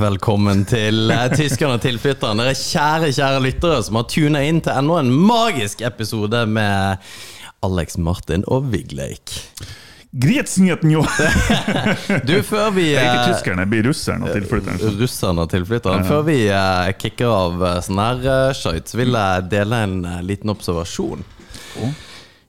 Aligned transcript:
Velkommen 0.00 0.62
til 0.64 1.10
eh, 1.12 1.26
Tyskerne 1.36 1.76
og 1.76 1.82
tilflytterne. 1.84 2.46
Dere 2.46 2.56
kjære, 2.56 3.10
kjære 3.12 3.40
lyttere 3.44 3.80
som 3.84 3.98
har 3.98 4.06
tuna 4.08 4.40
inn 4.48 4.62
til 4.64 4.72
enda 4.72 5.00
en 5.02 5.10
magisk 5.12 5.82
episode 5.84 6.46
med 6.48 7.02
Alex 7.66 7.98
Martin 8.00 8.46
og 8.48 8.70
Vigleik. 8.72 9.34
Gretsnyheten, 10.12 10.94
jo! 10.94 11.02
Du, 12.28 12.34
før 12.44 12.70
vi 12.76 12.86
Det 12.94 13.02
er 13.02 13.10
ikke 13.10 13.34
tyskerne, 13.34 13.66
det 13.66 13.72
blir 13.74 13.86
russerne 13.90 14.28
og 14.28 14.36
tilflytteren. 14.36 14.96
Russerne 15.02 15.44
og 15.44 15.52
tilflytterne. 15.52 16.08
Før 16.08 16.24
vi 16.30 16.38
eh, 16.48 16.94
kicker 16.96 17.34
av 17.34 17.66
eh, 17.68 17.78
sånn 17.84 18.00
her 18.00 18.56
Scheitz, 18.56 18.96
vil 18.96 19.12
jeg 19.18 19.46
dele 19.52 19.84
en 19.88 19.98
eh, 20.08 20.22
liten 20.24 20.52
observasjon. 20.52 21.24
Å? 21.80 21.92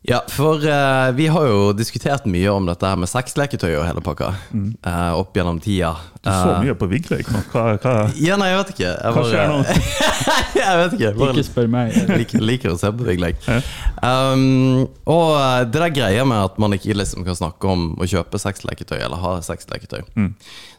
Ja, 0.06 0.20
for 0.28 0.60
uh, 0.60 1.12
vi 1.16 1.30
har 1.32 1.46
jo 1.48 1.60
diskutert 1.72 2.26
mye 2.28 2.52
om 2.52 2.66
dette 2.68 2.84
her 2.84 2.98
med 3.00 3.08
sexleketøy 3.08 3.70
og 3.78 3.86
hele 3.88 4.02
pakka 4.04 4.34
eh, 4.52 5.12
opp 5.16 5.38
gjennom 5.38 5.62
tida. 5.64 5.94
Du 6.20 6.28
så 6.28 6.50
Eh, 6.54 6.64
mye 6.66 6.76
på 6.76 6.90
Vigleik 6.92 7.30
nå. 7.32 7.40
Hva, 7.54 7.64
hva, 7.80 7.94
Ja, 8.20 8.36
nei, 8.40 8.50
jeg 8.52 8.58
vet 8.60 8.74
ikke. 8.74 8.90
Jeg, 8.90 9.14
hva 9.16 9.24
skjer 9.30 9.48
nå? 9.48 9.62
jeg 10.60 10.82
vet 10.82 10.98
ikke. 10.98 11.12
Bare 11.22 11.36
Ikke 11.38 11.46
spør 11.48 11.70
meg. 11.72 11.96
liker, 12.20 12.44
liker 12.44 12.74
å 12.74 12.80
se 12.82 12.92
på 12.92 13.08
Vigleik. 13.08 13.40
Ja. 13.48 13.62
Um, 14.04 14.90
og 15.08 15.40
det 15.72 15.80
der 15.86 15.96
greia 15.96 16.28
med 16.28 16.50
at 16.50 16.60
man 16.60 16.76
ikke 16.76 16.98
liksom 17.00 17.24
kan 17.28 17.40
snakke 17.40 17.72
om 17.72 17.94
å 17.96 18.08
kjøpe 18.10 18.42
sexleketøy 18.44 18.98
eller 18.98 19.24
ha 19.24 19.38
sexleketøy. 19.46 20.04
Mm. 20.20 20.34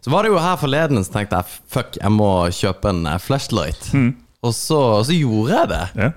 Så 0.05 0.13
var 0.13 0.25
det 0.25 0.35
jo 0.35 0.43
her 0.45 0.61
forleden 0.61 1.01
så 1.01 1.17
tenkte 1.17 1.41
jeg 1.41 1.63
fuck, 1.73 1.97
jeg 1.97 2.13
må 2.13 2.31
kjøpe 2.53 2.93
en 2.93 3.09
flashlight. 3.25 3.89
Mm. 3.97 4.13
Og 4.45 4.53
så, 4.53 4.81
så 5.09 5.17
gjorde 5.17 5.57
jeg 5.57 5.73
det. 5.73 5.85
Ja. 5.97 6.13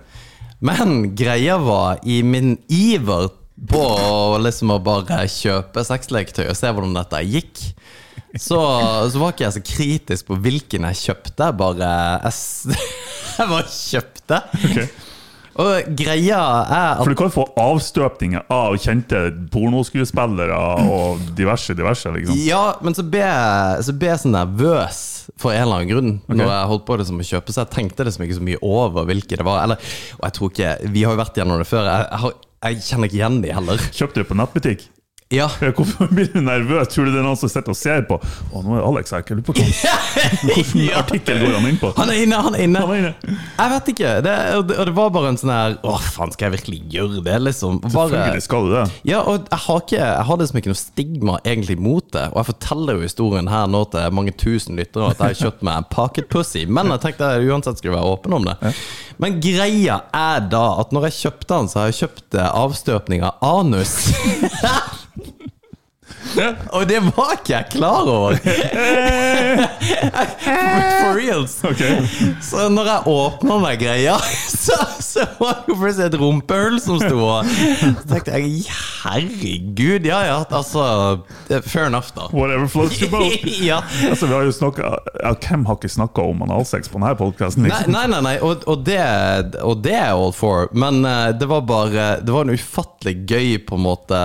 Men 0.59 1.15
greia 1.15 1.57
var, 1.61 1.99
i 2.03 2.23
min 2.25 2.55
iver 2.67 3.29
på 3.69 3.83
liksom 4.41 4.73
å 4.73 4.81
bare 4.81 5.23
kjøpe 5.29 5.83
sexleketøy 5.85 6.45
og 6.47 6.57
se 6.57 6.69
hvordan 6.69 6.97
dette 6.97 7.23
gikk, 7.25 7.63
så, 8.37 8.59
så 9.09 9.21
var 9.21 9.33
ikke 9.33 9.45
jeg 9.45 9.55
så 9.55 9.63
kritisk 9.65 10.29
på 10.29 10.37
hvilken 10.41 10.87
jeg 10.89 11.01
kjøpte. 11.03 11.51
Bare 11.57 11.91
Jeg, 12.25 12.77
jeg 13.37 13.51
bare 13.53 13.67
kjøpte. 13.71 14.41
Okay. 14.69 14.87
Og 15.57 15.87
greia 15.97 16.39
er 16.69 16.99
For 17.01 17.09
du 17.09 17.17
kan 17.17 17.33
få 17.33 17.47
avstøpninger 17.57 18.45
av 18.53 18.75
kjente 18.81 19.23
pornoskuespillere 19.53 20.57
og 20.85 21.23
diverse, 21.37 21.73
diverse, 21.77 22.11
liksom. 22.13 22.37
Ja, 22.45 22.75
men 22.85 22.97
så 22.97 23.05
ble, 23.05 23.25
så 23.81 23.95
ble 23.97 24.11
jeg 24.11 24.21
så 24.21 24.33
nervøs 24.33 25.01
for 25.35 25.53
en 25.53 25.63
eller 25.65 25.81
annen 25.81 25.91
grunn 25.91 26.11
når 26.31 26.51
jeg 26.51 26.69
holdt 26.71 26.85
på 26.87 26.97
det 26.99 27.07
som 27.09 27.21
å 27.21 27.27
kjøpe, 27.27 27.53
så 27.53 27.63
jeg 27.63 27.73
tenkte 27.75 28.07
liksom 28.07 28.25
ikke 28.25 28.37
så 28.39 28.45
mye 28.47 28.61
over 28.65 29.07
hvilke 29.09 29.39
det 29.39 29.47
var. 29.47 29.63
Eller, 29.65 29.95
og 30.17 30.27
jeg 30.27 30.37
tror 30.37 30.53
ikke 30.53 30.75
Vi 30.93 31.03
har 31.03 31.15
jo 31.15 31.21
vært 31.23 31.41
gjennom 31.41 31.61
det 31.61 31.69
før. 31.69 31.89
Jeg, 31.89 32.05
jeg, 32.07 32.21
har, 32.23 32.37
jeg 32.67 32.85
kjenner 32.87 33.11
ikke 33.11 33.19
igjen 33.21 33.41
de 33.43 33.55
heller. 33.59 33.89
Kjøpte 33.99 34.23
du 34.23 34.29
på 34.29 34.39
nettbutikk? 34.39 34.87
Ja. 35.33 35.49
Hvorfor 35.59 36.07
blir 36.07 36.29
du 36.31 36.37
nervøs? 36.39 36.87
Tror 36.93 37.03
du 37.03 37.11
det 37.11 37.19
er 37.19 37.25
noen 37.25 37.35
som 37.35 37.49
sitter 37.51 37.73
og 37.73 37.75
ser 37.75 38.05
på? 38.07 38.15
Å, 38.15 38.61
nå 38.63 38.77
er 38.77 38.85
Alex 38.87 39.11
her. 39.11 39.25
Lurer 39.27 39.43
på 39.43 39.55
Hvilken 39.57 40.83
Ja. 40.87 41.01
artikkel 41.01 41.41
går 41.41 41.55
han 41.57 41.65
inn 41.67 41.79
på? 41.81 41.89
Han 41.97 42.11
er 42.13 42.21
inne, 42.23 42.37
han 42.45 42.55
er 42.55 42.63
inne. 42.63 42.83
Han 42.85 42.93
er 42.95 43.01
inne. 43.01 43.35
Jeg 43.57 43.73
vet 43.73 43.89
ikke. 43.91 44.11
Det, 44.23 44.35
og, 44.55 44.69
det, 44.71 44.93
var 44.95 45.09
bare 45.17 45.33
en 45.33 45.39
sånn 45.41 45.51
her 45.51 45.75
Å, 45.83 45.97
faen, 46.15 46.31
skal 46.31 46.47
jeg 46.47 46.55
virkelig 46.55 46.79
gjøre 46.95 47.23
det, 47.25 47.35
liksom? 47.43 47.81
Bare, 47.83 48.07
Selvfølgelig 48.13 48.45
skal 48.45 48.69
du 48.69 48.71
det. 48.77 48.85
ja, 49.11 49.19
og 49.27 49.49
jeg 49.51 49.61
har, 49.65 49.81
ikke, 49.83 49.99
jeg 49.99 50.27
har 50.29 50.39
liksom 50.43 50.61
ikke 50.61 50.71
noe 50.71 50.79
stigma 50.79 51.35
egentlig 51.43 51.77
mot 51.89 52.07
det. 52.15 52.23
Og 52.31 52.39
jeg 52.39 52.49
forteller 52.53 52.95
jo 53.01 53.07
historien 53.09 53.51
her 53.51 53.67
nå 53.73 53.83
til 53.91 54.15
mange 54.15 54.35
tusen 54.39 54.79
lyttere 54.79 55.11
at 55.11 55.19
jeg 55.19 55.33
har 55.35 55.41
kjøpt 55.49 55.65
meg 55.67 55.81
en 55.83 55.89
pocket 55.91 56.29
pussy. 56.31 56.63
Men 56.71 56.93
jeg 56.95 57.03
tenkte 57.03 57.33
jeg 57.35 57.51
uansett 57.51 57.81
skulle 57.83 57.97
være 57.99 58.13
åpen 58.15 58.37
om 58.39 58.47
det. 58.47 58.55
Men 59.19 59.41
greia 59.43 59.99
er 60.15 60.47
da 60.55 60.63
at 60.79 60.95
når 60.95 61.09
jeg 61.09 61.19
kjøpte 61.25 61.51
den, 61.51 61.67
så 61.73 61.81
har 61.83 61.91
jeg 61.91 61.99
kjøpt 62.05 62.39
eh, 62.39 62.49
avstøpning 62.63 63.27
av 63.27 63.43
anus. 63.43 63.97
Og 66.71 66.87
det 66.89 67.01
var 67.09 67.35
ikke 67.37 67.53
jeg 67.53 67.69
klar 67.77 68.07
over! 68.11 68.37
For 70.47 71.15
reals. 71.17 71.57
Okay. 71.65 72.01
Så 72.43 72.67
når 72.73 72.91
jeg 72.91 73.13
åpna 73.13 73.59
meg 73.63 73.81
greia, 73.81 74.17
så, 74.65 74.77
så 75.03 75.25
var 75.39 75.61
det 75.61 75.73
jo 75.73 75.79
plutselig 75.79 76.07
et 76.11 76.19
rumpehull 76.21 76.79
som 76.83 76.99
sto 77.01 77.17
og 77.21 77.49
Så 77.49 78.05
tenkte 78.11 78.37
jeg 78.37 78.65
herregud, 79.03 80.07
ja 80.07 80.21
ja, 80.27 80.37
altså 80.49 80.83
Fair 81.67 81.87
enough, 81.87 82.11
da. 82.15 82.27
Whatever 82.33 82.67
floats 82.67 83.01
your 83.01 83.11
boat. 83.11 83.45
ja. 83.69 83.81
Altså, 84.09 84.27
vi 84.27 84.33
har 84.33 84.43
jo 84.47 84.51
snakket, 84.51 85.11
ja, 85.23 85.33
hvem 85.47 85.65
har 85.67 85.79
ikke 85.79 85.91
snakka 85.91 86.25
om 86.31 86.43
analsex 86.47 86.91
på 86.91 86.99
denne 86.99 87.13
podkasten? 87.19 87.67
Nei, 87.67 87.83
nei, 87.91 88.05
nei, 88.11 88.21
nei. 88.25 88.35
Og, 88.43 88.65
og, 88.67 88.83
det, 88.87 88.99
og 89.63 89.81
det 89.85 89.95
er 89.97 90.13
all 90.15 90.33
for. 90.35 90.67
Men 90.77 91.01
uh, 91.05 91.29
det 91.37 91.47
var 91.49 91.63
bare 91.67 92.07
Det 92.23 92.33
var 92.33 92.47
en 92.47 92.55
ufattelig 92.57 93.15
gøy 93.29 93.57
på 93.67 93.77
en 93.77 93.85
måte 93.85 94.19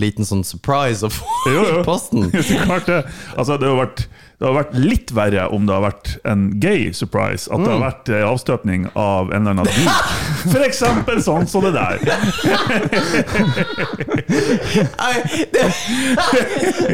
liten 0.00 0.26
sånn 0.28 0.44
surprise 0.46 1.06
å 1.06 1.12
få 1.12 1.51
Jo, 1.54 1.62
jo. 1.68 1.82
posten. 1.86 2.26
Så 2.48 2.58
klart 2.66 2.86
det. 2.90 3.00
Altså, 3.36 3.54
det 3.60 3.68
har 3.70 3.78
vært 3.84 4.00
det 4.42 4.48
har 4.50 4.56
vært 4.56 4.72
litt 4.74 5.12
verre 5.14 5.44
om 5.54 5.68
det 5.68 5.74
har 5.76 5.84
vært 5.84 6.08
en 6.26 6.40
gay 6.58 6.88
surprise. 6.98 7.46
At 7.46 7.62
det 7.62 7.68
Mm. 7.70 7.74
har 7.76 7.82
vært 7.92 8.08
en 8.10 8.24
avstøpning 8.26 8.88
av 8.98 9.30
en 9.30 9.46
eller 9.46 9.54
annen 9.54 9.70
bil. 9.70 9.86
For 10.50 10.58
eksempel 10.66 11.22
sånn 11.22 11.46
som 11.46 11.62
det 11.62 11.70
der. 11.76 12.02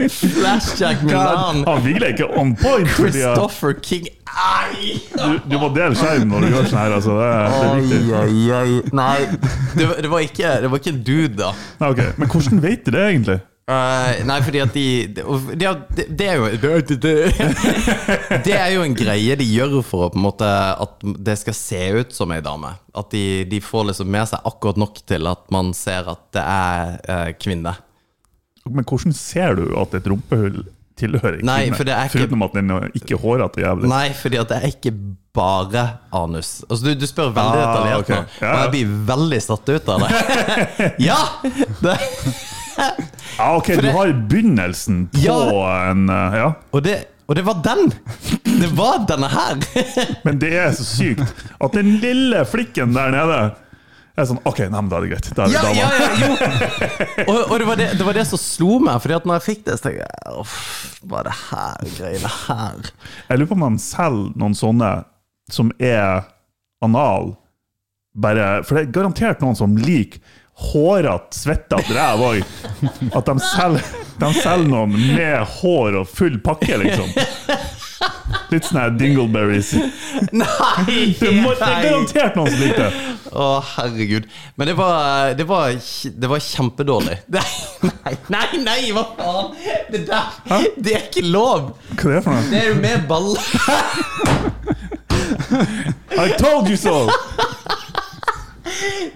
Flashjack 0.09 1.03
med 1.03 1.13
navn. 1.15 1.65
Han 1.67 1.85
Vigle 1.85 2.07
er 2.07 2.11
ikke 2.15 2.39
on 2.39 2.57
point. 2.57 2.89
Fordi 2.89 3.21
at 3.23 3.39
Christopher 3.39 3.73
King. 3.83 4.07
Ai! 4.29 5.01
du, 5.17 5.39
du 5.51 5.59
må 5.61 5.69
dele 5.75 5.95
skjerm 5.99 6.29
når 6.33 6.41
du 6.45 6.49
gjør 6.53 6.65
sånn 6.71 6.81
her. 6.83 6.93
Altså, 6.99 7.13
det, 7.19 7.29
det 7.89 7.97
er 8.13 8.27
viktig. 8.33 8.93
Nei, 8.97 9.19
det, 9.79 9.85
var- 9.89 9.99
det, 10.05 10.11
var 10.13 10.21
ikke, 10.27 10.49
det 10.65 10.69
var 10.73 10.79
ikke 10.83 10.93
en 10.95 11.03
dude, 11.07 11.37
da. 11.41 11.51
Nei, 11.81 11.89
ok. 11.95 12.01
Men 12.21 12.27
hvordan 12.35 12.57
vet 12.65 12.81
du 12.87 12.91
det, 12.95 13.05
egentlig? 13.13 13.39
Eh, 13.69 14.23
nei, 14.25 14.39
fordi 14.41 14.61
at 14.65 14.73
de 14.73 14.85
Det, 15.13 15.25
de, 15.93 16.05
det 16.17 16.29
er 16.31 16.39
jo 16.39 16.47
det, 18.47 18.55
er 18.57 18.71
jo 18.73 18.85
en 18.87 18.95
greie 18.97 19.37
de 19.37 19.45
gjør 19.45 19.75
for 19.85 20.07
å 20.07 20.09
på 20.15 20.17
en 20.17 20.25
måte 20.25 20.49
at 20.49 21.05
det 21.05 21.35
skal 21.43 21.57
se 21.59 21.83
ut 21.99 22.15
som 22.17 22.33
ei 22.33 22.41
dame. 22.45 22.71
At 22.97 23.11
de, 23.13 23.45
de 23.51 23.61
får 23.61 23.91
liksom 23.91 24.09
med 24.15 24.31
seg 24.31 24.41
akkurat 24.49 24.81
nok 24.81 25.03
til 25.09 25.29
at 25.29 25.45
man 25.53 25.75
ser 25.77 26.09
at 26.09 26.25
det 26.33 26.45
er 26.49 26.97
uh, 27.13 27.29
kvinne. 27.37 27.75
Men 28.69 28.85
hvordan 28.89 29.13
ser 29.17 29.61
du 29.61 29.67
at 29.81 29.95
et 30.01 30.09
rumpehull 30.13 30.63
tilhører 30.99 31.43
Nei, 31.47 31.61
kvinne? 31.69 31.77
for 31.79 31.85
det 31.89 31.95
ikke- 32.09 32.17
Foruten 32.25 32.43
at 32.49 32.57
den 32.59 32.73
er 32.75 32.89
ikke 33.03 33.21
hårete 33.21 33.63
jævlig. 33.67 33.93
Nei, 33.93 34.07
fordi 34.17 34.41
at 34.41 34.49
det 34.55 34.59
er 34.63 34.73
ikke 34.73 34.95
bare 35.39 35.85
anus. 36.17 36.55
Altså, 36.71 36.89
du, 36.89 36.95
du 36.99 37.07
spør 37.07 37.31
veldig 37.37 37.61
Ah, 37.61 37.69
detaljert 37.69 38.01
ok. 38.01 38.11
nå, 38.17 38.25
Ja, 38.43 38.49
og 38.49 38.65
jeg 38.65 38.73
blir 38.79 38.97
veldig 39.13 39.43
satt 39.45 39.71
ut 39.77 39.93
av 39.95 40.07
det. 40.09 40.11
ja! 41.11 41.21
Det, 41.85 41.97
Ja, 43.39 43.53
ok, 43.57 43.67
For 43.75 43.83
du 43.83 43.87
det- 43.89 43.95
har 43.95 44.13
begynnelsen 44.33 45.07
på 45.13 45.23
Ja. 45.23 45.39
en 45.91 46.09
eh, 46.11 46.37
Ja. 46.41 46.53
og, 46.73 46.83
det, 46.83 46.97
og 47.29 47.37
det 47.37 47.45
var 47.47 47.63
den! 47.63 47.93
Det 48.45 48.71
var 48.75 49.05
denne 49.07 49.29
her. 49.31 49.57
Men 50.25 50.39
det 50.43 50.53
er 50.59 50.73
så 50.75 50.85
sykt 50.85 51.23
at 51.61 51.73
den 51.73 51.99
lille 52.03 52.45
flikken 52.51 52.93
der 52.97 53.11
nede 53.15 53.39
er 54.19 54.27
sånn 54.27 54.41
OK, 54.45 54.59
nei, 54.67 54.81
men 54.83 54.89
da 54.91 54.97
er 54.99 55.05
det 55.07 55.11
greit. 55.13 55.29
Da 55.37 55.45
er 55.45 55.47
det 55.47 55.55
Ja, 55.55 55.63
dama. 55.63 55.75
ja, 55.79 55.89
ja, 55.95 56.09
jo! 56.19 56.31
Og, 57.31 57.37
og 57.53 57.59
det, 57.61 57.67
var 57.69 57.77
det, 57.79 57.87
det 58.01 58.07
var 58.09 58.17
det 58.19 58.25
som 58.27 58.41
slo 58.43 58.79
meg, 58.83 58.99
Fordi 59.05 59.15
at 59.15 59.25
når 59.31 59.37
jeg 59.39 59.45
fikk 59.47 59.61
det, 59.69 59.77
så 59.79 59.85
tenkte 59.87 60.09
jeg 60.09 60.33
Uff, 60.41 60.57
hva 61.07 61.21
er 61.21 61.29
det 61.29 61.37
her 61.45 61.93
greiene 62.01 62.33
her? 62.49 62.91
Jeg 63.29 63.39
lurer 63.39 63.51
på 63.53 63.59
om 63.61 63.77
de 63.79 63.85
selger 63.85 64.33
noen 64.43 64.57
sånne 64.59 64.91
som 65.55 65.71
er 65.79 66.27
anal, 66.83 67.31
bare 68.19 68.49
For 68.67 68.75
det 68.81 68.89
er 68.89 68.93
garantert 68.99 69.41
noen 69.45 69.55
som 69.59 69.77
liker 69.79 70.19
hårete, 70.59 71.39
svettete 71.39 71.95
ræv 71.95 72.23
òg. 72.29 72.43
At 73.15 73.29
de 73.29 73.37
selger, 73.47 73.91
de 74.19 74.31
selger 74.41 74.69
noen 74.71 74.95
med 74.97 75.45
hår 75.61 76.01
og 76.03 76.09
full 76.11 76.41
pakke, 76.45 76.81
liksom. 76.83 77.11
Litt 78.49 78.65
sånn 78.65 78.79
her 78.81 78.93
dingleberries. 78.97 79.75
Nei! 80.33 81.15
Det, 81.19 81.31
må, 81.43 81.53
det 81.59 81.67
er 81.67 81.83
garantert 81.85 82.37
noen 82.39 82.51
som 82.53 82.61
liker 82.63 82.85
det. 82.87 82.93
Å, 83.29 83.49
herregud. 83.75 84.29
Men 84.57 84.71
det 84.71 84.77
var, 84.79 85.35
det 85.37 85.47
var, 85.49 85.75
det 86.23 86.31
var 86.33 86.41
kjempedårlig. 86.45 87.19
Nei, 87.89 88.15
nei, 88.33 88.47
nei, 88.65 88.79
hva 88.97 89.05
faen? 89.19 89.53
Det 89.93 90.01
der 90.09 90.25
Det 90.81 90.95
er 90.97 91.03
ikke 91.11 91.25
lov! 91.29 91.75
Hva 91.93 92.09
er 92.09 92.15
det 92.17 92.23
for 92.25 92.33
noe? 92.35 92.47
Det 92.49 92.59
er 92.63 92.69
jo 92.71 92.79
med 92.81 93.05
baller 93.11 93.41
I 96.19 96.33
told 96.41 96.69
you 96.73 96.77
so! 96.81 97.09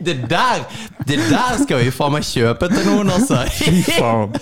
Det 0.02 0.14
der 0.30 0.62
Det 1.06 1.18
der 1.30 1.58
skal 1.62 1.80
vi 1.82 1.90
faen 1.94 2.14
meg 2.14 2.26
kjøpe 2.26 2.68
til 2.72 2.86
noen, 2.88 3.10
altså. 3.14 3.42
Fy 3.58 3.82
faen. 3.88 4.32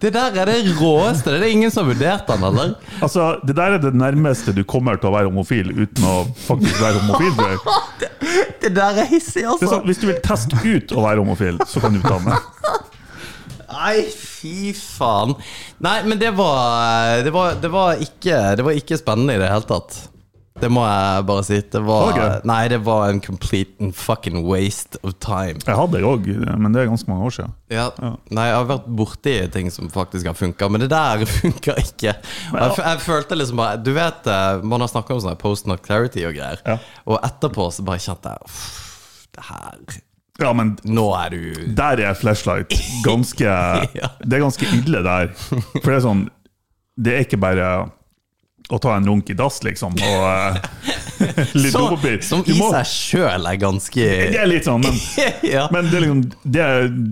Det 0.00 0.12
der 0.14 0.38
er 0.42 0.50
det 0.52 0.58
råeste. 0.78 1.34
Det 1.34 1.42
er 1.42 1.54
ingen 1.54 1.72
som 1.74 1.84
har 1.86 1.94
vurdert 1.94 2.28
den, 2.30 2.44
eller? 2.50 2.74
Altså, 3.02 3.28
Det 3.46 3.56
der 3.58 3.76
er 3.78 3.82
det 3.82 3.94
nærmeste 3.98 4.54
du 4.56 4.62
kommer 4.68 4.98
til 5.00 5.10
å 5.10 5.14
være 5.16 5.30
homofil 5.30 5.72
uten 5.76 6.06
å 6.08 6.18
faktisk 6.46 6.80
være 6.82 7.02
homofil. 7.04 7.32
tror 7.38 7.54
jeg. 7.54 8.12
Det 8.62 8.74
der 8.76 8.98
er 9.00 9.06
hissig, 9.08 9.44
altså. 9.46 9.64
er 9.64 9.70
sånn, 9.76 9.86
hvis 9.88 10.00
du 10.02 10.06
vil 10.10 10.18
teste 10.24 10.58
ut 10.64 10.92
å 10.92 11.02
være 11.04 11.22
homofil, 11.22 11.60
så 11.70 11.80
kan 11.80 11.94
du 11.94 12.02
ta 12.04 12.18
den. 12.18 12.34
Nei, 13.68 13.96
fy 14.10 14.72
faen. 14.74 15.34
Nei, 15.84 15.98
men 16.08 16.18
det 16.20 16.32
var 16.36 17.22
Det 17.24 17.32
var, 17.34 17.58
det 17.62 17.70
var, 17.72 18.00
ikke, 18.02 18.38
det 18.58 18.64
var 18.66 18.78
ikke 18.80 18.98
spennende 19.00 19.36
i 19.36 19.40
det 19.42 19.50
hele 19.52 19.68
tatt. 19.68 19.98
Det 20.58 20.66
må 20.74 20.82
jeg 20.82 21.22
bare 21.28 21.42
si. 21.46 21.56
Det 21.70 21.80
var, 21.86 22.08
okay. 22.10 22.40
Nei, 22.50 22.62
det 22.72 22.80
var 22.82 23.12
en 23.12 23.20
complete 23.22 23.76
and 23.78 23.92
fucking 23.94 24.40
waste 24.48 24.98
of 25.06 25.12
time. 25.22 25.60
Jeg 25.62 25.76
hadde 25.78 25.92
det 25.94 26.00
òg, 26.08 26.26
men 26.58 26.74
det 26.74 26.80
er 26.82 26.88
ganske 26.90 27.06
mange 27.10 27.28
år 27.28 27.34
siden. 27.36 27.52
Ja. 27.70 27.84
Nei, 28.34 28.46
jeg 28.48 28.56
har 28.56 28.66
vært 28.66 28.88
borti 28.98 29.34
ting 29.54 29.70
som 29.70 29.86
faktisk 29.94 30.26
har 30.26 30.34
funka, 30.38 30.66
men 30.74 30.82
det 30.82 30.88
der 30.90 31.22
funka 31.38 31.76
ikke. 31.78 32.16
Og 32.50 32.58
jeg, 32.58 32.74
jeg 32.82 33.02
følte 33.04 33.38
liksom 33.38 33.60
bare 33.62 33.78
Du 33.86 33.92
vet, 33.94 34.26
eh, 34.34 34.64
man 34.66 34.82
har 34.82 34.90
snakka 34.90 35.14
om 35.14 35.22
sånn 35.22 35.38
post 35.38 35.68
not 35.70 35.84
clarity 35.86 36.24
og 36.26 36.34
greier, 36.34 36.58
Ja. 36.66 36.78
og 37.06 37.20
etterpå 37.28 37.68
så 37.78 37.84
bare 37.86 38.02
kjente 38.02 38.32
jeg 38.34 38.50
"Uff, 38.50 38.66
Det 39.38 39.44
her 39.52 39.78
Ja, 40.42 40.52
men 40.54 40.74
Nå 40.86 41.04
er 41.18 41.30
du 41.34 41.70
der 41.78 42.02
er 42.02 42.14
flashlight 42.18 42.74
ganske 43.06 43.46
Ja. 44.00 44.10
Det 44.24 44.38
er 44.40 44.42
ganske 44.42 44.66
ille 44.74 45.04
der. 45.06 45.30
For 45.38 45.86
det 45.86 45.96
er 46.00 46.04
sånn 46.08 46.26
Det 46.98 47.14
er 47.14 47.24
ikke 47.28 47.38
bare 47.46 47.70
å 48.68 48.78
ta 48.82 48.96
en 48.98 49.06
runk 49.08 49.30
i 49.32 49.36
dass, 49.38 49.62
liksom, 49.64 49.94
og 49.96 50.24
eh, 50.28 50.58
litt 51.62 51.72
Så. 51.72 51.84
Som 52.26 52.42
i 52.46 52.56
må- 52.58 52.68
seg 52.74 52.90
sjøl 52.90 53.46
er 53.48 53.56
ganske 53.60 54.08
Det 54.34 54.40
er 54.42 54.50
litt 54.50 54.66
sånn, 54.68 54.84
men, 54.84 54.98
ja. 55.54 55.68
men 55.72 55.88
det, 55.92 56.02
liksom, 56.04 56.20
det, 56.44 56.66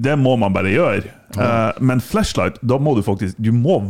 det 0.05 0.19
må 0.21 0.35
man 0.41 0.53
bare 0.57 0.75
gjøre. 0.75 1.15
Eh, 1.37 1.81
men 1.81 2.03
flashlight, 2.05 2.61
da 2.63 2.79
må 2.81 2.95
du 2.97 3.03
faktisk 3.05 3.37
Du 3.43 3.51
må 3.57 3.81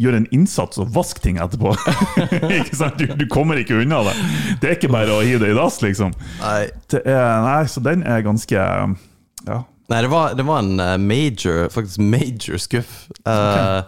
gjøre 0.00 0.22
en 0.22 0.26
innsats 0.34 0.80
og 0.82 0.88
vaske 0.96 1.20
ting 1.22 1.36
etterpå. 1.38 1.74
ikke 2.58 2.74
sant? 2.74 2.96
Du, 2.98 3.12
du 3.20 3.26
kommer 3.30 3.60
ikke 3.60 3.76
unna 3.84 4.00
det. 4.08 4.14
Det 4.62 4.70
er 4.70 4.78
ikke 4.78 4.90
bare 4.90 5.12
å 5.14 5.20
hive 5.22 5.44
det 5.44 5.52
i 5.52 5.58
dass, 5.58 5.76
liksom. 5.84 6.14
Nei. 6.40 6.62
Er, 7.04 7.28
nei, 7.44 7.60
så 7.70 7.84
den 7.84 8.02
er 8.08 8.24
ganske 8.24 8.56
Ja. 8.56 9.60
Nei, 9.92 9.98
det 10.00 10.08
var, 10.08 10.32
det 10.38 10.44
var 10.48 10.62
en 10.64 10.80
eh, 10.80 10.96
major, 10.96 11.66
faktisk 11.74 12.00
major 12.00 12.56
skuff. 12.62 12.92
Eh, 13.28 13.82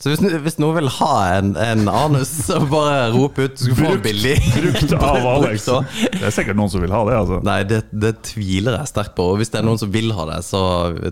Så 0.00 0.08
hvis, 0.08 0.22
hvis 0.40 0.54
noen 0.56 0.78
vil 0.78 0.88
ha 0.96 1.36
en, 1.36 1.50
en 1.60 1.82
anus, 1.92 2.30
så 2.46 2.56
bare 2.70 3.10
rop 3.12 3.36
ut. 3.36 3.52
Du 3.58 3.64
skal 3.66 3.74
få 3.76 3.90
den 3.98 4.02
billig. 4.06 4.32
Brukt 4.56 4.94
av 4.96 5.26
Alex. 5.34 5.66
Det 5.68 6.24
er 6.24 6.32
sikkert 6.32 6.56
noen 6.56 6.70
som 6.72 6.80
vil 6.80 6.88
ha 6.94 7.02
det, 7.04 7.18
altså. 7.18 7.36
Nei, 7.44 7.58
det, 7.68 7.82
det 7.92 8.14
tviler 8.24 8.78
jeg 8.78 8.88
sterkt 8.94 9.12
på. 9.18 9.26
Og 9.34 9.36
hvis 9.42 9.52
det 9.52 9.60
er 9.60 9.66
noen 9.68 9.76
som 9.82 9.92
vil 9.92 10.08
ha 10.16 10.24
det, 10.30 10.38
så 10.46 10.62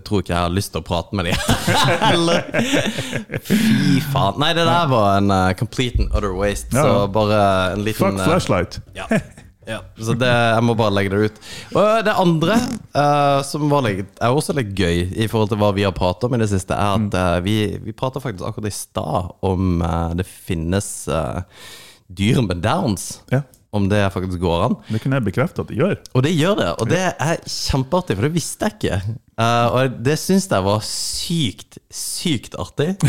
tror 0.08 0.24
ikke 0.24 0.32
jeg 0.32 0.40
har 0.40 0.48
lyst 0.56 0.72
til 0.72 0.80
å 0.80 0.86
prate 0.88 1.12
med 1.20 1.28
dem. 1.28 1.36
Fy 3.50 4.00
faen. 4.08 4.40
Nei, 4.40 4.54
det 4.56 4.64
der 4.70 4.88
var 4.94 5.18
en 5.18 5.28
uh, 5.36 5.52
complete 5.58 6.00
and 6.06 6.14
utter 6.16 6.32
waste. 6.38 6.72
Ja. 6.72 6.80
Så 6.88 7.04
bare 7.12 7.42
en 7.74 7.84
liten 7.84 8.16
Fuck 8.16 8.24
flashlight. 8.24 8.80
flashlight. 8.96 9.12
ja. 9.12 9.20
Ja. 9.68 9.78
Så 10.00 10.14
det, 10.18 10.28
jeg 10.28 10.64
må 10.64 10.74
bare 10.78 10.94
legge 10.96 11.12
det 11.12 11.28
ut. 11.28 11.40
Og 11.76 11.88
det 12.06 12.14
andre, 12.24 12.56
uh, 12.96 13.40
som 13.46 13.66
var 13.70 13.84
litt, 13.86 14.08
er 14.24 14.32
også 14.34 14.56
litt 14.56 14.72
gøy 14.78 15.04
i 15.12 15.28
forhold 15.28 15.52
til 15.52 15.60
hva 15.60 15.70
vi 15.76 15.84
har 15.86 15.94
pratet 15.96 16.24
om 16.28 16.34
i 16.36 16.40
det 16.40 16.48
siste, 16.50 16.72
er 16.74 16.96
at 16.96 17.18
uh, 17.18 17.36
vi, 17.44 17.58
vi 17.84 17.94
pratet 17.96 18.24
faktisk 18.24 18.48
akkurat 18.48 18.70
i 18.72 18.74
stad 18.78 19.30
om 19.46 19.82
uh, 19.84 20.10
det 20.18 20.26
finnes 20.26 20.88
dyr 22.08 22.40
med 22.46 22.62
downs. 22.64 23.18
Ja. 23.32 23.42
Om 23.76 23.90
det 23.92 24.00
faktisk 24.14 24.40
går 24.40 24.62
an. 24.64 24.76
Det 24.88 25.02
kunne 25.02 25.18
jeg 25.18 25.26
bekrefte 25.26 25.60
at 25.60 25.68
det 25.68 25.76
gjør. 25.76 25.98
Og 26.16 26.24
det 26.24 26.32
gjør 26.32 26.54
det, 26.56 26.68
og 26.80 26.88
det 26.88 27.02
er 27.12 27.42
kjempeartig, 27.44 28.16
for 28.16 28.24
det 28.24 28.32
visste 28.32 28.64
jeg 28.70 28.78
ikke. 28.78 29.16
Og 29.76 29.98
det 30.06 30.16
syns 30.16 30.48
jeg 30.48 30.64
var 30.64 30.80
sykt, 30.88 31.76
sykt 31.92 32.56
artig. 32.58 32.94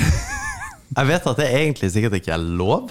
Jeg 0.89 1.05
vet 1.05 1.27
at 1.29 1.37
det 1.37 1.47
egentlig 1.53 1.91
sikkert 1.93 2.15
ikke 2.17 2.31
er 2.33 2.41
lov, 2.41 2.89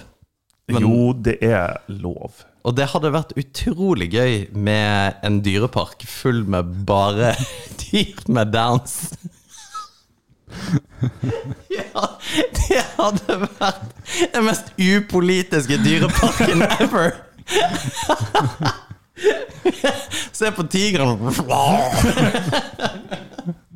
Men- 0.70 0.84
Jo, 0.84 1.12
det 1.12 1.38
er 1.42 1.80
lov. 1.88 2.44
Og 2.68 2.74
det 2.76 2.90
hadde 2.92 3.14
vært 3.14 3.30
utrolig 3.40 4.10
gøy 4.12 4.34
med 4.52 5.22
en 5.24 5.38
dyrepark 5.44 6.04
full 6.04 6.42
med 6.52 6.64
bare 6.88 7.32
dyr 7.82 8.20
med 8.28 8.52
downs. 8.52 9.14
Ja, 11.78 12.04
det 12.56 12.80
hadde 12.96 13.34
vært 13.44 13.82
den 14.32 14.46
mest 14.46 14.70
upolitiske 14.80 15.76
dyreparken 15.84 16.62
ever. 16.80 17.10
Se 20.38 20.48
på 20.56 20.64
tigeren. 20.72 21.20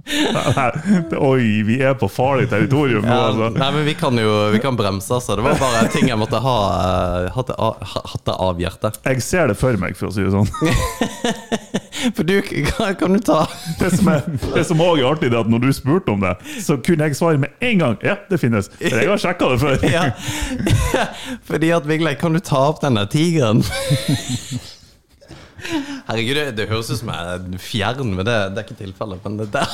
Oi, 0.02 1.62
vi 1.62 1.76
er 1.84 1.94
på 1.94 2.08
farlig 2.10 2.48
territorium 2.50 3.04
nå, 3.06 3.14
altså. 3.28 3.50
nei, 3.54 3.68
men 3.76 3.84
vi 3.86 3.94
kan 3.94 4.18
jo 4.18 4.32
vi 4.52 4.58
kan 4.62 4.76
bremse, 4.78 5.14
altså. 5.14 5.36
Det 5.38 5.44
var 5.46 5.60
bare 5.60 5.84
ting 5.94 6.08
jeg 6.10 6.18
måtte 6.18 6.40
ha 6.42 6.56
eh, 7.28 7.38
det 7.46 7.56
ha- 7.58 7.76
hatt 8.12 8.24
det 8.26 8.34
av 8.48 8.60
hjertet. 8.60 8.98
Jeg 9.06 9.22
ser 9.22 9.52
det 9.52 9.56
for 9.60 9.78
meg, 9.80 9.94
for 9.98 10.10
å 10.10 10.14
si 10.14 10.24
det 10.26 10.32
sånn. 10.34 10.50
For 12.16 12.26
du, 12.26 12.40
kan, 12.42 12.96
kan 12.98 13.12
du 13.14 13.20
ta 13.22 13.44
Det 13.78 13.92
som 13.94 14.08
er, 14.10 14.24
det 14.56 14.64
som 14.66 14.80
også 14.82 14.96
er 14.98 15.06
artig, 15.06 15.28
det 15.30 15.36
er 15.38 15.44
at 15.44 15.50
når 15.52 15.62
du 15.62 15.68
spurte 15.76 16.10
om 16.10 16.24
det, 16.24 16.32
så 16.64 16.74
kunne 16.82 17.06
jeg 17.06 17.14
svare 17.14 17.38
med 17.38 17.54
en 17.62 17.78
gang. 17.78 17.94
Ja, 18.02 18.16
det 18.26 18.40
finnes. 18.42 18.72
For 18.80 18.98
jeg 18.98 19.06
har 19.12 19.22
sjekka 19.22 19.52
det 19.52 19.60
før. 19.62 19.86
ja. 19.96 20.08
Fordi 21.48 21.70
at 21.76 21.86
Vigleik, 21.86 22.18
kan 22.18 22.34
du 22.34 22.42
ta 22.42 22.64
opp 22.72 22.82
den 22.82 22.98
der 22.98 23.06
tigeren? 23.12 23.62
Herregud, 26.08 26.36
det, 26.36 26.46
det 26.58 26.68
høres 26.70 26.90
ut 26.92 26.98
som 27.00 27.10
jeg 27.12 27.36
er 27.36 27.62
fjern, 27.62 28.14
men 28.16 28.26
det, 28.26 28.36
det 28.54 28.62
er 28.62 28.66
ikke 28.66 28.80
tilfellet. 28.82 29.22
Men 29.24 29.38
det 29.42 29.48
der 29.54 29.68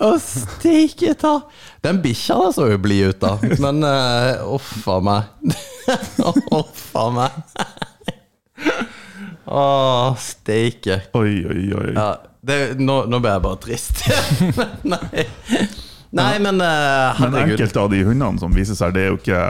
Å, 0.00 0.14
steike 0.24 1.12
ta! 1.20 1.34
Den 1.84 1.98
bikkja 2.00 2.38
der 2.40 2.54
så 2.56 2.70
jo 2.70 2.78
blid 2.80 3.10
ut, 3.12 3.18
da. 3.20 3.34
Men 3.60 3.84
eh, 3.84 4.40
uff 4.48 4.86
a 4.88 4.96
meg. 5.04 5.28
Uff 6.56 6.86
a 6.96 7.04
meg. 7.12 7.36
Å, 9.44 9.64
steike. 10.20 11.02
Oi, 11.20 11.34
oi, 11.44 11.66
oi. 11.76 11.90
Ja, 11.96 12.08
det, 12.40 12.58
nå, 12.80 13.02
nå 13.12 13.20
ble 13.20 13.34
jeg 13.34 13.44
bare 13.44 13.60
trist. 13.60 14.00
Nei. 14.94 15.26
Nei, 16.16 16.32
men 16.42 16.56
uh, 16.58 17.20
Men 17.20 17.36
herregud. 17.36 17.52
enkelte 17.58 17.82
av 17.84 17.92
de 17.92 18.00
hundene 18.08 18.40
som 18.40 18.54
viser 18.56 18.74
seg, 18.78 18.96
det 18.96 19.04
er 19.04 19.12
jo 19.12 19.18
ikke 19.20 19.42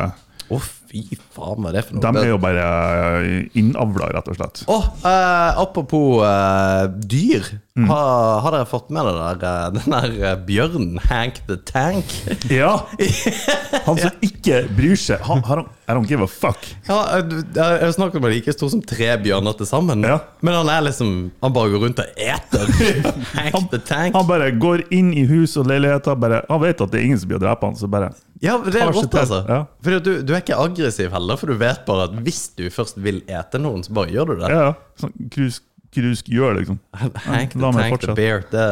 Å, 0.50 0.58
fy 0.90 1.04
faen, 1.30 1.60
hva 1.62 1.70
er 1.70 1.76
det 1.78 1.84
for 1.86 1.96
noe? 1.96 2.02
De 2.02 2.22
er 2.24 2.30
jo 2.32 2.38
bare 2.42 2.62
innavla, 3.58 4.08
rett 4.16 4.30
og 4.32 4.38
slett. 4.38 4.62
Oh, 4.66 4.88
eh, 5.06 5.60
apropos 5.62 6.24
eh, 6.26 6.86
dyr. 7.06 7.46
Mm. 7.78 7.86
Har, 7.86 8.40
har 8.42 8.54
dere 8.56 8.66
fått 8.66 8.88
med 8.90 9.06
dere 9.06 9.50
eh, 9.50 9.68
den 9.76 9.94
der 9.94 10.16
eh, 10.32 10.34
bjørnen, 10.48 10.98
Hank 11.06 11.38
the 11.46 11.54
Tank? 11.68 12.10
Ja! 12.50 12.72
Han 13.86 14.00
som 14.00 14.16
ikke 14.26 14.64
bryr 14.74 14.98
seg. 14.98 15.22
Han, 15.28 15.44
har 15.46 15.62
han, 15.62 15.68
I 15.86 15.94
don't 15.94 16.10
give 16.10 16.26
a 16.26 16.30
fuck. 16.30 16.66
Ja, 16.88 16.98
eh, 17.20 17.30
jeg 17.54 17.94
snakket 17.94 18.18
om 18.18 18.26
det 18.26 18.32
like 18.34 18.56
stor 18.56 18.72
som 18.74 18.82
tre 18.82 19.12
bjørner 19.22 19.54
til 19.60 19.70
sammen. 19.70 20.02
Ja. 20.02 20.18
Men 20.42 20.58
han 20.58 20.72
er 20.74 20.82
liksom 20.88 21.12
Han 21.44 21.54
bare 21.54 21.70
går 21.76 21.86
rundt 21.86 22.02
og 22.02 22.18
eter. 22.18 22.74
Hank 23.38 23.70
the 23.70 23.78
Tank. 23.78 24.18
Han 24.18 24.26
bare 24.26 24.50
går 24.58 24.88
inn 24.90 25.14
i 25.14 25.22
hus 25.30 25.54
og 25.60 25.70
leiligheter. 25.70 26.18
Bare, 26.18 26.42
han 26.50 26.62
vet 26.66 26.82
at 26.82 26.90
det 26.90 26.98
er 26.98 27.06
ingen 27.06 27.22
som 27.22 27.30
blir 27.30 27.38
å 27.38 27.44
drepe 27.46 27.70
han, 27.70 27.78
så 27.78 27.86
bare 27.90 28.10
Ja, 28.40 28.56
det 28.64 28.80
er 28.80 28.88
rått, 28.88 29.14
altså. 29.14 29.42
Ja. 29.44 29.64
Fordi 29.84 29.98
du, 30.04 30.12
du 30.24 30.30
er 30.32 30.40
ikke 30.40 30.56
aggressiv 30.56 31.12
heller, 31.12 31.36
for 31.40 31.52
du 31.52 31.58
vet 31.60 31.82
bare 31.88 32.06
at 32.08 32.14
hvis 32.24 32.46
du 32.56 32.64
først 32.72 33.00
vil 33.04 33.20
ete 33.28 33.60
noen, 33.60 33.84
så 33.84 33.92
bare 33.98 34.14
gjør 34.14 34.32
du 34.32 34.38
det. 34.40 34.48
Ja, 34.48 34.70
ja. 34.70 34.72
Sånn 35.02 35.12
krusk, 35.34 35.66
krusk 35.92 36.30
gjør, 36.32 36.56
liksom. 36.60 36.78
Hank 37.26 37.52
the 37.52 37.72
Tank 37.76 38.06
the. 38.06 38.16
Bear. 38.16 38.44
Det, 38.48 38.64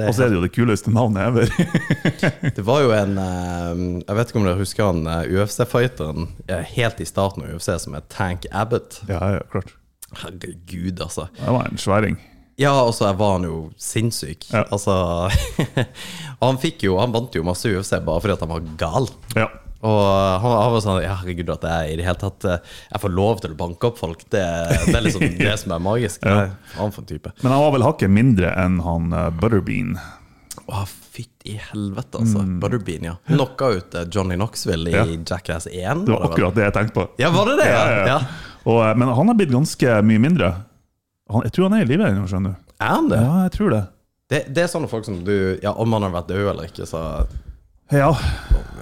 det, 0.00 0.10
Og 0.10 0.16
så 0.18 0.26
er 0.26 0.34
det 0.34 0.40
jo 0.40 0.44
det 0.46 0.52
kuleste 0.56 0.90
navnet 0.94 1.22
ever. 1.22 1.54
det 2.58 2.66
var 2.66 2.82
jo 2.82 2.94
en 2.96 3.18
eh, 3.22 3.72
Jeg 4.02 4.18
vet 4.18 4.32
ikke 4.32 4.42
om 4.42 4.48
dere 4.50 4.62
husker 4.64 4.90
han 4.90 5.02
eh, 5.14 5.34
UFC-fighteren 5.36 6.30
eh, 6.50 6.64
helt 6.74 7.02
i 7.02 7.06
starten 7.06 7.46
av 7.46 7.54
UFC 7.54 7.76
som 7.86 7.94
het 7.98 8.10
Tank 8.10 8.50
Abbott. 8.50 9.04
ja, 9.10 9.22
ja, 9.38 9.44
klart. 9.54 9.76
Herregud, 10.16 11.00
altså. 11.02 11.26
Det 11.36 11.52
var 11.52 11.66
en 11.70 11.78
sværing. 11.82 12.18
Ja, 12.56 12.72
og 12.86 12.94
så 12.96 13.10
var 13.12 13.36
han 13.36 13.44
jo 13.44 13.56
sinnssyk. 13.76 14.46
Ja. 14.52 14.62
Altså 14.72 14.94
han 16.42 16.58
fikk 16.62 16.86
jo 16.86 16.96
Han 17.00 17.12
vant 17.12 17.34
jo 17.36 17.44
masse 17.44 17.68
UFC 17.68 17.96
bare 18.06 18.22
fordi 18.24 18.36
at 18.36 18.44
han 18.46 18.52
var 18.54 18.66
gal. 18.80 19.08
Ja. 19.36 19.46
Og 19.86 20.00
han, 20.40 20.54
han 20.56 20.72
var 20.72 20.80
sånn 20.82 21.02
ja, 21.04 21.18
Herregud, 21.20 21.50
at 21.52 21.66
jeg 21.68 21.92
i 21.92 21.96
det 22.00 22.06
hele 22.06 22.18
tatt 22.18 22.46
eh, 22.48 22.62
Jeg 22.88 23.02
får 23.02 23.12
lov 23.12 23.42
til 23.44 23.52
å 23.52 23.58
banke 23.60 23.90
opp 23.90 24.00
folk. 24.00 24.24
Det, 24.32 24.44
det 24.88 24.94
er 24.96 25.04
liksom 25.04 25.26
det 25.42 25.52
som 25.60 25.74
er 25.76 25.82
magisk. 25.84 26.24
Ja. 26.24 26.46
Han 26.78 26.94
for 26.94 27.04
en 27.04 27.10
type. 27.12 27.32
Men 27.44 27.52
han 27.52 27.60
var 27.66 27.74
vel 27.76 27.84
hakket 27.86 28.10
mindre 28.12 28.54
enn 28.64 28.80
han 28.86 29.12
eh, 29.12 29.28
Butterbean. 29.36 29.98
Å, 30.66 30.80
fytti 30.88 31.58
helvete, 31.68 32.18
altså. 32.24 32.40
Butterbean, 32.64 33.04
ja. 33.12 33.14
Knocka 33.28 33.68
ut 33.76 33.94
eh, 34.00 34.08
Johnny 34.10 34.38
Knoxville 34.40 34.90
i 34.90 34.96
Ja. 34.96 35.04
Jackass 35.04 35.68
1. 35.70 36.06
Det 36.08 36.16
var 36.16 36.24
vel? 36.24 36.30
akkurat 36.32 36.56
det 36.56 36.64
jeg 36.70 36.74
tenkte 36.80 36.96
på. 36.96 37.04
Ja, 37.22 37.30
var 37.36 37.52
det 37.52 37.60
det? 37.60 37.68
Ja, 37.70 37.84
Ja, 37.92 38.06
ja. 38.16 38.18
Og, 38.66 38.80
men 38.98 39.12
han 39.14 39.28
har 39.30 39.36
blitt 39.38 39.52
ganske 39.54 40.00
mye 40.02 40.18
mindre. 40.24 40.48
Han, 41.32 41.42
jeg 41.46 41.52
tror 41.56 41.68
han 41.68 41.78
er 41.80 41.84
i 41.84 41.88
live 41.90 42.06
ennå, 42.06 42.26
skjønner 42.30 42.54
du. 42.54 42.74
Er 42.80 42.92
han 42.92 43.08
det? 43.10 43.18
Ja, 43.24 43.32
jeg 43.46 43.52
tror 43.56 43.70
det. 43.74 43.82
det? 44.30 44.40
Det 44.54 44.62
er 44.62 44.68
sånne 44.70 44.88
folk 44.90 45.04
som 45.08 45.22
du 45.26 45.58
Ja, 45.62 45.72
om 45.72 45.92
han 45.96 46.02
har 46.06 46.12
vært 46.14 46.28
død 46.28 46.50
eller 46.52 46.68
ikke, 46.68 46.86
så 46.86 47.00
Ja. 47.92 48.10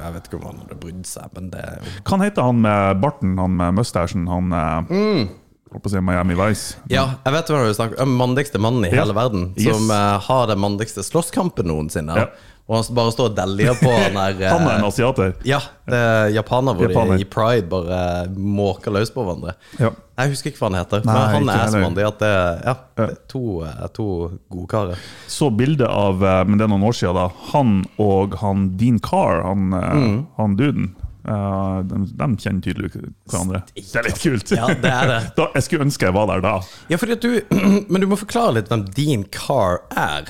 Jeg 0.02 0.12
vet 0.16 0.26
ikke 0.28 0.40
om 0.40 0.46
han 0.50 0.58
hadde 0.64 0.76
brydd 0.80 1.06
seg, 1.08 1.30
men 1.36 1.50
det 1.52 1.60
er 1.62 1.78
jo 1.80 1.94
Hva 2.08 2.18
heter 2.24 2.42
han 2.48 2.60
med 2.64 3.00
barten, 3.04 3.36
han 3.38 3.56
med 3.56 3.74
mustasjen, 3.78 4.26
han 4.28 4.52
eh, 4.52 4.92
Mm. 4.92 5.28
Holdt 5.74 5.82
på 5.82 5.90
å 5.90 5.92
si 5.96 6.00
Miami 6.06 6.34
Vice. 6.38 6.76
Ja, 6.92 7.16
jeg 7.24 7.32
vet 7.34 7.48
hva 7.50 7.62
du 7.66 7.72
snakker 7.74 8.02
om. 8.04 8.12
Mandigste 8.16 8.60
mannen 8.62 8.84
i 8.86 8.92
Ja. 8.92 9.00
hele 9.02 9.14
verden. 9.16 9.48
Som 9.58 9.88
yes. 9.90 10.26
har 10.28 10.46
den 10.46 10.60
mandigste 10.62 11.02
slåsskampen 11.02 11.66
noensinne. 11.66 12.14
Ja. 12.14 12.26
Og 12.64 12.78
han 12.78 12.94
bare 12.96 13.12
står 13.12 13.26
og 13.28 13.34
deljer 13.36 13.74
på 13.76 13.90
han 13.98 14.14
der 14.16 14.38
eh, 14.40 14.52
Han 14.54 14.64
er 14.70 14.78
en 14.78 14.86
asiater. 14.88 15.34
Ja, 15.44 15.58
det 15.84 15.98
er 16.00 16.30
japaner 16.38 16.78
hvor 16.78 16.88
Japaner. 16.88 17.18
de 17.20 17.26
i 17.26 17.28
pride 17.28 17.68
bare 17.68 17.98
måker 18.32 18.94
løs 18.96 19.12
på 19.12 19.24
hverandre. 19.26 19.52
Ja. 19.76 19.90
Jeg 20.14 20.30
husker 20.32 20.52
ikke 20.52 20.62
hva 20.62 20.70
han 20.70 20.78
heter, 20.78 21.04
Nei, 21.04 21.14
men 21.18 21.34
han 21.34 21.52
er 21.52 21.70
som 21.74 21.84
han. 21.84 21.96
De 21.98 22.06
at 22.06 22.18
det 22.22 22.30
ja, 22.30 22.74
Ja. 22.96 23.04
er 23.04 23.14
to, 23.28 23.42
eh, 23.68 23.86
to 23.92 24.06
gode 24.48 24.68
karer. 24.72 25.06
Så 25.28 25.50
bilde 25.52 25.84
av 25.90 26.22
eh, 26.24 26.44
Men 26.48 26.56
det 26.56 26.64
er 26.68 26.72
noen 26.72 26.88
år 26.88 26.96
siden, 26.96 27.18
da. 27.18 27.28
Han 27.52 27.80
og 28.00 28.38
han 28.40 28.68
Dean 28.80 29.00
Carr, 29.02 29.42
han, 29.44 29.72
eh, 29.74 29.94
Mm. 29.94 30.20
han 30.40 30.56
duden. 30.56 30.94
Uh, 31.24 31.80
de, 31.88 32.02
de 32.20 32.26
kjenner 32.36 32.60
tydelig 32.60 32.90
hverandre. 33.32 33.62
Det 33.72 33.96
er 33.96 34.04
litt 34.04 34.18
kult. 34.20 34.50
Ja, 34.52 34.66
det 34.68 34.90
er 34.92 35.06
det. 35.08 35.20
da, 35.38 35.46
jeg 35.56 35.64
skulle 35.64 35.86
ønske 35.86 36.04
jeg 36.04 36.12
var 36.12 36.26
der 36.28 36.42
da. 36.44 36.50
Ja, 36.92 36.98
du 37.00 37.30
Men 37.88 38.02
du 38.02 38.06
må 38.10 38.18
forklare 38.20 38.58
litt 38.58 38.68
hvem 38.68 38.82
Dean 38.92 39.24
Carr 39.32 39.78
er. 39.96 40.28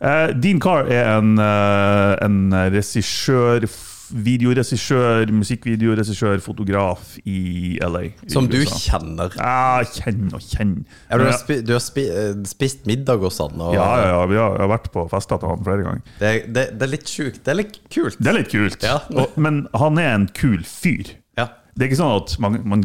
Eh, 0.00 0.32
Dean 0.42 0.58
Carr 0.60 0.88
er 0.90 1.18
en, 1.18 1.36
eh, 1.38 2.14
en 2.24 2.38
regissør, 2.74 3.66
videoregissør, 4.14 5.30
musikkvideoregissør, 5.32 6.40
fotograf 6.44 7.14
i 7.24 7.78
LA. 7.82 8.02
i 8.10 8.30
Som 8.30 8.46
du 8.50 8.58
USA. 8.60 8.76
kjenner. 8.98 9.32
Ja, 9.38 9.82
kjenner 9.96 10.34
og 10.38 10.44
kjenner. 10.44 10.84
Ja, 11.10 11.18
du 11.18 11.24
har, 11.24 11.38
spi, 11.40 11.56
du 11.64 11.72
har 11.72 11.80
spi, 11.82 12.04
eh, 12.10 12.34
spist 12.50 12.84
middag 12.90 13.18
hos 13.24 13.38
han, 13.38 13.56
og 13.60 13.74
ja, 13.74 13.88
ja, 14.02 14.06
ja, 14.12 14.26
vi 14.30 14.36
har, 14.36 14.58
jeg 14.58 14.64
har 14.68 14.72
vært 14.78 14.90
på 14.92 15.06
fester 15.10 15.40
til 15.40 15.48
han 15.54 15.64
flere 15.64 15.86
ganger. 15.86 16.02
Det, 16.20 16.34
det, 16.52 16.66
det 16.78 16.82
er 16.88 16.92
litt 16.92 17.10
sjukt. 17.10 17.42
Det 17.44 17.54
er 17.54 17.60
litt 17.62 17.80
kult. 17.90 18.18
Det 18.20 18.28
er 18.34 18.38
litt 18.38 18.52
kult, 18.52 18.82
Ja. 18.86 18.98
og, 19.16 19.36
men 19.40 19.64
han 19.74 19.98
er 19.98 20.12
en 20.14 20.28
kul 20.36 20.62
fyr. 20.68 21.14
Ja. 21.38 21.48
Det 21.74 21.86
er 21.86 21.90
ikke 21.90 22.02
sånn 22.04 22.16
at 22.22 22.36
man, 22.44 22.60
man 22.68 22.84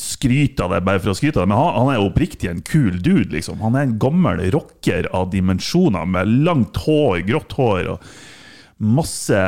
skryter 0.00 0.66
av 0.66 0.72
det 0.74 0.84
bare 0.86 1.02
for 1.02 1.12
å 1.12 1.16
skryte 1.16 1.38
av 1.38 1.44
det, 1.46 1.50
men 1.52 1.60
han, 1.60 1.74
han 1.76 1.90
er 1.92 2.04
oppriktig 2.04 2.48
en 2.50 2.62
kul 2.66 2.96
dude, 3.02 3.30
liksom. 3.34 3.60
Han 3.62 3.76
er 3.76 3.86
en 3.86 3.98
gammel 4.02 4.40
rocker 4.54 5.08
av 5.14 5.28
dimensjoner, 5.34 6.08
med 6.08 6.32
langt 6.46 6.80
hår, 6.86 7.20
grått 7.28 7.54
hår 7.58 7.92
og 7.94 8.08
masse 8.76 9.38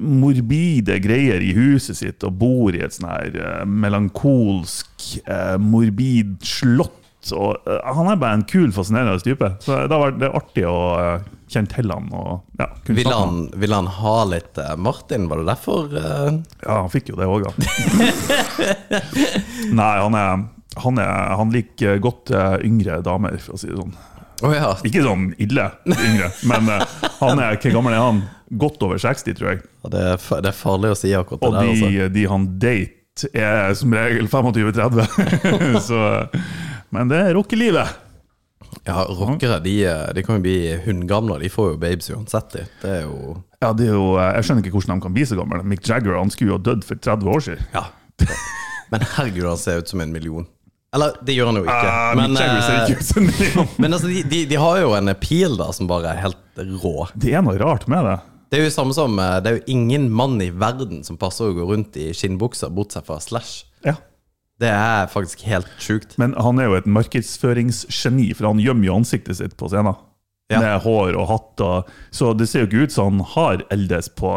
morbide 0.00 0.96
greier 1.04 1.42
i 1.44 1.52
huset 1.56 1.98
sitt, 1.98 2.24
og 2.24 2.38
bor 2.40 2.76
i 2.76 2.80
et 2.84 2.96
sånn 2.96 3.10
her 3.10 3.36
eh, 3.36 3.62
melankolsk, 3.68 5.08
eh, 5.26 5.58
morbid 5.60 6.38
slott. 6.48 6.96
Og, 7.36 7.60
eh, 7.68 7.82
han 7.92 8.08
er 8.08 8.20
bare 8.20 8.40
en 8.40 8.48
kul, 8.48 8.70
fascinerende 8.72 9.20
type. 9.24 9.52
Så 9.64 9.84
det 9.84 9.92
har 9.92 10.14
vært 10.14 10.40
artig 10.40 10.64
å 10.68 10.78
eh, 11.56 11.76
Helland. 11.76 12.12
Og, 12.16 12.42
ja, 12.58 12.68
Ville 12.86 13.14
han, 13.14 13.50
ville 13.60 13.74
han 13.78 13.90
ha 13.98 14.16
litt 14.30 14.58
eh, 14.58 14.74
Martin? 14.76 15.28
Var 15.30 15.42
det 15.42 15.46
derfor? 15.50 15.88
Uh... 15.92 16.40
Ja, 16.64 16.78
han 16.82 16.90
fikk 16.92 17.12
jo 17.12 17.18
det 17.20 17.28
òg, 17.28 17.46
da. 17.46 17.52
Nei, 19.80 19.92
han 20.02 20.18
er 20.18 20.44
han, 20.80 20.96
er, 20.98 21.34
han 21.36 21.50
liker 21.52 21.98
godt 22.00 22.30
eh, 22.32 22.54
yngre 22.64 23.02
damer, 23.04 23.36
for 23.44 23.58
å 23.58 23.60
si 23.60 23.68
det 23.68 23.76
sånn. 23.76 23.92
Oh, 24.42 24.54
ja. 24.56 24.70
Ikke 24.88 25.02
sånn 25.04 25.28
ille 25.36 25.66
yngre, 25.92 26.30
men 26.48 26.70
han 27.20 27.42
er 27.44 27.58
Hvor 27.60 27.76
gammel 27.76 27.94
er 27.94 28.00
han? 28.02 28.22
Godt 28.58 28.82
over 28.82 28.98
60, 28.98 29.36
tror 29.38 29.50
jeg. 29.52 29.60
Ja, 29.84 29.90
Det 29.92 30.00
er, 30.14 30.24
det 30.42 30.50
er 30.50 30.56
farlig 30.56 30.94
å 30.94 30.96
si 30.98 31.12
akkurat 31.14 31.44
det 31.44 31.50
Og 31.50 31.54
der. 31.54 31.68
de, 31.68 31.68
Altså. 31.76 32.08
de 32.16 32.24
han 32.32 32.48
date, 32.64 33.28
er 33.36 33.76
som 33.78 33.92
regel 33.92 34.28
25-30. 34.32 35.04
Så 35.88 36.00
Men 36.92 37.12
det 37.12 37.20
er 37.28 37.36
rockelivet. 37.36 38.00
Ja, 38.84 39.04
Rockere 39.04 39.60
de, 39.62 39.74
eh, 39.86 40.14
de 40.14 40.22
kan 40.26 40.38
jo 40.38 40.44
bli 40.44 40.56
hundgamle. 40.84 41.38
De 41.42 41.50
får 41.52 41.74
jo 41.74 41.80
babes 41.82 42.10
uansett. 42.10 42.56
Det 42.82 42.88
er 42.88 43.04
jo 43.06 43.36
Ja, 43.62 43.72
det 43.72 43.86
er 43.88 43.94
jo, 43.94 44.16
eh, 44.18 44.32
Jeg 44.36 44.48
skjønner 44.48 44.64
ikke 44.64 44.78
hvordan 44.78 44.98
de 44.98 45.06
kan 45.06 45.14
bli 45.14 45.26
så 45.28 45.38
gamle. 45.38 45.62
Mick 45.64 45.86
Jagger 45.86 46.18
han 46.18 46.30
skulle 46.30 46.54
jo 46.54 46.58
ha 46.58 46.64
dødd 46.70 46.84
for 46.84 46.96
30 46.96 47.30
år 47.30 47.44
siden. 47.46 47.68
Ja. 47.74 47.84
Men 48.92 49.06
herregud, 49.14 49.46
han 49.48 49.60
ser 49.60 49.78
ut 49.80 49.88
som 49.88 50.02
en 50.04 50.12
million. 50.12 50.46
Eller, 50.92 51.14
det 51.24 51.32
gjør 51.32 51.48
han 51.48 51.56
jo 51.56 51.62
ikke. 51.64 51.88
Uh, 51.88 52.10
men, 52.18 52.36
eh, 52.36 52.90
ikke 52.92 53.62
men 53.82 53.94
altså, 53.96 54.10
de, 54.12 54.20
de, 54.28 54.42
de 54.50 54.58
har 54.60 54.82
jo 54.82 54.92
en 54.98 55.08
pil 55.16 55.56
da 55.56 55.70
som 55.72 55.88
bare 55.88 56.10
er 56.10 56.20
helt 56.26 56.60
rå. 56.82 57.08
Det 57.16 57.32
er 57.32 57.44
noe 57.46 57.56
rart 57.62 57.86
med 57.88 58.04
det. 58.04 58.18
Det 58.52 58.58
er 58.58 58.66
jo 58.66 58.72
samme 58.74 58.92
som 58.92 59.16
Det 59.16 59.48
er 59.48 59.54
jo 59.56 59.62
ingen 59.72 60.10
mann 60.12 60.36
i 60.44 60.50
verden 60.52 61.00
som 61.06 61.16
passer 61.16 61.48
å 61.48 61.54
gå 61.56 61.64
rundt 61.70 61.96
i 61.96 62.10
skinnbukser, 62.12 62.68
bortsett 62.68 63.08
fra 63.08 63.16
Slash. 63.24 63.62
Ja. 63.86 63.96
Det 64.62 64.70
er 64.70 65.10
faktisk 65.10 65.42
helt 65.48 65.70
sjukt. 65.82 66.16
Men 66.22 66.36
han 66.38 66.60
er 66.62 66.70
jo 66.70 66.78
et 66.78 66.88
markedsføringsgeni, 66.88 68.30
for 68.38 68.52
han 68.52 68.62
gjemmer 68.62 68.88
jo 68.88 68.98
ansiktet 69.00 69.40
sitt 69.40 69.56
på 69.58 69.70
scenen. 69.72 69.98
Ja. 70.52 70.60
Med 70.60 70.82
hår 70.84 71.16
og 71.16 71.28
hatt. 71.30 71.62
Og, 71.64 71.92
så 72.14 72.32
det 72.36 72.48
ser 72.50 72.64
jo 72.64 72.70
ikke 72.70 72.86
ut 72.86 72.94
som 72.94 73.18
han 73.18 73.28
har 73.34 73.64
eldes 73.74 74.10
på 74.18 74.36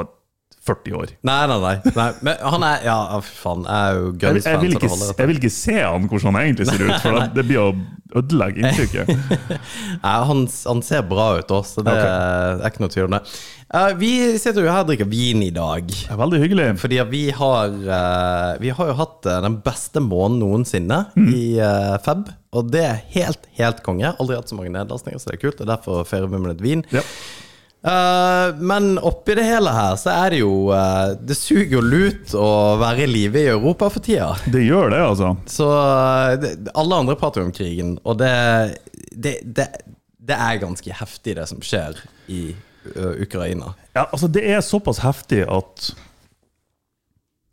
40 0.65 0.95
år. 0.97 1.11
Nei, 1.27 1.41
nei, 1.51 1.57
nei. 1.61 1.75
nei. 1.95 2.07
Men 2.25 2.39
han 2.53 2.63
er 2.65 2.85
Ja, 2.87 2.97
faen. 3.21 3.65
Jeg 3.67 3.75
er 3.75 3.99
jo 3.99 4.05
Jeg, 4.05 4.21
jeg, 4.21 4.23
Guns-fan. 4.23 4.61
vil 4.63 4.71
så 4.73 4.79
ikke, 4.81 5.19
jeg 5.21 5.29
vil 5.31 5.41
ikke 5.43 5.53
se 5.53 5.75
han 5.77 6.07
hvordan 6.09 6.33
han 6.33 6.47
egentlig 6.47 6.67
ser 6.71 6.85
ut, 6.87 6.95
for 7.03 7.19
det, 7.19 7.27
det 7.35 7.45
blir 7.49 7.61
å 7.61 7.67
ødelegge 8.15 8.63
inntrykket. 8.63 9.11
Nei, 10.05 10.15
han, 10.29 10.45
han 10.47 10.81
ser 10.85 11.05
bra 11.09 11.27
ut 11.39 11.51
også, 11.51 11.79
så 11.79 11.85
det 11.85 11.93
okay. 11.93 12.09
er 12.63 12.71
ikke 12.71 12.83
noe 12.85 12.93
tvil 12.93 13.07
om 13.09 13.15
det. 13.17 13.21
Uh, 13.75 13.91
vi 13.99 14.11
sitter 14.39 14.61
jo 14.63 14.71
her 14.71 14.83
og 14.85 14.89
drikker 14.91 15.09
vin 15.09 15.41
i 15.43 15.51
dag. 15.53 15.89
Det 15.89 16.13
er 16.13 16.19
veldig 16.21 16.41
hyggelig. 16.43 16.67
Fordi 16.79 16.99
vi 17.09 17.23
har 17.33 17.73
uh, 17.73 18.51
Vi 18.61 18.69
har 18.77 18.91
jo 18.91 18.97
hatt 19.01 19.25
uh, 19.25 19.39
den 19.43 19.57
beste 19.65 20.03
måneden 20.05 20.41
noensinne 20.43 21.01
Mm. 21.15 21.31
i 21.33 21.45
Feb. 22.05 22.29
Og 22.55 22.69
det 22.71 22.83
er 22.87 23.01
helt, 23.15 23.49
helt 23.59 23.81
konge. 23.83 24.13
Aldri 24.21 24.37
hatt 24.37 24.51
så 24.51 24.55
mange 24.57 24.71
nedlastninger, 24.73 25.19
så 25.19 25.31
det 25.31 25.37
er 25.37 25.41
kult. 25.41 25.59
Og 25.63 25.67
derfor 25.69 26.05
feirer 26.07 26.29
vi 26.31 26.39
med 26.39 26.53
litt 26.53 26.63
vin. 26.63 26.85
Ja. 26.95 27.03
Eh, 27.85 28.55
men 28.55 28.97
oppi 28.97 29.35
det 29.37 29.43
hele 29.45 29.69
her, 29.69 29.93
så 30.01 30.09
er 30.09 30.33
det 30.33 30.39
jo 30.39 30.53
uh, 30.73 31.11
Det 31.21 31.35
suger 31.37 31.75
jo 31.75 31.81
lut 31.85 32.31
å 32.33 32.47
være 32.81 33.03
i 33.05 33.09
live 33.11 33.43
i 33.43 33.51
Europa 33.51 33.91
for 33.93 34.01
tida. 34.01 34.31
Det 34.49 34.63
gjør 34.65 34.89
det, 34.95 35.01
altså. 35.05 35.35
Så 35.45 35.67
uh, 35.69 36.33
det, 36.41 36.55
alle 36.73 37.01
andre 37.03 37.17
prater 37.19 37.43
jo 37.43 37.51
om 37.51 37.53
krigen, 37.53 37.99
og 38.01 38.17
det, 38.23 38.31
det, 39.13 39.35
det, 39.45 39.67
er 40.33 40.63
ganske 40.63 40.97
heftig, 40.97 41.35
det 41.37 41.45
som 41.51 41.61
skjer 41.61 42.01
i 42.33 42.47
Ukraina. 42.95 43.75
Ja, 43.95 44.03
altså 44.05 44.27
Det 44.29 44.43
er 44.45 44.59
såpass 44.61 44.99
heftig 45.01 45.39
at 45.49 45.87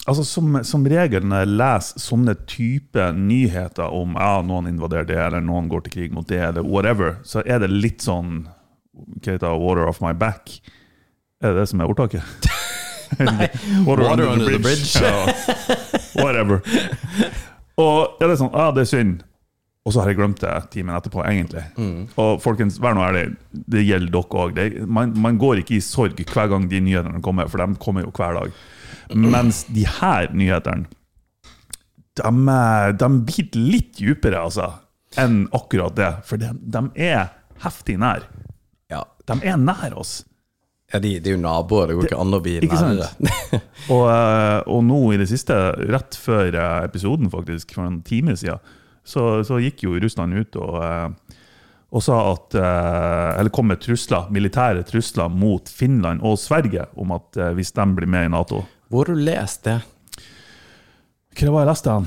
Altså 0.02 0.24
Som, 0.26 0.58
som 0.66 0.82
regel 0.90 1.24
når 1.24 1.44
jeg 1.44 1.50
leser 1.60 2.02
sånne 2.02 2.34
type 2.50 3.04
nyheter 3.14 3.94
om 3.94 4.16
ja, 4.18 4.40
noen 4.44 4.66
invaderer 4.72 5.06
det, 5.08 5.20
eller 5.28 5.44
noen 5.44 5.68
går 5.70 5.86
til 5.86 5.94
krig 5.94 6.16
mot 6.16 6.26
det, 6.28 6.40
eller 6.42 6.66
whatever, 6.66 7.20
så 7.22 7.44
er 7.46 7.62
det 7.62 7.70
litt 7.70 8.02
sånn 8.02 8.42
Hva 8.92 9.32
heter? 9.36 9.58
Water 9.62 9.86
off 9.88 10.00
my 10.04 10.12
back? 10.12 10.50
Er 11.42 11.52
det 11.54 11.62
det 11.62 11.68
som 11.72 11.80
er 11.82 11.90
ordtaket? 11.90 12.48
Nei, 13.18 13.48
Water, 13.86 14.06
Water 14.08 14.28
under 14.32 14.48
the 14.52 14.58
bridge. 14.62 14.94
ja, 14.96 15.26
whatever. 16.22 16.62
Og 17.80 18.16
ja, 18.20 18.26
det 18.26 18.30
er 18.34 18.38
sånn 18.40 18.52
Ja, 18.56 18.70
det 18.76 18.84
er 18.86 18.90
synd. 18.92 19.20
Og 19.82 19.90
så 19.96 19.98
har 20.04 20.12
jeg 20.12 20.20
glemt 20.20 20.38
det 20.38 20.50
timen 20.70 20.94
etterpå, 20.94 21.24
egentlig. 21.26 21.64
Mm. 21.74 22.04
Og 22.22 22.36
folkens, 22.44 22.76
vær 22.78 22.94
nå 22.94 23.02
ærlig, 23.02 23.24
det 23.50 23.80
gjelder 23.82 24.12
dere 24.14 24.44
òg. 24.44 24.60
Man, 24.86 25.10
man 25.18 25.40
går 25.42 25.58
ikke 25.64 25.74
i 25.74 25.82
sorg 25.82 26.20
hver 26.22 26.52
gang 26.52 26.68
de 26.70 26.78
nyhetene 26.86 27.18
kommer, 27.24 27.48
for 27.50 27.58
de 27.64 27.74
kommer 27.82 28.04
jo 28.06 28.12
hver 28.14 28.38
dag. 28.38 28.54
Mens 29.18 29.64
de 29.74 29.82
her 29.98 30.30
nyhetene, 30.38 30.86
de, 32.14 32.30
er- 32.54 32.94
de 33.00 33.08
biter 33.26 33.58
litt 33.72 33.90
dypere, 33.98 34.38
altså, 34.46 34.68
enn 35.18 35.48
akkurat 35.58 35.98
det. 35.98 36.12
For 36.30 36.38
de, 36.38 36.52
de 36.62 36.84
er 37.08 37.32
heftig 37.66 37.98
nær. 37.98 38.22
De 39.30 39.38
er 39.46 39.58
nær 39.60 39.94
oss. 39.98 40.22
ja 40.92 40.98
de, 41.00 41.14
de 41.22 41.30
er 41.30 41.36
jo 41.36 41.42
naboer, 41.42 41.88
det 41.88 41.96
går 41.96 42.08
ikke 42.08 42.20
an 42.20 42.36
å 42.36 42.40
bli 42.42 42.56
nærmere. 42.64 43.10
Og, 43.92 44.04
eh, 44.06 44.58
og 44.70 44.82
nå 44.86 44.98
i 45.12 45.18
det 45.18 45.26
siste, 45.30 45.56
rett 45.90 46.16
før 46.18 46.54
eh, 46.54 46.84
episoden, 46.86 47.30
faktisk, 47.32 47.74
for 47.74 47.88
en 47.88 48.00
time 48.06 48.36
siden, 48.38 48.60
så, 49.02 49.42
så 49.42 49.58
gikk 49.58 49.82
jo 49.82 49.96
Russland 49.98 50.36
ut 50.38 50.56
og, 50.62 50.76
eh, 50.78 51.38
og 51.92 52.04
sa 52.06 52.20
at 52.30 52.54
Eller 52.54 53.50
kom 53.52 53.66
med 53.68 53.80
trusler, 53.82 54.28
militære 54.32 54.84
trusler 54.86 55.28
mot 55.28 55.66
Finland 55.68 56.22
og 56.24 56.38
Sverige 56.38 56.86
om 56.94 57.10
at 57.12 57.36
hvis 57.58 57.74
de 57.76 57.84
blir 57.98 58.08
med 58.08 58.28
i 58.28 58.30
Nato 58.32 58.62
Hvor 58.88 59.10
har 59.10 59.18
du 59.18 59.26
lest 59.26 59.66
det? 59.66 59.74
Hva 61.36 61.50
var 61.50 61.66
det 61.66 61.66
jeg 61.66 61.70
leste? 61.72 61.98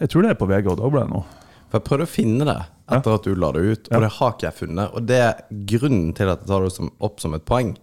Jeg 0.00 0.10
tror 0.10 0.24
det 0.24 0.32
er 0.32 0.40
på 0.40 0.48
VG 0.50 0.72
og 0.72 0.80
Dagbladet 0.80 1.12
nå. 1.12 1.20
For 1.68 1.78
jeg 1.78 1.86
prøvde 1.86 2.08
å 2.08 2.10
finne 2.10 2.48
det 2.48 2.56
etter 2.92 3.14
at 3.16 3.24
du 3.24 3.34
la 3.34 3.50
det 3.56 3.64
ut, 3.64 3.88
og 3.90 4.04
det 4.04 4.12
har 4.18 4.32
ikke 4.34 4.46
jeg 4.48 4.58
funnet. 4.58 4.92
Og 4.92 5.06
det 5.08 5.20
er 5.24 5.42
grunnen 5.70 6.12
til 6.16 6.28
at 6.28 6.42
jeg 6.42 6.50
tar 6.50 6.66
det 6.66 6.72
som, 6.74 6.90
opp 7.00 7.20
som 7.22 7.34
et 7.36 7.44
poeng. 7.48 7.74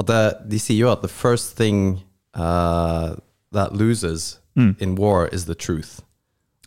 At 0.00 0.08
det, 0.08 0.20
De 0.48 0.60
sier 0.62 0.86
jo 0.86 0.92
at 0.92 1.02
the 1.04 1.12
first 1.12 1.56
thing 1.58 2.00
uh, 2.36 3.16
that 3.52 3.76
loses 3.76 4.38
in 4.56 4.96
war 4.98 5.28
is 5.32 5.44
the 5.46 5.54
truth. 5.54 6.00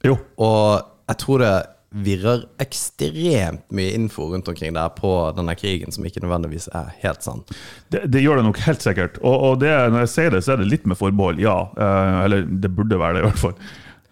Jo. 0.05 0.17
Og 0.38 0.81
jeg 1.09 1.17
tror 1.17 1.41
det 1.43 1.55
virrer 1.91 2.45
ekstremt 2.63 3.65
mye 3.75 3.91
info 3.97 4.29
rundt 4.31 4.47
omkring 4.47 4.71
der 4.77 4.93
på 4.95 5.11
denne 5.35 5.55
krigen 5.59 5.91
som 5.91 6.05
ikke 6.07 6.21
nødvendigvis 6.23 6.69
er 6.71 6.93
helt 7.01 7.25
sann. 7.25 7.43
Det, 7.91 8.05
det 8.07 8.21
gjør 8.23 8.39
det 8.39 8.45
nok 8.47 8.61
helt 8.63 8.85
sikkert. 8.85 9.19
Og, 9.19 9.35
og 9.50 9.59
det, 9.59 9.73
når 9.91 10.05
jeg 10.05 10.13
sier 10.13 10.31
det, 10.31 10.43
så 10.45 10.53
er 10.55 10.61
det 10.63 10.69
litt 10.71 10.88
med 10.88 11.00
forbehold, 11.00 11.41
ja. 11.43 11.57
Eh, 11.75 12.19
eller 12.25 12.47
det 12.47 12.71
burde 12.77 13.00
være 13.01 13.17
det, 13.17 13.25
i 13.25 13.27
hvert 13.27 13.43
fall. 13.43 13.57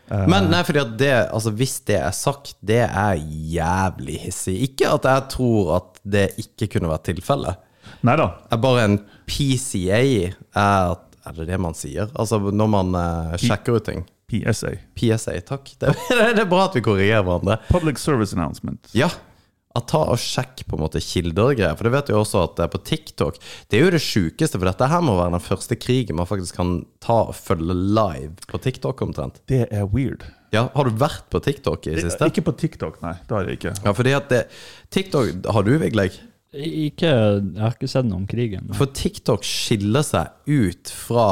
Men 0.09 0.49
nei, 0.49 0.63
fordi 0.65 0.81
at 0.81 0.93
det, 0.97 1.11
altså 1.29 1.51
hvis 1.53 1.75
det 1.85 1.99
er 2.01 2.13
sagt, 2.15 2.55
det 2.65 2.81
er 2.87 3.19
jævlig 3.19 4.17
hissig. 4.25 4.55
Ikke 4.65 4.89
at 4.95 5.05
jeg 5.05 5.25
tror 5.35 5.73
at 5.77 5.99
det 6.01 6.25
ikke 6.41 6.69
kunne 6.75 6.89
vært 6.89 7.05
tilfellet. 7.11 7.59
Neida. 8.05 8.29
Er 8.49 8.61
bare 8.61 8.85
en 8.87 8.97
PCA 9.29 10.01
er, 10.01 10.95
er 11.25 11.37
det 11.37 11.49
det 11.49 11.59
man 11.61 11.77
sier? 11.77 12.09
Altså 12.17 12.39
når 12.39 12.71
man 12.71 12.95
uh, 12.97 13.37
sjekker 13.41 13.79
ut 13.79 13.87
ting. 13.89 14.05
PSA. 14.29 14.75
PSA, 14.97 15.39
takk. 15.45 15.71
Det, 15.81 15.95
det 16.37 16.43
er 16.43 16.49
bra 16.49 16.67
at 16.67 16.77
vi 16.77 16.83
korrigerer 16.85 17.25
hverandre. 17.25 17.57
Public 17.69 18.01
Service 18.01 18.37
Announcement. 18.37 18.91
Ja. 18.97 19.09
At 19.79 19.89
ta 19.91 20.03
og 20.11 20.19
sjekk 20.21 20.65
på 20.67 20.77
en 20.77 20.83
måte 20.83 21.01
kilder 21.03 21.53
og 21.53 21.59
greier. 21.59 21.77
For 21.79 21.87
det 21.87 21.93
vet 21.95 22.11
jo 22.11 22.19
også 22.21 22.43
at 22.45 22.57
det 22.59 22.65
er 22.65 22.73
på 22.73 22.81
TikTok 22.91 23.39
Det 23.69 23.79
er 23.79 23.85
jo 23.85 23.93
det 23.95 24.03
sjukeste, 24.03 24.59
for 24.59 24.69
dette 24.69 24.89
her 24.91 25.05
må 25.05 25.15
være 25.19 25.37
den 25.37 25.45
første 25.45 25.77
krigen 25.79 26.19
man 26.19 26.29
faktisk 26.29 26.59
kan 26.59 26.81
ta 27.03 27.21
og 27.29 27.37
følge 27.37 27.75
live 27.75 28.35
på 28.49 28.61
TikTok 28.61 29.01
omtrent. 29.07 29.41
Det 29.49 29.65
er 29.71 29.87
weird. 29.87 30.27
Ja, 30.53 30.67
Har 30.73 30.87
du 30.87 30.95
vært 30.97 31.27
på 31.29 31.41
TikTok 31.45 31.85
i 31.87 31.93
det 31.93 32.07
siste? 32.07 32.29
Ikke 32.31 32.45
på 32.47 32.55
TikTok, 32.57 32.97
nei. 33.05 33.13
Det 33.27 33.35
har 33.35 33.45
jeg 33.45 33.59
ikke. 33.59 33.75
Ja, 33.85 33.93
fordi 33.93 34.15
at 34.17 34.29
det 34.33 34.43
TikTok 34.93 35.45
Har 35.53 35.65
du, 35.65 35.75
Vigleg? 35.81 36.17
Ikke, 36.49 37.09
jeg 37.13 37.61
har 37.61 37.75
ikke 37.75 37.89
sett 37.91 38.07
noe 38.09 38.23
om 38.23 38.29
krigen. 38.29 38.71
For 38.73 38.89
TikTok 38.89 39.45
skiller 39.45 40.01
seg 40.05 40.33
ut 40.49 40.89
fra 40.89 41.27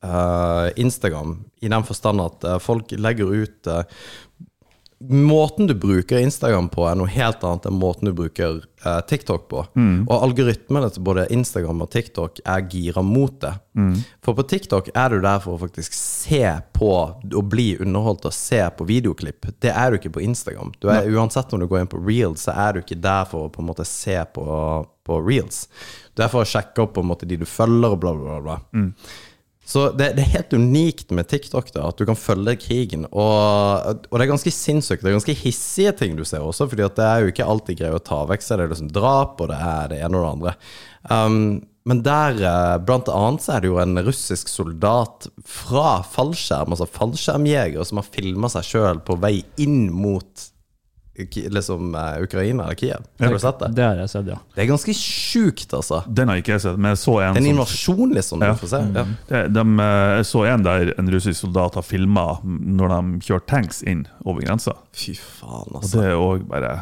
uh, 0.00 0.68
Instagram 0.80 1.36
i 1.60 1.68
den 1.68 1.84
forstand 1.84 2.22
at 2.24 2.46
uh, 2.48 2.56
folk 2.62 2.94
legger 2.96 3.28
ut 3.44 3.68
eh, 3.68 3.84
Måten 5.10 5.66
du 5.66 5.74
bruker 5.74 6.18
Instagram 6.18 6.68
på, 6.72 6.84
er 6.88 6.96
noe 6.96 7.10
helt 7.10 7.42
annet 7.44 7.66
enn 7.68 7.76
måten 7.80 8.08
du 8.08 8.12
bruker 8.16 8.60
eh, 8.84 9.00
TikTok 9.10 9.48
på. 9.50 9.64
Og 10.08 10.22
algoritmene 10.22 10.88
til 10.94 11.02
både 11.04 11.26
Instagram 11.34 11.82
og 11.84 11.90
TikTok 11.92 12.40
er 12.44 12.64
gira 12.70 13.02
mot 13.02 13.34
det. 13.42 13.52
For 14.22 14.34
på 14.38 14.44
TikTok 14.48 14.88
er 14.94 15.10
du 15.10 15.18
der 15.24 15.40
for 15.44 15.56
å 15.56 15.62
faktisk 15.64 15.92
se 15.98 16.44
på 16.72 16.92
og 17.34 17.44
bli 17.50 17.76
underholdt 17.82 18.24
og 18.30 18.32
se 18.36 18.62
på 18.78 18.86
videoklipp. 18.88 19.50
Det 19.60 19.72
er 19.74 19.90
du 19.90 19.98
ikke 19.98 20.14
på 20.16 20.24
Instagram. 20.24 20.72
Du 20.80 20.88
er, 20.88 21.08
uansett 21.10 21.52
om 21.52 21.60
du 21.60 21.66
går 21.66 21.80
inn 21.84 21.90
på 21.90 22.00
reels, 22.06 22.46
så 22.46 22.54
er 22.54 22.72
du 22.72 22.80
ikke 22.84 23.00
der 23.02 23.24
for 23.28 23.48
å 23.48 23.52
på 23.52 23.60
en 23.64 23.68
måte 23.72 23.84
se 23.84 24.16
på, 24.34 24.44
på 25.04 25.20
reels. 25.26 25.66
Du 26.14 26.22
er 26.22 26.30
for 26.32 26.44
å 26.44 26.48
sjekke 26.48 26.86
opp 26.86 26.94
på 26.94 27.02
en 27.04 27.10
måte 27.10 27.26
de 27.26 27.36
du 27.42 27.46
følger, 27.46 27.92
og 27.96 28.00
bla, 28.04 28.14
bla, 28.14 28.40
bla. 28.40 28.58
bla. 28.72 28.90
Så 29.64 29.86
det, 29.96 30.10
det 30.18 30.24
er 30.24 30.34
helt 30.34 30.52
unikt 30.52 31.12
med 31.16 31.28
TikTok, 31.30 31.70
da, 31.72 31.88
at 31.88 32.00
du 32.00 32.04
kan 32.08 32.18
følge 32.18 32.56
krigen. 32.60 33.06
Og, 33.10 34.02
og 34.10 34.14
det 34.14 34.26
er 34.26 34.32
ganske 34.34 34.52
sinnssykt. 34.52 35.00
Det 35.04 35.10
er 35.10 35.16
ganske 35.16 35.36
hissige 35.40 35.94
ting 36.00 36.18
du 36.18 36.24
ser 36.28 36.44
også, 36.44 36.68
fordi 36.68 36.84
det 36.98 37.06
er 37.06 37.24
jo 37.24 37.32
ikke 37.32 37.46
alltid 37.48 37.80
greier 37.80 37.96
å 37.96 38.02
ta 38.04 38.22
vekk. 38.28 38.44
Så 38.44 38.54
er 38.54 38.64
det 38.64 38.72
liksom 38.74 38.92
drap, 38.92 39.40
og 39.40 39.48
det 39.52 39.60
er 39.60 39.94
det 39.94 40.02
ene 40.04 40.20
og 40.20 40.26
det 40.26 40.34
andre. 40.34 40.56
Um, 41.08 41.38
men 41.84 42.00
der, 42.00 42.38
eh, 42.40 42.78
blant 42.80 43.10
annet, 43.12 43.44
så 43.44 43.56
er 43.56 43.60
det 43.60 43.68
jo 43.68 43.80
en 43.82 43.98
russisk 44.06 44.48
soldat 44.48 45.26
fra 45.44 45.98
fallskjerm, 46.14 46.72
altså 46.72 46.88
fallskjermjegere, 46.88 47.84
som 47.84 48.00
har 48.00 48.08
filma 48.08 48.48
seg 48.52 48.64
sjøl 48.70 49.02
på 49.04 49.18
vei 49.20 49.34
inn 49.60 49.90
mot 49.92 50.46
liksom 51.16 51.94
eh, 51.94 52.22
Ukraina 52.22 52.64
eller 52.64 52.74
Kiev. 52.74 53.04
Har 53.18 53.32
du 53.32 53.38
sett 53.38 53.58
det? 53.58 53.68
Det 53.76 53.84
har 53.86 53.96
jeg 54.02 54.10
sett, 54.10 54.26
ja. 54.26 54.38
Det 54.54 54.64
er 54.64 54.66
ganske 54.70 54.94
sjukt, 54.98 55.74
altså. 55.74 56.02
Den 56.08 56.28
har 56.28 56.40
ikke 56.40 56.56
jeg 56.56 56.64
sett, 56.66 56.78
men 56.78 56.90
jeg 56.94 56.98
så 57.04 57.14
en 57.22 57.36
En 57.36 57.42
som 57.42 57.50
invasjon, 57.52 58.14
liksom. 58.14 58.42
Ja. 58.42 58.52
Du 58.52 58.62
får 58.64 58.72
se. 58.72 58.80
Ja. 58.94 59.04
De, 59.28 59.42
de, 59.54 59.64
eh, 59.84 60.16
Jeg 60.18 60.26
så 60.32 60.44
en 60.50 60.66
der 60.66 60.92
en 60.98 61.12
russisk 61.14 61.40
soldat 61.40 61.74
har 61.78 61.82
filma 61.86 62.26
når 62.44 62.88
de 62.96 63.28
kjører 63.28 63.46
tanks 63.46 63.82
inn 63.82 64.06
over 64.24 64.42
grensa. 64.42 64.74
Fy 64.92 65.14
faen, 65.14 65.70
Og 65.70 65.82
altså. 65.82 66.00
det 66.00 66.10
er 66.10 66.18
òg 66.18 66.48
bare 66.50 66.74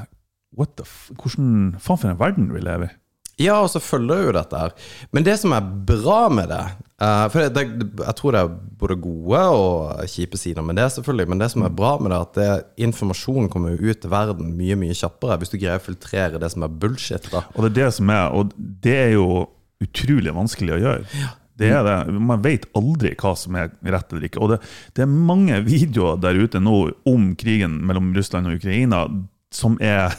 What 0.57 0.77
the 0.77 0.85
f... 0.85 1.11
Hvordan 1.17 1.77
faen 1.81 1.99
for 1.99 2.11
en 2.11 2.19
verden 2.21 2.51
vi 2.53 2.61
lever 2.61 2.91
i? 2.91 2.97
Ja, 3.41 3.59
og 3.63 3.71
så 3.73 3.81
følger 3.81 4.27
jo 4.27 4.33
dette 4.37 4.59
her. 4.59 4.75
Men 5.15 5.25
det 5.27 5.39
som 5.41 5.55
er 5.57 5.65
bra 5.89 6.27
med 6.33 6.51
det 6.53 6.61
eh, 7.01 7.25
For 7.33 7.41
det, 7.41 7.51
det, 7.57 7.89
jeg 8.03 8.17
tror 8.19 8.35
det 8.35 8.43
er 8.45 8.55
både 8.83 8.99
gode 9.01 9.43
og 9.57 10.03
kjipe 10.13 10.41
sider 10.41 10.67
med 10.67 10.77
det, 10.81 10.91
selvfølgelig. 10.95 11.29
Men 11.33 11.43
det 11.43 11.51
som 11.55 11.65
er 11.67 11.77
bra 11.77 11.95
med 11.99 12.13
det, 12.13 12.19
er 12.19 12.27
at 12.29 12.39
det, 12.39 12.87
informasjonen 12.89 13.51
kommer 13.53 13.75
jo 13.75 13.93
ut 13.93 14.03
til 14.03 14.13
verden 14.13 14.55
mye 14.59 14.79
mye 14.79 14.97
kjappere 14.99 15.41
hvis 15.41 15.53
du 15.55 15.59
greier 15.59 15.81
å 15.81 15.87
filtrere 15.87 16.41
det 16.43 16.53
som 16.53 16.67
er 16.67 16.81
bullshit. 16.83 17.31
da 17.33 17.45
Og 17.55 17.65
det 17.65 17.73
er 17.73 17.79
det 17.81 17.93
som 17.99 18.13
er 18.13 18.37
Og 18.37 18.57
det 18.57 18.99
er 19.07 19.15
jo 19.17 19.47
utrolig 19.83 20.35
vanskelig 20.35 20.77
å 20.77 20.83
gjøre. 20.83 21.23
Det 21.59 21.69
er 21.75 21.85
det. 21.87 21.97
Man 22.17 22.43
vet 22.45 22.69
aldri 22.79 23.13
hva 23.19 23.35
som 23.39 23.57
er 23.59 23.73
rett 23.95 24.13
eller 24.13 24.29
ikke. 24.29 24.41
Og 24.43 24.55
det, 24.55 24.61
det 24.97 25.05
er 25.05 25.11
mange 25.33 25.61
videoer 25.73 26.21
der 26.23 26.39
ute 26.39 26.63
nå 26.63 26.85
om 27.09 27.33
krigen 27.39 27.81
mellom 27.87 28.13
Russland 28.17 28.51
og 28.51 28.61
Ukraina 28.61 29.07
som 29.53 29.77
er 29.85 30.15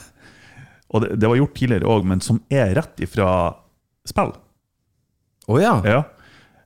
Og 0.93 1.03
det, 1.03 1.15
det 1.21 1.29
var 1.29 1.39
gjort 1.39 1.56
tidligere 1.58 1.89
òg, 1.89 2.08
men 2.08 2.21
som 2.23 2.41
er 2.53 2.73
rett 2.77 3.03
ifra 3.03 3.29
spill. 4.08 4.34
Å 5.49 5.60
ja. 5.60 5.77
Ja. 5.88 6.01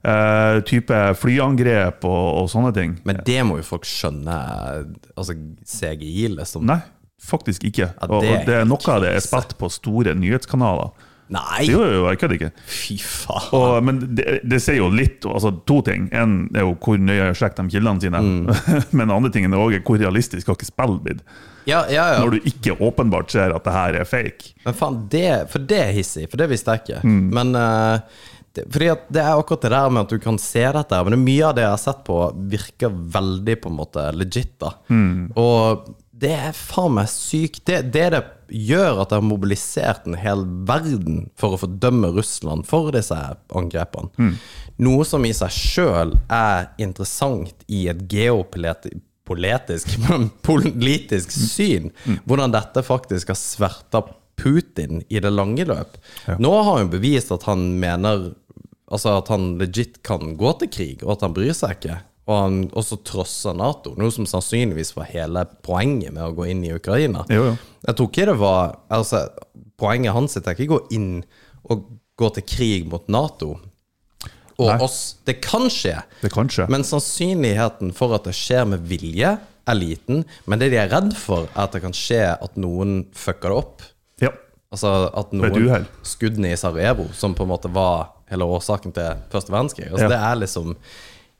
Uh, 0.07 0.61
type 0.67 0.95
flyangrep 1.19 2.05
og, 2.07 2.25
og 2.43 2.51
sånne 2.51 2.71
ting. 2.75 2.95
Men 3.07 3.23
det 3.27 3.41
må 3.47 3.57
jo 3.59 3.65
folk 3.65 3.87
skjønne. 3.87 4.37
Altså 5.17 5.35
CGI, 5.65 6.29
liksom. 6.37 6.67
Nei, 6.69 6.79
faktisk 7.23 7.65
ikke. 7.67 7.89
Ja, 7.89 8.07
og, 8.09 8.21
det 8.23 8.33
og 8.35 8.49
det 8.49 8.63
noe 8.69 8.93
av 8.93 9.03
det 9.03 9.15
er 9.17 9.25
spilt 9.25 9.57
på 9.59 9.71
store 9.73 10.15
nyhetskanaler. 10.17 10.93
Nei! 11.33 11.65
Jo, 11.67 11.81
jo, 11.83 12.03
jeg 12.07 12.21
kødder 12.21 12.37
ikke. 12.37 12.51
Fy 12.71 12.95
faen. 13.03 13.49
Og, 13.57 13.73
men 13.83 13.99
det, 14.15 14.39
det 14.47 14.61
sier 14.63 14.79
jo 14.79 14.87
litt, 14.93 15.25
altså 15.27 15.51
to 15.67 15.81
ting. 15.83 16.07
En 16.15 16.45
er 16.55 16.63
jo 16.63 16.77
hvor 16.79 17.01
nøye 17.01 17.33
sjekker 17.35 17.67
de 17.67 17.75
kildene 17.75 18.03
sine. 18.03 18.21
men 18.95 19.03
den 19.03 19.15
andre 19.17 19.31
tingen 19.33 19.55
er 19.55 19.63
også 19.63 19.83
hvor 19.83 19.99
realistisk 19.99 20.47
har 20.47 20.59
ikke 20.59 20.69
spill 20.69 20.95
blitt. 21.03 21.25
Ja, 21.67 21.84
ja, 21.91 22.06
ja. 22.13 22.23
Når 22.23 22.38
du 22.38 22.49
ikke 22.49 22.77
åpenbart 22.80 23.34
ser 23.34 23.53
at 23.56 23.67
det 23.67 23.75
her 23.75 23.99
er 24.01 24.08
fake. 24.08 24.56
Men 24.63 24.77
faen, 24.77 25.03
det, 25.12 25.30
for 25.51 25.67
det 25.67 25.84
er 25.84 25.93
hissig, 25.97 26.25
for 26.32 26.39
det 26.39 26.49
visste 26.53 26.73
jeg 26.73 26.86
ikke. 26.86 27.03
Mm. 27.03 27.21
Men 27.36 27.53
uh, 27.60 28.23
det, 28.56 28.65
fordi 28.71 28.89
at 28.93 29.06
det 29.13 29.23
er 29.23 29.36
akkurat 29.36 29.67
det 29.67 29.73
der 29.75 29.93
med 29.93 30.06
at 30.06 30.15
du 30.15 30.23
kan 30.23 30.39
se 30.41 30.63
dette, 30.63 31.03
men 31.03 31.17
det 31.17 31.21
mye 31.25 31.49
av 31.49 31.58
det 31.58 31.65
jeg 31.65 31.73
har 31.75 31.84
sett 31.84 32.03
på, 32.08 32.19
virker 32.56 32.99
veldig 33.17 33.58
på 33.63 33.71
en 33.71 33.80
måte 33.82 34.10
legit. 34.15 34.56
da. 34.63 34.73
Mm. 34.88 35.34
Og 35.36 35.89
det 36.17 36.34
er 36.34 36.56
faen 36.58 36.95
meg 36.97 37.12
sykt. 37.12 37.65
Det, 37.69 37.82
det 37.93 38.08
det 38.15 38.23
gjør 38.47 39.03
at 39.03 39.12
det 39.12 39.19
har 39.19 39.27
mobilisert 39.27 40.08
en 40.08 40.15
hel 40.17 40.45
verden 40.69 41.25
for 41.38 41.56
å 41.56 41.60
fordømme 41.62 42.13
Russland 42.15 42.65
for 42.69 42.93
disse 42.95 43.17
angrepene. 43.51 44.10
Mm. 44.15 44.34
Noe 44.88 45.06
som 45.10 45.25
i 45.25 45.34
seg 45.36 45.53
sjøl 45.53 46.15
er 46.32 46.69
interessant 46.82 47.65
i 47.67 47.88
et 47.91 48.06
geopolitisk 48.12 49.03
politisk, 49.27 49.97
men 50.07 50.29
politisk 50.45 51.33
syn. 51.35 51.91
Hvordan 52.25 52.55
dette 52.55 52.83
faktisk 52.85 53.33
har 53.33 53.39
sverta 53.39 54.03
Putin 54.37 55.01
i 55.09 55.19
det 55.19 55.31
lange 55.33 55.65
løp. 55.65 55.97
Nå 56.39 56.51
har 56.61 56.77
han 56.77 56.91
bevist 56.93 57.33
at 57.33 57.47
han 57.49 57.71
mener 57.81 58.33
Altså 58.87 59.17
at 59.19 59.27
han 59.27 59.57
legit 59.59 59.97
kan 60.07 60.37
gå 60.39 60.51
til 60.61 60.69
krig, 60.71 61.01
og 61.03 61.17
at 61.17 61.23
han 61.25 61.33
bryr 61.35 61.51
seg 61.51 61.73
ikke. 61.75 61.97
Og 62.23 62.37
han 62.39 62.59
også 62.71 63.01
trosser 63.03 63.57
Nato, 63.59 63.91
noe 63.99 64.13
som 64.15 64.23
sannsynligvis 64.23 64.93
var 64.95 65.09
hele 65.11 65.43
poenget 65.67 66.15
med 66.15 66.23
å 66.23 66.31
gå 66.37 66.45
inn 66.53 66.61
i 66.63 66.71
Ukraina. 66.71 67.25
Jo, 67.27 67.49
jo. 67.49 67.57
Jeg 67.83 67.97
tror 67.99 68.07
ikke 68.07 68.27
det 68.29 68.37
var 68.39 68.77
Altså, 68.87 69.25
poenget 69.75 70.15
hans 70.15 70.39
er 70.39 70.47
ikke 70.55 70.69
å 70.69 70.77
gå 70.77 70.79
inn 70.95 71.11
og 71.67 71.83
gå 72.15 72.29
til 72.37 72.47
krig 72.47 72.87
mot 72.87 73.11
Nato 73.11 73.57
og 74.58 74.72
Nei. 74.72 74.78
oss. 74.82 75.15
Det 75.26 75.39
kan 75.41 75.67
Det 76.22 76.32
kan 76.34 76.48
skje. 76.50 76.65
men 76.70 76.84
sannsynligheten 76.84 77.93
for 77.93 78.15
at 78.15 78.24
det 78.26 78.34
skjer 78.34 78.65
med 78.67 78.80
vilje, 78.89 79.38
er 79.67 79.76
liten. 79.76 80.24
Men 80.48 80.60
det 80.60 80.72
de 80.72 80.78
er 80.80 80.89
redd 80.89 81.12
for, 81.20 81.43
er 81.54 81.63
at 81.67 81.74
det 81.76 81.82
kan 81.84 81.91
skje 81.93 82.22
at 82.41 82.56
noen 82.56 83.06
fucker 83.13 83.50
det 83.52 83.58
opp. 83.58 83.82
Ja. 84.24 84.30
Altså 84.72 85.12
at 85.13 85.34
noen 85.36 85.86
skuddene 86.08 86.54
i 86.54 86.56
Sarajevo, 86.60 87.10
som 87.13 87.36
på 87.36 87.43
en 87.43 87.52
måte 87.52 87.70
var 87.72 88.13
hele 88.32 88.43
årsaken 88.48 88.93
til 88.96 89.20
første 89.32 89.52
verdenskrig. 89.52 89.91
Altså 89.91 90.08
Ja. 90.08 90.10
Det 90.10 90.17
er 90.32 90.36
liksom 90.41 90.76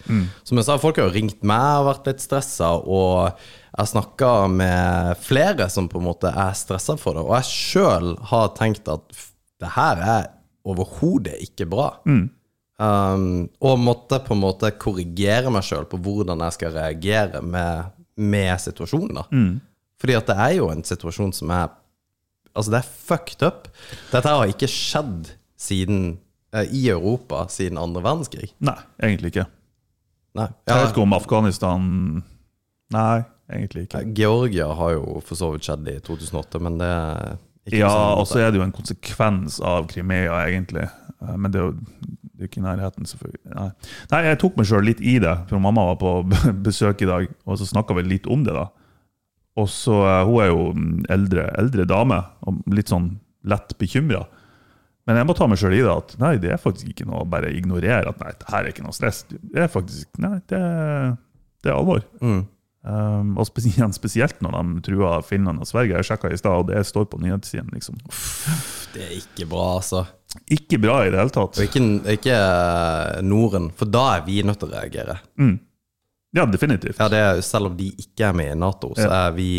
Som 0.48 0.62
jeg 0.62 0.68
sa, 0.68 0.78
folk 0.82 1.00
har 1.02 1.10
jo 1.10 1.16
ringt 1.18 1.46
meg 1.48 1.82
og 1.84 1.90
vært 1.92 2.10
litt 2.12 2.24
stressa, 2.26 2.74
og 2.84 3.38
jeg 3.78 3.92
snakka 3.94 4.32
med 4.50 5.20
flere 5.22 5.68
som 5.70 5.88
på 5.92 6.00
en 6.02 6.08
måte 6.10 6.32
er 6.32 6.56
stressa 6.58 6.96
for 6.98 7.18
det. 7.20 7.26
Og 7.28 7.36
jeg 7.38 7.52
sjøl 7.52 8.16
har 8.32 8.50
tenkt 8.58 8.90
at 8.90 9.22
det 9.62 9.70
her 9.78 10.02
er 10.02 10.28
overhodet 10.68 11.38
ikke 11.46 11.66
bra. 11.70 11.92
Um, 12.78 13.48
og 13.66 13.80
måtte 13.82 14.20
på 14.22 14.36
en 14.36 14.42
måte 14.44 14.70
korrigere 14.78 15.50
meg 15.54 15.64
sjøl 15.66 15.88
på 15.90 15.98
hvordan 15.98 16.44
jeg 16.46 16.54
skal 16.60 16.76
reagere 16.76 17.42
med, 17.42 17.94
med 18.22 18.54
situasjonen. 18.62 19.18
da 19.18 19.26
Fordi 20.02 20.16
at 20.18 20.30
det 20.30 20.38
er 20.38 20.56
jo 20.60 20.70
en 20.72 20.86
situasjon 20.86 21.36
som 21.36 21.54
er 21.56 21.68
Altså, 22.58 22.72
det 22.74 22.78
er 22.80 22.88
fucked 23.06 23.44
up. 23.46 23.68
Dette 24.10 24.32
har 24.34 24.50
ikke 24.50 24.66
skjedd 24.66 25.28
siden 25.62 26.18
eh, 26.56 26.66
i 26.74 26.88
Europa 26.90 27.44
siden 27.54 27.78
andre 27.78 28.02
verdenskrig. 28.02 28.48
Nei, 28.66 28.80
egentlig 28.98 29.30
ikke. 29.30 29.44
Nei. 30.40 30.48
Jeg 30.66 30.80
vet 30.82 30.90
ikke 30.90 31.04
om 31.04 31.14
Afghanistan 31.14 31.86
Nei, 32.96 33.20
egentlig 33.52 33.86
ikke. 33.86 34.02
Georgia 34.18 34.72
har 34.74 34.96
jo 34.96 35.20
for 35.22 35.38
så 35.38 35.52
vidt 35.54 35.68
skjedd 35.68 35.86
i 35.92 36.00
2008, 36.02 36.64
men 36.66 36.80
det 36.82 36.90
er 36.90 37.38
ikke 37.68 37.84
Ja, 37.84 37.94
og 38.16 38.26
så 38.30 38.42
er 38.42 38.50
det 38.50 38.62
jo 38.62 38.66
en 38.66 38.74
konsekvens 38.74 39.60
av 39.62 39.90
Crimea, 39.92 40.40
egentlig. 40.48 40.88
Eh, 41.22 41.36
Men 41.38 41.54
det 41.54 41.62
er 41.62 41.70
jo 41.70 41.76
det 42.38 42.46
er 42.46 42.50
ikke 42.52 42.60
i 42.62 42.66
nærheten, 42.68 43.06
selvfølgelig. 43.10 43.54
Nei, 43.56 43.70
Nei 44.12 44.18
jeg 44.28 44.38
tok 44.44 44.58
meg 44.60 44.68
sjøl 44.70 44.84
litt 44.86 45.00
i 45.02 45.16
det, 45.22 45.34
for 45.50 45.62
mamma 45.62 45.88
var 45.90 45.96
på 46.02 46.12
besøk 46.68 47.02
i 47.02 47.10
dag, 47.10 47.32
og 47.50 47.58
så 47.58 47.66
snakka 47.66 47.98
vi 47.98 48.06
litt 48.06 48.30
om 48.30 48.44
det, 48.46 48.54
da. 48.54 48.68
Og 49.58 49.70
så, 49.70 49.96
eh, 50.06 50.26
Hun 50.28 50.42
er 50.44 50.52
jo 50.52 50.66
eldre, 51.10 51.48
eldre 51.58 51.86
dame, 51.90 52.20
og 52.46 52.62
litt 52.70 52.92
sånn 52.94 53.16
lett 53.48 53.78
bekymra. 53.80 54.26
Men 55.08 55.22
jeg 55.22 55.28
må 55.30 55.36
ta 55.38 55.48
meg 55.48 55.60
sjøl 55.62 55.78
i 55.78 55.84
det 55.86 55.94
at 55.94 56.18
nei, 56.20 56.34
det 56.44 56.52
er 56.52 56.60
faktisk 56.60 56.92
ikke 56.92 57.08
noe 57.08 57.24
å 57.24 57.30
bare 57.32 57.54
ignorere 57.56 58.12
at 58.12 58.20
nei, 58.20 58.34
det 58.36 58.50
her 58.52 58.66
er 58.66 58.74
ikke 58.74 58.84
noe 58.84 58.96
stress. 58.96 59.24
Det 59.30 59.64
er 59.64 59.72
faktisk 59.72 60.20
Nei, 60.20 60.36
det, 60.52 60.60
det 61.64 61.72
er 61.72 61.78
alvor. 61.78 62.04
Mm. 62.20 62.44
Um, 62.88 63.32
og 63.40 63.48
spesielt, 63.48 63.96
spesielt 64.02 64.44
når 64.44 64.58
de 64.58 64.84
truer 64.86 65.24
Finland 65.26 65.64
og 65.64 65.70
Sverige. 65.70 65.96
Jeg 65.96 66.10
sjekka 66.12 66.32
i 66.32 66.40
stad, 66.40 66.60
og 66.60 66.68
det 66.70 66.84
står 66.88 67.08
på 67.12 67.22
nyhetssiden. 67.24 67.72
Liksom. 67.74 68.02
Det 68.94 69.06
er 69.08 69.16
ikke 69.22 69.48
bra, 69.50 69.70
altså. 69.80 70.04
Ikke 70.52 70.80
bra 70.84 71.00
i 71.06 71.12
det 71.12 71.22
hele 71.22 71.34
tatt. 71.34 71.56
Og 71.56 71.66
ikke, 71.70 71.84
ikke 72.18 72.38
Norden, 73.26 73.72
for 73.76 73.90
da 73.90 74.04
er 74.18 74.28
vi 74.28 74.42
nødt 74.46 74.60
til 74.62 74.70
å 74.70 74.76
reagere. 74.76 75.18
Ja, 76.36 76.46
definitivt. 76.50 77.00
Ja, 77.00 77.08
det 77.12 77.22
er, 77.24 77.42
selv 77.46 77.72
om 77.72 77.78
de 77.78 77.92
ikke 77.96 78.28
er 78.30 78.36
med 78.36 78.52
i 78.52 78.60
Nato, 78.60 78.92
så 78.98 79.08
er 79.08 79.36
vi 79.38 79.52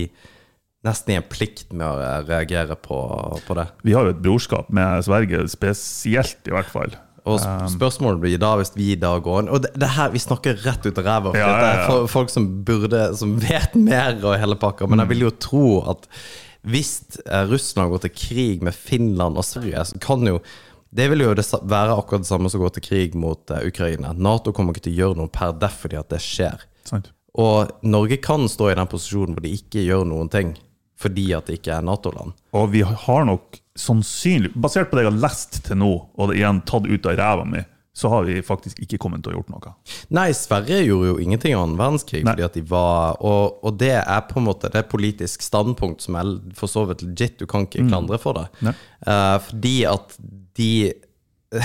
nesten 0.86 1.14
i 1.14 1.18
en 1.18 1.26
plikt 1.26 1.72
med 1.72 1.86
å 1.86 2.22
reagere 2.28 2.76
på, 2.78 2.98
på 3.46 3.56
det. 3.58 3.66
Vi 3.86 3.96
har 3.96 4.06
jo 4.06 4.14
et 4.14 4.22
brorskap 4.22 4.70
med 4.74 5.04
Sverige, 5.06 5.42
spesielt 5.50 6.48
i 6.48 6.54
hvert 6.54 6.70
fall. 6.70 6.94
Og 7.28 7.40
spørsmålet 7.72 8.22
blir 8.22 8.40
da, 8.40 8.54
hvis 8.60 8.72
vi 8.76 8.92
da 8.96 9.10
går 9.20 9.42
inn 9.42 9.50
Og 9.52 9.60
det, 9.60 9.72
det 9.76 9.90
her, 9.98 10.12
vi 10.14 10.22
snakker 10.22 10.62
rett 10.64 10.86
ut 10.86 11.00
av 11.00 11.04
ræva. 11.04 11.32
Ja, 11.36 11.48
dette 11.50 11.66
ja, 11.66 11.72
er 11.72 11.80
ja. 11.90 12.06
folk 12.08 12.32
som 12.32 12.46
burde 12.64 13.02
Som 13.18 13.34
vet 13.42 13.74
mer 13.76 14.14
og 14.22 14.38
hele 14.40 14.56
pakka. 14.56 14.88
Men 14.88 15.02
jeg 15.02 15.12
vil 15.12 15.26
jo 15.26 15.34
tro 15.36 15.66
at 15.92 16.08
hvis 16.68 17.20
Russland 17.48 17.92
går 17.92 18.02
til 18.02 18.12
krig 18.12 18.64
med 18.66 18.74
Finland 18.74 19.38
og 19.38 19.46
Sverige, 19.46 19.84
så 19.88 20.00
kan 20.02 20.26
jo 20.26 20.40
det 20.90 21.08
vil 21.12 21.24
jo 21.26 21.34
være 21.34 21.96
akkurat 21.96 22.24
det 22.24 22.30
samme 22.30 22.50
som 22.50 22.62
å 22.62 22.66
gå 22.66 22.74
til 22.76 22.86
krig 22.86 23.16
mot 23.18 23.50
eh, 23.52 23.66
Ukraina. 23.68 24.14
Nato 24.16 24.54
kommer 24.56 24.74
ikke 24.74 24.88
til 24.88 24.96
å 24.96 25.00
gjøre 25.02 25.20
noe 25.20 25.32
per 25.32 25.54
deff 25.60 25.82
fordi 25.84 26.00
at 26.00 26.10
det 26.12 26.22
skjer. 26.24 26.64
Sant? 26.88 27.12
Og 27.38 27.70
Norge 27.86 28.18
kan 28.24 28.48
stå 28.50 28.72
i 28.72 28.78
den 28.78 28.90
posisjonen 28.90 29.36
hvor 29.36 29.44
de 29.44 29.54
ikke 29.54 29.84
gjør 29.84 30.08
noen 30.08 30.32
ting 30.32 30.56
fordi 30.98 31.28
at 31.36 31.46
det 31.46 31.60
ikke 31.60 31.76
er 31.76 31.84
Nato-land. 31.86 32.34
Og 32.58 32.70
vi 32.72 32.82
har 32.82 33.26
nok 33.28 33.60
sannsynlig, 33.78 34.50
basert 34.58 34.90
på 34.90 34.98
det 34.98 35.04
jeg 35.04 35.12
har 35.12 35.20
lest 35.22 35.60
til 35.68 35.78
nå, 35.78 35.92
og 36.18 36.30
det 36.30 36.40
igjen 36.40 36.64
tatt 36.66 36.88
ut 36.88 37.06
av 37.06 37.14
ræva 37.20 37.44
mi, 37.46 37.60
så 37.98 38.10
har 38.12 38.26
vi 38.26 38.40
faktisk 38.46 38.78
ikke 38.82 38.98
kommet 39.02 39.22
til 39.22 39.32
å 39.32 39.38
gjort 39.38 39.52
noe. 39.52 39.72
Nei, 40.14 40.28
Sverige 40.34 40.80
gjorde 40.86 41.12
jo 41.12 41.16
ingenting 41.22 41.54
i 41.54 41.58
annen 41.58 41.78
verdenskrig. 41.78 42.24
Nei. 42.26 42.34
fordi 42.34 42.46
at 42.46 42.58
de 42.58 42.62
var, 42.70 43.18
og, 43.26 43.58
og 43.66 43.78
det 43.80 43.94
er 43.98 44.20
på 44.28 44.38
en 44.38 44.46
måte 44.46 44.70
Det 44.74 44.84
politisk 44.90 45.42
standpunkt 45.42 46.04
som 46.04 46.18
er 46.18 46.30
for 46.58 46.70
så 46.70 46.84
vidt 46.90 47.02
legit. 47.06 47.38
Du 47.38 47.46
kan 47.50 47.66
ikke 47.66 47.88
klandre 47.88 48.20
for 48.22 48.38
det. 48.38 48.74
Eh, 49.06 49.36
fordi 49.48 49.74
at 49.90 50.14
de 50.58 50.92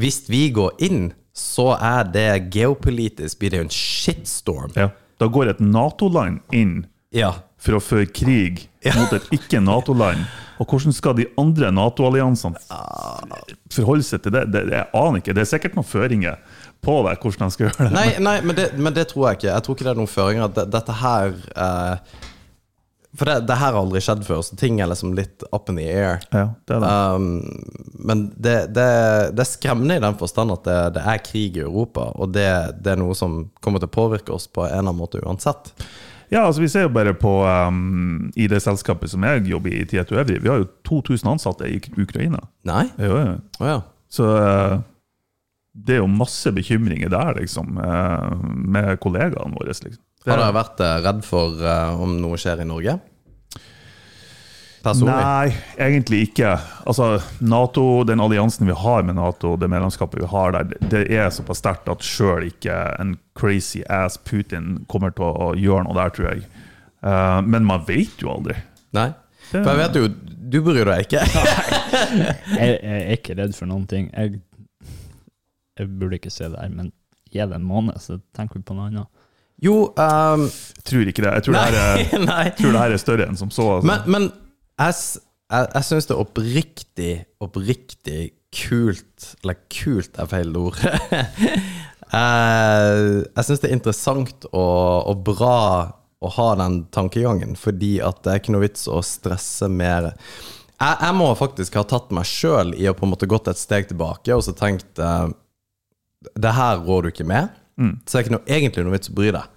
Hvis 0.00 0.22
vi 0.28 0.48
går 0.52 0.74
inn, 0.84 1.12
så 1.32 1.70
er 1.78 2.04
det 2.12 2.50
geopolitisk 2.52 3.38
blir 3.40 3.54
det 3.54 3.60
jo 3.62 3.66
en 3.68 3.72
shitstorm. 3.72 4.72
Ja. 4.76 4.90
Da 5.18 5.28
går 5.32 5.54
et 5.54 5.60
Nato-land 5.64 6.40
inn 6.54 6.86
Ja. 7.14 7.32
for 7.58 7.78
å 7.78 7.80
føre 7.82 8.06
krig 8.12 8.66
Ja. 8.84 8.92
mot 8.98 9.12
et 9.16 9.24
ikke-Nato-land. 9.34 10.26
Og 10.60 10.66
hvordan 10.68 10.92
skal 10.92 11.14
de 11.14 11.26
andre 11.38 11.70
Nato-alliansene 11.72 12.58
forholde 13.72 14.02
seg 14.06 14.22
til 14.22 14.32
det? 14.34 14.44
det? 14.52 14.64
Jeg 14.74 14.86
aner 14.94 15.20
ikke. 15.22 15.34
Det 15.34 15.42
er 15.44 15.50
sikkert 15.56 15.76
noen 15.78 15.86
føringer 15.88 16.38
på 16.84 16.96
det, 17.06 17.16
hvordan 17.22 17.48
de 17.48 17.54
skal 17.56 17.66
gjøre 17.68 17.86
det. 17.88 17.92
Nei, 17.94 18.08
nei 18.22 18.36
men, 18.46 18.56
det, 18.58 18.68
men 18.78 18.94
det 18.94 19.08
tror 19.10 19.28
jeg 19.30 19.38
ikke. 19.40 19.52
Jeg 19.54 19.62
tror 19.66 19.78
ikke 19.78 19.86
det 19.88 19.92
er 19.94 20.00
noen 20.02 20.12
føringer. 20.12 20.52
Dette 20.76 20.98
her 21.00 21.34
eh, 21.56 22.18
For 23.16 23.24
det, 23.24 23.38
det 23.48 23.56
her 23.56 23.72
har 23.72 23.78
aldri 23.80 24.02
skjedd 24.04 24.26
før, 24.26 24.42
så 24.44 24.56
ting 24.60 24.82
er 24.82 24.90
liksom 24.90 25.14
litt 25.16 25.42
up 25.48 25.70
in 25.72 25.78
the 25.80 25.86
air. 25.88 26.18
Ja, 26.28 26.50
det 26.68 26.80
det. 26.82 26.90
Um, 26.90 27.28
men 28.04 28.26
det, 28.36 28.56
det, 28.76 28.88
det 29.32 29.44
er 29.44 29.48
skremmende 29.48 29.96
i 29.96 30.02
den 30.04 30.18
forstand 30.20 30.52
at 30.52 30.68
det, 30.94 31.00
er 31.00 31.22
krig 31.24 31.56
i 31.56 31.64
Europa, 31.64 32.10
og 32.20 32.34
det, 32.36 32.50
det 32.84 32.92
er 32.92 33.00
noe 33.00 33.16
som 33.16 33.40
kommer 33.64 33.80
til 33.80 33.88
å 33.88 33.96
påvirke 33.96 34.34
oss 34.36 34.44
på 34.50 34.66
en 34.66 34.74
eller 34.74 34.90
annen 34.90 35.00
måte 35.00 35.22
uansett. 35.24 35.72
Ja, 36.28 36.44
altså 36.44 36.60
Vi 36.60 36.68
ser 36.68 36.84
jo 36.84 36.92
bare 36.92 37.14
på 37.16 37.32
um, 37.48 38.28
i 38.36 38.48
det 38.52 38.60
selskapet 38.60 39.10
som 39.10 39.24
jeg 39.24 39.46
jobber 39.48 39.72
i, 39.72 39.86
Tieto 39.88 40.18
Evry, 40.20 40.36
vi 40.42 40.52
har 40.52 40.60
jo 40.60 40.68
2000 40.88 41.32
ansatte 41.32 41.68
i 41.70 41.80
Ukraina. 41.96 42.42
Nei? 42.68 42.84
Jo, 43.00 43.14
jo. 43.16 43.34
Oh, 43.62 43.68
ja. 43.70 43.78
Så 44.12 44.28
uh, 44.36 44.76
det 45.72 45.96
er 45.96 46.02
jo 46.02 46.10
masse 46.12 46.52
bekymringer 46.52 47.08
der, 47.12 47.38
liksom, 47.40 47.80
uh, 47.80 48.36
med 48.44 48.98
kollegaene 49.00 49.56
våre. 49.56 49.72
liksom. 49.72 50.02
Det- 50.28 50.34
Har 50.36 50.42
dere 50.44 50.56
vært 50.58 50.80
eh, 50.84 50.96
redd 51.06 51.22
for 51.24 51.62
uh, 51.64 52.02
om 52.04 52.18
noe 52.20 52.36
skjer 52.40 52.60
i 52.60 52.68
Norge? 52.68 52.98
Personlig? 54.82 55.14
Nei, 55.18 55.54
egentlig 55.82 56.20
ikke. 56.28 56.52
Altså, 56.86 57.08
NATO, 57.42 58.04
Den 58.06 58.20
alliansen 58.22 58.68
vi 58.68 58.76
har 58.78 59.02
med 59.02 59.16
Nato, 59.18 59.56
det 59.58 59.66
medlemskapet 59.72 60.20
vi 60.22 60.28
har 60.30 60.52
der, 60.54 60.68
det- 60.70 60.90
det 60.92 61.00
er 61.18 61.30
såpass 61.34 61.58
sterkt 61.58 61.88
at 61.90 62.04
sjøl 62.06 62.46
ikke 62.46 62.76
en 63.00 63.16
crazy 63.34 63.82
ass 63.90 64.16
Putin 64.18 64.84
kommer 64.88 65.10
til 65.10 65.24
å 65.24 65.50
gjøre 65.58 65.84
noe 65.88 65.94
der, 65.98 66.10
tror 66.14 66.30
jeg. 66.30 66.44
Uh, 67.02 67.40
men 67.42 67.64
man 67.66 67.84
vet 67.88 68.22
jo 68.22 68.30
aldri. 68.36 68.54
Nei? 68.92 69.08
Det- 69.50 69.64
For 69.64 69.74
jeg 69.74 69.78
vet 69.82 69.94
jo, 69.96 70.08
du 70.48 70.60
bryr 70.62 70.84
deg 70.84 71.06
ikke. 71.08 71.24
jeg, 72.60 72.80
jeg 72.82 73.02
er 73.02 73.16
ikke 73.16 73.36
redd 73.36 73.54
for 73.56 73.66
noen 73.66 73.86
ting. 73.88 74.10
Jeg, 74.14 74.40
jeg 75.78 75.88
burde 75.98 76.18
ikke 76.20 76.30
se 76.32 76.48
det 76.48 76.58
her, 76.60 76.68
men 76.70 76.92
gi 77.32 77.38
det 77.44 77.52
en 77.58 77.66
måned, 77.66 77.98
så 78.00 78.20
tenker 78.36 78.58
vi 78.60 78.62
på 78.62 78.74
noe 78.78 78.88
annet. 78.92 79.06
Jo, 79.64 79.88
um, 79.98 80.44
Tror 80.86 81.10
ikke 81.10 81.24
det. 81.24 81.32
Jeg 81.40 81.46
tror, 81.48 81.56
det, 81.56 81.62
her 81.64 81.78
er, 81.78 82.18
nei. 82.30 82.44
tror 82.58 82.74
det 82.74 82.82
her 82.84 82.94
er 82.94 83.02
større 83.02 83.28
enn 83.28 83.38
som 83.40 83.50
så. 83.52 83.66
Altså. 83.78 83.88
Men, 83.90 84.04
men 84.06 84.28
jeg, 84.78 84.98
jeg, 85.50 85.70
jeg 85.74 85.88
syns 85.90 86.08
det 86.08 86.14
er 86.14 86.22
oppriktig, 86.22 87.12
oppriktig 87.44 88.20
kult 88.54 89.26
Eller 89.42 89.58
kult 89.72 90.18
er 90.20 90.30
feil 90.30 90.56
ord. 90.56 90.80
Eh, 92.08 92.98
jeg 93.36 93.44
syns 93.44 93.60
det 93.60 93.68
er 93.68 93.74
interessant 93.76 94.46
og, 94.48 95.10
og 95.10 95.18
bra 95.26 95.58
å 96.24 96.30
ha 96.38 96.46
den 96.56 96.78
tankegangen, 96.94 97.52
fordi 97.60 97.98
at 98.00 98.22
det 98.24 98.32
er 98.32 98.40
ikke 98.40 98.54
noe 98.54 98.64
vits 98.64 98.86
å 98.88 99.02
stresse 99.04 99.68
mer. 99.68 100.14
Jeg, 100.78 100.94
jeg 101.04 101.16
må 101.18 101.28
faktisk 101.36 101.76
ha 101.76 101.84
tatt 101.84 102.08
meg 102.16 102.24
sjøl 102.24 102.72
i 102.78 102.88
å 102.88 102.94
på 102.96 103.04
en 103.04 103.12
måte 103.12 103.28
gått 103.30 103.50
et 103.52 103.60
steg 103.60 103.90
tilbake 103.90 104.32
og 104.34 104.40
så 104.46 104.54
tenkt 104.56 105.02
uh, 105.02 105.28
Det 106.32 106.54
her 106.56 106.80
rår 106.86 107.04
du 107.04 107.12
ikke 107.12 107.28
med. 107.28 107.52
Så 107.78 108.18
er 108.18 108.18
det 108.18 108.26
ikke 108.26 108.34
noe, 108.34 108.46
egentlig 108.50 108.84
noe 108.84 108.96
vits 108.98 109.10
å 109.12 109.16
bry 109.18 109.30
deg. 109.34 109.54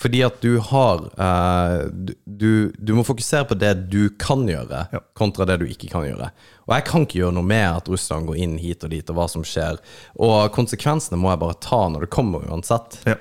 Fordi 0.00 0.22
at 0.24 0.38
du 0.40 0.54
har 0.70 1.02
uh, 1.20 1.82
du, 1.92 2.14
du, 2.24 2.52
du 2.80 2.94
må 2.96 3.02
fokusere 3.04 3.44
på 3.50 3.58
det 3.60 3.74
du 3.92 4.08
kan 4.18 4.46
gjøre, 4.48 4.86
Ja. 4.94 5.00
kontra 5.14 5.44
det 5.44 5.58
du 5.60 5.66
ikke 5.68 5.90
kan 5.92 6.06
gjøre. 6.08 6.30
Og 6.64 6.72
jeg 6.72 6.86
kan 6.88 7.04
ikke 7.04 7.18
gjøre 7.20 7.36
noe 7.36 7.44
med 7.44 7.66
at 7.68 7.90
Russland 7.92 8.26
går 8.30 8.38
inn 8.40 8.54
hit 8.62 8.86
og 8.88 8.94
dit, 8.94 9.04
og 9.12 9.18
hva 9.18 9.26
som 9.28 9.44
skjer. 9.44 9.76
Og 10.16 10.48
konsekvensene 10.56 11.18
må 11.20 11.28
jeg 11.34 11.42
bare 11.42 11.58
ta 11.60 11.82
når 11.92 12.06
det 12.06 12.10
kommer, 12.16 12.46
uansett. 12.48 12.96
Ja. 13.04 13.18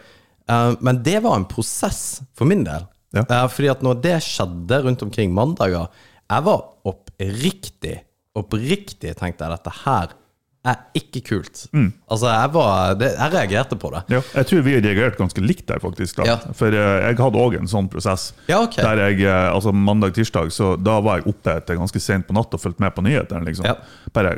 Uh, 0.49 0.77
men 0.79 1.03
det 1.05 1.19
var 1.27 1.35
en 1.35 1.49
prosess 1.51 2.21
for 2.39 2.47
min 2.49 2.63
del. 2.65 2.87
Ja. 3.17 3.25
Uh, 3.27 3.45
fordi 3.51 3.73
at 3.75 3.83
når 3.85 3.99
det 4.07 4.15
skjedde 4.23 4.79
rundt 4.87 5.03
omkring 5.05 5.35
mandager, 5.35 5.91
jeg 6.29 6.45
var 6.47 6.63
oppriktig, 6.87 7.97
oppriktig 8.39 9.11
tenkte 9.19 9.43
jeg 9.43 9.57
dette 9.57 9.75
her 9.83 10.15
er 10.67 10.75
ikke 10.97 11.21
kult. 11.23 11.61
Altså, 12.11 12.27
jeg 12.27 12.49
var 12.53 12.95
det, 12.99 13.13
Jeg 13.15 13.31
reagerte 13.33 13.77
på 13.79 13.91
det. 13.93 14.01
Ja, 14.11 14.19
jeg 14.35 14.47
tror 14.49 14.63
vi 14.65 14.73
reagerte 14.75 15.17
ganske 15.21 15.43
likt 15.43 15.67
der, 15.69 15.79
faktisk. 15.79 16.19
Ja. 16.27 16.35
For 16.57 16.75
eh, 16.75 16.95
jeg 17.07 17.17
hadde 17.19 17.39
òg 17.39 17.55
en 17.59 17.69
sånn 17.71 17.87
prosess. 17.91 18.33
Ja, 18.49 18.59
okay. 18.65 18.83
Der 18.83 18.99
jeg, 19.07 19.21
eh, 19.23 19.47
altså 19.53 19.71
Mandag-tirsdag, 19.71 20.51
så 20.51 20.73
da 20.75 20.97
var 21.05 21.21
jeg 21.21 21.31
oppe 21.31 21.55
til 21.65 21.79
ganske 21.79 22.01
sent 22.03 22.27
på 22.27 22.35
natt 22.35 22.53
og 22.53 22.63
fulgte 22.63 22.83
med 22.83 22.95
på 22.95 23.05
nyhetene. 23.07 23.45
liksom. 23.47 23.71
Bare, 24.15 24.35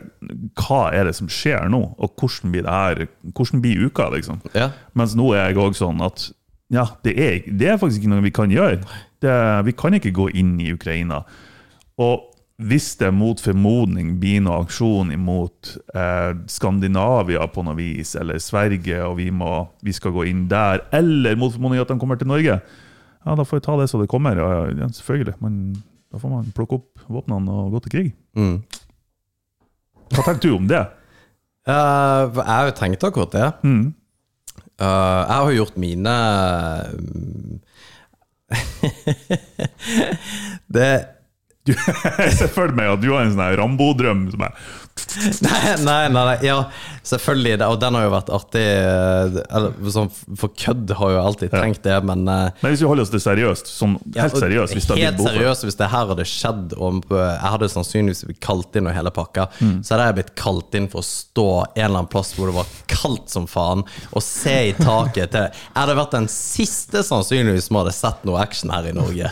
Hva 0.61 0.83
er 0.93 1.09
det 1.09 1.15
som 1.17 1.31
skjer 1.31 1.65
nå, 1.73 1.81
og 1.97 2.13
hvordan 2.21 2.53
blir 2.53 2.67
det 2.67 2.75
her, 2.77 3.07
hvordan 3.33 3.63
blir 3.65 3.87
uka? 3.89 4.09
liksom? 4.13 4.43
Mens 4.93 5.17
nå 5.17 5.33
er 5.33 5.49
jeg 5.49 5.61
òg 5.63 5.77
sånn 5.79 6.05
at 6.05 6.29
ja, 6.71 6.85
det 7.03 7.17
er, 7.19 7.39
det 7.51 7.67
er 7.67 7.79
faktisk 7.81 7.99
ikke 8.05 8.13
noe 8.13 8.23
vi 8.23 8.31
kan 8.31 8.51
gjøre. 8.53 8.79
Det, 9.21 9.33
vi 9.67 9.73
kan 9.75 9.97
ikke 9.97 10.13
gå 10.15 10.29
inn 10.39 10.53
i 10.63 10.69
Ukraina. 10.71 11.25
Og 11.99 12.30
hvis 12.61 12.91
det 12.99 13.09
mot 13.15 13.39
formodning 13.41 14.15
blir 14.21 14.41
noe 14.45 14.61
aksjon 14.65 15.11
imot 15.15 15.71
eh, 15.95 16.33
Skandinavia 16.51 17.47
på 17.49 17.63
noe 17.65 17.77
vis, 17.79 18.13
eller 18.19 18.41
Sverige, 18.43 18.99
og 19.07 19.17
vi, 19.17 19.31
må, 19.33 19.65
vi 19.81 19.95
skal 19.95 20.13
gå 20.13 20.27
inn 20.29 20.45
der, 20.51 20.83
eller 20.93 21.39
mot 21.39 21.53
formodning 21.53 21.81
at 21.81 21.89
de 21.89 21.97
kommer 22.01 22.19
til 22.19 22.29
Norge, 22.29 22.59
ja, 23.21 23.35
da 23.37 23.45
får 23.45 23.59
vi 23.59 23.65
ta 23.65 23.77
det 23.79 23.87
så 23.89 24.01
det 24.01 24.09
kommer. 24.09 24.37
Ja, 24.37 24.65
ja, 24.73 24.87
selvfølgelig. 24.89 25.35
Men 25.45 25.57
da 26.11 26.19
får 26.19 26.31
man 26.31 26.53
plukke 26.55 26.79
opp 26.79 27.03
våpnene 27.05 27.53
og 27.53 27.75
gå 27.75 27.79
til 27.85 27.93
krig. 27.93 28.09
Mm. 28.37 28.57
Hva 30.11 30.25
tenker 30.25 30.43
du 30.47 30.55
om 30.57 30.67
det? 30.69 30.81
Uh, 31.69 32.41
jeg 32.41 32.75
tenkt 32.79 33.05
akkurat 33.05 33.35
det. 33.35 33.49
Mm. 33.61 33.93
Uh, 34.81 35.21
jeg 35.21 35.37
har 35.37 35.51
gjort 35.59 35.77
mine 35.77 36.15
mm, 40.71 40.81
Det 41.65 41.75
Jeg 42.25 42.31
ser 42.39 42.49
for 42.49 42.71
meg 42.73 42.89
at 42.95 43.01
du 43.03 43.11
har 43.13 43.21
en 43.25 43.35
sånn 43.35 43.57
Rambo-drøm. 43.59 44.29
som 44.33 44.47
er 44.47 44.55
Nei, 45.41 45.75
nei, 45.81 46.01
nei, 46.11 46.21
nei. 46.27 46.33
Ja, 46.43 46.55
selvfølgelig. 47.07 47.53
Og 47.65 47.77
den 47.81 47.95
har 47.95 48.03
jo 48.05 48.09
vært 48.11 48.29
artig. 48.35 48.61
eh, 48.61 49.37
Eller 49.55 49.91
sånn 49.93 50.09
for 50.37 50.51
kødd 50.59 50.91
har 50.99 51.13
jo 51.15 51.19
alltid 51.21 51.51
tenkt 51.53 51.81
det, 51.85 51.95
men 52.05 52.25
eh, 52.29 52.49
Men 52.61 52.73
hvis 52.73 52.83
vi 52.83 52.89
holder 52.89 53.05
oss 53.07 53.11
til 53.13 53.21
seriøst, 53.23 53.71
sånn 53.71 53.95
helt 54.17 54.35
seriøst 54.41 54.75
hvis 54.75 54.87
det 54.89 54.97
Helt 54.99 55.21
seriøst, 55.23 55.65
hvis 55.67 55.77
det 55.79 55.89
her 55.93 56.09
hadde 56.11 56.25
skjedd 56.27 56.75
og 56.77 57.05
Jeg 57.13 57.51
hadde 57.55 57.69
sannsynligvis 57.71 58.23
blitt 58.27 58.41
kalt 58.43 58.75
inn 58.81 58.89
og 58.91 58.95
hele 58.97 59.13
pakka, 59.15 59.47
Mm. 59.61 59.77
så 59.85 59.95
hadde 59.95 60.07
jeg 60.09 60.17
blitt 60.19 60.33
kalt 60.39 60.75
inn 60.79 60.89
for 60.91 61.01
å 61.01 61.07
stå 61.07 61.47
en 61.63 61.85
eller 61.85 62.01
annen 62.01 62.11
plass 62.11 62.33
hvor 62.37 62.51
det 62.51 62.55
var 62.59 62.69
kaldt 62.91 63.29
som 63.31 63.47
faen, 63.51 63.83
og 64.11 64.23
se 64.25 64.57
i 64.71 64.73
taket 64.77 65.31
til 65.33 65.47
Jeg 65.47 65.77
hadde 65.79 65.97
vært 66.01 66.17
den 66.19 66.27
siste 66.31 67.01
sannsynligvis 67.07 67.69
som 67.71 67.79
hadde 67.81 67.95
sett 67.95 68.25
noe 68.27 68.41
action 68.43 68.73
her 68.75 68.91
i 68.91 68.93
Norge. 68.97 69.31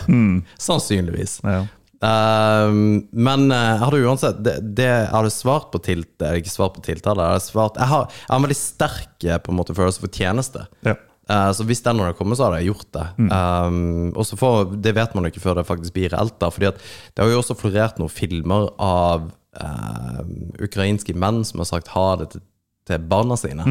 Sannsynligvis. 0.60 1.40
Mm. 1.44 1.52
Ja. 1.52 1.60
Um, 2.00 3.02
men 3.12 3.50
uh, 3.52 3.58
jeg 3.58 3.80
hadde 3.82 3.98
uansett 4.08 4.38
det, 4.40 4.54
det 4.78 4.86
Jeg 4.88 5.10
hadde 5.12 5.32
svart 5.34 5.66
på 5.68 5.82
tilt 5.84 6.22
Ikke 6.24 6.48
svart 6.48 6.78
på 6.78 6.84
tiltale. 6.86 7.26
Jeg, 7.34 7.42
svart, 7.44 7.76
jeg, 7.76 7.90
har, 7.90 8.06
jeg 8.08 8.30
har 8.30 8.38
en 8.38 8.46
veldig 8.46 8.56
sterk 8.56 9.26
eh, 9.26 9.36
på 9.36 9.52
en 9.52 9.58
måte 9.58 9.76
følelse 9.76 10.00
for 10.00 10.16
tjeneste. 10.16 10.64
Ja. 10.86 10.96
Uh, 11.30 11.50
så 11.54 11.66
hvis 11.68 11.84
den 11.84 12.00
hadde 12.00 12.16
kommet, 12.18 12.40
så 12.40 12.48
hadde 12.48 12.62
jeg 12.62 12.72
gjort 12.72 12.88
det. 12.96 13.04
Um, 13.20 14.08
og 14.16 14.24
så 14.26 14.38
får, 14.40 14.72
Det 14.80 14.94
vet 14.96 15.12
man 15.14 15.26
jo 15.26 15.34
ikke 15.34 15.44
før 15.44 15.60
det 15.60 15.66
faktisk 15.68 15.94
blir 15.98 16.14
reelt. 16.14 16.38
da 16.40 16.48
Fordi 16.50 16.70
at 16.72 16.80
Det 16.80 17.22
har 17.22 17.30
jo 17.30 17.42
også 17.42 17.58
florert 17.60 18.00
noen 18.00 18.12
filmer 18.12 18.70
av 18.80 19.28
eh, 19.60 20.22
ukrainske 20.64 21.14
menn 21.14 21.44
som 21.44 21.60
har 21.62 21.68
sagt 21.68 21.92
ha 21.92 22.06
det 22.22 22.30
til, 22.32 22.42
til 22.88 23.04
barna 23.12 23.36
sine. 23.38 23.66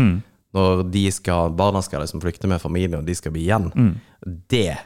Når 0.55 0.85
de 0.93 1.03
skal, 1.13 1.51
barna 1.57 1.81
skal 1.85 2.05
liksom 2.05 2.21
flykte 2.23 2.49
med 2.49 2.61
familien, 2.61 3.01
og 3.01 3.09
de 3.09 3.17
skal 3.17 3.33
bli 3.33 3.47
igjen. 3.49 3.69
Det, 4.49 4.77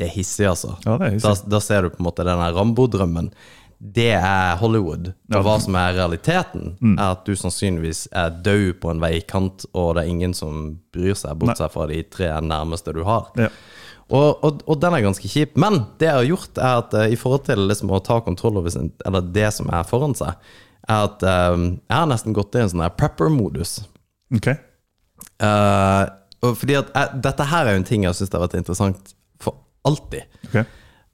det 0.00 0.08
er 0.08 0.14
hissig, 0.14 0.46
altså. 0.48 0.74
Ja, 0.86 0.96
det 0.96 1.08
er 1.10 1.16
hissig. 1.18 1.28
Da, 1.28 1.50
da 1.56 1.60
ser 1.60 1.84
du 1.84 1.92
på 1.92 2.00
en 2.00 2.06
måte 2.06 2.24
den 2.24 2.40
Rambo-drømmen. 2.56 3.28
Det 3.80 4.10
er 4.12 4.56
Hollywood. 4.60 5.10
Og 5.32 5.44
hva 5.44 5.56
som 5.60 5.76
er 5.80 5.94
realiteten, 5.96 6.74
er 6.94 7.14
at 7.14 7.26
du 7.28 7.32
sannsynligvis 7.36 8.06
er 8.16 8.32
død 8.44 8.74
på 8.80 8.90
en 8.92 9.00
veikant, 9.00 9.64
og 9.72 9.94
det 9.96 10.04
er 10.04 10.12
ingen 10.12 10.36
som 10.36 10.74
bryr 10.92 11.16
seg, 11.16 11.36
bortsett 11.40 11.72
fra 11.72 11.86
de 11.88 12.00
tre 12.12 12.32
nærmeste 12.44 12.92
du 12.96 13.02
har. 13.08 13.28
Ja. 13.40 13.48
Og, 14.10 14.40
og, 14.42 14.64
og 14.66 14.80
den 14.82 14.96
er 14.96 15.04
ganske 15.04 15.28
kjip. 15.30 15.54
Men 15.60 15.84
det 16.00 16.08
jeg 16.08 16.16
har 16.16 16.28
gjort, 16.28 16.58
er 16.58 16.80
at 16.82 16.96
uh, 16.96 17.06
i 17.12 17.18
forhold 17.20 17.46
til 17.46 17.62
liksom 17.68 17.92
å 17.94 18.02
ta 18.04 18.18
kontroll 18.26 18.58
over 18.60 18.72
sin, 18.74 18.90
eller 19.06 19.28
det 19.36 19.48
som 19.56 19.70
er 19.72 19.86
foran 19.88 20.16
seg, 20.18 20.50
er 20.88 21.06
at 21.06 21.24
uh, 21.24 21.54
jeg 21.60 21.94
har 21.94 22.10
nesten 22.10 22.36
gått 22.36 22.56
i 22.56 22.64
en 22.64 22.72
sånn 22.72 22.88
prepper-modus. 22.98 23.78
Ok. 24.36 24.50
Uh, 25.40 26.04
fordi 26.40 26.76
at 26.80 26.92
Dette 27.20 27.46
her 27.48 27.68
er 27.68 27.76
jo 27.76 27.82
en 27.82 27.88
ting 27.88 28.04
jeg 28.06 28.16
syns 28.16 28.32
har 28.32 28.42
vært 28.42 28.56
interessant 28.60 29.14
alltid. 29.88 30.38
Okay. 30.48 30.64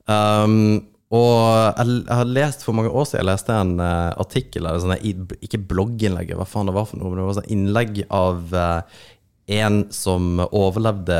Um, 0.06 0.86
og 1.14 1.34
jeg, 1.78 1.86
jeg 2.06 2.18
har 2.18 2.30
lest 2.30 2.64
for 2.66 2.74
mange 2.74 2.90
år 2.90 3.04
siden 3.06 3.20
Jeg 3.20 3.26
leste 3.28 3.54
en 3.54 3.72
uh, 3.78 4.14
artikkel 4.22 4.64
eller 4.66 4.80
sånne, 4.82 4.96
Ikke 5.42 5.60
blogginnlegg, 5.70 6.32
hva 6.38 6.46
faen 6.46 6.66
det 6.66 6.74
var 6.74 6.88
for 6.90 6.98
noe, 6.98 7.12
men 7.12 7.20
det 7.20 7.26
var 7.28 7.36
sånn 7.38 7.52
innlegg 7.54 8.00
av 8.14 8.54
uh, 8.54 9.04
en 9.46 9.84
som 9.94 10.40
overlevde 10.46 11.18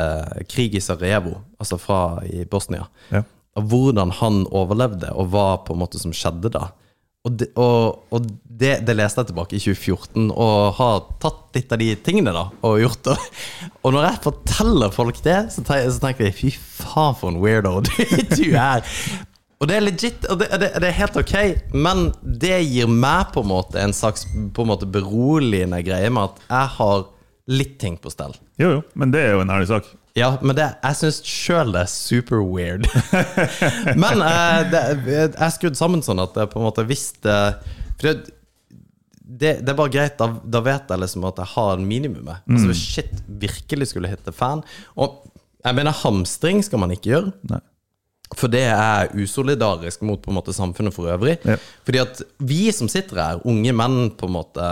krig 0.51 0.75
i 0.75 0.83
Sarajevo, 0.83 1.37
altså 1.63 1.79
fra 1.79 2.01
i 2.27 2.43
Bosnia. 2.51 2.89
Ja. 3.13 3.23
Og 3.57 3.69
hvordan 3.71 4.11
han 4.19 4.41
overlevde, 4.51 5.13
og 5.15 5.31
hva 5.31 5.61
på 5.63 5.77
en 5.77 5.83
måte 5.85 6.01
som 6.03 6.15
skjedde 6.15 6.51
da. 6.57 6.73
Og, 7.27 7.33
det, 7.41 7.49
og, 7.59 8.05
og 8.15 8.27
det, 8.47 8.85
det 8.87 8.95
leste 8.95 9.23
jeg 9.23 9.33
tilbake 9.33 9.57
i 9.57 9.62
2014, 9.62 10.29
og 10.31 10.77
har 10.79 11.01
tatt 11.23 11.57
litt 11.59 11.73
av 11.75 11.81
de 11.81 11.89
tingene 12.07 12.35
da, 12.35 12.45
og 12.62 12.79
gjort 12.85 13.03
det. 13.09 13.17
Og 13.87 13.95
når 13.95 14.07
jeg 14.09 14.23
forteller 14.25 14.95
folk 14.95 15.19
det, 15.23 15.37
så 15.55 15.62
tenker, 15.67 16.25
jeg 16.27 16.35
fy 16.35 16.53
faen 16.55 17.19
for 17.19 17.31
en 17.31 17.41
weirdo 17.43 17.81
du, 17.87 17.93
er. 18.59 18.83
Og 19.59 19.71
det 19.71 19.77
er 19.77 19.85
legit, 19.85 20.27
og 20.31 20.41
det, 20.41 20.49
det, 20.61 20.73
er 20.85 20.97
helt 20.99 21.19
ok, 21.19 21.37
men 21.75 22.09
det 22.23 22.57
gir 22.67 22.91
meg 22.91 23.31
på 23.35 23.45
en 23.45 23.51
måte 23.53 23.83
en 23.83 23.95
slags 23.97 24.27
en 24.35 24.69
måte 24.69 24.89
beroligende 24.91 25.81
greie 25.87 26.11
med 26.12 26.33
at 26.33 26.43
jeg 26.51 26.75
har 26.79 27.07
litt 27.47 27.79
ting 27.83 27.97
på 28.03 28.11
stell. 28.12 28.35
Jo, 28.61 28.77
jo, 28.77 28.83
men 28.99 29.15
det 29.15 29.23
er 29.23 29.37
jo 29.37 29.45
en 29.45 29.55
ærlig 29.55 29.71
sak. 29.71 29.89
Ja, 30.17 30.31
men 30.41 30.57
det, 30.57 30.71
jeg 30.81 30.97
syns 30.97 31.19
sjøl 31.29 31.75
det 31.75 31.83
er 31.85 31.91
super 31.93 32.41
weird. 32.41 32.89
men 34.03 34.25
eh, 34.25 34.63
det, 34.73 34.81
jeg 35.05 35.29
er 35.37 35.53
skrudd 35.53 35.77
sammen 35.77 36.05
sånn 36.05 36.23
at 36.25 36.39
jeg 36.41 36.53
på 36.53 36.61
en 36.61 36.67
måte 36.67 36.87
visste 36.89 37.37
For 37.99 38.09
det, 38.09 38.33
det, 39.27 39.53
det 39.67 39.73
er 39.73 39.77
bare 39.77 39.93
greit, 39.93 40.17
da, 40.17 40.31
da 40.41 40.63
vet 40.65 40.89
jeg 40.89 41.03
liksom 41.03 41.27
at 41.29 41.41
jeg 41.43 41.53
har 41.53 41.77
en 41.77 41.89
minimum. 41.89 42.31
Altså 42.33 42.71
Hvis 42.71 42.85
shit 42.95 43.25
virkelig 43.27 43.91
skulle 43.91 44.09
hitte 44.09 44.33
fan 44.33 44.63
Og 44.95 45.25
jeg 45.67 45.75
mener, 45.75 45.97
hamstring 46.05 46.61
skal 46.63 46.79
man 46.79 46.95
ikke 46.95 47.11
gjøre. 47.11 47.33
Nei. 47.51 47.61
For 48.35 48.51
det 48.51 48.65
er 48.67 49.12
usolidarisk 49.15 50.01
mot 50.03 50.19
på 50.23 50.33
en 50.33 50.39
måte 50.41 50.55
samfunnet 50.55 50.95
for 50.95 51.07
øvrig. 51.12 51.37
Ja. 51.47 51.55
Fordi 51.87 52.01
at 52.03 52.23
vi 52.43 52.73
som 52.75 52.89
sitter 52.91 53.21
her, 53.23 53.43
unge 53.47 53.75
menn 53.77 54.11
på 54.19 54.27
en 54.27 54.35
måte 54.35 54.71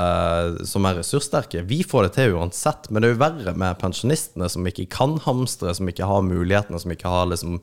som 0.67 0.89
er 0.89 0.99
ressurssterke, 0.99 1.63
vi 1.69 1.85
får 1.87 2.09
det 2.09 2.15
til 2.17 2.35
uansett. 2.35 2.91
Men 2.91 3.01
det 3.01 3.09
er 3.09 3.15
jo 3.15 3.21
verre 3.23 3.55
med 3.63 3.79
pensjonistene 3.79 4.49
som 4.51 4.67
ikke 4.67 4.89
kan 4.91 5.15
hamstre, 5.23 5.75
som 5.79 5.91
ikke 5.91 6.09
har 6.11 6.27
mulighetene, 6.27 6.83
som 6.83 6.95
ikke 6.95 7.13
har 7.13 7.31
liksom 7.31 7.61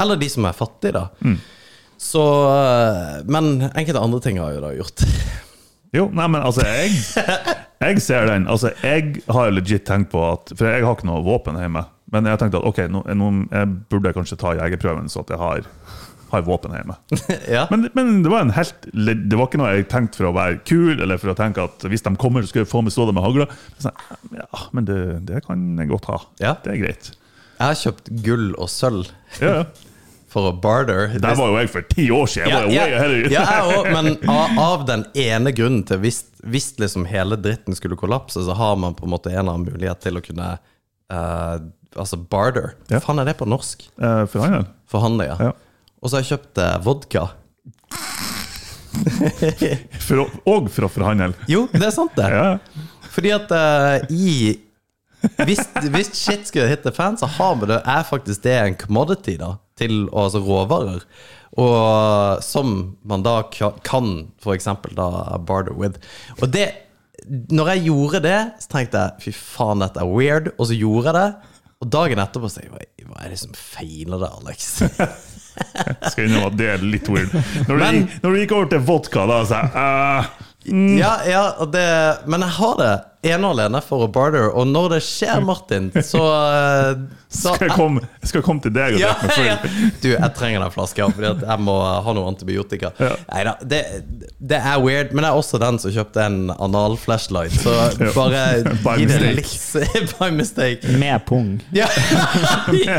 Eller 0.00 0.20
de 0.20 0.28
som 0.28 0.44
er 0.44 0.56
fattige, 0.56 0.92
da. 0.98 1.08
Mm. 1.24 1.38
Så 2.00 2.24
Men 3.24 3.70
enkelte 3.70 4.00
andre 4.00 4.20
ting 4.20 4.40
har 4.40 4.54
jo 4.54 4.66
da 4.66 4.74
gjort. 4.76 5.06
Jo, 5.90 6.04
nei, 6.14 6.26
men 6.30 6.44
altså, 6.46 6.62
jeg, 6.62 6.92
jeg 7.82 8.02
ser 8.04 8.28
den. 8.30 8.46
Altså, 8.46 8.70
jeg 8.84 9.24
har 9.26 9.50
legit 9.50 9.88
tenkt 9.88 10.12
på 10.12 10.20
at 10.22 10.52
For 10.54 10.68
jeg 10.68 10.84
har 10.86 10.94
ikke 10.94 11.08
noe 11.08 11.24
våpen 11.26 11.58
hjemme. 11.58 11.82
Men 12.14 12.26
jeg 12.26 12.40
tenkte 12.40 12.60
at 12.60 12.66
ok, 12.66 12.84
nå, 12.90 13.02
nå 13.16 13.32
jeg 13.50 13.72
burde 13.90 14.14
kanskje 14.16 14.38
ta 14.40 14.54
jegerprøven, 14.58 15.10
så 15.12 15.22
at 15.22 15.30
jeg 15.30 15.40
har, 15.40 15.68
har 16.32 16.46
våpen 16.46 16.74
hjemme. 16.74 16.96
ja. 17.56 17.66
Men, 17.70 17.86
men 17.94 18.16
det 18.24 18.32
var 18.32 18.46
en 18.46 18.54
helt 18.56 18.88
Det 18.90 19.38
var 19.38 19.46
ikke 19.46 19.60
noe 19.62 19.74
jeg 19.76 19.86
tenkte 19.92 20.22
for 20.22 20.30
å 20.30 20.34
være 20.36 20.58
kul, 20.66 20.96
eller 20.96 21.20
for 21.22 21.32
å 21.32 21.38
tenke 21.38 21.66
at 21.68 21.86
hvis 21.90 22.06
de 22.06 22.14
kommer, 22.20 22.42
så 22.42 22.52
skal 22.52 22.64
jeg 22.64 22.72
få 22.72 22.82
meg 22.86 22.94
stå 22.94 23.06
der 23.08 23.16
med 23.16 23.26
hagla. 23.26 23.46
Sånn, 23.78 24.02
ja, 24.34 24.64
men 24.76 24.90
det, 24.90 25.00
det 25.30 25.44
kan 25.46 25.62
jeg 25.78 25.92
godt 25.92 26.10
ha. 26.10 26.18
Ja. 26.42 26.56
Det 26.64 26.74
er 26.74 26.82
greit. 26.82 27.12
Jeg 27.60 27.66
har 27.66 27.78
kjøpt 27.78 28.10
gull 28.24 28.50
og 28.56 28.70
sølv 28.72 29.08
Ja, 29.38 29.60
ja. 29.60 29.62
for 30.30 30.46
å 30.46 30.52
barter. 30.62 31.10
Der 31.18 31.34
var 31.38 31.50
jo 31.50 31.58
jeg 31.58 31.70
for 31.72 31.86
ti 31.90 32.06
år 32.14 32.28
siden. 32.30 32.52
Jeg 32.70 32.74
ja, 32.76 32.84
you. 32.86 33.24
ja, 33.32 33.42
jeg 33.42 33.64
også, 33.66 33.94
men 33.96 34.12
av, 34.30 34.60
av 34.62 34.84
den 34.88 35.02
ene 35.18 35.52
grunnen 35.54 35.82
til 35.88 35.98
hvis, 36.04 36.22
hvis 36.46 36.70
liksom 36.80 37.08
hele 37.10 37.38
dritten 37.40 37.74
skulle 37.76 37.98
kollapse, 37.98 38.42
så 38.46 38.54
har 38.56 38.78
man 38.78 38.94
på 38.98 39.08
en 39.08 39.14
måte 39.16 39.32
en 39.32 39.42
eller 39.42 39.58
annen 39.58 39.74
mulighet 39.74 40.02
til 40.06 40.20
å 40.20 40.22
kunne 40.24 40.52
eh, 40.54 41.56
Altså 41.98 42.16
barter. 42.30 42.74
Hva 42.88 42.98
Ja. 42.98 43.02
faen 43.02 43.18
er 43.18 43.24
det 43.30 43.36
på 43.40 43.48
norsk? 43.48 43.82
Eh, 43.98 44.24
For 44.30 44.44
han, 44.44 44.66
Forhandle, 44.90 45.26
ja. 45.26 45.36
Ja. 45.40 45.52
Og 46.02 46.10
så 46.10 46.16
har 46.16 46.22
jeg 46.24 46.38
kjøpt 46.38 46.58
eh, 46.62 46.78
vodka. 46.86 47.28
for 50.06 50.24
og 50.48 50.70
for 50.72 50.86
å 50.86 50.90
forhandle. 50.90 51.34
Jo, 51.50 51.66
det 51.72 51.86
er 51.86 51.94
sant, 51.94 52.14
det. 52.18 52.28
Ja. 52.30 52.58
Fordi 53.10 53.32
at 53.34 53.50
uh, 53.54 54.06
i 54.10 54.58
hvis, 55.44 55.60
hvis 55.92 56.12
shit 56.16 56.46
skulle 56.48 56.68
hit 56.70 56.84
the 56.86 56.92
fan, 56.96 57.18
så 57.20 57.28
har 57.28 57.58
vi 57.60 57.68
det, 57.68 57.80
er 57.84 58.06
faktisk 58.08 58.42
det 58.46 58.54
en 58.56 58.78
commodity, 58.80 59.36
da. 59.40 59.54
Til 59.80 60.06
altså 60.16 60.40
råvarer. 60.44 61.04
Og 61.60 62.40
som 62.44 62.96
man 63.04 63.24
da 63.26 63.40
kan 63.50 64.30
eksempel 64.54 64.94
da 64.96 65.38
barter 65.44 65.74
with. 65.76 65.98
Og 66.40 66.52
det 66.54 66.70
Når 67.50 67.68
jeg 67.74 67.84
gjorde 67.90 68.20
det, 68.24 68.38
så 68.62 68.70
tenkte 68.72 69.00
jeg 69.02 69.24
fy 69.26 69.32
faen, 69.36 69.82
dette 69.84 70.00
er 70.00 70.08
weird. 70.08 70.52
Og 70.56 70.70
så 70.70 70.76
gjorde 70.78 71.10
jeg 71.10 71.18
det. 71.18 71.49
Og 71.80 71.88
dagen 71.88 72.20
etterpå 72.20 72.48
sier 72.52 72.66
jeg, 72.68 73.06
hva- 73.08 73.22
er 73.24 73.30
det 73.32 73.38
som 73.40 73.54
feiler 73.56 74.20
det, 74.20 74.28
Alex? 74.40 74.66
Skal 76.12 76.26
innrømme 76.26 76.50
at 76.52 76.58
det 76.60 76.68
er 76.74 76.82
litt 76.84 77.08
weird. 77.10 77.32
Når 77.32 77.70
du, 77.70 77.80
Men- 77.80 78.02
gikk- 78.02 78.18
når 78.24 78.34
du 78.36 78.40
gikk 78.42 78.52
over 78.58 78.68
til 78.74 78.82
vodka, 78.90 79.24
da 79.30 79.38
så 79.48 79.60
jeg 79.62 79.72
uh, 79.74 80.28
Ja, 81.00 81.12
ja, 81.28 81.44
det, 81.72 81.86
men 82.28 82.44
jeg 82.44 82.54
har 82.60 82.74
det 82.82 82.90
ene 83.20 83.44
og 83.44 83.52
alene 83.52 83.80
for 83.84 84.06
å 84.06 84.08
barter, 84.12 84.48
og 84.48 84.68
når 84.70 84.94
det 84.94 85.00
skjer, 85.04 85.42
Martin, 85.44 85.90
så, 85.92 86.22
eh, 86.56 87.02
så 87.28 87.54
skal, 87.54 87.68
jeg 87.68 87.76
komme, 87.76 88.04
skal 88.22 88.40
jeg 88.40 88.46
komme 88.46 88.64
til 88.64 88.72
deg 88.74 88.96
og 88.96 89.02
ja, 89.02 89.12
drikke 89.12 89.28
meg 89.28 89.36
full. 89.36 89.48
ja. 89.50 89.90
Du, 90.00 90.08
jeg 90.14 90.30
trenger 90.38 90.64
den 90.64 90.74
flaska 90.74 91.08
for 91.12 91.26
jeg 91.28 91.64
må 91.66 91.76
ha 92.06 92.14
noe 92.16 92.30
antibiotika. 92.30 92.92
Ja. 93.00 93.12
Neida, 93.28 93.54
det, 93.66 93.80
det 94.40 94.60
er 94.60 94.80
weird, 94.82 95.12
men 95.12 95.26
jeg 95.26 95.34
er 95.34 95.42
også 95.42 95.60
den 95.60 95.80
som 95.82 95.92
kjøpte 95.94 96.24
en 96.24 96.38
anal-flashlight, 96.56 97.54
så 97.60 97.76
bare 98.16 98.44
By 98.84 98.96
gi 99.02 99.08
det 99.10 99.20
mistake. 99.20 100.00
litt 100.00 100.14
By 100.18 100.30
mistake. 100.34 100.96
Med 101.00 101.26
pung. 101.28 101.52
Ja. 101.76 101.88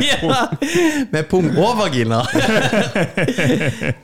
ja. 0.06 0.46
Med 1.12 1.28
pung 1.32 1.50
og 1.56 1.80
vagina. 1.82 2.22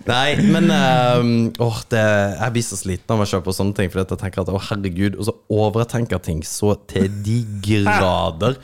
Nei, 0.07 0.27
men 0.47 0.71
um, 0.71 1.31
åh, 1.61 1.79
det, 1.91 2.03
jeg 2.41 2.55
blir 2.55 2.65
så 2.65 2.79
sliten 2.79 3.13
av 3.13 3.21
meg 3.21 3.29
selv 3.29 3.45
på 3.45 3.55
sånne 3.55 3.77
ting. 3.77 3.91
Fordi 3.93 4.05
jeg 4.05 4.21
tenker 4.23 4.43
at 4.43 4.51
å 4.51 4.61
herregud 4.69 5.17
Og 5.19 5.27
så 5.27 5.33
overtenker 5.53 6.06
ting 6.23 6.43
så 6.47 6.73
til 6.89 7.09
de 7.25 7.41
grader. 7.63 8.59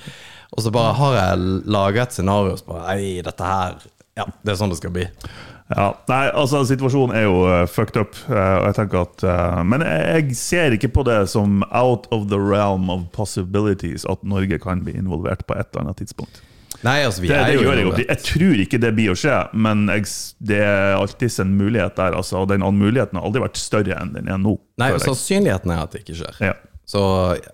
Og 0.53 0.61
så 0.63 0.71
bare 0.73 0.93
har 0.97 1.17
jeg 1.17 1.47
laga 1.73 2.05
et 2.05 2.13
scenario 2.15 2.55
som 2.59 2.75
bare 2.75 2.93
Nei, 2.93 3.17
dette 3.25 3.47
her 3.47 3.79
Ja, 4.19 4.27
det 4.45 4.53
er 4.53 4.59
sånn 4.59 4.69
det 4.69 4.77
skal 4.77 4.93
bli. 4.93 5.07
Ja, 5.73 5.87
nei, 6.11 6.27
altså 6.37 6.61
Situasjonen 6.67 7.15
er 7.17 7.25
jo 7.25 7.43
uh, 7.47 7.63
fucked 7.69 7.97
up. 7.97 8.17
Uh, 8.27 8.59
og 8.59 8.67
jeg 8.69 8.77
tenker 8.77 9.03
at 9.07 9.25
uh, 9.25 9.61
Men 9.65 9.85
jeg, 9.87 10.37
ser 10.37 10.75
ikke 10.75 10.91
på 10.93 11.05
det 11.07 11.23
som 11.31 11.63
out 11.71 12.05
of 12.13 12.27
the 12.31 12.39
realm 12.39 12.91
of 12.93 13.07
possibilities 13.15 14.05
at 14.09 14.23
Norge 14.27 14.59
kan 14.61 14.83
bli 14.85 14.95
involvert 14.99 15.45
på 15.47 15.57
et 15.57 15.71
eller 15.71 15.87
annet 15.87 16.03
tidspunkt. 16.03 16.43
Nei, 16.83 16.97
altså, 17.07 17.21
vi 17.23 17.29
Det, 17.31 17.37
er 17.37 17.47
det 17.47 17.55
jo 17.55 17.63
gjør 17.63 17.79
jeg. 17.79 18.05
Jeg 18.09 18.21
tror 18.27 18.61
ikke 18.65 18.79
det 18.83 18.91
blir 18.97 19.13
å 19.13 19.15
skje, 19.15 19.37
men 19.55 19.85
jeg, 19.87 20.09
det 20.43 20.59
er 20.65 20.97
alltids 20.97 21.39
en 21.39 21.53
mulighet 21.55 21.95
der. 21.95 22.17
Altså, 22.17 22.41
og 22.43 22.51
den 22.51 22.65
muligheten 22.75 23.19
har 23.19 23.27
aldri 23.29 23.43
vært 23.45 23.61
større 23.61 23.95
enn 24.01 24.11
den 24.17 24.27
er 24.27 24.41
nå. 24.41 24.57
Nei, 24.83 24.91
sannsynligheten 24.99 25.71
er 25.71 25.85
at 25.85 25.95
det 25.95 26.03
ikke 26.03 26.17
skjer. 26.19 26.41
Ja. 26.51 26.57
Så 26.93 27.01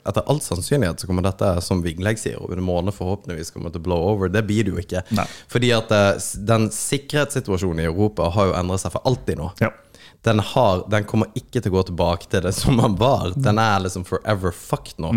etter 0.03 0.25
all 0.27 0.41
sannsynlighet 0.43 0.99
så 0.99 1.07
kommer 1.07 1.23
dette, 1.23 1.47
som 1.63 1.79
Vigleg 1.85 2.19
sier, 2.19 2.41
over 2.43 2.59
en 2.59 2.65
måned 2.67 2.91
forhåpentligvis 2.91 3.53
kommer 3.55 3.71
til 3.71 3.79
å 3.79 3.85
blow 3.85 4.07
over. 4.11 4.31
Det 4.33 4.43
blir 4.43 4.67
det 4.67 4.73
jo 4.73 4.81
ikke. 4.81 5.05
Nei. 5.15 5.23
Fordi 5.47 5.69
at 5.77 5.93
eh, 5.95 6.25
den 6.49 6.67
sikkerhetssituasjonen 6.75 7.85
i 7.85 7.87
Europa 7.87 8.27
har 8.35 8.49
jo 8.49 8.57
endret 8.59 8.83
seg 8.83 8.91
for 8.97 9.07
alltid 9.07 9.39
nå. 9.39 9.53
Ja. 9.63 9.69
Den, 10.27 10.41
har, 10.43 10.81
den 10.91 11.05
kommer 11.07 11.29
ikke 11.39 11.61
til 11.61 11.71
å 11.71 11.77
gå 11.77 11.83
tilbake 11.87 12.27
til 12.27 12.43
det 12.43 12.51
som 12.57 12.81
den 12.81 12.97
var. 12.99 13.31
Den 13.39 13.61
er 13.63 13.79
liksom 13.85 14.03
forever 14.09 14.51
fucked 14.51 14.99
nå. 14.99 15.13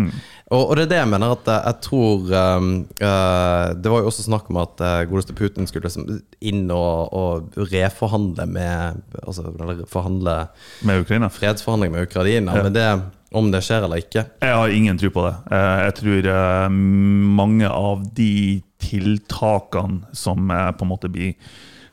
Og, 0.53 0.61
og 0.61 0.71
det 0.79 0.85
er 0.85 0.91
det 0.93 1.01
jeg 1.01 1.09
mener 1.11 1.33
at 1.35 1.49
eh, 1.51 1.65
jeg 1.67 1.79
tror 1.89 2.31
um, 2.31 2.69
uh, 3.01 3.73
Det 3.75 3.91
var 3.91 4.03
jo 4.03 4.11
også 4.11 4.23
snakk 4.27 4.47
om 4.53 4.61
at 4.61 4.83
uh, 4.85 5.01
godeste 5.09 5.35
Putin 5.35 5.67
skulle 5.67 5.89
liksom 5.89 6.21
inn 6.39 6.63
og, 6.71 7.11
og 7.11 7.59
reforhandle 7.73 8.45
med 8.47 9.03
Altså 9.23 9.49
forhandle 9.91 10.37
Med 10.87 11.03
Ukraina. 11.03 11.27
fredsforhandling 11.33 11.91
med 11.97 12.07
Ukraina. 12.07 12.55
Men 12.63 12.75
det, 12.75 12.87
om 13.33 13.49
det 13.53 13.63
skjer 13.65 13.85
eller 13.85 14.01
ikke 14.03 14.25
Jeg 14.41 14.55
har 14.59 14.73
ingen 14.73 14.97
tro 15.01 15.09
på 15.13 15.25
det. 15.25 15.33
Eh, 15.51 15.77
Jeg 15.87 15.95
tror 15.99 16.31
eh, 16.33 16.69
mange 17.41 17.69
av 17.69 18.03
de 18.15 18.61
tiltakene 18.83 20.15
som 20.15 20.51
eh, 20.51 20.71
på 20.77 20.85
en 20.85 20.91
måte 20.93 21.11
blir 21.11 21.35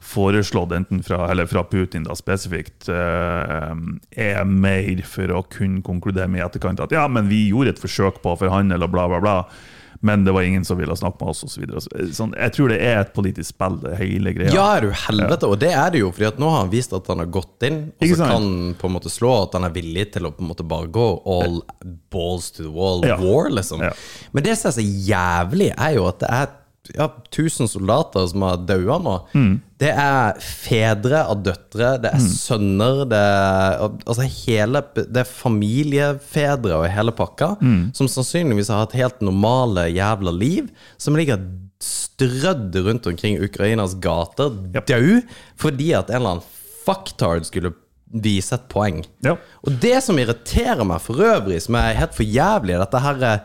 foreslått 0.01 0.73
enten 0.73 1.03
fra, 1.05 1.29
fra 1.47 1.63
Putin 1.69 2.07
da 2.07 2.15
spesifikt, 2.17 2.89
er 2.89 4.47
mer 4.49 5.03
for 5.07 5.35
å 5.37 5.43
kunne 5.45 5.85
konkludere 5.87 6.27
med 6.27 6.41
i 6.41 6.45
etterkant 6.47 6.81
at 6.81 6.95
ja, 6.97 7.05
men 7.07 7.29
vi 7.29 7.51
gjorde 7.51 7.77
et 7.77 7.83
forsøk 7.83 8.23
på 8.25 8.33
å 8.33 8.39
forhandle 8.41 8.81
og 8.81 8.95
bla, 8.95 9.05
bla, 9.13 9.21
bla. 9.21 9.35
Men 10.03 10.23
det 10.25 10.33
var 10.33 10.43
ingen 10.43 10.65
som 10.65 10.79
ville 10.81 10.95
snakke 10.97 11.21
med 11.21 11.29
oss 11.35 11.43
osv. 11.45 11.65
Sånn, 12.17 12.31
jeg 12.33 12.53
tror 12.57 12.71
det 12.73 12.79
er 12.81 13.03
et 13.03 13.11
politisk 13.13 13.51
spill, 13.53 13.75
det 13.83 13.99
hele 13.99 14.33
greia. 14.33 14.53
Ja, 14.55 14.69
er 14.79 14.87
du 14.87 14.95
helvete, 14.97 15.45
og 15.51 15.59
det 15.61 15.75
er 15.77 15.91
det 15.93 16.01
jo. 16.01 16.09
Fordi 16.17 16.29
at 16.31 16.39
nå 16.41 16.49
har 16.49 16.63
han 16.63 16.71
vist 16.73 16.95
at 16.97 17.11
han 17.13 17.21
har 17.21 17.29
gått 17.29 17.67
inn, 17.69 17.81
og 17.99 18.07
Ikke 18.07 18.17
så 18.17 18.23
sant? 18.25 18.33
kan 18.33 18.75
på 18.81 18.89
en 18.89 18.95
måte 18.97 19.13
slå 19.13 19.35
at 19.43 19.59
han 19.59 19.69
er 19.69 19.75
villig 19.75 20.07
til 20.15 20.25
å 20.25 20.33
på 20.33 20.41
en 20.41 20.49
måte 20.55 20.65
bare 20.65 20.89
gå 20.89 21.05
all 21.35 21.61
balls 22.11 22.49
to 22.57 22.63
the 22.65 22.73
wall 22.73 23.05
Ja. 23.05 23.19
war, 23.21 23.51
liksom. 23.53 23.83
Ja. 23.85 23.93
Men 24.33 24.43
det 24.49 24.57
som 24.57 24.71
er 24.73 24.79
så 24.81 24.87
jævlig, 25.11 25.75
er 25.77 25.95
jo 25.99 26.09
at 26.09 26.19
det 26.25 26.33
er 26.33 26.49
ja, 26.95 27.07
1000 27.31 27.69
soldater 27.69 28.27
som 28.31 28.43
har 28.43 28.57
daua 28.67 28.97
nå. 29.03 29.15
Mm. 29.37 29.61
Det 29.81 29.91
er 29.93 30.39
fedre 30.43 31.23
av 31.31 31.43
døtre, 31.45 31.95
det 32.03 32.11
er 32.13 32.21
sønner, 32.25 33.05
det 33.09 33.21
er, 33.21 33.85
altså 34.07 34.27
hele, 34.27 34.83
det 34.97 35.23
er 35.23 35.29
familiefedre 35.31 36.77
og 36.81 36.89
hele 36.93 37.13
pakka, 37.17 37.55
Mm. 37.61 37.93
som 37.95 38.09
sannsynligvis 38.09 38.69
har 38.73 38.85
hatt 38.87 38.93
helt 38.99 39.21
normale 39.21 39.89
jævla 39.93 40.33
liv, 40.37 40.69
som 40.99 41.15
ligger 41.17 41.41
strødd 41.81 42.75
rundt 42.85 43.07
omkring 43.07 43.39
Ukrainas 43.43 43.95
gater, 43.95 44.51
Yep. 44.75 44.87
dau, 44.87 45.21
fordi 45.57 45.93
at 45.97 46.11
en 46.11 46.17
eller 46.17 46.31
annen 46.37 46.45
fucktard 46.85 47.45
skulle 47.47 47.73
vise 48.13 48.53
et 48.53 48.69
poeng. 48.69 49.05
Ja. 49.23 49.37
Og 49.65 49.79
det 49.81 50.03
som 50.03 50.19
irriterer 50.19 50.85
meg 50.85 51.01
for 51.01 51.15
øvrig, 51.15 51.63
som 51.63 51.77
er 51.77 51.95
helt 51.95 52.15
for 52.15 52.25
jævlig, 52.25 52.77
dette 52.79 52.99
her 53.01 53.15
er- 53.15 53.21
det, 53.21 53.41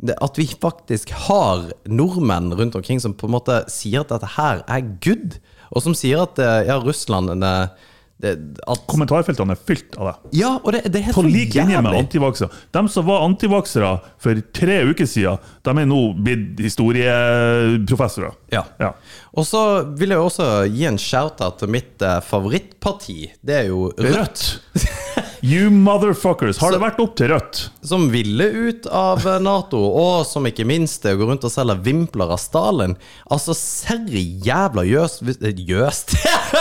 at 0.00 0.38
vi 0.40 0.46
faktisk 0.48 1.12
har 1.26 1.68
nordmenn 1.88 2.54
rundt 2.56 2.78
omkring 2.78 3.00
som 3.00 3.14
på 3.14 3.28
en 3.28 3.36
måte 3.36 3.60
sier 3.72 4.04
at 4.04 4.12
dette 4.14 4.34
her 4.38 4.64
er 4.64 4.90
good, 5.04 5.36
og 5.70 5.84
som 5.84 5.96
sier 5.96 6.24
at 6.24 6.40
eh, 6.40 6.66
ja, 6.70 6.78
Russland 6.82 7.32
eh, 7.36 7.88
det, 8.20 8.32
at, 8.68 8.82
Kommentarfeltene 8.90 9.54
er 9.56 9.60
fylt 9.64 9.96
av 9.96 10.10
det. 10.10 10.14
Ja, 10.40 10.50
og 10.58 10.74
det, 10.74 10.82
det 10.92 11.00
er 11.00 11.06
helt 11.08 11.16
På 11.16 11.24
lik 11.24 11.54
linje 11.56 11.80
med 11.80 11.96
antivaksere. 12.02 12.52
De 12.74 12.82
som 12.92 13.06
var 13.08 13.24
antivaksere 13.24 13.94
for 14.20 14.42
tre 14.56 14.80
uker 14.90 15.08
siden, 15.08 15.40
de 15.64 15.74
er 15.82 15.88
nå 15.88 16.00
blitt 16.20 16.60
historieprofessorer. 16.60 18.36
Ja. 18.52 18.66
Ja. 18.82 18.92
Og 19.32 19.48
så 19.48 19.62
vil 19.96 20.12
jeg 20.12 20.20
også 20.20 20.50
gi 20.68 20.84
en 20.90 21.00
shout-out 21.00 21.62
til 21.62 21.72
mitt 21.72 22.04
eh, 22.04 22.20
favorittparti. 22.28 23.18
Det 23.40 23.62
er 23.62 23.70
jo 23.70 23.88
Rødt. 23.96 24.16
Rødt. 24.20 25.26
You 25.40 25.70
motherfuckers. 25.72 26.58
Har 26.60 26.74
det 26.74 26.80
vært 26.82 26.98
opp 27.00 27.14
til 27.16 27.30
Rødt? 27.32 27.60
Som 27.86 28.08
ville 28.12 28.44
ut 28.44 28.84
av 28.92 29.24
Nato, 29.40 29.78
og 29.80 30.26
som 30.28 30.44
ikke 30.48 30.66
minst 30.68 31.06
eh, 31.08 31.16
går 31.16 31.30
rundt 31.32 31.46
og 31.48 31.52
selger 31.52 31.80
vimpler 31.84 32.34
av 32.34 32.40
Stalin. 32.42 32.96
Altså, 33.32 33.56
serri 33.56 34.22
jævla 34.44 34.84
jøst 34.84 35.24
eh, 35.40 35.62
Jøst? 35.70 36.12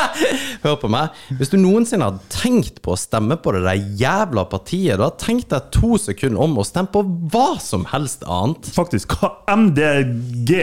Hør 0.63 0.77
på 0.79 0.91
meg. 0.91 1.15
Hvis 1.39 1.51
du 1.51 1.57
noensinne 1.59 2.07
hadde 2.07 2.31
tenkt 2.31 2.79
på 2.85 2.95
å 2.95 2.99
stemme 2.99 3.35
på 3.41 3.55
det 3.57 3.65
der 3.67 3.83
jævla 3.99 4.45
partiet, 4.51 4.95
du 4.95 5.03
hadde 5.03 5.25
tenkt 5.25 5.51
deg 5.51 5.67
to 5.75 5.99
sekunder 5.99 6.39
om 6.45 6.55
å 6.59 6.67
stemme 6.67 6.93
på 6.93 7.03
hva 7.33 7.49
som 7.63 7.83
helst 7.91 8.23
annet. 8.27 8.71
Faktisk. 8.79 9.17
Hva 9.19 9.35
MDG? 9.59 10.55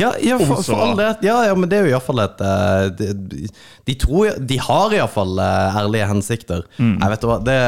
Ja, 0.00 0.14
ja 0.22 0.38
for, 0.40 0.62
for 0.64 0.80
all 0.80 0.96
det. 0.96 1.10
Ja, 1.26 1.36
ja, 1.46 1.54
men 1.54 1.68
det 1.68 1.78
er 1.78 1.86
jo 1.86 1.92
iallfall 1.92 2.22
et 2.24 2.40
eh, 2.40 2.86
de, 2.96 3.48
de 3.88 3.96
tror 4.00 4.38
De 4.40 4.56
har 4.62 4.94
iallfall 4.96 5.36
uh, 5.36 5.76
ærlige 5.82 6.08
hensikter. 6.08 6.64
Nei, 6.80 7.10
vet 7.12 7.26
hva, 7.28 7.38
det, 7.44 7.58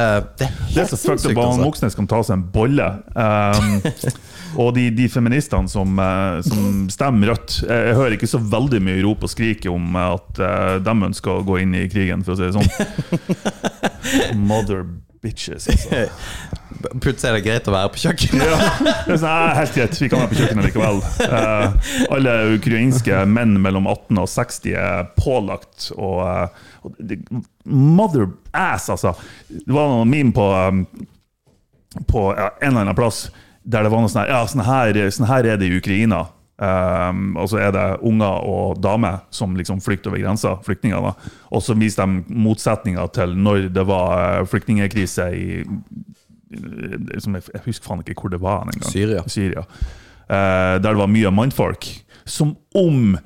det 0.40 0.48
er 0.48 0.54
Mm. 0.74 0.74
Det 0.74 0.82
er 0.82 0.96
sinnssykt, 0.98 1.36
up 1.36 1.38
at 1.38 1.44
altså. 1.44 1.62
Moxnes 1.62 1.96
kan 1.98 2.08
ta 2.10 2.20
seg 2.26 2.38
en 2.38 2.44
bolle. 2.54 2.86
Um, 3.14 3.76
og 4.62 4.72
de, 4.76 4.88
de 4.94 5.06
feministene 5.10 5.70
som, 5.70 5.98
eh, 6.02 6.40
som 6.46 6.84
stemmer 6.92 7.32
Rødt 7.32 7.60
Jeg 7.62 7.86
jeg 7.88 7.96
hører 7.98 8.16
ikke 8.16 8.30
så 8.30 8.40
veldig 8.40 8.80
mye 8.84 9.02
rop 9.04 9.24
og 9.26 9.30
skrik 9.30 9.66
om 9.70 9.96
at 10.00 10.42
uh, 10.42 10.76
de 10.82 10.94
ønsker 11.08 11.30
å 11.30 11.44
gå 11.46 11.60
inn 11.62 11.74
i 11.78 11.86
krigen, 11.90 12.24
for 12.26 12.34
å 12.34 12.38
si 12.38 12.48
det 12.48 12.54
sånn. 12.56 12.70
Mother 14.48 14.84
bitches, 15.24 15.68
altså. 15.70 16.04
Plutselig 17.02 17.30
er 17.30 17.36
det 17.38 17.44
greit 17.46 17.68
å 17.70 17.74
være 17.74 17.92
på 17.94 18.02
kjøkkenet. 18.02 18.44
Ja, 18.44 18.58
det 19.06 19.14
er 19.14 19.20
sånn, 19.22 19.30
eh, 19.30 19.56
helt 19.60 19.78
greit, 19.78 19.98
vi 20.02 20.10
kan 20.12 20.22
være 20.22 20.32
på 20.32 20.38
kjøkkenet 20.40 20.68
likevel. 20.68 21.00
Uh, 21.20 21.94
alle 22.14 22.36
ukrainske 22.56 23.24
menn 23.30 23.56
mellom 23.64 23.88
18 23.90 24.22
og 24.22 24.30
60 24.30 24.76
er 24.80 25.08
pålagt 25.18 25.90
å 25.96 26.12
eh, 26.26 26.62
Mother 27.64 28.28
ass, 28.52 28.90
altså. 28.92 29.14
Det 29.48 29.72
var 29.72 29.88
noen 29.90 30.10
meme 30.12 30.34
på, 30.36 30.48
på 32.10 32.24
ja, 32.36 32.50
en 32.60 32.74
eller 32.74 32.84
annen 32.84 32.98
plass 32.98 33.26
der 33.64 33.86
det 33.86 33.92
var 33.94 34.02
noe 34.04 34.12
sånn 34.12 34.26
her 34.26 34.32
Ja, 34.34 34.40
sånn 34.48 34.64
her, 34.66 34.98
sånn 35.14 35.30
her 35.30 35.46
er 35.48 35.60
det 35.60 35.70
i 35.70 35.78
Ukraina. 35.78 36.26
Um, 36.54 37.32
og 37.40 37.48
så 37.50 37.58
er 37.58 37.72
det 37.74 37.84
unger 38.06 38.44
og 38.46 38.78
damer 38.78 39.24
som 39.34 39.56
liksom 39.58 39.80
flykter 39.82 40.12
over 40.12 40.22
grensa. 40.22 40.54
flyktninger 40.62 41.00
da. 41.02 41.14
Og 41.50 41.64
så 41.64 41.74
viser 41.78 42.04
de 42.06 42.38
motsetninger 42.44 43.10
til 43.16 43.34
når 43.34 43.68
det 43.74 43.86
var 43.88 44.44
flyktningkrise 44.50 45.30
i 45.34 45.64
som 47.22 47.36
jeg, 47.38 47.46
jeg 47.52 47.64
husker 47.68 47.88
faen 47.90 48.02
ikke 48.04 48.16
hvor 48.20 48.32
det 48.34 48.42
var 48.42 48.64
engang. 48.66 48.90
Syria. 48.90 49.22
Syria. 49.30 49.64
Uh, 50.24 50.80
der 50.80 50.90
det 50.90 50.98
var 51.00 51.10
mye 51.12 51.32
mannfolk. 51.34 51.88
Som 52.24 52.56
om 52.74 53.16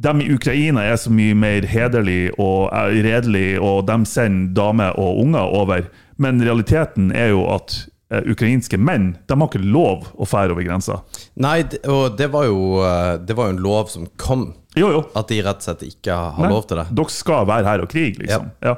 de 0.00 0.22
i 0.22 0.32
Ukraina 0.34 0.84
er 0.86 0.98
så 1.00 1.10
mye 1.12 1.34
mer 1.36 1.66
hederlig 1.68 2.30
og 2.38 2.70
redelige, 2.70 3.06
redelig, 3.10 3.48
og 3.60 3.86
de 3.88 3.96
sender 4.08 4.52
damer 4.56 4.96
og 5.00 5.18
unger 5.24 5.56
over. 5.60 5.88
Men 6.20 6.40
realiteten 6.44 7.10
er 7.16 7.32
jo 7.32 7.42
at 7.50 7.74
eh, 8.12 8.22
ukrainske 8.30 8.78
menn 8.78 9.14
de 9.26 9.36
har 9.36 9.48
ikke 9.50 9.62
lov 9.64 10.10
å 10.14 10.28
fære 10.28 10.54
over 10.54 10.66
grensa. 10.66 11.00
Nei, 11.42 11.64
og 11.90 12.16
det 12.20 12.30
var 12.32 12.46
jo 12.48 12.80
eh, 12.84 13.14
Det 13.26 13.36
var 13.36 13.48
jo 13.50 13.56
en 13.56 13.62
lov 13.64 13.90
som 13.92 14.06
kom, 14.20 14.50
Jo, 14.78 14.92
jo. 14.94 15.04
at 15.18 15.32
de 15.32 15.40
rett 15.42 15.62
og 15.62 15.68
slett 15.68 15.86
ikke 15.88 16.16
har 16.16 16.44
Nei, 16.44 16.52
lov 16.54 16.68
til 16.70 16.80
det. 16.80 16.86
Dere 17.00 17.16
skal 17.16 17.48
være 17.50 17.66
her 17.72 17.84
og 17.84 17.90
krige, 17.92 18.20
liksom. 18.22 18.52
Ja. 18.64 18.76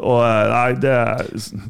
Og 0.00 0.20
eh, 0.24 0.50
nei, 0.50 0.72
det, 0.80 0.94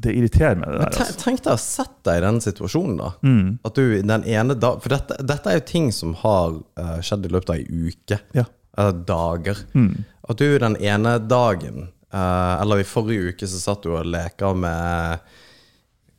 det 0.05 0.13
irriterer 0.15 0.59
meg, 0.61 0.71
det 0.71 0.79
der. 0.85 1.01
Altså. 1.03 1.19
tenk 1.19 1.43
deg 1.45 1.57
å 1.57 1.61
sette 1.63 2.07
deg 2.07 2.21
i 2.21 2.25
den 2.27 2.41
situasjonen, 2.45 2.97
da. 3.01 3.11
Mm. 3.27 3.49
At 3.67 3.81
du 3.81 3.85
den 4.07 4.27
ene 4.31 4.55
da 4.55 4.73
For 4.81 4.95
dette, 4.95 5.19
dette 5.27 5.51
er 5.51 5.59
jo 5.61 5.67
ting 5.73 5.91
som 5.95 6.15
har 6.23 6.61
uh, 6.79 6.97
skjedd 7.03 7.27
i 7.27 7.33
løpet 7.35 7.51
av 7.55 7.59
ei 7.59 7.89
uke. 7.91 8.21
Ja. 8.39 8.47
Eller 8.79 9.03
dager. 9.09 9.59
Mm. 9.75 10.05
At 10.31 10.39
du 10.39 10.47
den 10.63 10.79
ene 10.79 11.17
dagen, 11.27 11.89
uh, 12.15 12.55
eller 12.63 12.85
i 12.85 12.87
forrige 12.87 13.35
uke, 13.35 13.51
så 13.51 13.59
satt 13.61 13.83
du 13.83 13.91
og 13.97 14.07
leka 14.07 14.55
med 14.55 15.27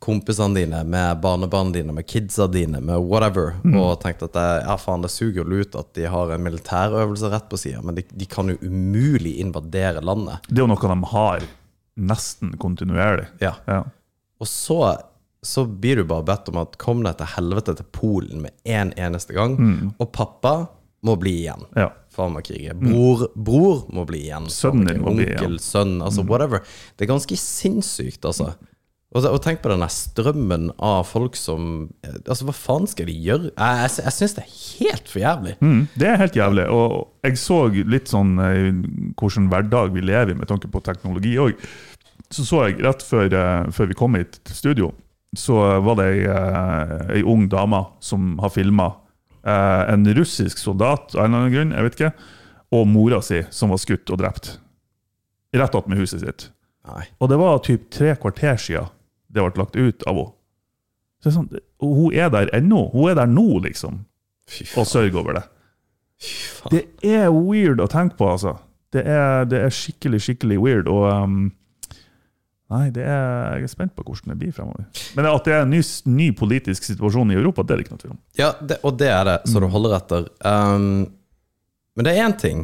kompisene 0.02 0.58
dine, 0.58 0.80
med 0.84 1.20
barnebarna 1.22 1.72
dine, 1.76 1.94
med 1.94 2.08
kidsa 2.10 2.48
dine, 2.50 2.80
med 2.82 2.98
whatever, 3.06 3.54
Mm. 3.64 3.76
og 3.78 4.00
tenkte 4.02 4.26
at 4.26 4.34
det, 4.34 4.46
ja, 4.66 4.76
faen, 4.82 5.04
det 5.06 5.12
suger 5.14 5.46
jo 5.46 5.62
ut 5.62 5.76
at 5.78 5.92
de 5.94 6.08
har 6.10 6.32
en 6.34 6.42
militærøvelse 6.42 7.30
rett 7.30 7.46
på 7.52 7.60
sida, 7.62 7.84
men 7.86 8.00
de, 8.00 8.04
de 8.10 8.26
kan 8.26 8.50
jo 8.50 8.58
umulig 8.66 9.36
invadere 9.44 10.02
landet. 10.02 10.42
Det 10.50 10.58
er 10.58 10.66
jo 10.66 10.72
noe 10.74 10.90
de 10.90 11.12
har 11.14 11.46
nesten 12.00 12.56
kontinuerlig. 12.62 13.28
Ja. 13.44 13.56
Ja. 13.68 13.84
Og 14.42 14.50
så, 14.50 14.80
så 15.46 15.66
blir 15.66 16.02
du 16.02 16.06
bare 16.10 16.26
bedt 16.28 16.50
om 16.52 16.62
at 16.62 16.78
kom 16.82 17.04
deg 17.06 17.18
til 17.20 17.34
helvete 17.36 17.76
til 17.78 17.90
Polen 17.96 18.46
med 18.46 18.56
en 18.70 18.94
eneste 18.98 19.36
gang. 19.38 19.58
Og 19.98 20.12
pappa 20.16 20.56
må 21.06 21.16
bli 21.18 21.36
igjen. 21.44 21.66
Mm. 21.72 21.80
Ja. 21.82 21.90
Far 22.12 22.30
må 22.34 22.42
krige. 22.44 22.74
Bror, 22.76 23.28
bror 23.36 23.86
må 23.96 24.04
bli 24.10 24.26
igjen. 24.26 24.50
Sønnen 24.52 24.90
din 24.90 25.00
må 25.02 25.14
bli 25.16 25.24
Onkel, 25.24 25.32
igjen. 25.32 25.46
Onkel, 25.48 25.62
sønn, 25.64 25.94
altså 26.04 26.26
whatever. 26.28 26.66
Det 26.98 27.06
er 27.06 27.12
ganske 27.14 27.38
sinnssykt, 27.40 28.26
altså. 28.28 28.52
Og, 29.12 29.26
og 29.28 29.42
tenk 29.44 29.60
på 29.60 29.72
den 29.72 29.84
strømmen 29.92 30.70
av 30.80 31.04
folk 31.10 31.36
som 31.36 31.90
Altså, 32.24 32.46
hva 32.48 32.56
faen 32.56 32.88
skal 32.88 33.10
de 33.10 33.16
gjøre? 33.20 33.52
Jeg, 33.52 33.80
jeg, 33.82 34.06
jeg 34.06 34.16
syns 34.16 34.36
det 34.38 34.44
er 34.46 34.54
helt 34.56 35.12
for 35.12 35.24
jævlig. 35.24 35.56
Mm, 35.60 35.82
det 36.00 36.08
er 36.08 36.22
helt 36.22 36.40
jævlig. 36.40 36.68
Og 36.72 37.28
jeg 37.28 37.40
så 37.42 37.60
litt 37.92 38.12
sånn 38.12 38.38
eh, 38.40 38.70
hvordan 39.20 39.50
hverdag 39.52 39.92
vi 39.96 40.04
lever 40.06 40.32
i 40.32 40.38
med 40.40 40.48
tanke 40.52 40.72
på 40.72 40.84
teknologi 40.86 41.36
òg. 41.44 41.60
Så 42.32 42.46
så 42.48 42.62
jeg 42.70 42.80
rett 42.86 43.04
før, 43.04 43.28
eh, 43.36 43.72
før 43.76 43.92
vi 43.92 43.98
kom 44.00 44.16
hit 44.16 44.40
til 44.48 44.56
studio, 44.56 44.92
så 45.36 45.58
var 45.84 46.00
det 46.00 46.08
ei, 46.14 46.24
eh, 46.32 46.96
ei 47.18 47.26
ung 47.28 47.50
dame 47.52 47.84
som 48.04 48.38
har 48.44 48.54
filma 48.54 48.94
en 49.42 50.04
russisk 50.14 50.60
soldat 50.62 51.16
av 51.16 51.24
en 51.24 51.32
eller 51.32 51.40
annen 51.40 51.54
grunn, 51.56 51.72
jeg 51.74 51.86
vet 51.88 51.96
ikke, 51.96 52.10
og 52.78 52.84
mora 52.86 53.18
si 53.26 53.40
som 53.50 53.72
var 53.74 53.80
skutt 53.82 54.12
og 54.14 54.20
drept. 54.22 54.52
Rett 55.58 55.74
attmed 55.80 55.98
huset 55.98 56.22
sitt. 56.22 56.44
Nei. 56.86 57.08
Og 57.18 57.32
det 57.32 57.40
var 57.42 57.64
typ 57.66 57.88
tre 57.90 58.14
kvarter 58.22 58.60
siden 58.62 58.92
det 59.32 59.44
ble 59.46 59.62
lagt 59.64 59.76
ut 59.80 60.04
av 60.08 60.16
henne. 60.20 60.34
Så 61.22 61.30
sånn, 61.36 61.48
og 61.86 61.92
hun 62.00 62.16
er 62.18 62.32
der 62.34 62.50
ennå. 62.58 62.88
Hun 62.96 63.12
er 63.12 63.18
der 63.20 63.30
nå, 63.30 63.60
liksom, 63.62 64.00
og 64.74 64.88
sørger 64.90 65.20
over 65.22 65.36
det. 65.38 65.44
Det 66.74 66.82
er 67.06 67.28
weird 67.34 67.82
å 67.82 67.86
tenke 67.90 68.18
på, 68.18 68.26
altså. 68.34 68.56
Det 68.92 69.04
er, 69.08 69.46
det 69.50 69.60
er 69.68 69.70
skikkelig, 69.74 70.20
skikkelig 70.26 70.58
weird. 70.62 70.90
Og 70.92 71.06
um, 71.10 71.44
Nei, 72.72 72.86
det 72.96 73.04
er, 73.04 73.58
jeg 73.60 73.68
er 73.68 73.72
spent 73.74 73.92
på 73.98 74.04
hvordan 74.08 74.32
det 74.32 74.38
blir 74.40 74.52
fremover. 74.56 74.86
Men 75.18 75.26
at 75.28 75.44
det 75.46 75.54
er 75.58 75.66
en 75.66 75.74
ny, 75.74 75.82
ny 76.08 76.30
politisk 76.40 76.86
situasjon 76.88 77.34
i 77.34 77.36
Europa, 77.36 77.66
det 77.68 77.74
er 77.76 77.82
det 77.82 77.86
ikke 77.86 77.96
noe 77.98 78.04
tvil 78.06 78.14
om. 78.14 78.20
Ja, 78.40 78.52
det, 78.64 78.78
og 78.88 78.96
det 79.02 79.10
er 79.12 79.26
det, 79.28 79.38
så 79.52 79.60
Mm. 79.60 79.66
du 79.66 79.68
holder 79.74 79.96
etter. 79.98 80.28
Um, 80.48 80.86
men 82.00 82.08
det 82.08 82.14
er 82.16 82.24
én 82.30 82.38
ting, 82.40 82.62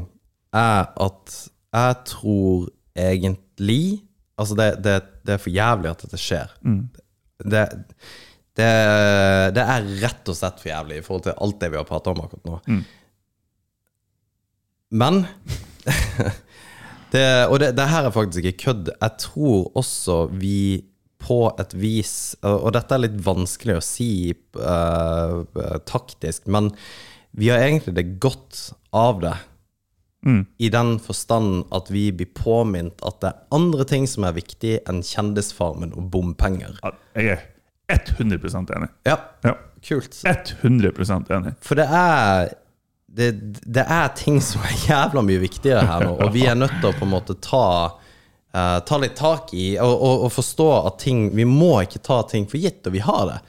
er 0.56 0.88
at 0.96 1.38
jeg 1.76 1.96
tror 2.08 2.70
egentlig 2.98 4.04
Altså, 4.38 4.54
det, 4.54 4.84
det, 4.86 4.96
det 5.28 5.36
er 5.36 5.44
for 5.44 5.54
jævlig 5.54 5.92
at 5.92 6.04
dette 6.06 6.20
skjer. 6.22 6.54
Mm. 6.64 6.84
Det, 7.44 7.64
det, 8.58 8.70
det 9.58 9.64
er 9.64 9.90
rett 10.02 10.32
og 10.32 10.38
slett 10.38 10.62
for 10.64 10.72
jævlig 10.72 11.02
i 11.02 11.06
forhold 11.06 11.28
til 11.28 11.38
alt 11.46 11.60
det 11.62 11.72
vi 11.74 11.80
har 11.80 11.90
prata 11.90 12.14
om 12.14 12.24
akkurat 12.24 12.48
nå. 12.48 12.60
Mm. 12.72 12.84
Men 14.98 15.26
det, 17.14 17.26
Og 17.52 17.60
det, 17.60 17.74
det 17.78 17.90
her 17.92 18.08
er 18.08 18.16
faktisk 18.16 18.48
ikke 18.48 18.64
kødd. 18.70 18.94
Jeg 18.96 19.20
tror 19.24 19.68
også 19.78 20.22
vi 20.32 20.86
på 21.18 21.40
et 21.60 21.74
vis 21.76 22.38
Og 22.46 22.70
dette 22.76 22.94
er 22.94 23.02
litt 23.02 23.18
vanskelig 23.26 23.80
å 23.80 23.84
si 23.84 24.10
uh, 24.32 25.44
taktisk, 25.90 26.46
men 26.48 26.70
vi 27.38 27.50
har 27.52 27.62
egentlig 27.62 27.94
det 27.98 28.06
godt 28.22 28.62
av 28.96 29.20
det. 29.22 29.34
Mm. 30.26 30.46
I 30.58 30.70
den 30.74 30.96
forstand 31.00 31.68
at 31.76 31.92
vi 31.94 32.08
blir 32.12 32.30
påminnet 32.36 33.04
at 33.06 33.20
det 33.22 33.30
er 33.30 33.44
andre 33.56 33.86
ting 33.88 34.08
som 34.10 34.26
er 34.28 34.36
viktig 34.36 34.80
enn 34.90 35.04
Kjendisfarmen 35.06 35.94
og 35.96 36.10
bompenger. 36.14 36.80
Jeg 37.16 37.38
er 37.38 37.46
100 38.18 38.74
enig. 38.76 38.90
Ja, 39.08 39.20
Ja, 39.46 39.54
kult. 39.88 40.18
100% 40.64 41.30
enig. 41.32 41.54
For 41.64 41.80
det 41.80 41.86
er 41.88 42.50
det, 43.18 43.30
det 43.66 43.86
er 43.88 44.10
ting 44.18 44.42
som 44.44 44.62
er 44.68 44.76
jævla 44.90 45.24
mye 45.26 45.40
viktigere 45.42 45.86
her 45.88 46.04
nå, 46.06 46.18
og 46.22 46.34
vi 46.36 46.44
er 46.46 46.58
nødt 46.60 46.76
til 46.82 46.92
å 46.92 46.98
på 46.98 47.06
en 47.08 47.14
måte 47.16 47.38
ta 47.42 47.64
uh, 47.96 48.78
Ta 48.86 49.00
litt 49.02 49.16
tak 49.18 49.54
i 49.58 49.78
og, 49.80 49.94
og, 49.96 50.26
og 50.28 50.32
forstå 50.36 50.68
at 50.90 51.00
ting 51.02 51.24
Vi 51.38 51.46
må 51.48 51.72
ikke 51.86 52.02
ta 52.04 52.20
ting 52.30 52.46
for 52.52 52.60
gitt, 52.62 52.84
og 52.86 52.94
vi 52.94 53.02
har 53.06 53.24
det. 53.32 53.40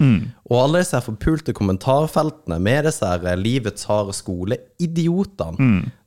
Og 0.49 0.57
alle 0.63 0.83
disse 0.85 1.01
forpulte 1.05 1.53
kommentarfeltene 1.57 2.61
med 2.63 2.87
disse 2.89 3.05
her 3.05 3.27
eh, 3.29 3.37
livets 3.37 3.85
harde 3.91 4.15
skole-idiotene 4.17 5.59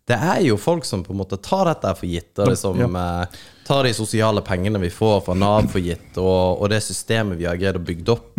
Det 0.09 0.17
er 0.17 0.41
jo 0.43 0.57
folk 0.57 0.85
som 0.87 1.03
på 1.05 1.13
en 1.13 1.19
måte 1.21 1.37
tar 1.37 1.67
dette 1.69 1.91
for 1.95 2.09
gitt, 2.09 2.33
og 2.41 2.49
liksom 2.51 2.95
eh, 2.97 3.41
tar 3.67 3.85
de 3.87 3.93
sosiale 3.95 4.41
pengene 4.43 4.81
vi 4.81 4.89
får 4.91 5.21
fra 5.27 5.35
Nav 5.37 5.69
for 5.71 5.79
gitt, 5.83 6.09
og, 6.17 6.61
og 6.61 6.69
det 6.73 6.81
systemet 6.83 7.37
vi 7.39 7.45
har 7.47 7.59
greid 7.61 7.77
å 7.79 7.83
bygge 7.85 8.15
opp. 8.15 8.31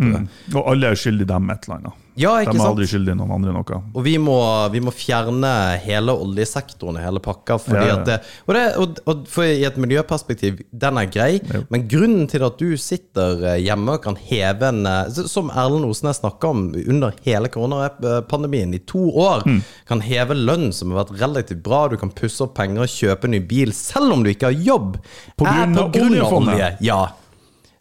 Og 0.53 0.61
alle 0.73 0.91
er 0.91 0.99
skyldig 0.99 1.27
dem 1.31 1.49
et 1.55 1.65
eller 1.65 1.79
annet. 1.79 2.02
Ja, 2.19 2.35
De 2.45 2.51
er 2.53 2.61
aldri 2.67 2.85
skyldige 2.85 3.15
noen 3.17 3.31
andre 3.33 3.53
noe. 3.55 3.77
Og 3.95 4.03
vi 4.05 4.17
må, 4.21 4.35
vi 4.73 4.81
må 4.85 4.91
fjerne 4.93 5.49
hele 5.81 6.13
oljesektoren 6.13 6.99
i 6.99 7.03
hele 7.05 7.21
pakka. 7.23 7.57
Fordi 7.61 7.79
Ja, 7.87 7.95
ja. 7.95 8.03
Det, 8.05 8.17
og, 8.45 8.53
det, 8.53 8.63
og, 8.77 8.99
og 9.09 9.23
for 9.33 9.47
I 9.49 9.63
et 9.65 9.77
miljøperspektiv, 9.81 10.59
den 10.69 10.99
er 11.01 11.09
grei, 11.09 11.39
men 11.73 11.87
grunnen 11.89 12.27
til 12.29 12.45
at 12.45 12.59
du 12.61 12.75
sitter 12.77 13.41
eh, 13.55 13.61
hjemme 13.65 13.95
og 13.97 14.03
kan 14.05 14.17
heve 14.29 14.69
en 14.69 14.85
eh, 14.85 15.09
Som 15.25 15.49
Erlend 15.49 15.89
Osnes 15.89 16.21
snakka 16.21 16.51
om 16.53 16.67
under 16.85 17.15
hele 17.25 17.49
koronapandemien, 17.53 18.73
i 18.77 18.79
to 18.89 19.07
år, 19.09 19.43
Mm. 19.43 19.61
kan 19.89 19.99
heve 20.05 20.35
lønn 20.37 20.69
som 20.73 20.91
har 20.93 21.03
vært 21.03 21.17
relativt 21.19 21.63
bra, 21.65 21.87
du 21.91 21.97
kan 21.99 22.11
pusse 22.15 22.41
opp 22.45 22.53
penger 22.55 22.85
og 22.85 22.91
kjøpe 22.93 23.27
ny 23.27 23.39
bil 23.39 23.73
selv 23.75 24.13
om 24.13 24.23
du 24.23 24.29
ikke 24.31 24.51
har 24.51 24.55
jobb, 24.65 24.97
På 25.37 25.47
er 25.49 25.65
grunn 25.65 25.75
på 25.75 25.83
av 25.83 25.91
grunn 25.97 26.19
av 26.21 26.33
olje. 26.37 26.69
Ja. 26.85 27.01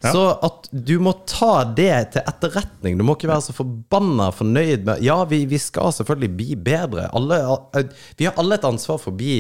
Ja. 0.03 0.13
Så 0.13 0.23
at 0.43 0.69
du 0.73 0.97
må 0.99 1.13
ta 1.31 1.65
det 1.79 2.13
til 2.17 2.25
etterretning. 2.27 2.97
Du 2.99 3.05
må 3.07 3.15
ikke 3.17 3.31
være 3.31 3.45
så 3.49 3.55
forbanna 3.55 4.31
fornøyd 4.35 4.85
med 4.89 5.03
Ja, 5.07 5.21
vi, 5.31 5.45
vi 5.47 5.59
skal 5.63 5.93
selvfølgelig 5.95 6.33
bli 6.37 6.57
bedre. 6.57 7.09
Alle, 7.15 7.39
vi 8.19 8.27
har 8.27 8.35
alle 8.41 8.59
et 8.59 8.67
ansvar 8.67 8.99
for 9.03 9.13
å 9.15 9.21
bli 9.21 9.37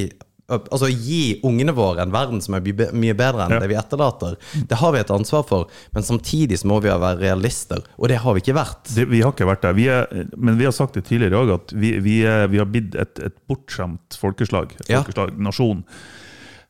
Altså 0.52 0.88
gi 0.90 1.38
ungene 1.48 1.72
våre 1.72 2.02
en 2.02 2.10
verden 2.12 2.42
som 2.44 2.52
er 2.58 2.64
mye 2.92 3.14
bedre 3.16 3.44
enn 3.46 3.54
Ja. 3.54 3.60
det 3.62 3.68
vi 3.70 3.76
etterlater. 3.78 4.34
Det 4.68 4.76
har 4.76 4.90
vi 4.92 4.98
et 5.00 5.12
ansvar 5.14 5.46
for, 5.48 5.70
men 5.94 6.02
samtidig 6.04 6.58
så 6.60 6.68
må 6.68 6.76
vi 6.82 6.90
være 6.90 7.14
realister, 7.22 7.80
og 7.96 8.10
det 8.10 8.18
har 8.20 8.34
vi 8.36 8.42
ikke 8.42 8.56
vært. 8.58 8.90
Det, 8.92 9.06
vi 9.08 9.22
har 9.22 9.32
ikke 9.32 9.46
vært 9.48 9.62
der. 9.64 9.72
Vi 9.78 9.86
er, 9.88 10.10
men 10.36 10.58
vi 10.58 10.66
har 10.68 10.74
sagt 10.76 10.98
det 10.98 11.06
tidligere 11.08 11.40
òg, 11.40 11.54
at 11.54 11.72
vi, 11.72 11.94
vi, 12.04 12.18
er, 12.28 12.50
vi 12.52 12.60
har 12.60 12.68
blitt 12.68 12.98
et, 13.00 13.22
et 13.30 13.38
bortskjemt 13.48 14.18
folkeslag. 14.20 14.74
folkeslag 14.90 15.32
Ja. 15.32 15.44
nasjon. 15.48 15.86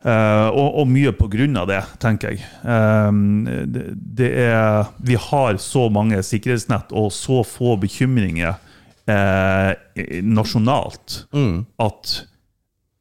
Eh, 0.02 0.48
og, 0.50 0.80
og 0.82 0.88
mye 0.90 1.12
på 1.14 1.28
grunn 1.30 1.56
av 1.60 1.68
det, 1.70 1.80
tenker 2.02 2.34
jeg. 2.34 2.42
Um, 2.66 3.44
det, 3.46 3.84
det 4.18 4.30
er, 4.48 4.90
vi 4.98 5.18
har 5.28 5.60
så 5.62 5.86
mange 5.94 6.18
sikkerhetsnett 6.26 6.90
og 6.90 7.12
så 7.14 7.42
få 7.46 7.76
bekymringer 7.82 8.58
uh, 9.06 9.70
nasjonalt 10.26 11.22
at 11.82 12.16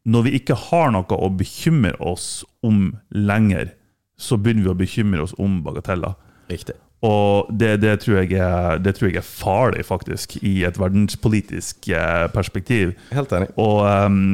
når 0.02 0.26
vi 0.26 0.38
ikke 0.38 0.58
har 0.70 0.94
noe 0.94 1.18
å 1.18 1.30
bekymre 1.34 1.98
oss 2.02 2.44
om 2.66 2.92
lenger, 3.14 3.74
så 4.18 4.38
begynner 4.38 4.66
vi 4.66 4.74
å 4.74 4.80
bekymre 4.80 5.26
oss 5.26 5.36
om 5.42 5.60
bagateller. 5.66 6.18
Riktig. 6.50 6.78
Og 7.06 7.50
det, 7.50 7.80
det, 7.82 7.96
tror 8.04 8.22
er, 8.22 8.78
det 8.82 8.94
tror 8.98 9.10
jeg 9.10 9.22
er 9.22 9.26
farlig, 9.26 9.86
faktisk, 9.88 10.38
i 10.46 10.62
et 10.68 10.78
verdenspolitisk 10.78 11.90
eh, 11.90 12.28
perspektiv. 12.34 12.94
Helt 13.14 13.34
enig. 13.34 13.50
Og 13.62 13.82
ehm, 13.90 14.26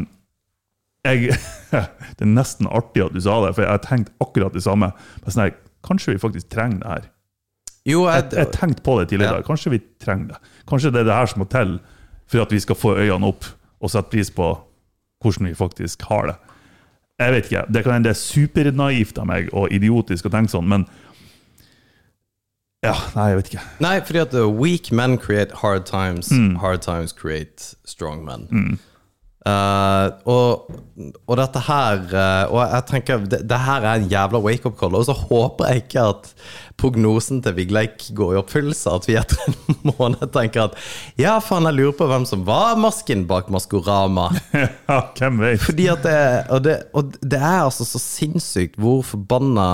jeg 1.07 1.37
Det 2.17 2.25
er 2.25 2.31
nesten 2.31 2.69
artig 2.71 3.03
at 3.05 3.15
du 3.15 3.21
sa 3.23 3.39
det, 3.45 3.53
for 3.55 3.65
jeg 3.65 3.73
har 3.73 3.83
tenkt 3.83 4.11
akkurat 4.23 4.55
det 4.55 4.63
samme. 4.65 4.91
Men 5.23 5.35
sånn 5.35 5.53
kanskje 5.87 6.15
vi 6.15 6.21
faktisk 6.21 6.49
trenger 6.53 6.81
det 6.81 6.93
her. 6.93 7.05
Jo, 7.87 8.07
Jeg 8.11 8.33
jeg, 8.35 8.51
tenkte 8.51 8.83
på 8.83 8.97
det 8.99 9.09
tidligere. 9.11 9.39
Ja. 9.39 9.47
Kanskje 9.47 9.71
vi 9.71 9.79
trenger 10.03 10.33
det. 10.33 10.55
Kanskje 10.67 10.91
det 10.91 11.05
er 11.05 11.07
det 11.07 11.15
her 11.15 11.29
som 11.31 11.43
må 11.43 11.47
til 11.51 11.77
for 12.27 12.43
at 12.43 12.51
vi 12.51 12.59
skal 12.59 12.75
få 12.75 12.95
øynene 12.97 13.29
opp 13.29 13.47
og 13.79 13.91
sette 13.93 14.11
pris 14.11 14.31
på 14.33 14.49
hvordan 15.23 15.47
vi 15.47 15.55
faktisk 15.55 16.03
har 16.09 16.31
det. 16.31 16.37
Jeg 17.17 17.33
vet 17.33 17.47
ikke. 17.49 17.63
Det 17.73 17.83
kan 17.83 17.93
hende 17.95 18.09
det 18.09 18.15
er 18.15 18.19
supernaivt 18.19 19.17
av 19.17 19.29
meg 19.29 19.47
og 19.53 19.71
idiotisk 19.73 20.27
å 20.27 20.33
tenke 20.33 20.53
sånn, 20.53 20.67
men 20.69 20.87
Ja, 22.85 22.93
nei, 23.15 23.31
jeg 23.31 23.37
vet 23.39 23.47
ikke. 23.51 23.63
Nei, 23.81 23.95
fordi 24.05 24.19
at 24.21 24.35
weak 24.59 24.91
men 24.93 25.17
create 25.17 25.63
hard 25.63 25.87
times. 25.87 26.29
Mm. 26.29 26.59
Hard 26.61 26.83
times 26.85 27.11
create 27.11 27.73
strong 27.89 28.21
men. 28.27 28.77
Uh, 29.47 30.07
og, 30.27 30.71
og 31.23 31.37
dette 31.39 31.61
her 31.67 32.01
uh, 32.09 32.49
Og 32.51 32.57
jeg 32.65 32.83
tenker 32.89 33.21
det, 33.31 33.37
det 33.47 33.59
her 33.63 33.85
er 33.85 34.01
en 34.01 34.09
jævla 34.11 34.41
wake-up 34.43 34.75
call. 34.79 34.97
Og 34.97 35.05
så 35.07 35.15
håper 35.15 35.69
jeg 35.69 35.83
ikke 35.85 36.07
at 36.11 36.31
prognosen 36.77 37.41
til 37.45 37.55
Vigleik 37.57 38.07
går 38.17 38.35
i 38.35 38.39
oppfyllelse. 38.41 38.93
At 38.93 39.07
vi 39.09 39.17
etter 39.19 39.41
en 39.47 39.77
måned 39.91 40.23
tenker 40.35 40.67
at 40.67 40.77
ja, 41.19 41.37
faen, 41.43 41.67
jeg 41.69 41.79
lurer 41.79 41.97
på 41.97 42.09
hvem 42.09 42.27
som 42.29 42.45
var 42.47 42.77
masken 42.81 43.25
bak 43.29 43.51
Maskorama. 43.53 44.29
Ja, 44.87 45.01
hvem 45.17 45.41
vet? 45.41 45.59
Fordi 45.61 45.85
at 45.91 46.05
det, 46.05 46.19
og, 46.53 46.61
det, 46.63 46.75
og 46.95 47.17
det 47.19 47.39
er 47.39 47.65
altså 47.65 47.85
så 47.87 47.99
sinnssykt 48.01 48.77
hvor 48.79 49.01
forbanna 49.05 49.67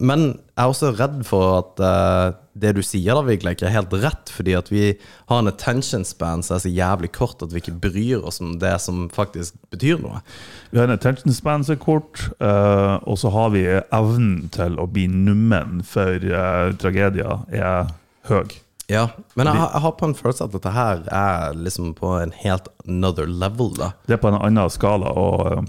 Men 0.00 0.32
jeg 0.52 0.60
er 0.66 0.70
også 0.70 0.90
redd 0.98 1.22
for 1.24 1.54
at 1.56 1.80
uh, 1.80 2.34
det 2.60 2.74
du 2.76 2.82
sier, 2.84 3.16
da, 3.16 3.22
Vigleik, 3.24 3.62
er 3.64 3.72
helt 3.72 3.94
rett. 4.02 4.28
Fordi 4.28 4.52
at 4.58 4.68
vi 4.68 4.90
har 5.30 5.40
en 5.40 5.48
attention 5.48 6.04
span 6.04 6.44
som 6.44 6.58
er 6.58 6.64
så 6.66 6.72
jævlig 6.72 7.08
kort 7.16 7.40
at 7.40 7.54
vi 7.54 7.62
ikke 7.62 7.78
bryr 7.80 8.20
oss 8.28 8.42
om 8.44 8.58
det 8.60 8.74
som 8.84 9.06
faktisk 9.12 9.56
betyr 9.72 10.02
noe. 10.02 10.20
Vi 10.68 10.80
har 10.80 10.90
en 10.90 10.96
attention 10.98 11.32
span 11.32 11.64
som 11.64 11.78
er 11.78 11.80
kort, 11.80 12.26
uh, 12.44 13.00
og 13.08 13.16
så 13.22 13.32
har 13.32 13.54
vi 13.56 13.64
evnen 13.80 14.50
til 14.52 14.76
å 14.76 14.86
bli 14.92 15.06
nummen 15.08 15.80
for 15.88 16.20
eh, 16.20 16.41
tragedier 16.82 17.46
er 17.52 17.90
høy. 18.28 18.58
Ja, 18.90 19.08
Men 19.38 19.48
jeg, 19.48 19.56
jeg 19.56 19.82
har 19.84 19.92
på 19.96 20.08
en 20.08 20.14
følelse 20.16 20.46
at 20.48 20.54
dette 20.56 20.72
her 20.74 21.04
er 21.14 21.54
liksom 21.56 21.92
på 21.96 22.16
en 22.20 22.32
helt 22.42 22.66
another 22.84 23.28
level, 23.30 23.70
da. 23.78 23.92
Det 24.08 24.16
er 24.16 24.22
på 24.22 24.32
en 24.32 24.40
annen 24.40 24.72
skala. 24.72 25.12
Og, 25.16 25.62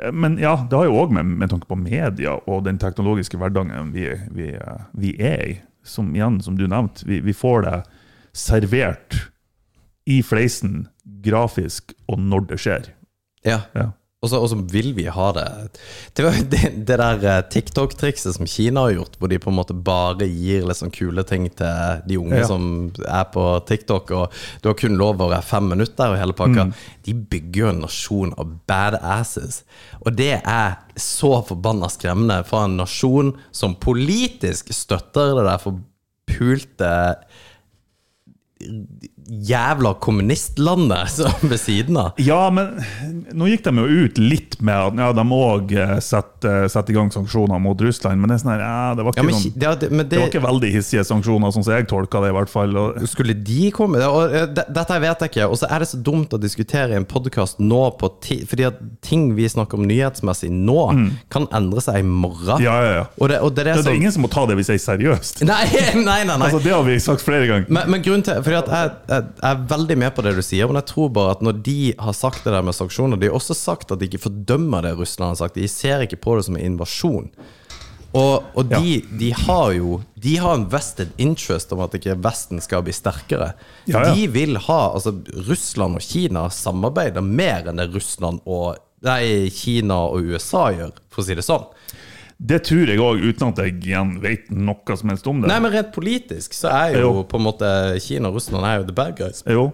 eh, 0.00 0.10
men 0.14 0.38
ja, 0.42 0.56
det 0.70 0.78
har 0.80 0.88
jo 0.88 0.96
òg 1.04 1.12
med, 1.14 1.28
med 1.42 1.52
tanke 1.52 1.68
på 1.70 1.78
media 1.78 2.38
og 2.50 2.64
den 2.66 2.80
teknologiske 2.82 3.38
hverdagen 3.40 3.92
vi, 3.94 4.08
vi, 4.34 4.50
eh, 4.56 4.88
vi 4.96 5.14
er 5.20 5.44
i. 5.52 5.54
Som 5.84 6.14
igjen, 6.16 6.40
som 6.40 6.56
du 6.56 6.64
nevnte, 6.70 7.04
vi, 7.06 7.20
vi 7.20 7.34
får 7.36 7.66
det 7.66 7.78
servert 8.34 9.20
i 10.08 10.22
fleisen, 10.24 10.86
grafisk, 11.24 11.92
og 12.08 12.18
når 12.20 12.48
det 12.48 12.60
skjer. 12.64 12.88
Ja. 13.44 13.60
Ja. 13.76 13.90
Og 14.24 14.48
så 14.50 14.56
vil 14.72 14.92
vi 14.96 15.04
ha 15.12 15.26
det. 15.36 15.44
Det 16.16 16.24
var 16.26 16.38
det, 16.52 16.60
det 16.88 16.96
der 17.00 17.24
eh, 17.30 17.42
TikTok-trikset 17.52 18.36
som 18.38 18.48
Kina 18.48 18.86
har 18.86 18.94
gjort, 18.96 19.18
hvor 19.20 19.30
de 19.30 19.38
på 19.42 19.52
en 19.52 19.58
måte 19.58 19.76
bare 19.76 20.26
gir 20.28 20.66
sånn 20.74 20.92
kule 20.94 21.24
ting 21.28 21.48
til 21.58 22.00
de 22.08 22.18
unge 22.20 22.40
Ja. 22.42 22.48
som 22.48 22.64
er 23.04 23.26
på 23.34 23.44
TikTok, 23.68 24.10
og 24.16 24.32
du 24.62 24.70
har 24.70 24.78
kun 24.80 24.96
lov 25.00 25.20
å 25.22 25.28
være 25.30 25.44
fem 25.46 25.68
minutter 25.70 26.10
og 26.14 26.18
hele 26.20 26.34
pakka. 26.36 26.68
De 27.06 27.14
bygger 27.14 27.60
jo 27.62 27.68
en 27.70 27.82
nasjon 27.84 28.34
av 28.40 28.54
badasses. 28.70 29.62
Og 30.04 30.16
det 30.18 30.40
er 30.40 30.78
så 30.96 31.36
forbanna 31.46 31.88
skremmende 31.92 32.40
for 32.48 32.64
en 32.66 32.76
nasjon 32.80 33.34
som 33.54 33.76
politisk 33.76 34.72
støtter 34.74 35.34
det 35.38 35.46
der 35.48 35.62
forpulte 35.62 36.92
jævla 39.28 39.94
kommunistlandet 40.04 41.10
som 41.16 41.48
ved 41.48 41.60
siden 41.60 41.96
av. 42.00 42.18
Ja, 42.20 42.50
men 42.54 42.76
nå 43.32 43.48
gikk 43.50 43.64
de 43.66 43.74
jo 43.78 44.04
ut 44.06 44.18
litt 44.20 44.58
med 44.64 44.74
at 44.74 45.00
ja, 45.00 45.10
de 45.16 45.24
òg 45.34 45.74
setter 46.04 46.68
sette 46.70 46.92
i 46.92 46.96
gang 46.96 47.10
sanksjoner 47.14 47.60
mot 47.62 47.80
Russland. 47.80 48.20
Men 48.20 48.30
det 48.30 48.38
er 48.38 48.42
sånn 48.44 48.52
her, 48.54 48.64
ja, 48.64 48.94
det 48.98 49.06
var 49.06 49.16
Ja, 49.16 49.22
ikke, 49.22 49.26
men, 49.28 49.38
noen, 49.38 49.54
det, 49.56 49.72
det, 49.80 49.90
men 49.94 50.08
det 50.10 50.20
var 50.20 50.30
ikke 50.32 50.44
veldig 50.44 50.72
hissige 50.74 51.04
sanksjoner, 51.08 51.54
sånn 51.54 51.66
som 51.66 51.76
jeg 51.76 51.88
tolka 51.90 52.22
det. 52.24 52.32
i 52.32 52.36
hvert 52.38 52.52
fall. 52.52 52.78
Skulle 53.10 53.36
de 53.36 53.70
komme 53.74 54.00
eh, 54.02 54.46
Dette 54.54 55.00
vet 55.04 55.24
jeg 55.24 55.32
ikke. 55.32 55.48
Og 55.50 55.58
så 55.60 55.68
er 55.72 55.84
det 55.84 55.90
så 55.90 56.00
dumt 56.04 56.34
å 56.36 56.40
diskutere 56.40 56.94
i 56.94 56.98
en 56.98 57.08
podkast 57.08 57.60
nå 57.62 57.82
på 58.00 58.10
ti, 58.24 58.40
Fordi 58.48 58.68
at 58.68 58.80
ting 59.04 59.30
vi 59.38 59.48
snakker 59.50 59.80
om 59.80 59.86
nyhetsmessig 59.88 60.50
nå, 60.54 60.80
kan 61.32 61.48
endre 61.54 61.82
seg 61.84 62.00
i 62.02 62.06
morgen. 62.06 62.60
ja, 62.62 62.76
ja, 62.84 62.92
ja. 63.00 63.04
Og 63.20 63.30
det, 63.30 63.40
og 63.44 63.54
det 63.54 63.64
er 63.64 63.70
det 63.72 63.76
Det, 63.80 63.86
det 63.88 63.92
er 63.94 64.00
ingen 64.02 64.14
som 64.14 64.24
må 64.26 64.30
ta 64.32 64.44
det 64.48 64.56
vi 64.58 64.66
sier 64.66 64.80
seriøst. 64.80 65.42
Nei, 65.50 65.64
nei, 65.94 66.20
nei. 66.24 66.24
nei. 66.24 66.36
Altså, 66.46 66.60
det 66.64 66.72
har 66.74 66.84
vi 66.86 66.96
sagt 67.02 67.24
flere 67.24 67.46
ganger. 67.48 67.68
Men, 67.72 67.90
men 67.92 68.02
grunnen 68.04 68.24
til 68.26 68.40
Fordi 68.44 68.56
at 68.58 68.70
jeg, 68.74 68.92
jeg, 69.14 69.34
er 69.48 69.64
veldig 69.70 69.96
med 70.02 70.14
på 70.16 70.24
det 70.26 70.34
du 70.36 70.42
sier, 70.44 70.68
men 70.70 70.78
jeg 70.80 70.90
tror 70.90 71.10
bare 71.14 71.34
at 71.36 71.42
når 71.44 71.58
de 71.66 71.78
har 71.98 72.16
sagt 72.16 72.46
det 72.46 72.54
der 72.54 72.64
med 72.66 72.76
sanksjoner 72.76 73.20
De 73.20 73.30
har 73.30 73.36
også 73.38 73.56
sagt 73.56 73.92
at 73.94 74.00
de 74.00 74.08
ikke 74.10 74.22
fordømmer 74.26 74.86
det 74.86 74.94
Russland 74.98 75.34
har 75.34 75.42
sagt. 75.44 75.58
De 75.58 75.68
ser 75.70 76.04
ikke 76.04 76.20
på 76.22 76.38
det 76.38 76.46
som 76.48 76.58
en 76.58 76.66
invasjon. 76.74 77.30
Og, 78.14 78.44
og 78.54 78.70
de, 78.70 79.00
de 79.18 79.32
har 79.34 79.72
jo 79.74 79.96
De 80.22 80.36
har 80.38 80.54
en 80.54 80.68
vested 80.70 81.10
interest 81.18 81.72
om 81.74 81.82
at 81.82 81.96
ikke 81.98 82.14
Vesten 82.22 82.62
skal 82.62 82.84
bli 82.86 82.94
sterkere. 82.94 83.52
Ja, 83.90 84.04
ja. 84.04 84.14
De 84.14 84.28
vil 84.30 84.58
ha 84.68 84.80
Altså, 84.92 85.16
Russland 85.48 85.98
og 85.98 86.04
Kina 86.04 86.46
samarbeider 86.54 87.24
mer 87.26 87.70
enn 87.70 87.82
det 87.82 87.90
Russland 87.94 88.44
og 88.46 88.78
Nei, 89.04 89.50
Kina 89.52 89.98
og 90.08 90.30
USA 90.32 90.70
gjør, 90.72 90.94
for 91.12 91.20
å 91.20 91.24
si 91.26 91.34
det 91.36 91.42
sånn. 91.44 91.66
Det 92.38 92.58
tror 92.66 92.88
jeg 92.90 92.98
òg, 93.00 93.22
uten 93.24 93.48
at 93.52 93.58
jeg 93.62 93.76
igjen 93.78 94.16
vet 94.22 94.48
noe 94.50 94.96
som 94.98 95.08
helst 95.12 95.26
om 95.30 95.40
det. 95.42 95.48
Nei, 95.52 95.60
men 95.62 95.72
rent 95.72 95.92
politisk 95.94 96.54
så 96.56 96.72
er 96.74 96.96
jo 97.00 97.10
Jo. 97.12 97.22
på 97.30 97.38
en 97.38 97.46
måte 97.46 97.68
Kina 98.02 98.28
og 98.28 98.34
Russland 98.40 98.66
er 98.66 98.80
jo 98.80 98.88
the 98.88 98.96
bad 98.96 99.16
guys. 99.18 99.44
Jo. 99.46 99.68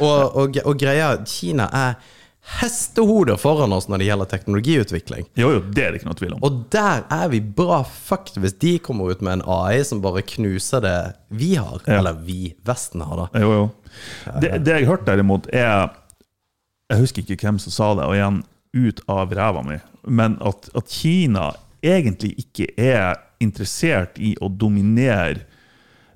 Og, 0.00 0.36
og, 0.36 0.58
og 0.64 0.76
greia 0.80 1.14
Kina 1.26 1.68
er 1.72 1.94
hestehoder 2.58 3.36
foran 3.38 3.70
oss 3.72 3.86
når 3.86 4.00
det 4.02 4.06
gjelder 4.08 4.28
teknologiutvikling. 4.32 5.26
jo, 5.38 5.50
jo, 5.54 5.60
det 5.72 5.84
er 5.84 5.92
det 5.94 6.00
ikke 6.00 6.08
noe 6.10 6.18
tvil 6.18 6.32
om. 6.34 6.40
Og 6.42 6.56
der 6.74 7.04
er 7.14 7.28
vi 7.30 7.38
bra 7.40 7.82
fucked 7.86 8.40
hvis 8.42 8.56
de 8.58 8.72
kommer 8.82 9.12
ut 9.14 9.22
med 9.22 9.38
en 9.38 9.44
AI 9.46 9.84
som 9.86 10.00
bare 10.02 10.24
knuser 10.26 10.82
det 10.82 10.96
vi 11.30 11.54
har. 11.54 11.78
Ja. 11.86 12.00
Eller 12.00 12.18
vi, 12.26 12.54
Vesten, 12.66 13.04
har, 13.06 13.24
da. 13.28 13.40
Jo, 13.44 13.52
jo. 13.60 13.68
Det, 14.42 14.56
det 14.66 14.74
jeg 14.80 14.88
hørte 14.90 15.06
derimot, 15.12 15.46
er 15.54 15.92
Jeg 16.90 16.98
husker 17.00 17.22
ikke 17.22 17.46
hvem 17.46 17.58
som 17.62 17.72
sa 17.72 17.92
det, 17.96 18.04
og 18.10 18.16
igjen 18.18 18.42
ut 18.74 19.00
av 19.08 19.30
ræva 19.32 19.62
mi, 19.64 19.78
men 20.08 20.34
at, 20.44 20.66
at 20.76 20.88
Kina 20.92 21.52
egentlig 21.82 22.34
ikke 22.44 22.68
er 22.78 23.16
interessert 23.42 24.20
i 24.22 24.34
å 24.40 24.48
dominere 24.48 25.42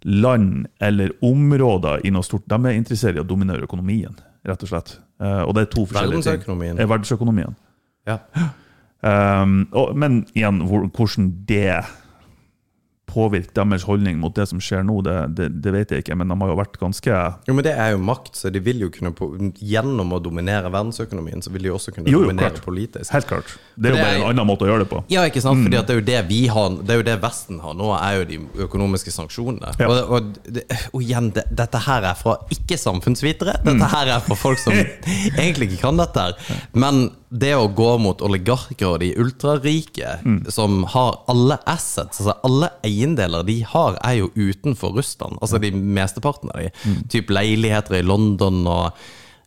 land 0.06 0.68
eller 0.80 1.10
områder 1.24 2.04
i 2.06 2.12
noe 2.14 2.24
stort. 2.26 2.46
De 2.46 2.58
er 2.62 2.78
interessert 2.78 3.18
i 3.18 3.22
å 3.22 3.26
dominere 3.26 3.66
økonomien, 3.66 4.14
rett 4.46 4.62
og 4.62 4.70
slett. 4.70 4.94
Eh, 5.20 5.42
og 5.42 5.56
det 5.56 5.66
er 5.66 5.72
to 5.72 5.86
forskjellige 5.88 6.20
ting. 6.20 6.30
Verdensøkonomien. 6.30 6.84
Verdensøkonomien. 6.84 7.58
Ja. 8.08 8.20
Um, 9.06 9.68
og, 9.76 9.90
men 9.94 10.22
igjen, 10.34 10.62
hvordan 10.66 11.26
det 11.46 11.82
påvirker 13.16 13.56
deres 13.56 13.86
holdning 13.88 14.20
mot 14.20 14.34
det 14.36 14.46
som 14.50 14.60
skjer 14.62 14.84
nå, 14.86 15.00
det, 15.06 15.16
det, 15.38 15.48
det 15.64 15.72
vet 15.74 15.94
jeg 15.94 16.04
ikke. 16.04 16.16
Men 16.20 16.32
de 16.32 16.36
har 16.42 16.52
jo 16.52 16.58
vært 16.60 16.78
ganske 16.80 17.16
Jo, 17.48 17.56
men 17.56 17.64
det 17.66 17.72
er 17.72 17.94
jo 17.94 18.02
makt, 18.04 18.34
så 18.38 18.52
de 18.52 18.62
vil 18.62 18.84
jo 18.86 18.90
kunne 18.92 19.14
på, 19.16 19.30
Gjennom 19.56 20.12
å 20.16 20.20
dominere 20.22 20.70
verdensøkonomien, 20.72 21.42
så 21.44 21.52
vil 21.54 21.68
de 21.68 21.72
også 21.74 21.94
kunne 21.96 22.12
Jo, 22.12 22.20
jo, 22.20 22.28
dominere 22.28 22.54
klart. 22.54 22.64
politisk. 22.66 23.12
Helt 23.14 23.28
klart. 23.30 23.56
Det 23.74 23.90
er 23.90 23.96
jo 23.96 24.02
bare 24.02 24.20
en 24.20 24.28
annen 24.30 24.48
måte 24.48 24.66
å 24.66 24.70
gjøre 24.70 24.84
det 24.84 24.90
på. 24.92 25.02
Ja, 25.12 25.24
ikke 25.28 25.42
sant? 25.44 25.60
Mm. 25.60 25.68
Fordi 25.68 25.80
det 25.80 25.94
er 25.94 26.00
jo 26.00 26.06
det 26.06 26.20
vi 26.30 26.40
har 26.52 26.78
Det 26.80 26.94
er 26.94 27.00
jo 27.00 27.06
det 27.06 27.16
Vesten 27.22 27.60
har 27.62 27.76
nå, 27.78 27.90
er 27.96 28.20
jo 28.20 28.26
de 28.30 28.40
økonomiske 28.66 29.12
sanksjonene. 29.14 29.74
Ja. 29.80 29.90
Og, 29.90 30.16
og, 30.16 30.58
og 30.92 31.04
igjen, 31.04 31.30
det, 31.36 31.46
dette 31.56 31.80
her 31.86 32.06
er 32.12 32.18
fra 32.18 32.36
ikke-samfunnsvitere. 32.54 33.58
Mm. 33.62 33.70
Dette 33.70 33.92
her 33.92 34.12
er 34.16 34.24
fra 34.26 34.38
folk 34.38 34.60
som 34.62 34.76
egentlig 35.42 35.72
ikke 35.72 35.86
kan 35.86 36.00
dette 36.02 36.28
her. 36.28 36.58
Men 36.76 37.08
det 37.30 37.52
å 37.58 37.66
gå 37.74 37.88
mot 37.98 38.20
oligarker 38.22 38.86
og 38.94 39.00
de 39.02 39.12
ultrarike, 39.18 40.18
Mm. 40.24 40.50
som 40.50 40.84
har 40.84 41.20
alle 41.28 41.58
assets, 41.66 42.20
altså 42.20 42.34
alle 42.44 42.70
eiendeler 42.84 43.44
de 43.46 43.60
har, 43.62 43.98
er 44.04 44.18
jo 44.20 44.30
utenfor 44.36 44.94
Russland. 44.96 45.38
Altså 45.42 45.58
de 45.60 45.70
mesteparten 45.72 46.50
av 46.54 46.60
de. 46.62 46.70
Mm. 46.84 47.08
Typ 47.08 47.30
leiligheter 47.30 47.98
i 47.98 48.02
London 48.06 48.66
og 48.66 48.92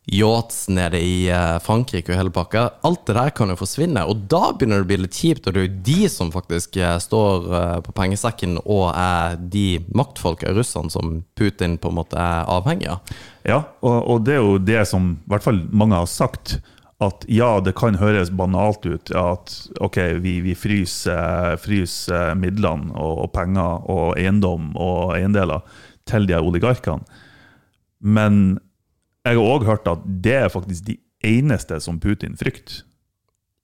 yachts 0.09 0.63
nede 0.73 0.97
i 0.97 1.27
eh, 1.29 1.59
Frankrike 1.61 2.09
og 2.09 2.17
hele 2.17 2.31
pakka. 2.33 2.63
Alt 2.87 3.03
det 3.05 3.15
der 3.15 3.29
kan 3.37 3.51
jo 3.51 3.55
forsvinne, 3.59 4.01
og 4.09 4.23
da 4.31 4.51
begynner 4.57 4.81
det 4.81 4.87
å 4.87 4.89
bli 4.89 4.97
litt 5.03 5.13
kjipt. 5.19 5.45
Og 5.47 5.53
det 5.53 5.61
er 5.61 5.67
jo 5.67 5.83
de 5.85 6.09
som 6.09 6.31
faktisk 6.33 6.77
eh, 6.81 6.95
står 7.03 7.45
eh, 7.59 7.75
på 7.85 7.93
pengesekken 7.93 8.57
og 8.65 8.87
er 8.95 9.37
de 9.53 9.67
maktfolka 9.93 10.49
i 10.49 10.55
Russland 10.57 10.91
som 10.95 11.19
Putin 11.37 11.77
på 11.77 11.91
en 11.93 11.99
måte 12.01 12.17
er 12.17 12.49
avhengig 12.49 12.89
av. 12.89 13.13
Ja, 13.45 13.61
og, 13.85 13.99
og 14.15 14.25
det 14.25 14.39
er 14.39 14.41
jo 14.43 14.57
det 14.57 14.81
som 14.89 15.11
i 15.19 15.29
hvert 15.29 15.45
fall 15.45 15.61
mange 15.71 15.99
har 16.01 16.09
sagt. 16.09 16.57
At 16.99 17.23
ja, 17.31 17.53
det 17.63 17.77
kan 17.79 17.95
høres 17.95 18.31
banalt 18.35 18.83
ut 18.83 19.11
ja, 19.13 19.21
at 19.37 19.53
ok, 19.79 19.97
vi, 20.19 20.39
vi 20.43 20.55
fryser, 20.57 21.55
fryser 21.63 22.33
midlene 22.35 22.91
og, 22.91 23.21
og 23.23 23.29
penger 23.31 23.85
og 23.87 24.17
eiendom 24.19 24.73
og 24.75 25.13
eiendeler 25.15 25.63
til 26.09 26.27
de 26.27 26.35
oligarkene. 26.35 27.07
Men 27.99 28.59
jeg 29.23 29.37
har 29.37 29.55
òg 29.55 29.67
hørt 29.67 29.87
at 29.87 30.03
det 30.23 30.35
er 30.41 30.51
faktisk 30.51 30.89
de 30.89 30.97
eneste 31.23 31.79
som 31.83 32.01
Putin 32.03 32.35
frykter. 32.39 32.83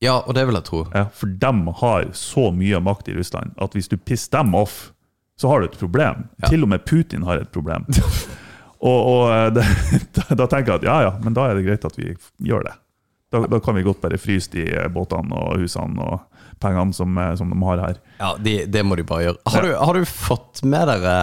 Ja, 0.04 0.20
og 0.22 0.36
det 0.38 0.44
vil 0.48 0.58
jeg 0.58 0.68
tro. 0.68 0.84
Ja, 0.94 1.08
for 1.16 1.32
de 1.32 1.52
har 1.82 2.10
så 2.16 2.50
mye 2.56 2.80
makt 2.84 3.10
i 3.10 3.16
Russland 3.16 3.56
at 3.64 3.76
hvis 3.76 3.92
du 3.92 3.98
pisser 3.98 4.38
dem 4.38 4.56
off, 4.56 4.92
så 5.40 5.52
har 5.52 5.60
du 5.60 5.68
et 5.68 5.80
problem. 5.80 6.28
Ja. 6.44 6.50
Til 6.52 6.64
og 6.64 6.72
med 6.72 6.86
Putin 6.88 7.28
har 7.28 7.44
et 7.44 7.52
problem. 7.52 7.88
og 8.90 9.00
og 9.12 9.22
eh, 9.34 9.48
det, 9.56 10.28
da 10.40 10.48
tenker 10.48 10.76
jeg 10.76 10.84
at 10.84 10.88
ja, 10.88 10.98
ja, 11.10 11.14
men 11.24 11.36
da 11.36 11.50
er 11.50 11.60
det 11.60 11.68
greit 11.68 11.88
at 11.88 12.00
vi 12.00 12.14
gjør 12.48 12.68
det. 12.70 12.76
Da, 13.34 13.42
da 13.50 13.60
kan 13.60 13.76
vi 13.76 13.84
godt 13.86 14.04
bare 14.04 14.20
fryse 14.22 14.52
de 14.54 14.68
eh, 14.70 14.90
båtene 14.94 15.34
og 15.34 15.64
husene 15.64 16.06
og 16.06 16.44
pengene 16.62 16.94
som, 16.96 17.18
eh, 17.18 17.34
som 17.40 17.50
de 17.52 17.58
har 17.66 17.82
her. 17.82 17.98
Ja, 18.20 18.36
de, 18.40 18.54
det 18.70 18.84
må 18.86 18.98
de 19.00 19.08
bare 19.08 19.30
gjøre. 19.30 19.42
Har, 19.50 19.66
du, 19.66 19.74
har 19.80 19.98
du 19.98 20.06
fått 20.10 20.62
med 20.64 20.88
dere 20.92 21.16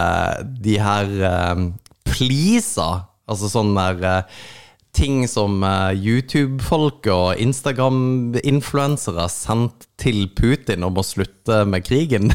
de 0.67 0.77
her 0.83 1.15
um, 1.55 1.71
pleasa? 2.09 2.91
Altså 3.31 3.49
sånn 3.53 3.71
der 3.79 4.03
eh, 4.09 4.43
ting 4.93 5.29
som 5.29 5.63
eh, 5.65 5.93
YouTube-folk 5.97 7.07
og 7.13 7.41
Instagram-influensere 7.41 9.25
har 9.25 9.33
sendt 9.33 9.87
til 10.03 10.27
Putin 10.37 10.85
om 10.85 10.99
å 11.01 11.05
slutte 11.07 11.63
med 11.69 11.87
krigen. 11.87 12.33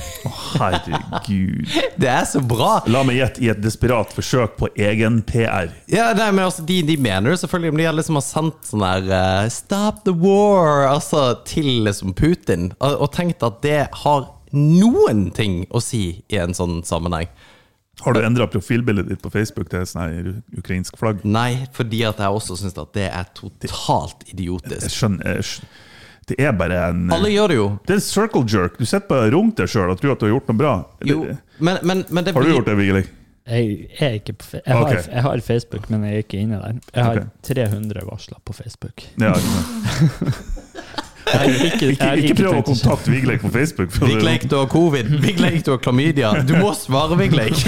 Herregud. 0.58 1.68
det 2.02 2.10
er 2.10 2.26
så 2.30 2.42
bra! 2.42 2.80
La 2.90 3.04
meg 3.06 3.20
gjette 3.20 3.44
i 3.46 3.52
et 3.54 3.62
desperat 3.62 4.14
forsøk 4.16 4.58
på 4.62 4.72
egen 4.74 5.22
PR. 5.28 5.70
Ja, 5.92 6.10
nei, 6.18 6.32
men 6.32 6.48
altså, 6.48 6.66
de, 6.68 6.80
de 6.88 6.98
mener 6.98 7.34
det 7.34 7.42
selvfølgelig, 7.44 7.76
men 7.76 7.84
de 7.84 7.90
har 7.90 7.98
liksom 7.98 8.22
sendt 8.26 8.72
sånn 8.72 8.86
der 8.86 9.12
uh, 9.12 9.52
'Stop 9.52 10.02
the 10.08 10.16
war!' 10.18 10.88
Altså 10.90 11.28
til 11.46 11.86
liksom 11.86 12.16
Putin. 12.18 12.72
Og, 12.80 13.04
og 13.06 13.14
tenkt 13.14 13.46
at 13.46 13.62
det 13.66 13.84
har 14.02 14.32
noen 14.56 15.28
ting 15.36 15.66
å 15.70 15.84
si 15.84 16.24
i 16.32 16.42
en 16.42 16.56
sånn 16.58 16.82
sammenheng. 16.88 17.30
Har 18.06 18.14
du 18.14 18.20
endra 18.22 18.46
profilbildet 18.48 19.08
ditt 19.10 19.22
på 19.24 19.32
Facebook 19.34 19.70
til 19.72 19.86
sånn 19.90 20.04
her 20.06 20.60
ukrainsk 20.60 20.98
flagg? 21.00 21.24
Nei, 21.26 21.66
fordi 21.74 22.04
at 22.06 22.20
jeg 22.22 22.30
også 22.40 22.58
syns 22.60 22.78
at 22.78 22.92
det 22.94 23.08
er 23.10 23.26
totalt 23.34 24.24
Jeg 24.28 24.36
idiotisk. 24.38 24.90
skjønner 24.94 25.36
jeg 25.40 25.48
skjønner. 25.52 25.84
Det 26.28 26.36
er 26.44 26.52
bare 26.60 26.78
en 26.90 27.06
Alle 27.16 27.30
gjør 27.32 27.48
det 27.48 27.56
jo. 27.56 27.68
Det 27.88 27.96
er 27.96 28.00
circle 28.04 28.44
jerk. 28.52 28.78
Du 28.78 28.84
sitter 28.86 29.08
bare 29.08 29.30
og 29.30 29.34
runker 29.38 29.64
deg 29.64 29.72
sjøl 29.72 29.94
og 29.94 30.02
tror 30.02 30.12
at 30.12 30.20
du 30.20 30.26
har 30.28 30.34
gjort 30.36 30.50
noe 30.52 30.58
bra. 30.60 30.74
jo 31.08 31.22
men, 31.60 31.78
men, 31.88 32.04
men 32.12 32.24
det 32.28 32.34
Har 32.36 32.42
du 32.44 32.48
blir- 32.50 32.58
gjort 32.60 32.66
det, 32.68 32.76
Vigelig? 32.78 33.06
Jeg 33.48 33.88
er 34.04 34.18
ikke 34.20 34.34
på 34.36 34.46
jeg, 34.60 34.76
har, 34.76 34.84
Ok. 34.84 35.08
jeg 35.08 35.24
har 35.24 35.40
Facebook, 35.40 35.90
men 35.90 36.04
jeg 36.04 36.14
er 36.14 36.24
ikke 36.26 36.38
inne 36.44 36.58
der. 36.60 36.80
Jeg 36.94 37.04
har 37.06 37.16
okay. 37.16 37.28
300 37.48 38.04
varsler 38.10 38.38
på 38.44 38.54
Facebook. 38.54 39.06
Ja, 39.18 39.32
ikke 39.40 39.56
sant. 39.56 40.44
Ikke, 41.28 41.92
Ikke, 41.92 42.12
ikke 42.24 42.36
prøv 42.40 42.54
å 42.60 42.64
kontakte 42.68 43.12
Vigleik 43.12 43.42
på 43.44 43.50
Facebook. 43.54 43.92
Vigleik, 44.02 44.46
du 44.50 44.56
har 44.60 44.68
covid. 44.72 45.10
Vigleik, 45.24 45.60
du 45.66 45.72
har 45.74 45.82
klamydia. 45.84 46.32
Du 46.48 46.54
må 46.62 46.72
svare, 46.78 47.18
Vigleik! 47.20 47.58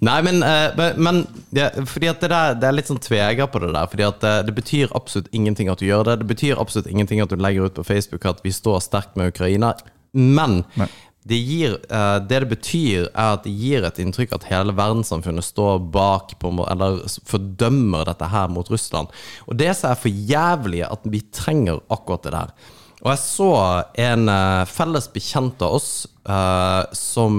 Nei, 0.00 0.20
men, 0.22 0.42
eh, 0.42 0.70
men- 0.76 1.02
men 1.02 1.16
ja, 1.50 1.70
fordi 1.86 2.06
at 2.06 2.20
det, 2.20 2.28
der, 2.30 2.54
det 2.54 2.68
er 2.68 2.72
litt 2.76 2.86
sånn 2.86 3.00
tveger 3.02 3.48
på 3.50 3.58
det 3.64 3.72
der. 3.74 3.86
Fordi 3.90 4.04
at 4.06 4.20
det, 4.22 4.34
det 4.46 4.54
betyr 4.54 4.92
absolutt 4.94 5.28
ingenting 5.34 5.68
at 5.72 5.78
du 5.82 5.86
gjør 5.88 6.04
det. 6.06 6.18
Det 6.20 6.28
betyr 6.30 6.60
absolutt 6.62 6.86
ingenting 6.86 7.20
at 7.20 7.28
du 7.32 7.36
legger 7.36 7.66
ut 7.66 7.74
på 7.74 7.84
Facebook 7.88 8.24
at 8.30 8.38
vi 8.44 8.52
står 8.54 8.78
sterkt 8.84 9.16
med 9.18 9.32
Ukraina. 9.34 9.72
Men 10.14 10.60
Nei. 10.78 10.86
Det, 11.28 11.36
gir, 11.36 11.76
eh, 11.90 12.16
det 12.24 12.40
det 12.44 12.48
betyr, 12.52 13.08
er 13.12 13.36
at 13.36 13.44
det 13.44 13.52
gir 13.52 13.84
et 13.84 14.00
inntrykk 14.02 14.34
at 14.36 14.48
hele 14.48 14.74
verdenssamfunnet 14.76 15.44
står 15.44 15.80
bak 15.94 16.34
på, 16.40 16.52
eller 16.64 17.02
fordømmer 17.28 18.08
dette 18.08 18.28
her 18.32 18.48
mot 18.52 18.68
Russland. 18.72 19.12
Og 19.46 19.58
det 19.60 19.74
som 19.76 19.92
er 19.92 20.00
for 20.00 20.22
jævlig, 20.32 20.84
at 20.88 21.04
vi 21.04 21.22
trenger 21.34 21.82
akkurat 21.92 22.24
det 22.24 22.34
der. 22.36 22.54
Og 23.02 23.12
jeg 23.12 23.22
så 23.22 23.50
en 24.08 24.30
eh, 24.32 24.62
felles 24.70 25.10
bekjent 25.14 25.60
av 25.62 25.76
oss 25.78 25.90
uh, 26.26 26.82
som 26.96 27.36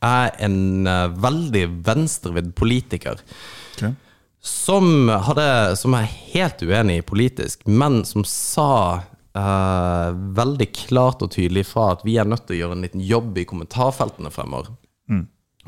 er 0.00 0.30
en 0.40 0.86
veldig 1.20 1.66
venstrevidd 1.84 2.54
politiker. 2.56 3.18
Okay. 3.74 3.90
Som, 4.40 5.10
hadde, 5.26 5.44
som 5.76 5.92
er 5.98 6.08
helt 6.32 6.62
uenig 6.64 7.02
politisk, 7.10 7.66
men 7.68 8.00
som 8.08 8.24
sa 8.24 8.70
eh, 9.36 10.10
veldig 10.40 10.68
klart 10.76 11.22
og 11.26 11.32
tydelig 11.34 11.66
fra 11.70 11.92
at 11.94 12.04
vi 12.06 12.18
er 12.20 12.28
nødt 12.28 12.46
til 12.48 12.58
å 12.58 12.60
gjøre 12.62 12.78
en 12.78 12.86
liten 12.86 13.04
jobb 13.04 13.38
i 13.38 13.46
kommentarfeltene 13.48 14.32
fremover. 14.34 14.72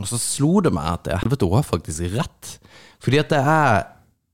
Og 0.00 0.08
så 0.08 0.18
slo 0.20 0.60
det 0.64 0.72
meg 0.74 0.88
at 0.88 1.10
helvete, 1.20 1.46
hun 1.48 1.60
har 1.60 1.66
faktisk 1.68 2.14
rett. 2.16 2.54
Fordi 3.02 3.18
at 3.20 3.32
det 3.32 3.42
er 3.42 3.82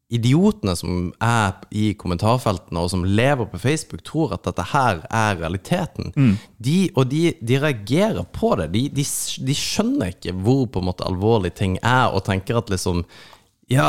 idiotene 0.09 0.73
som 0.79 1.11
er 1.21 1.59
i 1.77 1.91
kommentarfeltene 1.99 2.81
og 2.81 2.89
som 2.93 3.03
lever 3.05 3.49
på 3.51 3.59
Facebook, 3.61 4.01
tror 4.07 4.33
at 4.37 4.47
dette 4.47 4.65
her 4.71 5.03
er 5.13 5.37
realiteten. 5.37 6.13
De, 6.57 6.79
og 6.97 7.11
de, 7.11 7.35
de 7.45 7.59
reagerer 7.61 8.25
på 8.33 8.55
det. 8.57 8.71
De, 8.73 8.87
de, 8.89 9.05
de 9.45 9.57
skjønner 9.57 10.15
ikke 10.15 10.33
hvor 10.33 10.65
på 10.73 10.81
en 10.81 10.89
måte 10.89 11.05
alvorlig 11.09 11.53
ting 11.59 11.77
er, 11.83 12.09
og 12.15 12.25
tenker 12.25 12.63
at 12.63 12.73
liksom 12.73 13.05
ja, 13.69 13.89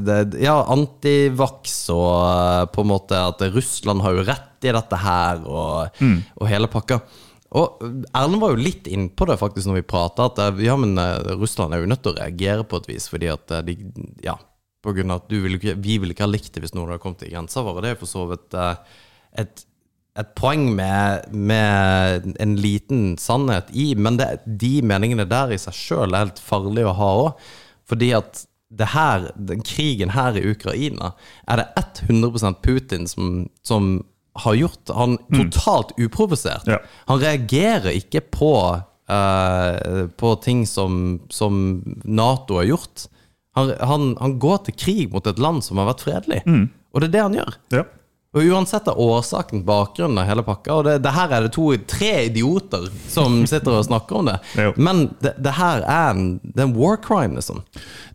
det, 0.00 0.20
ja 0.40 0.56
antivax 0.72 1.82
og 1.92 2.12
eh, 2.24 2.62
på 2.72 2.84
en 2.84 2.90
måte 2.92 3.18
at 3.30 3.42
Russland 3.52 4.00
har 4.04 4.16
jo 4.16 4.24
rett 4.24 4.64
i 4.64 4.72
dette 4.76 5.00
her, 5.00 5.42
og, 5.48 6.00
og 6.36 6.48
hele 6.48 6.68
pakka. 6.72 7.00
Og 7.56 7.80
Erlend 8.14 8.40
var 8.40 8.52
jo 8.54 8.62
litt 8.62 8.86
innpå 8.86 9.26
det 9.26 9.38
faktisk 9.40 9.68
når 9.68 9.80
vi 9.80 9.88
prata, 9.92 10.28
at 10.30 10.40
eh, 10.46 10.62
ja, 10.68 10.76
men 10.80 10.96
eh, 11.00 11.32
Russland 11.40 11.76
er 11.76 11.84
jo 11.84 11.90
nødt 11.92 12.04
til 12.06 12.14
å 12.14 12.20
reagere 12.20 12.64
på 12.68 12.80
et 12.80 12.92
vis, 12.94 13.08
fordi 13.12 13.32
at 13.32 13.58
de 13.66 13.76
Ja, 14.24 14.38
på 14.80 14.94
grunn 14.96 15.12
av 15.12 15.24
at 15.24 15.32
du 15.32 15.42
vil 15.44 15.58
ikke, 15.58 15.76
vi 15.76 15.98
ville 16.00 16.16
ikke 16.16 16.24
ha 16.24 16.32
likt 16.32 16.54
det 16.54 16.64
hvis 16.64 16.72
noen 16.72 16.88
hadde 16.88 17.02
kommet 17.02 17.20
til 17.20 17.34
grensa 17.34 17.64
vår, 17.64 17.80
og 17.80 17.84
det 17.84 17.92
er 17.92 18.00
for 18.00 18.08
så 18.08 18.28
vidt 18.32 18.56
et 19.40 19.66
et 20.18 20.30
poeng 20.36 20.64
med, 20.74 21.28
med 21.32 22.30
en 22.42 22.54
liten 22.58 23.14
sannhet 23.20 23.70
i, 23.70 23.92
men 23.94 24.18
det, 24.18 24.26
de 24.44 24.80
meningene 24.82 25.26
der 25.30 25.54
i 25.54 25.58
seg 25.60 25.76
sjøl 25.76 26.14
er 26.14 26.24
helt 26.26 26.42
farlig 26.42 26.86
å 26.88 26.94
ha 26.98 27.10
òg. 27.22 27.44
Fordi 27.90 28.10
at 28.18 28.44
det 28.70 28.92
her, 28.94 29.30
den 29.34 29.64
krigen 29.66 30.12
her 30.14 30.36
i 30.38 30.44
Ukraina 30.52 31.12
er 31.50 31.60
det 31.60 31.66
100% 32.06 32.60
Putin 32.62 33.08
som, 33.10 33.48
som 33.66 34.04
har 34.38 34.54
gjort. 34.54 34.92
Han 34.94 35.18
totalt 35.34 35.94
uprovosert. 35.98 36.68
Ja. 36.70 36.78
Han 37.10 37.22
reagerer 37.22 37.90
ikke 37.98 38.22
på, 38.30 38.54
uh, 39.10 40.02
på 40.16 40.34
ting 40.44 40.66
som, 40.70 41.20
som 41.30 41.80
Nato 42.04 42.60
har 42.60 42.68
gjort. 42.70 43.08
Han, 43.58 43.72
han, 43.80 44.12
han 44.20 44.38
går 44.38 44.62
til 44.68 44.78
krig 44.78 45.08
mot 45.12 45.26
et 45.26 45.42
land 45.42 45.64
som 45.66 45.82
har 45.82 45.90
vært 45.90 46.06
fredelig. 46.06 46.44
Og 46.94 47.02
det 47.02 47.10
er 47.10 47.16
det 47.16 47.24
han 47.26 47.38
gjør. 47.40 47.58
Ja. 47.74 47.84
Og 48.30 48.46
uansett 48.46 48.86
av 48.86 48.98
årsaken, 49.02 49.64
bakgrunnen 49.66 50.20
av 50.22 50.28
hele 50.28 50.44
pakka 50.46 50.74
Og 50.76 50.84
det, 50.86 50.92
det 51.02 51.10
her 51.16 51.32
er 51.34 51.42
det 51.42 51.50
to, 51.56 51.64
tre 51.90 52.12
idioter 52.28 52.86
som 53.10 53.40
sitter 53.50 53.80
og 53.80 53.88
snakker 53.88 54.20
om 54.20 54.30
det. 54.30 54.36
Men 54.78 55.08
det, 55.18 55.34
det 55.42 55.56
her 55.58 55.82
er 55.82 56.12
en, 56.12 56.36
det 56.44 56.62
er 56.62 56.68
en 56.68 56.76
war 56.78 57.00
crime, 57.02 57.34
liksom. 57.40 57.64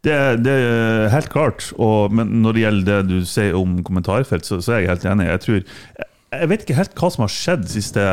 Det, 0.08 0.16
det 0.46 0.54
er 0.56 1.12
helt 1.12 1.32
klart. 1.34 1.68
Og, 1.76 2.16
men 2.16 2.32
når 2.46 2.56
det 2.56 2.64
gjelder 2.64 2.88
det 2.88 3.12
du 3.12 3.28
sier 3.28 3.58
om 3.60 3.82
kommentarfelt, 3.84 4.48
så, 4.48 4.62
så 4.64 4.78
er 4.78 4.86
jeg 4.86 4.94
helt 4.94 5.08
enig. 5.12 5.28
Jeg, 5.34 5.44
tror, 5.44 5.60
jeg, 6.00 6.10
jeg 6.40 6.52
vet 6.54 6.64
ikke 6.64 6.80
helt 6.80 6.96
hva 7.02 7.12
som 7.12 7.26
har 7.26 7.36
skjedd 7.36 7.68
de 7.68 7.76
siste 7.76 8.08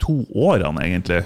to 0.00 0.16
årene, 0.32 0.80
egentlig. 0.86 1.20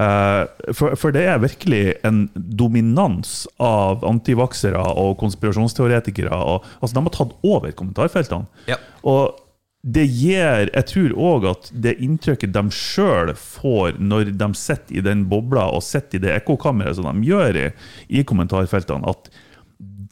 Uh, 0.00 0.48
for, 0.72 0.96
for 0.96 1.12
det 1.12 1.26
er 1.28 1.42
virkelig 1.42 1.82
en 2.08 2.22
dominans 2.32 3.44
av 3.60 4.06
antivaksere 4.08 4.80
og 4.96 5.18
konspirasjonsteoretikere. 5.20 6.32
Og, 6.32 6.64
altså, 6.80 6.96
de 6.96 7.04
har 7.04 7.16
tatt 7.18 7.36
over 7.44 7.76
kommentarfeltene. 7.76 8.48
Ja. 8.70 8.80
Og 9.04 9.36
det 9.80 10.04
gir 10.04 10.68
Jeg 10.68 10.86
tror 10.90 11.12
òg 11.16 11.46
at 11.48 11.70
det 11.72 11.94
inntrykket 12.04 12.52
de 12.52 12.62
sjøl 12.74 13.32
får 13.32 13.96
når 13.96 14.34
de 14.36 14.48
sitter 14.58 14.98
i 14.98 15.04
den 15.04 15.24
bobla 15.30 15.70
og 15.72 15.84
sitter 15.84 16.18
i 16.18 16.24
det 16.26 16.34
ekkokammeret 16.42 16.98
som 16.98 17.08
de 17.08 17.30
gjør 17.30 17.56
i, 17.56 17.70
i 18.12 18.24
kommentarfeltene, 18.28 19.08
at 19.08 19.30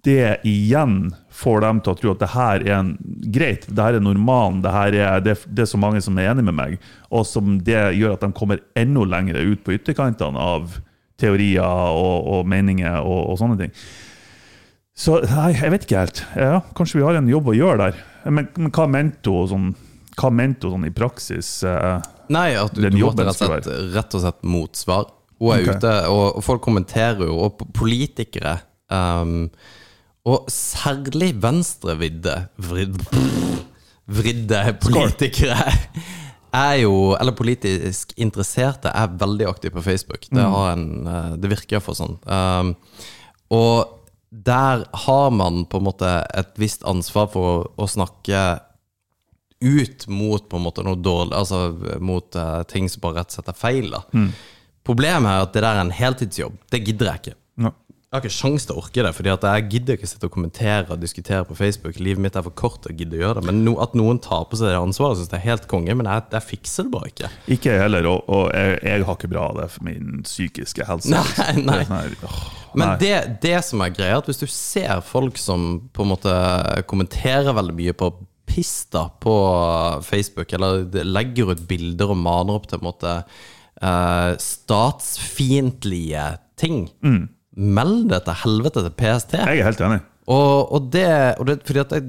det 0.07 0.39
igjen 0.47 1.11
får 1.35 1.61
dem 1.65 1.81
til 1.83 1.93
å 1.93 1.99
tro 1.99 2.13
at 2.15 2.23
det 2.23 2.31
her 2.33 2.65
er 2.65 2.75
en, 2.79 2.93
greit, 3.35 3.67
det 3.69 3.85
her 3.85 3.99
er 3.99 4.05
normalen, 4.05 4.63
det 4.65 4.73
her 4.73 4.97
er, 4.97 5.23
det, 5.25 5.37
det 5.53 5.67
er 5.67 5.71
så 5.71 5.81
mange 5.81 6.01
som 6.05 6.17
er 6.17 6.31
enig 6.31 6.47
med 6.49 6.57
meg, 6.57 6.77
og 7.13 7.27
som 7.29 7.59
det 7.67 7.81
gjør 7.99 8.15
at 8.15 8.25
de 8.25 8.33
kommer 8.37 8.63
enda 8.79 9.05
lenger 9.05 9.41
ut 9.43 9.65
på 9.67 9.75
ytterkantene 9.77 10.41
av 10.41 10.79
teorier 11.21 11.67
og, 11.67 12.29
og 12.31 12.49
meninger 12.49 13.03
og, 13.03 13.33
og 13.33 13.41
sånne 13.41 13.59
ting. 13.61 13.75
Så 14.99 15.21
nei, 15.23 15.53
jeg 15.55 15.71
vet 15.75 15.85
ikke 15.87 16.01
helt. 16.03 16.23
Ja, 16.35 16.61
kanskje 16.77 16.99
vi 16.99 17.07
har 17.07 17.19
en 17.19 17.31
jobb 17.31 17.53
å 17.53 17.57
gjøre 17.57 17.89
der. 17.89 18.01
Men, 18.27 18.49
men 18.59 18.73
hva 18.75 18.89
mente 18.91 19.31
hun 19.31 19.51
sånn, 19.53 19.69
hva 20.19 20.31
mente 20.35 20.67
hun 20.67 20.79
sånn 20.79 20.89
i 20.89 20.95
praksis? 20.95 21.53
eh? 21.63 22.01
Nei, 22.35 22.49
at 22.59 22.75
du, 22.75 22.83
du 22.83 22.99
måtte 23.05 23.27
rett 23.29 23.39
og, 23.47 23.53
slett, 23.53 23.69
rett 23.95 24.17
og 24.19 24.25
slett 24.25 24.43
motsvar. 24.43 25.13
Hun 25.39 25.53
er 25.55 25.63
okay. 25.63 25.79
ute, 25.79 25.93
og, 26.11 26.41
folk 26.43 26.65
kommenterer 26.67 27.29
jo, 27.29 27.37
og 27.47 27.61
politikere 27.79 28.57
um, 28.91 29.45
Og 30.27 30.49
særlig 30.51 31.31
venstrevidde 31.39 32.35
vrid, 32.67 32.99
Vridde 34.19 34.65
politikere 34.83 35.69
er 36.59 36.79
jo, 36.81 37.13
eller 37.21 37.37
politisk 37.37 38.15
interesserte, 38.17 38.89
er 38.89 39.15
veldig 39.21 39.47
aktive 39.51 39.77
på 39.77 39.85
Facebook. 39.85 40.27
Det, 40.33 40.41
har 40.41 40.71
en, 40.73 40.87
eh, 41.05 41.35
det 41.37 41.51
virker 41.53 41.83
for 41.85 41.99
sånn. 41.99 42.17
Um, 42.25 42.71
og 43.53 43.98
der 44.31 44.85
har 45.07 45.31
man 45.31 45.65
på 45.65 45.81
en 45.81 45.87
måte 45.89 46.09
et 46.37 46.59
visst 46.61 46.85
ansvar 46.89 47.31
for 47.33 47.49
å, 47.49 47.61
å 47.81 47.89
snakke 47.89 48.43
ut 49.61 50.07
mot 50.07 50.45
på 50.49 50.59
en 50.59 50.63
måte 50.63 50.85
noe 50.87 51.01
dårlig 51.03 51.35
Altså 51.35 51.99
mot 52.05 52.37
uh, 52.39 52.61
ting 52.71 52.87
som 52.87 53.03
bare 53.03 53.19
rett 53.19 53.33
og 53.33 53.39
slett 53.39 53.51
er 53.51 53.59
feil. 53.59 53.91
da 53.91 54.05
Problemet 54.87 55.33
er 55.33 55.45
at 55.45 55.57
det 55.57 55.63
der 55.65 55.75
er 55.75 55.83
en 55.83 55.93
heltidsjobb. 55.93 56.55
Det 56.71 56.81
gidder 56.81 57.11
jeg 57.11 57.23
ikke. 57.23 57.39
Ja. 57.67 57.73
Jeg 58.09 58.17
har 58.17 58.23
ikke 58.25 58.33
sjans 58.39 58.65
til 58.65 58.73
å 58.73 58.81
orke 58.81 59.03
det, 59.05 59.11
Fordi 59.13 59.29
at 59.35 59.43
jeg 59.45 59.65
gidder 59.75 59.99
ikke 59.99 60.09
sitte 60.09 60.29
og 60.31 60.33
kommentere 60.33 60.95
og 60.95 61.01
diskutere 61.03 61.45
på 61.45 61.57
Facebook. 61.59 61.99
Livet 62.01 62.23
mitt 62.25 62.39
er 62.41 62.45
for 62.47 62.55
kort 62.57 62.79
til 62.81 62.95
å 62.95 62.97
gidde 62.97 63.19
å 63.19 63.21
gjøre 63.21 63.35
det. 63.43 63.43
Men 63.51 63.59
no, 63.67 63.75
at 63.85 63.93
noen 64.01 64.17
tar 64.25 64.47
på 64.49 64.57
seg 64.57 64.71
det 64.73 64.79
ansvaret, 64.81 65.19
syns 65.21 65.29
jeg 65.35 65.37
er 65.43 65.51
helt 65.51 65.67
konge. 65.69 65.93
Men 65.99 66.09
jeg, 66.09 66.25
jeg 66.33 66.47
fikser 66.55 66.87
det 66.89 66.93
bare 66.95 67.11
ikke. 67.13 67.29
Ikke 67.53 67.75
jeg 67.75 67.83
heller, 67.85 68.09
og, 68.09 68.25
og 68.33 68.47
jeg, 68.57 68.79
jeg 68.89 69.05
har 69.11 69.19
ikke 69.21 69.31
bra 69.35 69.45
av 69.51 69.61
det 69.61 69.69
for 69.75 69.85
min 69.91 70.25
psykiske 70.25 70.89
helse. 70.89 71.13
Nei, 71.13 71.21
Det 71.37 71.45
er 71.53 71.61
nei. 71.69 71.79
sånn 71.85 71.99
her, 71.99 72.17
åh, 72.31 72.41
Men 72.81 72.95
det, 73.05 73.13
det 73.45 73.55
som 73.69 73.85
er 73.85 73.93
greia, 74.01 74.23
at 74.23 74.33
hvis 74.33 74.41
du 74.41 74.49
ser 74.57 75.05
folk 75.05 75.37
som 75.45 75.69
på 75.93 76.09
en 76.09 76.13
måte 76.17 76.33
kommenterer 76.89 77.53
veldig 77.61 77.77
mye 77.77 77.93
på 78.01 78.09
piss 78.49 78.87
da, 78.89 79.11
på 79.21 79.37
Facebook, 80.09 80.49
eller 80.57 80.87
legger 81.05 81.53
ut 81.53 81.67
bilder 81.69 82.17
og 82.17 82.23
maner 82.25 82.57
opp 82.57 82.71
til 82.73 82.81
en 82.81 82.89
måte 82.89 83.19
eh, 83.85 84.31
statsfiendtlige 84.41 86.31
ting, 86.59 86.87
meld 87.59 88.09
det 88.13 88.23
til 88.27 88.41
helvete 88.45 88.85
til 88.87 88.95
PST. 88.99 89.39
Jeg 89.41 89.61
er 89.61 89.69
helt 89.69 89.85
enig. 89.85 90.01
Og, 90.29 90.73
og, 90.77 90.91
det, 90.93 91.09
og 91.41 91.49
det, 91.49 91.61
fordi 91.67 91.83
at 91.83 91.95
det, 91.95 92.03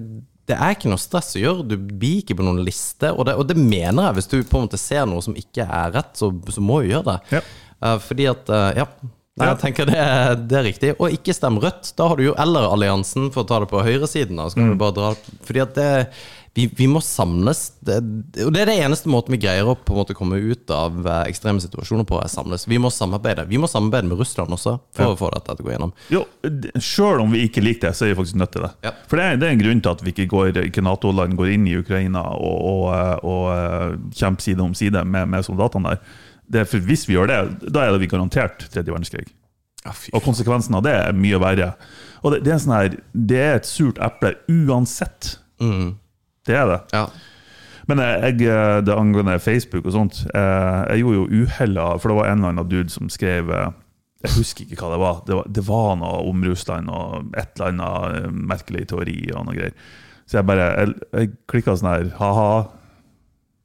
det 0.50 0.58
er 0.58 0.76
ikke 0.76 0.92
noe 0.92 1.02
stress 1.02 1.36
å 1.38 1.44
gjøre. 1.44 1.68
Du 1.70 1.78
blir 1.78 2.24
ikke 2.24 2.38
på 2.40 2.46
noen 2.46 2.62
liste. 2.66 3.14
Og 3.14 3.28
det, 3.28 3.38
og 3.40 3.48
det 3.50 3.58
mener 3.60 4.10
jeg. 4.10 4.18
Hvis 4.18 4.32
du 4.32 4.38
på 4.42 4.60
en 4.60 4.68
måte 4.68 4.82
ser 4.82 5.08
noe 5.10 5.24
som 5.26 5.38
ikke 5.40 5.66
er 5.66 5.96
rett, 5.96 6.12
så, 6.20 6.32
så 6.50 6.64
må 6.64 6.82
du 6.84 6.92
gjøre 6.92 7.14
det. 7.14 7.40
Ja. 7.40 7.46
Uh, 7.80 7.96
fordi 8.04 8.30
at 8.32 8.52
uh, 8.52 8.70
Ja. 8.78 8.90
Nei, 9.40 9.54
Jeg 9.54 9.60
tenker 9.62 9.88
det, 9.88 10.00
det 10.52 10.56
er 10.60 10.66
riktig. 10.68 10.90
Og 11.00 11.14
ikke 11.16 11.32
stem 11.32 11.62
Rødt. 11.64 11.94
Da 11.96 12.10
har 12.12 12.20
du 12.20 12.26
jo 12.26 12.34
Eller 12.44 12.66
alliansen, 12.68 13.30
for 13.32 13.46
å 13.46 13.48
ta 13.48 13.62
det 13.64 13.70
på 13.72 13.80
høyresiden. 13.86 14.36
Da. 14.36 14.50
Så 14.52 14.60
kan 14.60 14.74
du 14.74 14.80
bare 14.82 14.98
dra 14.98 15.12
Fordi 15.48 15.62
at 15.64 15.78
det 15.78 15.92
vi, 16.58 16.66
vi 16.76 16.88
må 16.90 17.00
samles. 17.06 17.60
Det, 17.86 18.00
og 18.46 18.52
det 18.56 18.62
er 18.64 18.70
det 18.72 18.78
eneste 18.82 19.10
måten 19.12 19.36
vi 19.36 19.40
greier 19.44 19.68
å 19.70 19.76
på 19.78 19.94
en 19.94 20.00
måte 20.02 20.16
komme 20.18 20.40
ut 20.42 20.72
av 20.74 20.98
eh, 21.06 21.22
ekstreme 21.30 21.62
situasjoner 21.64 22.08
på, 22.10 22.18
er 22.24 22.32
samles. 22.32 22.66
Vi 22.68 22.80
må 22.82 22.90
samarbeide 22.92 23.46
Vi 23.50 23.60
må 23.62 23.70
samarbeide 23.70 24.10
med 24.10 24.20
Russland 24.20 24.52
også, 24.58 24.78
for 24.96 25.06
Ja. 25.06 25.14
å 25.14 25.20
få 25.20 25.30
dette 25.36 25.56
til 25.56 25.66
å 25.66 25.68
gå 25.70 25.74
gjennom. 25.76 25.94
Jo, 26.14 26.24
Sjøl 26.82 27.22
om 27.24 27.32
vi 27.36 27.44
ikke 27.48 27.64
liker 27.64 27.90
det, 27.90 27.96
så 28.00 28.08
er 28.08 28.14
vi 28.14 28.20
faktisk 28.22 28.40
nødt 28.42 28.52
til 28.56 28.66
det. 28.66 28.72
Ja. 28.88 28.96
For 29.08 29.22
det 29.22 29.26
er, 29.28 29.38
det 29.42 29.48
er 29.48 29.56
en 29.58 29.64
grunn 29.64 29.84
til 29.86 29.92
at 29.94 30.04
vi 30.06 30.14
ikke, 30.16 30.28
går, 30.34 30.62
ikke 30.66 30.84
Nato-land 30.86 31.38
går 31.40 31.54
inn 31.54 31.68
i 31.70 31.78
Ukraina 31.80 32.26
og, 32.36 32.58
og, 32.74 32.86
eh, 32.98 33.16
og 33.30 33.46
eh, 33.54 33.98
kjemper 34.20 34.48
side 34.50 34.66
om 34.66 34.74
side 34.78 35.06
med, 35.06 35.30
med 35.30 35.46
soldatene 35.46 35.94
der. 35.94 36.04
Det 36.50 36.66
for 36.66 36.82
Hvis 36.82 37.06
vi 37.08 37.14
gjør 37.14 37.30
det, 37.30 37.42
da 37.70 37.86
er 37.86 37.94
det 37.94 38.02
vi 38.02 38.10
garantert 38.10 38.66
tredje 38.74 38.90
verdenskrig. 38.90 39.28
Ja. 39.86 39.94
Og 40.18 40.24
konsekvensen 40.26 40.76
av 40.76 40.82
det 40.84 40.96
er 40.98 41.14
mye 41.16 41.38
verre. 41.40 41.70
Og 42.26 42.34
det, 42.34 42.42
det, 42.44 42.56
er, 42.56 42.64
sånn 42.66 42.74
her, 42.76 42.96
det 43.14 43.38
er 43.46 43.60
et 43.62 43.70
surt 43.70 44.02
eple 44.04 44.34
uansett. 44.50 45.38
Det 46.50 46.56
er 46.58 46.66
det. 46.74 46.80
Ja. 46.96 47.06
Men 47.90 48.02
jeg, 48.04 48.40
jeg- 48.46 48.84
det 48.86 48.94
angående 48.98 49.38
Facebook 49.42 49.86
og 49.90 49.94
sånt 49.96 50.20
eh, 50.34 50.82
Jeg 50.92 51.04
gjorde 51.04 51.20
jo 51.22 51.44
uhella, 51.46 51.86
for 52.02 52.10
det 52.12 52.18
var 52.20 52.28
en 52.32 52.42
eller 52.42 52.52
annen 52.56 52.70
dude 52.70 52.90
som 52.94 53.10
skrev 53.10 53.50
eh, 53.54 53.70
Jeg 54.26 54.34
husker 54.36 54.66
ikke 54.68 54.82
hva 54.84 54.90
det 54.94 55.00
var. 55.02 55.22
Det 55.30 55.38
var, 55.38 55.48
det 55.58 55.64
var 55.70 55.96
noe 56.02 56.20
om 56.30 56.44
Russland 56.44 56.90
og 56.92 57.32
et 57.40 57.54
eller 57.56 57.72
annet 57.72 58.20
eh, 58.20 58.30
merkelig 58.52 58.84
teori 58.92 59.18
og 59.34 59.46
noe 59.48 59.56
greier. 59.58 59.74
Så 60.30 60.38
jeg 60.42 60.46
bare 60.50 60.68
Jeg, 60.82 60.94
jeg 61.18 61.32
klikka 61.50 61.78
sånn 61.80 61.90
her 61.94 62.10
ha-ha, 62.20 62.52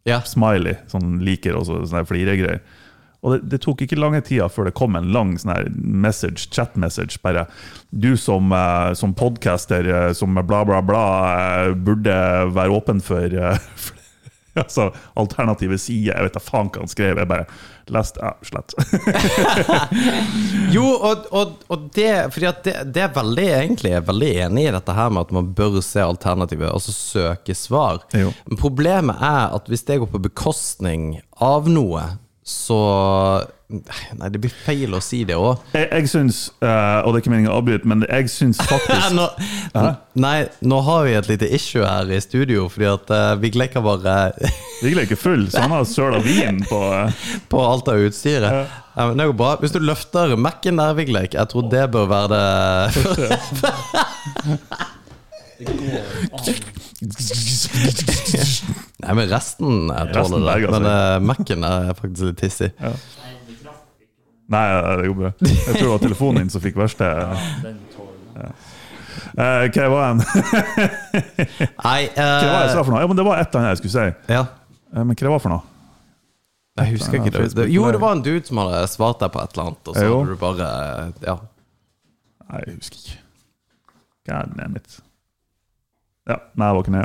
ja. 0.08 0.20
smiley, 0.28 0.76
sånn 0.92 1.18
liker 1.24 1.56
og 1.58 1.66
sånn 1.68 2.08
fliregreier. 2.08 2.60
Og 3.24 3.34
det, 3.34 3.40
det 3.54 3.62
tok 3.64 3.84
ikke 3.84 3.98
lange 3.98 4.20
tida 4.26 4.50
før 4.52 4.68
det 4.68 4.76
kom 4.76 4.98
en 4.98 5.10
lang 5.14 5.34
sånn 5.40 5.72
message, 5.74 6.50
chat-message. 6.52 7.18
bare 7.24 7.46
Du 7.90 8.14
som, 8.20 8.52
eh, 8.52 8.92
som 8.94 9.16
podcaster 9.16 9.88
eh, 9.88 10.12
som 10.12 10.36
bla, 10.36 10.64
bla, 10.68 10.82
bla, 10.84 11.04
eh, 11.64 11.74
burde 11.74 12.16
være 12.52 12.76
åpen 12.76 13.00
for, 13.04 13.32
for 13.86 14.04
altså, 14.62 14.90
alternative 15.14 15.78
sider. 15.78 16.14
Jeg 16.14 16.28
vet 16.28 16.36
da 16.36 16.42
faen 16.42 16.70
hva 16.72 16.84
han 16.84 16.90
skrev. 16.90 17.20
Jeg 17.20 17.30
bare 17.30 17.46
leste 17.92 18.22
ja, 18.22 18.32
slett. 18.46 18.74
Jo, 20.74 20.84
og, 20.94 21.26
og, 21.36 21.58
og 21.70 21.82
det 21.94 22.32
Fordi 22.32 22.46
at 22.48 22.62
det, 22.64 22.72
det 22.96 23.02
er 23.04 23.10
veldig 23.14 23.44
egentlig 23.44 23.90
Jeg 23.92 24.00
er 24.00 24.06
veldig 24.06 24.30
enig 24.46 24.62
i 24.64 24.72
dette 24.72 24.94
her 24.96 25.10
med 25.12 25.26
at 25.26 25.34
man 25.36 25.50
bør 25.54 25.76
se 25.84 26.00
alternativet, 26.02 26.70
altså 26.70 26.94
søke 26.94 27.54
svar. 27.54 28.00
Jo. 28.16 28.32
Men 28.48 28.60
problemet 28.60 29.20
er 29.20 29.54
at 29.54 29.68
hvis 29.70 29.84
det 29.86 30.00
går 30.02 30.10
på 30.14 30.22
bekostning 30.24 31.20
av 31.44 31.68
noe, 31.70 32.02
så 32.44 32.78
Nei, 33.74 34.28
det 34.30 34.38
blir 34.38 34.52
feil 34.52 34.92
å 34.94 35.00
si 35.02 35.22
det 35.26 35.34
òg. 35.40 35.56
Jeg, 35.72 35.88
jeg 35.88 36.08
syns, 36.12 36.40
uh, 36.60 37.00
og 37.00 37.08
det 37.10 37.16
er 37.16 37.22
ikke 37.24 37.32
meningen 37.32 37.50
å 37.50 37.56
avbryte, 37.58 37.88
men 37.88 38.04
jeg 38.04 38.28
syns 38.30 38.60
faktisk 38.60 39.14
Nå, 39.18 39.24
nei, 40.20 40.34
nå 40.62 40.80
har 40.84 41.08
vi 41.08 41.14
et 41.16 41.30
lite 41.32 41.48
issue 41.56 41.82
her 41.82 42.12
i 42.12 42.20
studio, 42.22 42.68
fordi 42.70 42.86
at 42.92 43.10
uh, 43.10 43.32
Vigleik 43.40 43.74
har 43.78 43.82
bare 43.86 44.16
Vigle 44.84 45.06
er 45.08 45.18
full, 45.18 45.48
så 45.50 45.64
han 45.64 45.74
har 45.74 45.88
søla 45.88 46.20
vin 46.22 46.60
på 46.68 46.80
uh... 46.92 47.08
på 47.50 47.64
alt 47.64 47.88
av 47.90 48.04
utstyret. 48.04 48.68
Ja, 48.94 49.08
men 49.08 49.18
det 49.18 49.30
går 49.32 49.38
bra. 49.40 49.56
Hvis 49.64 49.74
du 49.74 49.80
løfter 49.82 50.36
Mac-en 50.38 50.78
der, 50.78 50.94
Vigleik, 51.00 51.34
jeg 51.34 51.50
tror 51.50 51.64
det 51.72 51.88
bør 51.96 52.06
være 52.12 52.28
det 52.36 52.44
Nei, 59.04 59.14
men 59.14 59.28
resten 59.30 59.88
jeg 59.90 60.12
tåler 60.14 60.44
det. 60.44 60.54
Altså. 60.54 60.70
Men 60.74 60.88
uh, 60.88 61.18
Mac-en 61.28 61.66
er 61.68 61.90
faktisk 61.98 62.30
litt 62.30 62.44
hissig. 62.46 62.70
Nei, 64.54 64.64
det 65.00 65.08
går 65.08 65.18
bra. 65.18 65.32
Jeg 65.40 65.74
tror 65.76 65.84
det 65.84 65.92
var 65.94 66.02
telefonen 66.04 66.44
din 66.44 66.52
som 66.54 66.64
fikk 66.64 66.76
verste 66.80 67.10
Eh, 69.34 69.64
Hva 69.74 69.86
var 69.90 70.12
den? 70.12 70.20
Nei, 71.86 72.00
Hva 72.14 72.26
var 72.26 72.58
det 72.60 72.66
jeg 72.66 72.74
sa 72.74 72.80
uh, 72.80 72.84
for 72.84 72.92
noe? 72.94 73.00
Ja, 73.02 73.08
men 73.10 73.18
Det 73.18 73.24
var 73.26 73.40
et 73.40 73.48
eller 73.48 73.60
annet 73.60 73.72
jeg 73.72 73.80
skulle 73.82 73.94
si. 73.94 74.34
ja. 74.34 74.44
Men 74.94 75.10
hva 75.18 75.30
var 75.32 75.38
det 75.40 75.42
for 75.42 75.54
noe? 75.54 75.64
Jeg 76.78 76.90
husker 76.96 77.18
ikke 77.20 77.32
det. 77.34 77.48
det. 77.54 77.66
Jo, 77.70 77.86
det 77.94 78.00
var 78.02 78.16
en 78.16 78.22
dude 78.22 78.46
som 78.46 78.58
hadde 78.62 78.80
svart 78.90 79.20
deg 79.22 79.30
på 79.34 79.42
et 79.42 79.52
eller 79.54 79.68
annet, 79.68 79.90
og 79.90 79.94
så 79.94 80.06
hadde 80.06 80.30
du 80.30 80.38
bare 80.40 80.68
Ja. 81.22 81.36
Nei, 82.48 82.62
jeg 82.66 82.76
husker 82.78 82.98
ikke. 83.02 83.18
God 84.28 84.54
damn 84.58 84.78
it. 84.78 84.98
Ja, 86.24 86.38
nei, 86.56 86.70
jeg 86.70 86.76
var 86.76 86.86
ikke 86.86 86.94
det. 86.94 87.04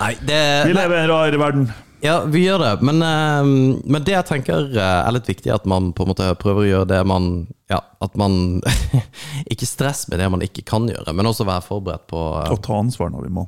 Nei, 0.00 0.10
det 0.26 0.42
Vi 0.66 0.74
lever 0.74 0.96
i 0.96 1.00
en 1.04 1.10
rar 1.12 1.36
verden. 1.38 1.70
Ja, 2.00 2.16
vi 2.24 2.42
gjør 2.46 2.62
det. 2.62 2.72
Men, 2.82 3.02
eh, 3.04 3.50
men 3.84 4.04
det 4.06 4.14
jeg 4.14 4.26
tenker 4.30 4.70
eh, 4.72 4.98
er 5.04 5.14
litt 5.14 5.28
viktig, 5.28 5.52
at 5.54 5.68
man 5.68 5.92
på 5.94 6.06
en 6.06 6.10
måte 6.10 6.28
prøver 6.40 6.64
å 6.64 6.70
gjøre 6.70 6.90
det 6.94 7.00
man 7.06 7.30
Ja, 7.70 7.82
at 8.02 8.16
man 8.18 8.62
Ikke 9.52 9.68
stress 9.68 10.06
med 10.10 10.18
det 10.22 10.30
man 10.32 10.42
ikke 10.42 10.64
kan 10.66 10.88
gjøre, 10.90 11.12
men 11.14 11.28
også 11.28 11.46
være 11.46 11.66
forberedt 11.66 12.08
på 12.10 12.24
eh, 12.40 12.50
Og 12.54 12.62
ta 12.64 12.80
ansvar 12.80 13.12
når 13.12 13.28
vi 13.28 13.34
må. 13.38 13.46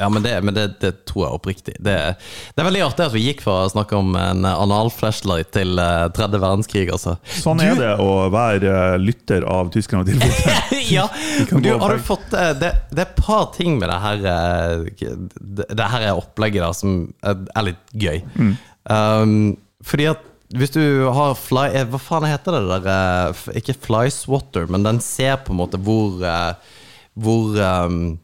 Ja, 0.00 0.08
men, 0.08 0.22
det, 0.22 0.42
men 0.42 0.54
det, 0.54 0.80
det 0.80 0.90
tror 1.06 1.22
jeg 1.22 1.36
oppriktig. 1.36 1.74
Det, 1.78 1.94
det 2.54 2.62
er 2.62 2.66
veldig 2.66 2.80
artig 2.82 3.04
at 3.04 3.12
vi 3.14 3.20
gikk 3.28 3.44
fra 3.44 3.60
å 3.62 3.68
snakke 3.70 3.94
om 3.94 4.16
en 4.18 4.42
anal-flashlight 4.48 5.52
til 5.54 5.78
eh, 5.78 6.06
tredje 6.16 6.40
verdenskrig, 6.42 6.88
altså. 6.90 7.14
Sånn 7.30 7.62
er 7.62 7.78
det 7.78 7.92
å 8.02 8.24
være 8.34 8.72
eh, 8.72 8.96
lytter 8.98 9.46
av 9.46 9.70
tyskerne 9.74 10.02
og 10.02 10.10
tilbudet. 10.10 10.56
ja, 10.96 11.06
du, 11.52 11.70
har 11.78 11.94
du 11.94 12.02
fått 12.02 12.34
eh, 12.34 12.50
det, 12.58 12.72
det 12.90 13.04
er 13.04 13.06
et 13.06 13.22
par 13.22 13.46
ting 13.54 13.78
med 13.78 13.86
det 13.92 14.00
her 14.02 14.26
Det, 15.38 15.86
her 15.94 16.08
er 16.08 16.18
opplegget 16.18 16.64
da 16.64 16.72
som 16.74 16.98
er, 17.22 17.62
litt 17.70 17.94
gøy. 17.94 18.24
Mm. 18.34 18.52
Um, 18.90 19.38
fordi 19.86 20.10
at 20.10 20.26
hvis 20.54 20.74
du 20.74 20.82
har 21.14 21.38
fly 21.38 21.70
Hva 21.88 21.98
faen 22.02 22.26
heter 22.28 22.58
det 22.58 22.80
der? 22.84 23.38
Ikke 23.58 23.78
fly 23.86 24.10
swatter, 24.12 24.66
men 24.70 24.84
den 24.86 24.98
ser 25.02 25.38
på 25.46 25.54
en 25.54 25.62
måte 25.62 25.80
hvor 25.80 26.18
Hvor 27.14 27.62
um, 27.62 28.16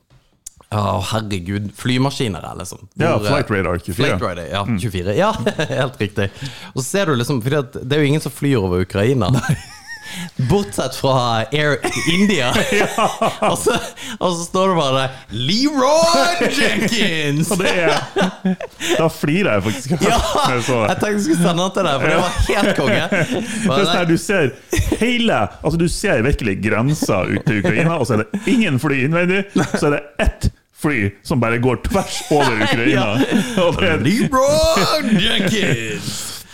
Å, 0.70 1.00
herregud. 1.02 1.72
Flymaskiner 1.74 2.44
er 2.46 2.60
liksom. 2.60 2.84
Ja, 2.94 3.16
Hvor, 3.16 3.26
ja, 3.26 3.32
Flight 3.32 3.50
Radar 3.50 3.80
24. 3.82 3.96
Flight 3.98 4.22
Radar, 4.22 4.46
ja. 4.46 4.62
24. 4.70 5.16
Ja, 5.18 5.32
helt 5.82 6.00
riktig. 6.00 6.30
Og 6.74 6.84
så 6.84 6.86
ser 6.86 7.10
du 7.10 7.18
liksom 7.18 7.42
at 7.58 7.74
det 7.82 7.96
er 7.96 8.04
jo 8.04 8.10
ingen 8.12 8.22
som 8.22 8.34
flyr 8.34 8.62
over 8.62 8.86
Ukraina. 8.86 9.32
Bortsett 10.50 10.94
fra 10.94 11.44
Air 11.52 11.76
India. 12.10 12.52
og, 13.50 13.58
så, 13.58 13.74
og 14.18 14.36
så 14.36 14.44
står 14.44 14.68
det 14.68 14.76
bare 14.78 15.02
Leroy 15.30 16.48
Jenkins! 16.54 17.50
Det 17.58 17.74
er 17.74 18.56
Da 18.98 19.08
flirer 19.10 19.58
jeg 19.58 19.66
faktisk. 19.66 19.94
Ja! 20.06 20.20
jeg. 20.50 20.62
Jeg 20.70 20.86
tenkte 20.86 21.10
jeg 21.10 21.24
skulle 21.26 21.42
sende 21.42 21.66
den 21.66 21.74
til 21.76 21.88
deg, 21.90 21.98
for 21.98 22.06
det 22.06 22.20
var 22.22 22.38
helt 22.46 22.72
konge. 22.78 23.02
Det 23.10 23.26
er 23.26 23.66
sånn 23.66 23.90
Bare, 23.90 24.06
du 24.06 24.16
ser 24.18 24.54
hele 25.02 25.42
Altså 25.60 25.82
du 25.82 25.86
ser 25.90 26.24
virkelig 26.26 26.56
grensa 26.62 27.22
ut 27.26 27.42
til 27.46 27.60
Ukraina, 27.62 27.98
og 27.98 28.08
så 28.08 28.18
er 28.18 28.24
det 28.24 28.46
ingen 28.54 28.80
fly 28.82 29.04
innvendig. 29.06 29.44
Så 29.74 29.90
er 29.90 29.98
det 29.98 30.02
ett 30.26 30.50
fly 30.80 31.10
som 31.22 31.40
bare 31.40 31.58
går 31.58 31.76
tvers 31.88 32.22
over 32.30 32.62
Ukraina. 32.64 33.16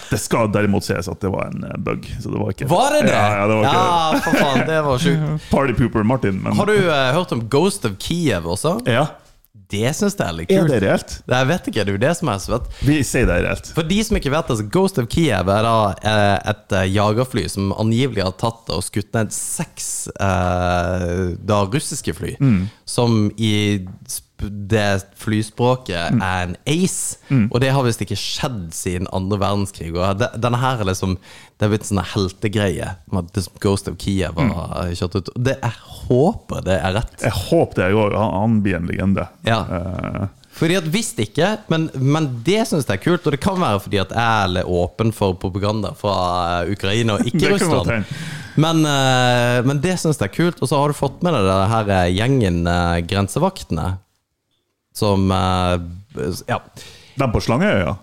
Det, 0.11 0.19
skal 0.23 0.53
derimot 0.55 0.85
sies 0.87 1.09
at 1.11 1.19
det 1.21 1.27
var 1.35 1.49
en 1.51 1.65
eh, 1.67 1.73
bug. 1.83 2.05
Så 2.23 2.31
det 2.31 2.39
var 2.39 2.53
ikke 2.55 2.67
Var 2.71 2.93
det 2.95 3.01
det? 3.09 3.15
Ja, 3.17 3.25
ja, 3.41 3.47
det 3.51 3.55
var 3.57 3.65
ikke 3.67 3.81
Ja, 3.81 4.21
for 4.23 4.33
faen, 4.39 4.61
det 4.69 4.77
var 4.87 4.99
sjukt. 5.03 5.49
Partypooper 5.51 6.03
Martin. 6.07 6.39
Men 6.45 6.53
Har 6.55 6.67
du 6.71 6.77
uh, 6.79 6.93
hørt 7.17 7.33
om 7.35 7.43
Ghost 7.51 7.83
of 7.85 7.93
Kiev 7.99 8.47
også? 8.47 8.79
ja. 8.87 9.07
Det 9.73 9.91
syns 9.99 10.15
jeg 10.15 10.23
er 10.27 10.37
litt 10.37 10.51
kult. 10.51 10.61
Er 10.61 10.69
det 10.71 10.81
reelt? 10.85 11.15
Det 11.27 11.41
jeg 11.41 11.49
vet 11.51 11.71
ikke, 11.71 11.85
det 11.87 11.93
er 11.93 11.97
jo 11.97 12.03
det 12.05 12.13
som 12.19 12.31
er 12.31 12.43
så 12.43 12.53
fett. 12.55 12.69
Vi 12.87 12.99
sier 13.07 13.27
det 13.27 13.39
er 13.39 13.47
reelt. 13.49 13.71
For 13.75 13.91
de 13.91 13.99
som 14.07 14.19
ikke 14.21 14.33
vet 14.35 14.53
det, 14.53 14.59
så 14.61 14.67
Ghost 14.77 15.01
of 15.03 15.09
Kiev 15.13 15.51
er 15.53 15.67
da 15.67 15.77
eh, 16.13 16.37
et 16.53 16.77
eh, 16.79 16.87
jagerfly 16.95 17.47
som 17.51 17.73
angivelig 17.75 18.23
har 18.23 18.37
tatt 18.39 18.71
og 18.75 18.85
skutt 18.87 19.11
ned 19.17 19.35
seks 19.35 19.91
eh, 20.15 21.35
da 21.51 21.61
russiske 21.67 22.15
fly. 22.17 22.37
Som 22.87 23.27
i 23.37 23.55
det 24.45 25.07
flyspråket 25.17 26.21
er 26.21 26.43
en 26.45 26.57
ace. 26.69 27.17
Og 27.49 27.61
det 27.63 27.73
har 27.73 27.85
visst 27.87 28.03
ikke 28.05 28.19
skjedd 28.21 28.69
siden 28.77 29.11
andre 29.17 29.41
verdenskrig. 29.41 29.93
Og 29.97 30.21
det, 30.21 30.31
denne 30.43 30.61
her 30.61 30.83
er 30.83 30.91
liksom 30.91 31.17
Det 31.57 31.65
er 31.65 31.73
blitt 31.73 31.89
sånn 31.89 32.03
heltegreie. 32.05 32.91
om 33.11 33.23
at 33.23 33.39
Ghost 33.65 33.89
of 33.89 33.97
Kiev 34.03 34.37
har 34.37 34.93
kjørt 34.93 35.17
ut. 35.17 35.31
Det, 35.37 35.57
jeg 35.63 35.73
håper 36.07 36.65
det 36.67 36.81
er 36.81 36.99
rett. 36.99 37.21
Jeg 37.23 37.33
håper 37.33 37.81
det 37.81 37.93
òg. 37.97 38.13
Han, 38.13 38.35
han 38.43 38.59
blir 38.65 38.77
en 38.77 38.91
legende. 38.91 39.29
Ja. 39.47 39.63
Uh. 39.65 40.27
Fordi 40.57 40.79
at 40.79 40.87
Hvis 40.89 41.13
ikke, 41.21 41.51
men, 41.69 41.91
men 41.95 42.31
det 42.45 42.63
syns 42.69 42.87
jeg 42.89 42.99
er 42.99 43.05
kult. 43.05 43.27
Og 43.27 43.33
det 43.33 43.41
kan 43.45 43.61
være 43.61 43.83
fordi 43.89 44.01
at 44.05 44.13
jeg 44.13 44.45
er 44.45 44.53
litt 44.53 44.69
åpen 44.69 45.13
for 45.17 45.37
propaganda 45.41 45.93
fra 45.97 46.17
eh, 46.63 46.73
Ukraina 46.77 47.17
og 47.17 47.27
ikke 47.31 47.55
Russland. 47.55 48.13
Men, 48.57 48.85
eh, 48.89 49.61
men 49.69 49.81
det 49.85 49.99
syns 50.01 50.21
jeg 50.21 50.29
er 50.29 50.37
kult. 50.37 50.61
Og 50.61 50.69
så 50.69 50.81
har 50.81 50.93
du 50.93 50.97
fått 50.97 51.25
med 51.25 51.37
deg 51.37 51.49
det 51.49 51.61
her 51.73 51.95
gjengen 52.13 52.67
Grensevaktene. 53.09 53.95
Som 54.97 55.31
eh, 55.31 55.77
Ja. 56.49 56.61
Den 57.17 57.33
på 57.33 57.41
Slangeøya? 57.45 57.97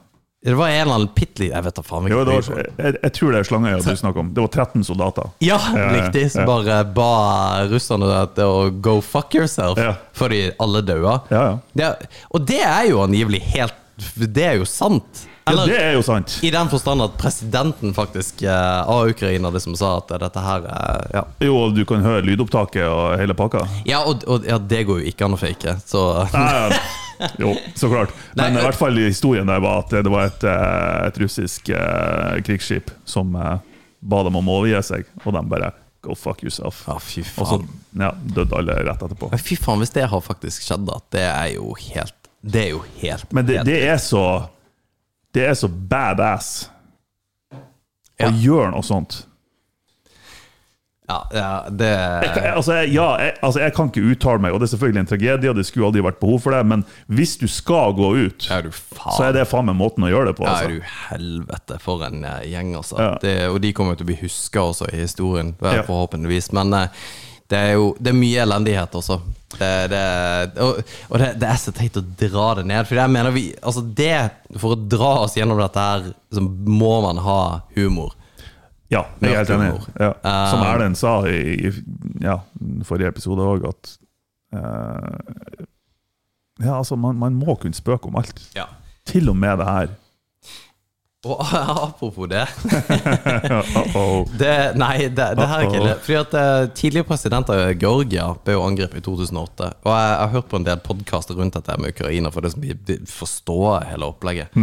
Det 0.43 0.57
var 0.59 0.67
en 0.73 0.81
eller 0.81 0.97
annen 0.97 1.11
bitte 1.15 1.45
Jeg 1.47 1.63
vet 1.63 1.77
da 1.77 1.81
faen. 1.87 2.07
Jo, 2.11 2.17
var, 2.27 2.43
jeg, 2.43 2.95
jeg 2.99 3.13
tror 3.15 3.31
det 3.31 3.39
er 3.39 3.47
Slangeøya 3.47 3.77
du 3.85 3.95
snakker 3.95 4.23
om. 4.25 4.31
Det 4.35 4.43
var 4.43 4.51
13 4.65 4.83
soldater. 4.83 5.29
Ja, 5.45 5.59
riktig. 5.93 6.25
Som 6.33 6.49
bare 6.49 6.81
ba 6.97 7.63
russerne 7.71 8.09
til 8.35 8.51
å 8.51 8.65
go 8.83 8.97
fuck 9.05 9.37
yourself 9.39 9.79
Ja. 9.79 9.93
fordi 10.13 10.41
alle 10.59 10.81
daua. 10.83 11.21
Ja, 11.31 11.45
ja. 11.79 11.93
Og 12.35 12.43
det 12.49 12.59
er 12.59 12.89
jo 12.91 12.99
angivelig 13.05 13.39
helt 13.53 13.79
Det 14.17 14.43
er 14.43 14.57
jo 14.59 14.65
sant. 14.67 15.27
Ja 15.45 15.65
det 15.67 15.77
er 15.79 15.93
jo 15.97 16.01
sant. 16.05 16.37
I 16.43 16.49
den 16.53 16.69
forstand 16.71 17.03
at 17.03 17.17
presidenten 17.19 17.93
faktisk 17.95 18.41
eh, 18.47 18.81
av 18.89 19.09
Ukraina 19.11 19.49
liksom 19.53 19.75
sa 19.79 19.97
at 19.99 20.13
dette 20.23 20.43
her 20.43 20.67
er 20.71 21.07
Ja, 21.13 21.23
Jo, 21.43 21.57
og 21.65 21.75
du 21.75 21.83
kan 21.89 22.01
høre 22.05 22.23
lydopptaket 22.25 22.85
og 22.87 23.17
hele 23.19 23.35
pakka. 23.37 23.65
ja 23.89 24.03
og, 24.07 24.23
og 24.27 24.47
ja, 24.47 24.57
det 24.57 24.85
går 24.87 25.01
jo 25.03 25.11
ikke 25.11 25.27
an 25.27 25.35
å 25.35 25.41
fake. 25.41 25.77
Så 25.85 26.03
Nei. 26.33 26.79
Jo, 27.39 27.53
så 27.75 27.87
klart. 27.91 28.15
Men 28.35 28.55
Nei, 28.55 28.63
i 28.63 28.65
hvert 28.65 28.79
fall 28.79 28.97
historien 29.03 29.47
der 29.47 29.61
var 29.63 29.83
at 29.83 29.93
det 29.93 30.11
var 30.11 30.31
et, 30.31 30.43
eh, 30.47 31.07
et 31.07 31.19
russisk 31.21 31.69
eh, 31.69 32.39
krigsskip 32.43 32.91
som 33.05 33.31
ba 33.35 34.23
dem 34.27 34.35
om 34.35 34.49
å 34.51 34.59
overgi 34.63 34.81
seg, 34.83 35.07
og 35.23 35.35
de 35.35 35.43
bare 35.51 35.71
Go 36.03 36.17
fuck 36.19 36.41
yourself. 36.43 36.81
Ja, 36.83 36.97
fy 36.99 37.21
Og 37.23 37.45
så 37.47 37.57
faen. 37.61 37.67
ja, 37.95 38.09
døde 38.35 38.57
alle 38.57 38.73
rett 38.83 39.03
etterpå. 39.05 39.29
Men 39.31 39.39
fy 39.39 39.55
faen, 39.55 39.79
hvis 39.79 39.93
det 39.95 40.03
har 40.11 40.19
faktisk 40.25 40.65
skjedd, 40.65 40.83
da. 40.89 40.97
Det 41.15 41.21
er 41.23 41.53
jo 41.53 41.69
helt 41.79 42.17
Det 42.43 42.59
er 42.65 42.73
jo 42.73 42.81
helt 42.99 43.31
Men 43.31 43.45
det, 43.47 43.55
helt, 43.61 43.69
det 43.71 43.77
er 43.87 44.01
så 44.03 44.23
Det 45.33 45.45
er 45.49 45.53
så 45.57 45.67
badass 45.67 46.69
Ja. 48.19 48.29
å 48.29 48.33
gjøre 48.37 48.71
noe 48.71 48.83
sånt. 48.85 49.23
Ja, 51.09 51.17
ja, 51.35 51.47
det 51.69 51.87
Jeg, 51.89 52.53
altså, 52.55 52.73
jeg, 52.77 52.93
ja, 52.95 53.07
jeg, 53.19 53.33
altså, 53.43 53.59
jeg 53.59 53.73
kan 53.75 53.89
ikke 53.91 54.03
uttale 54.13 54.39
meg, 54.39 54.53
og 54.55 54.61
det 54.61 54.69
er 54.69 54.71
selvfølgelig 54.71 55.01
en 55.01 55.09
tragedie, 55.09 55.49
og 55.51 55.57
det 55.59 55.65
skulle 55.67 55.89
aldri 55.89 56.03
vært 56.05 56.21
behov 56.21 56.39
for 56.45 56.55
det, 56.55 56.61
men 56.69 56.85
hvis 57.11 57.33
du 57.41 57.43
skal 57.51 57.91
gå 57.97 58.11
ut, 58.23 58.47
Er 58.53 58.69
så 58.71 59.25
er 59.27 59.33
det 59.35 59.43
faen 59.51 59.67
meg 59.67 59.75
måten 59.81 60.05
å 60.07 60.11
gjøre 60.13 60.31
det 60.31 60.37
på. 60.39 60.47
Ja, 60.47 60.53
er 60.53 60.63
Altså. 60.63 60.69
du 60.69 60.95
helvete 61.09 61.79
for 61.83 62.05
en 62.07 62.23
eh, 62.23 62.45
gjeng, 62.53 62.71
altså. 62.79 62.99
Ja. 63.03 63.11
Det, 63.21 63.35
og 63.49 63.59
de 63.65 63.73
kommer 63.75 63.99
til 63.99 64.07
å 64.07 64.11
bli 64.13 64.19
huska 64.23 64.63
også 64.71 64.87
i 64.93 65.01
historien, 65.03 65.51
forhåpentligvis. 65.59 66.53
Men 66.55 66.71
eh, 66.79 66.87
det 67.51 67.59
er 67.59 67.73
jo 67.75 67.91
det 67.99 68.13
er 68.13 68.19
mye 68.23 68.45
elendighet 68.47 68.95
også. 68.95 69.19
Det, 69.59 69.87
det, 69.91 70.01
og 70.63 70.79
og 71.09 71.19
det, 71.21 71.29
det 71.41 71.47
er 71.49 71.59
så 71.61 71.73
teit 71.75 71.97
å 71.99 72.03
dra 72.19 72.47
det 72.59 72.65
ned. 72.69 72.87
For 72.89 72.99
jeg 72.99 73.13
mener 73.13 73.33
vi 73.35 73.45
Altså 73.61 73.83
det 73.85 74.15
For 74.57 74.73
å 74.73 74.79
dra 74.79 75.11
oss 75.23 75.37
gjennom 75.37 75.61
dette 75.61 75.85
her, 75.87 76.11
så 76.33 76.43
må 76.43 76.95
man 77.05 77.21
ha 77.23 77.39
humor. 77.77 78.15
Ja, 78.93 79.05
jeg 79.21 79.31
er 79.31 79.39
helt 79.41 79.53
enig. 79.55 79.71
Ja. 79.97 80.11
Som 80.51 80.61
Um, 80.61 80.67
Erlend 80.67 80.99
sa 80.99 81.13
i, 81.29 81.39
i 81.67 81.71
ja, 82.21 82.37
forrige 82.85 83.09
episode 83.13 83.45
òg, 83.45 83.65
at 83.71 83.93
uh, 84.53 85.63
Ja, 86.61 86.77
altså, 86.77 86.97
man, 86.99 87.17
man 87.17 87.37
må 87.39 87.55
kunne 87.61 87.77
spøke 87.77 88.11
om 88.11 88.19
alt. 88.21 88.37
Ja. 88.57 88.67
Til 89.09 89.31
og 89.31 89.37
med 89.39 89.57
det 89.59 89.67
her. 89.67 89.95
Og 91.23 91.39
apropos 91.87 92.27
det. 92.27 92.43
Det, 94.41 94.55
nei, 94.75 95.07
det, 95.07 95.27
det 95.37 95.45
her 95.47 95.61
er 95.61 95.67
ikke 95.67 95.83
Uh-oh. 95.83 95.99
Fordi 96.03 96.17
at 96.19 96.33
eh, 96.35 96.65
Tidligere 96.75 97.07
president 97.07 97.51
av 97.53 97.61
Georgia 97.79 98.25
ble 98.43 98.57
jo 98.57 98.63
angrepet 98.65 98.99
i 98.99 99.05
2008. 99.05 99.69
Og 99.85 99.91
jeg, 99.93 100.09
jeg 100.09 100.19
har 100.19 100.33
hørt 100.35 100.49
på 100.51 100.59
en 100.59 100.67
del 100.67 100.81
podkaster 100.83 101.39
rundt 101.39 101.55
dette 101.55 101.77
med 101.79 101.95
Ukraina 101.95 102.31
for 102.33 102.43
det 102.43 102.51
som 102.55 102.65
vi 102.65 102.75
forstår 103.07 103.87
hele 103.93 104.09
opplegget. 104.11 104.59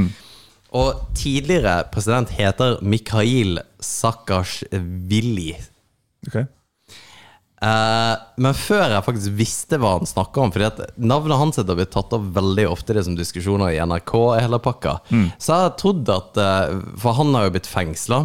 Og 0.77 1.01
tidligere 1.19 1.81
president 1.91 2.31
heter 2.37 2.77
Mikhail 2.85 3.63
Sakashvili. 3.81 5.55
Ok. 6.29 6.43
Eh, 7.61 8.15
men 8.41 8.57
før 8.57 8.87
jeg 8.95 9.05
faktisk 9.05 9.35
visste 9.37 9.77
hva 9.81 9.99
han 9.99 10.09
snakka 10.09 10.41
om 10.41 10.53
Fordi 10.55 10.65
at 10.65 10.79
navnet 10.97 11.37
hans 11.37 11.59
har 11.61 11.67
blitt 11.69 11.91
tatt 11.93 12.15
opp 12.17 12.31
veldig 12.33 12.65
ofte 12.71 12.95
i 12.95 12.97
det 12.97 13.05
som 13.05 13.19
diskusjoner 13.19 13.75
i 13.75 13.81
NRK, 13.85 14.15
hele 14.41 14.61
pakka. 14.65 14.97
Så 15.37 15.53
jeg 15.53 15.67
har 15.67 15.75
trodd 15.81 16.13
at 16.15 16.41
uh, 16.41 16.79
For 17.03 17.19
han 17.21 17.35
har 17.37 17.49
jo 17.49 17.57
blitt 17.59 17.69
fengsla. 17.69 18.23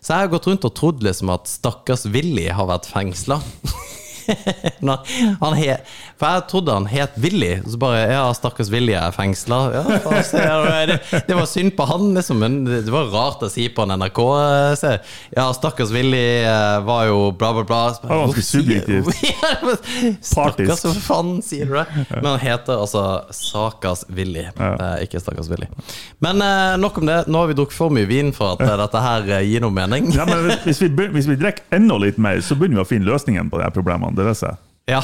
Så 0.00 0.12
jeg 0.12 0.26
har 0.26 0.32
gått 0.34 0.48
rundt 0.50 0.66
og 0.68 0.74
trodd 0.76 1.04
liksom 1.06 1.32
at 1.32 1.48
stakkars 1.48 2.04
Willy 2.12 2.50
har 2.52 2.68
vært 2.68 2.90
fengsla. 2.90 3.40
Han 5.40 5.54
he, 5.56 5.74
for 6.20 6.26
jeg 6.34 6.44
trodde 6.50 6.74
han 6.74 6.86
het 6.90 7.14
Willy. 7.20 7.52
Så 7.66 7.78
bare 7.80 8.00
Ja, 8.10 8.24
stakkars 8.36 8.70
Willy 8.72 8.92
er 8.98 9.12
fengsla. 9.14 9.58
Ja, 9.74 10.86
det, 10.88 10.98
det 11.28 11.36
var 11.36 11.46
synd 11.48 11.74
på 11.78 11.86
han, 11.88 12.10
liksom. 12.16 12.40
Men 12.42 12.58
det 12.68 12.90
var 12.92 13.08
rart 13.12 13.42
å 13.46 13.50
si 13.52 13.68
på 13.72 13.84
en 13.86 13.94
NRK. 14.00 14.20
eh, 14.40 14.74
Se. 14.80 14.92
Ja, 15.36 15.46
stakkars 15.56 15.92
Willy 15.94 16.22
eh, 16.44 16.78
var 16.86 17.06
jo 17.08 17.30
bla, 17.32 17.52
bla, 17.56 17.64
bla. 17.68 17.80
Det 18.00 18.08
var 18.10 18.24
ganske 18.26 18.44
subjektivt. 18.44 19.22
Ja, 19.24 19.74
Stakkars, 20.24 20.84
hva 20.86 20.94
faen 21.04 21.32
sier 21.44 21.68
du 21.70 21.74
det? 21.78 21.86
Men 22.10 22.28
han 22.34 22.40
heter 22.42 22.80
altså 22.80 23.04
Sakas 23.34 24.04
Willy, 24.12 24.46
eh, 24.50 24.96
ikke 25.06 25.20
Stakkars 25.22 25.48
Willy. 25.52 25.68
Men 26.24 26.40
nok 26.80 26.98
om 27.00 27.08
det. 27.08 27.20
Nå 27.30 27.42
har 27.44 27.50
vi 27.50 27.56
drukket 27.58 27.76
for 27.76 27.92
mye 27.94 28.08
vin 28.10 28.32
for 28.36 28.56
at 28.56 28.64
dette 28.80 29.00
her 29.04 29.28
gir 29.46 29.62
noe 29.64 29.74
mening. 29.74 30.10
Ja, 30.16 30.26
men 30.28 30.50
hvis- 30.66 30.80
vi, 30.82 30.88
hvis 31.14 31.28
vi 31.28 31.36
drikker 31.40 31.76
enda 31.76 31.96
litt 32.00 32.18
mer, 32.20 32.40
så 32.44 32.56
begynner 32.58 32.80
vi 32.80 32.84
å 32.84 32.88
finne 32.88 33.08
løsningen 33.08 33.50
på 33.52 33.60
de 33.60 33.66
her 33.66 33.74
problemene. 33.74 34.09
Det 34.16 34.26
er 34.26 34.34
jeg. 34.34 34.58
Ja. 34.90 35.02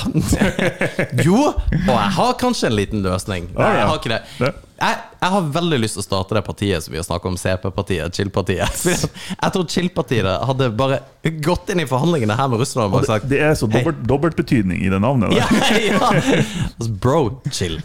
jo, 1.27 1.37
og 1.53 1.91
jeg 1.93 2.13
har 2.17 2.39
kanskje 2.41 2.71
en 2.71 2.77
liten 2.77 3.05
løsning. 3.05 3.51
Nei, 3.55 3.75
jeg 3.77 3.91
har 3.91 4.01
ikke 4.01 4.15
det. 4.15 4.55
Jeg, 4.77 4.97
jeg 5.23 5.33
har 5.33 5.45
veldig 5.55 5.77
lyst 5.81 5.97
til 5.97 6.03
å 6.03 6.05
starte 6.05 6.37
det 6.37 6.43
partiet 6.45 6.85
som 6.85 6.93
vi 6.93 6.99
har 6.99 7.07
snakket 7.07 7.31
om, 7.31 7.37
CP-partiet, 7.41 8.19
Chill-partiet. 8.19 8.83
Jeg 9.43 9.55
tror 9.55 9.65
Chill-partiet 9.73 10.27
hadde 10.51 10.69
bare 10.77 10.99
gått 11.45 11.71
inn 11.73 11.81
i 11.81 11.87
forhandlingene 11.89 12.37
her 12.37 12.51
med 12.53 12.61
Russland 12.61 12.91
og 12.91 12.99
bare 12.99 13.09
sagt 13.09 13.31
det 13.31 13.41
er 13.41 13.55
så 13.57 13.69
dobbelt, 13.71 14.03
dobbeltbetydning 14.11 14.83
i 14.85 14.91
det 14.93 15.01
navnet. 15.01 15.33
ja, 15.39 15.47
ja. 15.87 16.11
Altså, 16.13 16.91
bro, 16.93 17.23
chill. 17.49 17.79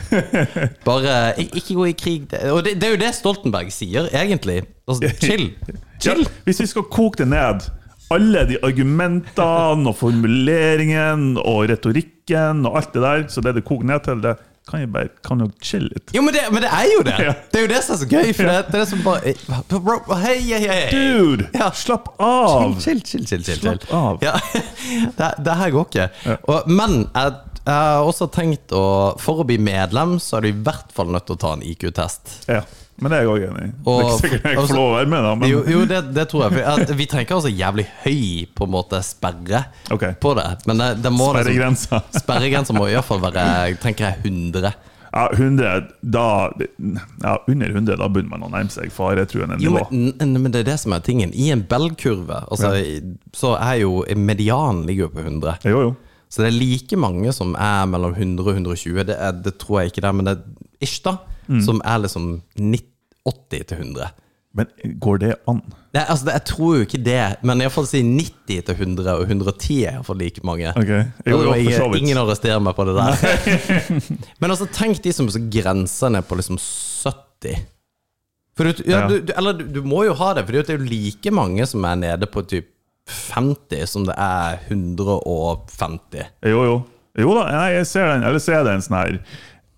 Bare 0.88 1.16
ikke 1.48 1.78
gå 1.78 1.88
i 1.94 1.96
krig. 1.96 2.36
Og 2.52 2.64
det, 2.68 2.76
det 2.82 2.90
er 2.90 2.98
jo 2.98 3.04
det 3.06 3.14
Stoltenberg 3.16 3.72
sier, 3.72 4.10
egentlig. 4.12 4.66
Altså, 4.90 5.14
chill. 5.22 5.52
Chill. 6.02 6.26
Ja, 6.26 6.44
hvis 6.50 6.60
vi 6.66 6.72
skal 6.74 6.90
koke 6.92 7.24
det 7.24 7.32
ned 7.32 7.72
alle 8.14 8.46
de 8.50 8.60
argumentene 8.68 9.90
og 9.92 9.98
formuleringen 10.00 11.36
og 11.42 11.66
retorikken 11.72 12.66
og 12.68 12.80
alt 12.82 12.96
det 12.96 13.04
der, 13.06 13.28
så 13.32 13.44
det 13.46 13.58
det 13.60 13.66
koker 13.68 13.88
ned 13.92 14.04
til, 14.08 14.24
det 14.24 14.38
kan 14.70 14.84
jeg 14.84 14.92
bare 14.94 15.10
kan 15.26 15.42
jo 15.42 15.48
chille 15.66 15.90
litt. 15.90 16.12
Jo, 16.16 16.22
men 16.24 16.36
det, 16.36 16.44
men 16.54 16.64
det 16.64 16.70
er 16.72 16.90
jo 16.94 17.02
det! 17.06 17.16
Ja. 17.26 17.34
Det 17.52 17.60
er 17.60 17.66
jo 17.66 17.70
det 17.72 17.80
som 17.84 17.96
er 17.96 18.00
så 18.02 18.08
gøy. 18.10 18.32
For 18.38 18.50
det, 18.50 18.58
det 18.68 18.78
er 18.78 18.84
det 18.84 18.90
som 18.92 19.02
bare 19.06 19.34
Bro, 19.72 19.96
hei, 20.22 20.38
hei, 20.46 20.60
hei. 20.64 20.82
Dude! 20.94 21.48
Ja. 21.58 21.72
Slapp 21.76 22.12
av! 22.22 22.78
Chill, 22.82 23.02
chill, 23.02 23.26
chill. 23.26 23.44
chill, 23.44 23.58
chill. 23.60 23.80
Slapp 23.82 23.96
av. 23.98 24.22
Ja, 24.26 24.36
det, 25.20 25.32
det 25.46 25.58
her 25.64 25.74
går 25.76 25.90
ikke. 25.90 26.08
Og, 26.46 26.70
men 26.72 27.02
jeg, 27.10 27.34
jeg 27.62 27.74
har 27.74 28.06
også 28.06 28.30
tenkt 28.34 28.74
å 28.74 28.84
For 29.22 29.42
å 29.44 29.48
bli 29.50 29.60
medlem, 29.62 30.16
så 30.22 30.40
er 30.40 30.48
du 30.48 30.52
i 30.54 30.62
hvert 30.70 30.94
fall 30.96 31.12
nødt 31.14 31.28
til 31.30 31.38
å 31.38 31.42
ta 31.42 31.56
en 31.58 31.66
IQ-test. 31.66 32.38
Ja, 32.50 32.64
men 33.02 33.12
det 33.12 33.18
er 33.18 33.26
jeg 33.26 33.32
òg 33.32 33.44
enig 33.48 33.64
i. 33.66 33.72
Det 33.82 33.94
er 33.94 34.04
ikke 34.06 34.18
sikkert 34.22 34.44
jeg 34.46 34.58
altså- 34.62 34.84
være 34.94 35.10
med, 35.10 35.24
da. 35.26 35.34
Men 35.42 35.50
Jo, 35.50 35.64
jo 35.66 35.80
det, 35.90 36.02
det 36.14 36.28
tror 36.30 36.44
jeg. 36.46 36.96
Vi 37.00 37.08
trenger 37.10 37.26
ikke 37.26 37.40
altså 37.40 37.52
jævlig 37.52 37.88
høy 38.04 38.22
på 38.56 38.68
en 38.68 38.74
måte 38.76 39.02
sperre 39.06 39.64
okay. 39.90 40.14
på 40.22 40.36
det. 40.38 40.48
Men 40.70 40.78
det, 40.78 40.90
det 41.02 41.12
må 41.12 41.32
liksom- 41.34 41.42
sperregrensa. 41.42 42.02
Sperregrensa 42.24 42.78
må 42.78 42.88
iallfall 42.92 43.24
være 43.26 43.76
tenker 43.82 44.12
jeg, 44.12 44.22
100. 44.24 44.74
Ja, 45.12 45.26
100, 45.34 45.88
da 46.00 46.52
Ja, 47.24 47.34
under 47.48 47.68
100, 47.74 47.98
da 48.00 48.08
begynner 48.08 48.38
man 48.38 48.46
å 48.48 48.52
nærme 48.54 48.72
seg 48.72 48.94
faretruende 48.96 49.58
Jo, 49.60 49.74
nivå. 49.74 49.88
men, 49.92 50.38
men 50.38 50.54
det 50.54 50.62
er 50.62 50.70
det 50.70 50.78
som 50.80 50.94
er 50.96 51.04
tingen. 51.04 51.34
I 51.34 51.50
en 51.52 51.66
Bell-kurve 51.68 52.46
altså, 52.48 52.72
så 53.36 53.58
er 53.58 53.82
jo 53.82 54.06
medianen 54.16 54.86
ligger 54.88 55.10
jo 55.10 55.14
på 55.18 55.26
100. 55.26 55.58
Jo, 55.68 55.82
jo. 55.90 55.92
Så 56.32 56.46
det 56.46 56.54
er 56.54 56.60
like 56.62 56.96
mange 56.96 57.34
som 57.36 57.58
er 57.60 57.90
mellom 57.92 58.14
100 58.16 58.46
og 58.46 58.54
120. 58.56 59.04
Det, 59.10 59.18
er, 59.20 59.36
det 59.44 59.58
tror 59.60 59.82
jeg 59.82 59.92
ikke 59.92 60.06
det 60.06 60.10
er, 60.14 60.16
men 60.16 60.30
det 60.30 60.38
er 60.38 60.86
ish, 60.88 61.02
da. 61.04 61.18
Mm. 61.52 61.62
Som 61.66 61.82
er 61.84 62.04
liksom 62.06 62.28
80 62.56 63.66
til 63.70 63.78
100. 63.78 64.12
Men 64.56 64.68
går 65.00 65.20
det 65.22 65.36
an? 65.48 65.62
Nei, 65.96 66.04
altså, 66.04 66.28
jeg 66.32 66.44
tror 66.48 66.74
jo 66.76 66.86
ikke 66.86 67.00
det, 67.04 67.20
men 67.48 67.62
iallfall 67.64 67.88
si 67.88 68.02
90 68.04 68.66
til 68.68 68.74
100 68.76 69.14
og 69.14 69.24
110 69.30 69.78
er 69.86 69.98
iallfall 70.00 70.20
like 70.20 70.44
mange. 70.48 70.72
Okay. 70.76 71.06
jo, 71.28 71.38
jo, 71.46 71.54
jeg, 71.56 72.02
ingen, 72.02 72.20
arresterer 72.20 72.60
meg 72.64 72.76
på 72.76 72.86
det 72.90 72.98
der. 72.98 73.22
men 74.44 74.52
altså, 74.52 74.68
tenk 74.76 75.00
de 75.04 75.14
som 75.16 75.30
grenser 75.52 76.12
ned 76.12 76.28
på 76.28 76.40
liksom 76.40 76.60
70. 76.60 77.64
For 78.60 78.68
du, 78.68 78.84
ja, 78.84 79.06
Ja. 79.06 79.08
du, 79.08 79.22
du, 79.24 79.32
eller 79.40 79.56
du, 79.56 79.64
du 79.80 79.82
må 79.88 80.04
jo 80.08 80.16
ha 80.20 80.34
det, 80.36 80.44
for 80.48 80.58
det 80.58 80.76
er 80.76 80.80
jo 80.80 80.90
like 80.90 81.32
mange 81.36 81.68
som 81.70 81.88
er 81.88 82.00
nede 82.04 82.28
på 82.28 82.44
typ 82.44 82.68
50 83.12 83.88
som 83.90 84.04
det 84.08 84.16
er 84.20 84.60
150. 84.68 86.28
Jo, 86.52 86.66
jo. 86.68 86.76
Jo 87.20 87.32
da, 87.36 87.48
nei, 87.52 87.70
jeg 87.76 87.88
ser 87.90 88.08
den. 88.08 88.28
Eller 88.28 88.40
så 88.44 88.60
er 88.60 88.68
det 88.68 88.76
en 88.76 88.84
sånn 88.86 89.00
her 89.00 89.16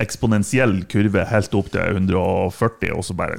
eksponentiell 0.01 0.79
kurve 0.89 1.21
helt 1.29 1.53
opp 1.55 1.67
til 1.71 1.81
140, 1.99 2.89
og 2.97 3.03
så 3.05 3.13
bare 3.15 3.37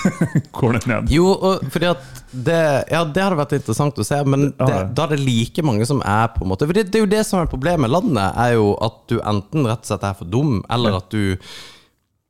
går 0.58 0.76
det 0.78 0.82
ned. 0.88 1.10
Jo, 1.12 1.32
fordi 1.72 1.88
at 1.90 2.04
det, 2.32 2.60
ja, 2.92 3.02
det 3.04 3.24
hadde 3.24 3.38
vært 3.40 3.56
interessant 3.58 3.98
å 3.98 4.06
se, 4.06 4.20
men 4.28 4.50
det, 4.52 4.68
Ja. 4.70 4.82
da 4.84 5.06
er 5.08 5.16
det 5.16 5.24
like 5.26 5.64
mange 5.66 5.86
som 5.88 6.00
er 6.06 6.28
på 6.36 6.44
en 6.44 6.52
måte 6.52 6.66
For 6.68 6.76
det, 6.76 6.86
det 6.92 7.00
er 7.00 7.06
jo 7.06 7.10
det 7.16 7.24
som 7.26 7.40
er 7.42 7.50
problemet 7.50 7.80
med 7.86 7.90
landet, 7.94 8.30
er 8.38 8.54
jo 8.58 8.70
at 8.84 9.00
du 9.10 9.18
enten 9.20 9.66
rett 9.68 9.82
og 9.84 9.90
slett 9.90 10.06
er 10.10 10.14
for 10.20 10.28
dum, 10.30 10.60
eller 10.70 11.00
at 11.00 11.10
du 11.10 11.36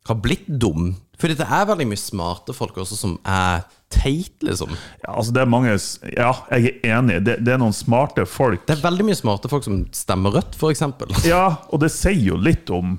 har 0.09 0.16
blitt 0.25 0.47
dum. 0.49 0.95
Fordi 1.19 1.35
det 1.35 1.49
er 1.51 1.66
veldig 1.66 1.89
mye 1.91 1.99
smarte 2.01 2.55
folk 2.55 2.77
også 2.79 2.97
som 2.97 3.16
er 3.27 3.64
teit, 3.91 4.37
liksom. 4.45 4.71
Ja, 5.03 5.14
altså 5.19 5.33
det 5.35 5.41
er 5.43 5.51
mange 5.51 5.73
Ja, 6.14 6.31
jeg 6.55 6.77
er 6.85 6.99
enig. 7.01 7.16
Det, 7.27 7.39
det 7.45 7.55
er 7.57 7.61
noen 7.61 7.75
smarte 7.75 8.23
folk. 8.29 8.62
Det 8.69 8.77
er 8.77 8.85
veldig 8.85 9.07
mye 9.09 9.19
smarte 9.19 9.51
folk 9.51 9.66
som 9.66 9.81
stemmer 9.97 10.37
rødt, 10.39 10.55
f.eks. 10.57 10.85
Ja, 11.27 11.43
og 11.73 11.83
det 11.83 11.91
sier 11.93 12.21
jo 12.31 12.39
litt 12.39 12.71
om 12.71 12.99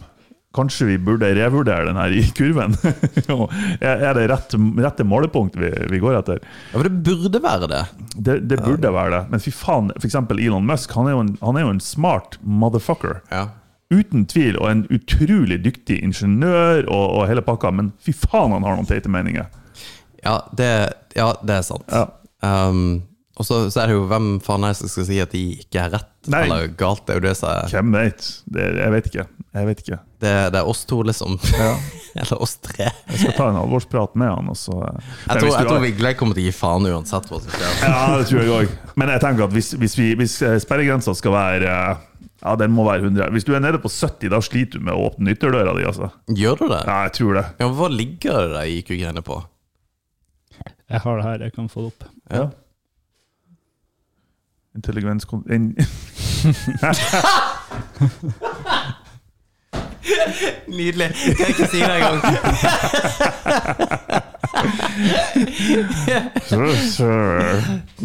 Kanskje 0.56 0.88
vi 0.88 0.96
burde 0.98 1.28
revurdere 1.38 1.86
den 1.86 1.98
her 2.00 2.14
i 2.18 2.24
kurven? 2.34 2.74
Er 3.86 4.16
det 4.18 4.26
rett, 4.32 4.56
rette 4.82 5.06
målepunkt 5.06 5.58
vi, 5.62 5.70
vi 5.92 6.00
går 6.02 6.18
etter? 6.24 6.40
Ja, 6.72 6.80
for 6.80 6.88
det 6.88 7.04
burde 7.06 7.42
være 7.44 7.70
det. 7.70 7.82
Det, 8.16 8.40
det 8.50 8.58
burde 8.64 8.94
være 8.96 9.14
det. 9.14 9.22
Men 9.30 9.44
fy 9.44 9.54
faen, 9.54 9.92
eksempel 10.02 10.42
Elon 10.42 10.66
Musk, 10.66 10.96
han 10.98 11.12
er 11.12 11.20
en, 11.22 11.36
han 11.44 11.60
er 11.60 11.68
jo 11.68 11.76
en 11.76 11.84
smart 11.84 12.40
motherfucker. 12.42 13.22
Ja. 13.30 13.46
Uten 13.94 14.26
tvil, 14.30 14.58
og 14.58 14.72
en 14.72 14.84
utrolig 14.94 15.60
dyktig 15.66 16.00
ingeniør 16.06 16.82
og, 16.88 17.06
og 17.20 17.28
hele 17.30 17.46
pakka, 17.46 17.70
men 17.74 17.94
fy 18.02 18.14
faen 18.18 18.58
han 18.58 18.66
har 18.66 18.80
noen 18.80 18.90
teite 18.90 19.12
meninger. 19.14 19.46
Ja, 20.26 20.40
det, 20.58 20.72
ja, 21.14 21.30
det 21.46 21.60
er 21.60 21.66
sant. 21.70 21.86
Ja. 21.94 22.08
Um, 22.42 23.04
Og 23.40 23.48
så, 23.48 23.58
så 23.72 23.80
er 23.82 23.88
det 23.88 23.96
jo 23.96 24.06
hvem 24.10 24.26
faen 24.44 24.66
er 24.68 24.74
det 24.74 24.82
som 24.82 24.90
skal 24.92 25.06
si 25.08 25.18
at 25.24 25.32
de 25.32 25.42
ikke 25.62 25.80
er 25.80 25.94
rett 25.94 26.28
Nei. 26.28 26.42
eller 26.44 26.66
galt. 26.80 27.06
Det 27.08 27.14
er 27.14 27.22
jo 27.22 27.24
det 27.30 27.36
som 27.40 27.48
er 27.54 27.70
Hvem 27.72 27.94
vet? 27.96 28.26
Det, 28.52 28.66
jeg 28.76 28.92
vet 28.96 29.06
ikke. 29.08 29.24
Jeg 29.56 29.70
vet 29.70 29.84
ikke. 29.86 30.00
det, 30.22 30.34
det 30.54 30.60
er 30.60 30.68
oss 30.70 30.82
to, 30.90 31.00
liksom. 31.08 31.38
Ja. 31.56 31.70
eller 32.20 32.44
oss 32.44 32.58
tre. 32.68 32.90
Jeg 33.08 33.22
skal 33.22 33.38
ta 33.38 33.48
en 33.54 33.62
alvorsprat 33.62 34.20
med 34.20 34.30
han. 34.34 34.52
Og 34.52 34.60
så, 34.60 34.76
Men 34.76 35.00
Jeg 35.00 35.40
tror, 35.46 35.54
jeg 35.56 35.70
tror 35.72 35.82
Vigle 35.86 36.14
kommer 36.20 36.38
til 36.38 36.44
å 36.44 36.50
gi 36.50 36.58
faen 36.60 36.90
uansett 36.92 37.32
hva 37.32 37.40
som 37.46 37.56
skjer. 37.56 37.80
Ja, 37.88 38.04
det 38.20 38.28
tror 38.30 38.44
jeg 38.44 38.54
òg. 38.58 38.78
Men 39.00 39.14
jeg 39.16 39.24
tenker 39.24 39.48
at 39.48 39.56
hvis, 39.56 39.72
hvis, 39.80 39.98
vi, 40.02 40.12
hvis 40.20 40.36
eh, 40.44 40.60
sperregrensa 40.62 41.16
skal 41.16 41.38
være 41.38 41.72
eh, 41.72 42.06
Ja, 42.44 42.54
den 42.60 42.76
må 42.76 42.84
være 42.88 43.08
100. 43.08 43.32
Hvis 43.36 43.48
du 43.48 43.56
er 43.56 43.64
nede 43.64 43.80
på 43.80 43.92
70, 43.92 44.30
da 44.36 44.44
sliter 44.44 44.84
du 44.84 44.90
med 44.92 45.00
å 45.00 45.10
åpne 45.10 45.34
ytterdøra 45.38 45.80
di. 45.80 45.88
Altså. 45.88 46.12
Gjør 46.36 46.60
du 46.60 46.68
det? 46.76 46.84
Ja, 46.84 47.00
jeg 47.08 47.16
tror 47.22 47.40
det. 47.40 47.48
Ja, 47.64 47.72
hva 47.80 47.90
ligger 47.92 48.52
det 48.58 48.68
IQ-greiene 48.78 49.24
på? 49.24 49.40
Jeg 50.90 51.04
har 51.06 51.20
det 51.20 51.26
her, 51.26 51.46
jeg 51.48 51.56
kan 51.56 51.68
få 51.72 51.88
det 51.88 51.94
opp. 51.94 52.12
Ja. 52.34 52.50
Intelligens 54.76 55.26
in, 55.50 55.76
Nydelig. 60.68 61.14
Kan 61.14 61.40
jeg 61.40 61.50
ikke 61.50 61.68
si 61.68 61.80
det 61.80 61.96
engang. 61.96 62.22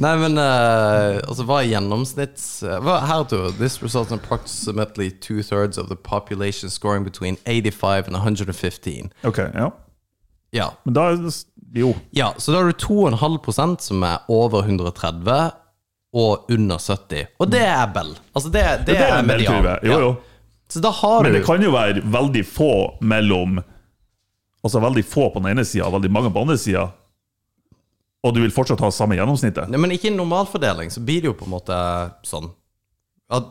Nei, 0.05 0.17
men 0.21 0.39
uh, 0.39 1.21
altså, 1.25 1.45
hva 1.47 1.61
er 1.62 1.71
gjennomsnitts... 1.73 2.45
hva, 2.85 2.99
her 3.09 3.25
Tor. 3.31 3.51
This 3.59 3.83
results 3.83 4.11
in 4.12 4.19
approximately 4.19 5.11
two-thirds 5.11 5.79
of 5.79 5.89
the 5.89 5.97
population 5.97 6.71
scoring 6.71 7.05
between 7.05 7.37
85 7.47 8.07
and 8.09 8.17
115. 8.17 9.12
Ok, 9.25 9.39
ja. 9.39 9.71
Ja, 10.55 10.71
Men 10.85 10.95
da 10.95 11.01
er 11.11 11.17
det 11.19 11.35
Jo. 11.75 11.95
ja 12.15 12.29
så 12.39 12.53
da 12.53 12.59
har 12.61 12.65
du 12.71 12.73
2,5% 12.87 13.81
som 13.83 14.03
er 14.07 14.19
over 14.31 14.62
130 14.62 15.51
og 16.15 16.51
under 16.55 16.79
70. 16.79 17.27
Og 17.43 17.51
det 17.51 17.62
er 17.67 17.87
Bell. 17.95 18.15
Altså, 18.33 18.51
det, 18.55 18.62
det, 18.87 18.95
Det 18.95 18.99
er 19.03 19.17
er 19.19 19.27
median. 19.27 19.71
Jo, 19.83 19.99
jo. 20.01 20.12
Har 21.03 21.23
Men 21.23 21.35
det 21.37 21.45
kan 21.47 21.62
jo 21.62 21.71
være 21.75 22.03
veldig 22.03 22.43
få 22.49 22.73
mellom 23.05 23.61
Altså 24.65 24.81
veldig 24.81 25.03
få 25.05 25.27
på 25.29 25.43
den 25.43 25.51
ene 25.53 25.65
sida 25.69 25.85
og 25.85 25.99
veldig 25.99 26.09
mange 26.09 26.31
på 26.33 26.39
den 26.41 26.49
andre 26.49 26.57
sida. 26.57 26.87
Og 28.25 28.33
du 28.33 28.41
vil 28.41 28.53
fortsatt 28.55 28.81
ha 28.81 28.89
samme 28.95 29.19
gjennomsnittet? 29.19 29.69
Nei, 29.69 29.77
men 29.77 29.93
ikke 29.93 30.09
i 30.09 30.15
normalfordeling, 30.15 30.89
så 30.89 31.03
blir 31.05 31.21
det 31.21 31.29
jo 31.29 31.35
på 31.37 31.45
en 31.45 31.53
måte 31.53 31.81
sånn. 32.25 32.49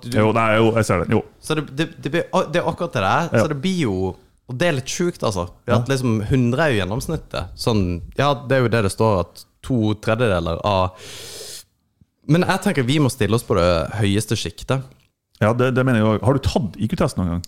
Du, 0.01 0.07
Jo, 0.15 0.31
nei, 0.33 0.47
jo, 0.57 0.71
jeg 0.79 0.87
ser 0.87 1.03
det. 1.03 1.13
Jo. 1.13 1.21
Så 1.37 1.59
det, 1.59 1.67
det, 1.77 1.87
det, 2.01 2.11
det 2.49 2.61
er 2.63 2.65
akkurat 2.65 2.97
det 2.97 3.03
der. 3.05 3.29
Ja. 3.29 3.43
Så 3.43 3.51
det 3.53 3.59
blir 3.61 3.79
jo 3.83 3.95
Og 4.49 4.57
det 4.59 4.67
er 4.67 4.75
litt 4.75 4.91
sjukt, 4.91 5.21
altså. 5.23 5.45
At 5.71 5.87
liksom 5.87 6.17
100 6.25 6.65
er 6.65 6.73
jo 6.73 6.81
gjennomsnittet. 6.81 7.53
Sånn, 7.61 7.85
ja, 8.17 8.33
det 8.33 8.57
er 8.57 8.65
jo 8.65 8.73
det 8.73 8.81
det 8.87 8.91
står, 8.91 9.21
at 9.21 9.45
to 9.63 9.93
tredjedeler 10.03 10.59
av 10.67 10.97
Men 12.31 12.45
jeg 12.47 12.61
tenker 12.63 12.85
vi 12.87 12.99
må 13.03 13.09
stille 13.11 13.35
oss 13.35 13.43
på 13.47 13.57
det 13.59 13.69
høyeste 13.99 14.37
sjiktet. 14.39 14.85
Ja, 15.41 15.49
det, 15.57 15.71
det 15.75 15.83
mener 15.83 15.99
jeg 15.99 16.07
også 16.07 16.25
Har 16.27 16.37
du 16.37 16.43
tatt 16.45 16.77
IQ-test 16.85 17.17
noen 17.19 17.31
gang? 17.33 17.41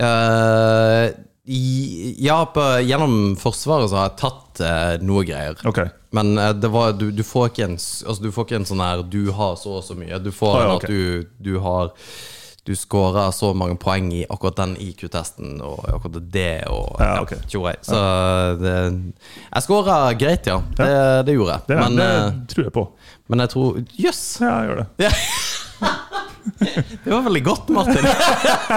Uh, 0.00 1.10
i- 1.50 2.14
ja, 2.24 2.38
på, 2.54 2.62
gjennom 2.86 3.34
Forsvaret 3.40 3.90
så 3.90 3.98
har 3.98 4.08
jeg 4.10 4.20
tatt 4.22 4.62
uh, 4.64 4.94
noe 5.04 5.24
greier. 5.28 5.58
Okay. 5.68 5.90
Men 6.16 6.32
uh, 6.38 6.52
det 6.56 6.70
var, 6.72 6.94
du, 6.96 7.10
du, 7.12 7.22
får 7.26 7.50
ikke 7.50 7.66
en, 7.66 7.76
altså, 7.76 8.20
du 8.24 8.30
får 8.32 8.46
ikke 8.48 8.60
en 8.62 8.68
sånn 8.70 8.84
her 8.84 9.02
Du 9.12 9.20
har 9.36 9.56
så 9.60 9.76
og 9.80 9.84
så 9.86 9.96
mye. 9.98 10.20
Du 10.24 10.30
får 10.32 10.54
Ah, 10.56 10.62
ja, 10.64 10.76
okay. 10.78 10.86
at 10.86 10.94
du, 10.94 11.34
du 11.50 11.58
har 11.64 11.92
Du 12.66 12.74
scorer 12.76 13.30
så 13.32 13.54
mange 13.56 13.76
poeng 13.80 14.10
i 14.12 14.24
akkurat 14.28 14.56
den 14.60 14.74
IQ-testen 14.76 15.60
og 15.64 15.78
akkurat 15.88 16.18
det 16.32 16.66
og 16.68 17.00
Ja, 17.00 17.14
ok. 17.22 17.32
tjoei. 17.48 17.72
Så 17.82 17.96
det 18.60 18.74
Jeg 19.54 19.62
scora 19.64 20.12
greit, 20.14 20.46
ja. 20.46 20.58
Det, 20.76 20.90
det 21.26 21.34
gjorde 21.38 21.56
jeg. 21.56 21.62
Det, 21.70 21.78
men, 21.80 21.96
det 21.96 22.08
eh, 22.10 22.32
tror 22.52 22.64
jeg 22.68 22.72
på. 22.76 22.84
men 23.32 23.38
jeg 23.46 23.48
tror 23.54 23.80
Jøss! 24.04 24.22
Ja, 24.44 24.52
jeg 24.60 24.68
gjør 24.68 24.82
det. 24.84 25.10
Det 27.04 27.10
var 27.12 27.20
veldig 27.22 27.40
godt, 27.44 27.68
Martin. 27.68 28.04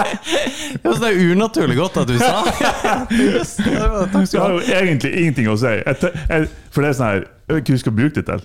Det 0.82 1.08
er 1.08 1.32
unaturlig 1.32 1.76
godt 1.78 1.96
at 2.02 2.08
du 2.08 2.16
sa 2.20 2.42
Jøss, 3.10 3.54
det 3.60 3.76
var- 3.80 4.08
Takk 4.12 4.26
skal 4.28 4.40
har 4.40 4.48
du 4.48 4.58
ha. 4.58 4.60
jo 4.60 4.78
egentlig 4.80 5.12
ingenting 5.20 5.48
å 5.52 5.56
si. 5.60 5.74
For 6.72 6.80
det 6.84 6.90
er 6.90 6.96
sånn 6.98 7.08
her 7.08 7.22
Jeg 7.24 7.56
vet 7.56 7.62
ikke 7.64 7.72
hva 7.74 7.78
du 7.78 7.84
skal 7.84 7.96
bruke 8.00 8.14
det 8.20 8.26
til. 8.28 8.44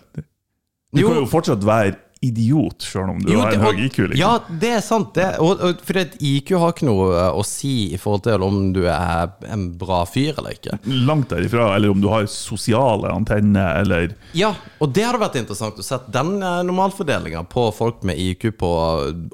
Du 0.95 1.01
Jo. 1.03 1.07
kan 1.11 1.19
jo 1.21 1.25
fortsatt 1.29 1.63
være 1.67 1.95
idiot, 2.21 2.83
sjøl 2.83 3.13
om 3.13 3.19
du 3.23 3.31
Jo, 3.31 3.39
har 3.45 3.55
en 3.55 3.61
høy 3.63 3.85
IQ. 3.85 3.99
Liksom. 4.11 4.19
Ja, 4.19 4.31
det 4.61 4.71
er 4.75 4.81
sant. 4.83 5.13
Det, 5.15 5.27
og, 5.39 5.61
og, 5.63 5.83
fordi 5.87 6.01
et 6.03 6.17
IQ 6.31 6.51
har 6.59 6.73
ikke 6.73 6.89
noe 6.89 7.07
eh, 7.13 7.37
å 7.39 7.45
si 7.47 7.93
i 7.95 7.99
forhold 7.99 8.25
til 8.27 8.43
om 8.43 8.59
du 8.75 8.81
er 8.91 9.31
en 9.47 9.69
bra 9.79 10.01
fyr 10.09 10.33
eller 10.33 10.57
ikke. 10.57 10.81
Langt 11.07 11.31
derifra. 11.31 11.69
Eller 11.77 11.93
om 11.93 12.03
du 12.03 12.09
har 12.11 12.27
sosiale 12.31 13.13
antenner, 13.15 13.79
eller 13.79 14.11
Ja, 14.37 14.51
og 14.83 14.91
det 14.95 15.07
hadde 15.07 15.23
vært 15.23 15.39
interessant 15.39 15.79
å 15.79 15.85
se 15.85 16.01
den 16.11 16.35
eh, 16.43 16.59
normalfordelinga 16.67 17.45
på 17.51 17.69
folk 17.75 18.03
med 18.07 18.19
IQ 18.19 18.51
på 18.59 18.75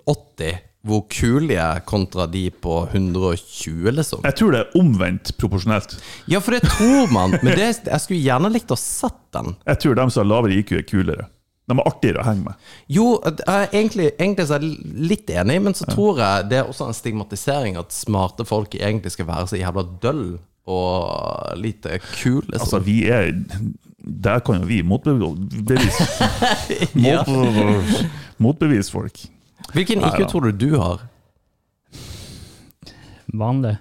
80, 0.05 0.61
hvor 0.85 1.07
kule 1.09 1.57
er 1.57 1.81
kontra 1.89 2.27
de 2.29 2.43
på 2.61 2.83
120, 2.91 3.89
liksom. 3.97 4.21
Jeg 4.27 4.37
tror 4.37 4.53
det 4.53 4.59
er 4.61 4.75
omvendt 4.77 5.33
proporsjonelt. 5.41 5.97
Ja, 6.29 6.37
for 6.45 6.53
det 6.53 6.67
tror 6.69 7.09
man, 7.09 7.33
men 7.41 7.55
det, 7.57 7.71
jeg 7.89 8.03
skulle 8.03 8.21
gjerne 8.21 8.53
likt 8.53 8.69
å 8.69 8.77
sett 8.77 9.17
den. 9.33 9.55
Jeg 9.65 9.81
tror 9.81 9.97
de 9.97 10.05
som 10.13 10.21
har 10.21 10.29
lavere 10.29 10.59
IQ, 10.61 10.75
er 10.77 10.85
kulere. 10.85 11.25
De 11.65 11.73
er 11.73 11.87
artigere 11.89 12.21
å 12.21 12.25
henge 12.27 12.43
med. 12.45 12.65
Jo, 12.93 13.05
jeg 13.25 13.69
egentlig, 13.71 14.11
egentlig 14.19 14.45
så 14.45 14.57
er 14.59 14.65
jeg 14.67 14.97
litt 15.09 15.31
enig, 15.33 15.55
men 15.65 15.73
så 15.77 15.87
tror 15.89 16.19
jeg 16.21 16.49
det 16.51 16.59
er 16.59 16.67
også 16.69 16.89
en 16.91 16.97
stigmatisering 16.97 17.79
at 17.81 17.95
smarte 17.95 18.45
folk 18.45 18.75
egentlig 18.77 19.15
skal 19.15 19.25
være 19.31 19.47
så 19.49 19.57
jævla 19.57 19.85
døll 20.03 20.27
og 20.69 21.57
lite 21.61 21.97
kule. 22.11 22.45
liksom. 22.51 22.61
Altså, 22.61 22.79
vi 22.85 22.99
er 23.09 23.31
Der 24.05 24.39
kan 24.45 24.61
jo 24.61 24.67
vi 24.69 24.81
motbevise 24.85 26.05
Ja. 27.07 27.23
Motbevis, 27.25 28.05
motbevis 28.37 28.91
folk. 28.93 29.25
Hvilken 29.73 30.05
IQ 30.05 30.27
tror 30.29 30.51
du 30.51 30.51
du 30.51 30.77
har? 30.77 31.01
Vanlig? 33.33 33.77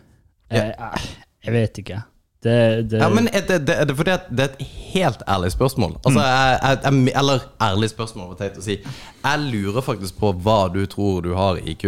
Ja. 0.51 0.71
Eh, 0.73 1.07
jeg 1.45 1.53
vet 1.53 1.79
ikke. 1.85 2.01
Det, 2.45 2.83
det, 2.91 2.99
Ja, 3.01 3.09
men 3.09 3.29
er 3.33 3.47
det, 3.49 3.63
det, 3.67 3.75
er 3.81 3.87
det 3.89 3.95
fordi 3.97 4.13
at 4.13 4.27
det 4.29 4.45
er 4.45 4.51
et 4.53 4.67
helt 4.93 5.23
ærlig 5.29 5.53
spørsmål. 5.55 5.95
Altså, 6.05 6.21
jeg, 6.21 6.59
jeg, 6.63 6.79
jeg, 6.85 7.13
eller 7.17 7.47
ærlig 7.63 7.89
spørsmål, 7.91 8.27
var 8.35 8.41
teit 8.43 8.59
å 8.61 8.65
si. 8.67 8.77
Jeg 9.25 9.47
lurer 9.47 9.87
faktisk 9.87 10.19
på 10.21 10.33
hva 10.45 10.59
du 10.75 10.83
tror 10.93 11.25
du 11.25 11.33
har 11.39 11.57
i 11.63 11.73
IQ. 11.73 11.87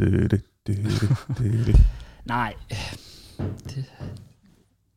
Du, 0.00 0.06
du, 0.10 0.40
du, 0.66 0.74
du, 1.38 1.46
du. 1.68 1.72
Nei 2.28 2.52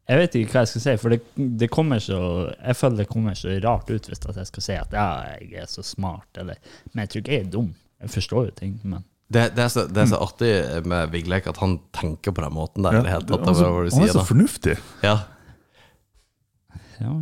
Jeg 0.10 0.20
vet 0.20 0.36
ikke 0.36 0.52
hva 0.56 0.64
jeg 0.64 0.72
skal 0.74 0.84
si, 0.84 0.94
for 1.00 1.14
det, 1.14 1.22
det 1.60 1.70
kommer 1.72 2.02
så 2.04 2.20
Jeg 2.52 2.76
føler 2.76 3.04
det 3.04 3.10
kommer 3.12 3.38
så 3.40 3.56
rart 3.64 3.92
ut 3.92 4.10
hvis 4.10 4.26
jeg 4.28 4.50
skal 4.50 4.66
si 4.66 4.76
at 4.80 4.96
ja, 4.96 5.08
jeg 5.40 5.64
er 5.64 5.70
så 5.72 5.84
smart, 5.86 6.28
eller 6.40 6.60
Men 6.92 7.06
jeg 7.06 7.10
tror 7.14 7.24
ikke 7.24 7.38
jeg 7.38 7.46
er 7.46 7.52
dum. 7.54 7.74
Jeg 8.04 8.16
forstår 8.18 8.50
jo 8.50 8.56
ting, 8.58 8.80
men 8.84 9.06
Det, 9.34 9.44
det, 9.58 9.64
er 9.66 9.72
så, 9.74 9.86
det 9.90 10.02
er 10.04 10.10
så 10.12 10.20
artig 10.22 10.52
med 10.90 11.10
Vigleik 11.14 11.48
at 11.50 11.58
han 11.62 11.78
tenker 11.96 12.34
på 12.36 12.44
den 12.46 12.54
måten 12.54 12.86
der. 12.86 13.00
Ja, 13.00 13.04
det 13.06 13.14
hele 13.16 13.26
tatt, 13.30 13.46
Han 13.48 13.50
er 13.50 13.60
så- 13.60 13.72
hva 13.74 13.86
du 13.86 13.90
han 13.96 14.04
er 14.08 14.12
så 14.14 14.20
da. 14.20 14.26
fornuftig. 14.30 14.76
Ja. 15.04 15.16
ja. 17.02 17.14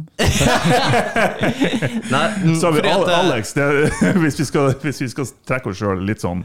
Nei, 2.11 2.25
mm, 2.43 2.55
Så 2.59 2.67
har 2.67 2.73
vi 2.75 2.79
eh, 2.87 3.19
Alex. 3.19 3.53
Det, 3.53 3.91
hvis, 4.23 4.39
vi 4.39 4.45
skal, 4.45 4.73
hvis 4.83 5.01
vi 5.01 5.07
skal 5.13 5.29
trekke 5.47 5.71
oss 5.71 5.79
sjøl 5.81 6.03
litt 6.07 6.21
sånn 6.23 6.43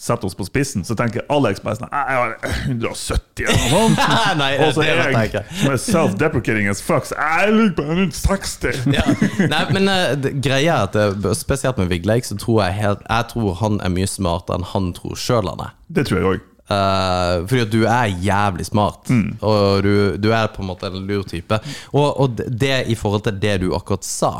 Sette 0.00 0.26
oss 0.28 0.34
på 0.38 0.44
spissen, 0.48 0.84
så 0.86 0.96
tenker 0.98 1.24
Alex 1.32 1.60
bare 1.64 1.78
sånn 1.80 1.90
«Nei, 1.92 2.02
Jeg 2.10 2.20
har 2.20 2.34
170 2.70 3.46
eller 3.46 3.70
noe 3.70 3.88
sånt. 3.94 4.02
Nei, 4.42 4.50
Og 4.64 4.74
så 4.76 4.84
er 4.84 5.00
jeg 5.14 5.44
som 5.62 5.72
er 5.74 5.80
self-deprecating 5.84 6.68
as 6.72 6.82
fuck. 6.84 7.08
Så 7.08 7.16
jeg 7.18 7.54
ligger 7.56 7.74
på 7.80 7.86
160. 7.88 8.84
ja. 8.98 9.06
Nei, 9.50 9.64
men 9.76 9.90
uh, 9.90 10.30
greia 10.44 10.80
er 10.84 10.90
at 11.16 11.26
spesielt 11.38 11.80
med 11.80 11.90
Vigleik, 11.92 12.24
så 12.28 12.36
tror 12.40 12.64
jeg 12.66 12.78
helt 12.82 13.02
Jeg 13.08 13.28
tror 13.32 13.58
han 13.62 13.80
er 13.84 13.92
mye 13.94 14.08
smartere 14.10 14.60
enn 14.60 14.68
han 14.74 14.92
tror 14.96 15.18
sjøl 15.18 15.50
han 15.52 15.66
er. 15.68 15.74
Det 15.90 16.06
tror 16.08 16.20
jeg 16.20 16.30
òg. 16.34 16.46
Uh, 16.70 17.40
fordi 17.50 17.62
at 17.64 17.70
du 17.72 17.80
er 17.82 18.12
jævlig 18.22 18.64
smart, 18.68 19.08
og 19.42 19.80
du, 19.82 19.94
du 20.22 20.28
er 20.30 20.52
på 20.54 20.62
en 20.62 20.68
måte 20.68 20.86
en 20.86 21.00
lur 21.08 21.24
type. 21.26 21.56
Og, 21.90 22.06
og 22.22 22.36
det- 22.46 22.84
i 22.86 22.94
forhold 22.94 23.24
til 23.26 23.40
det 23.42 23.56
du 23.64 23.72
akkurat 23.74 24.06
sa, 24.06 24.30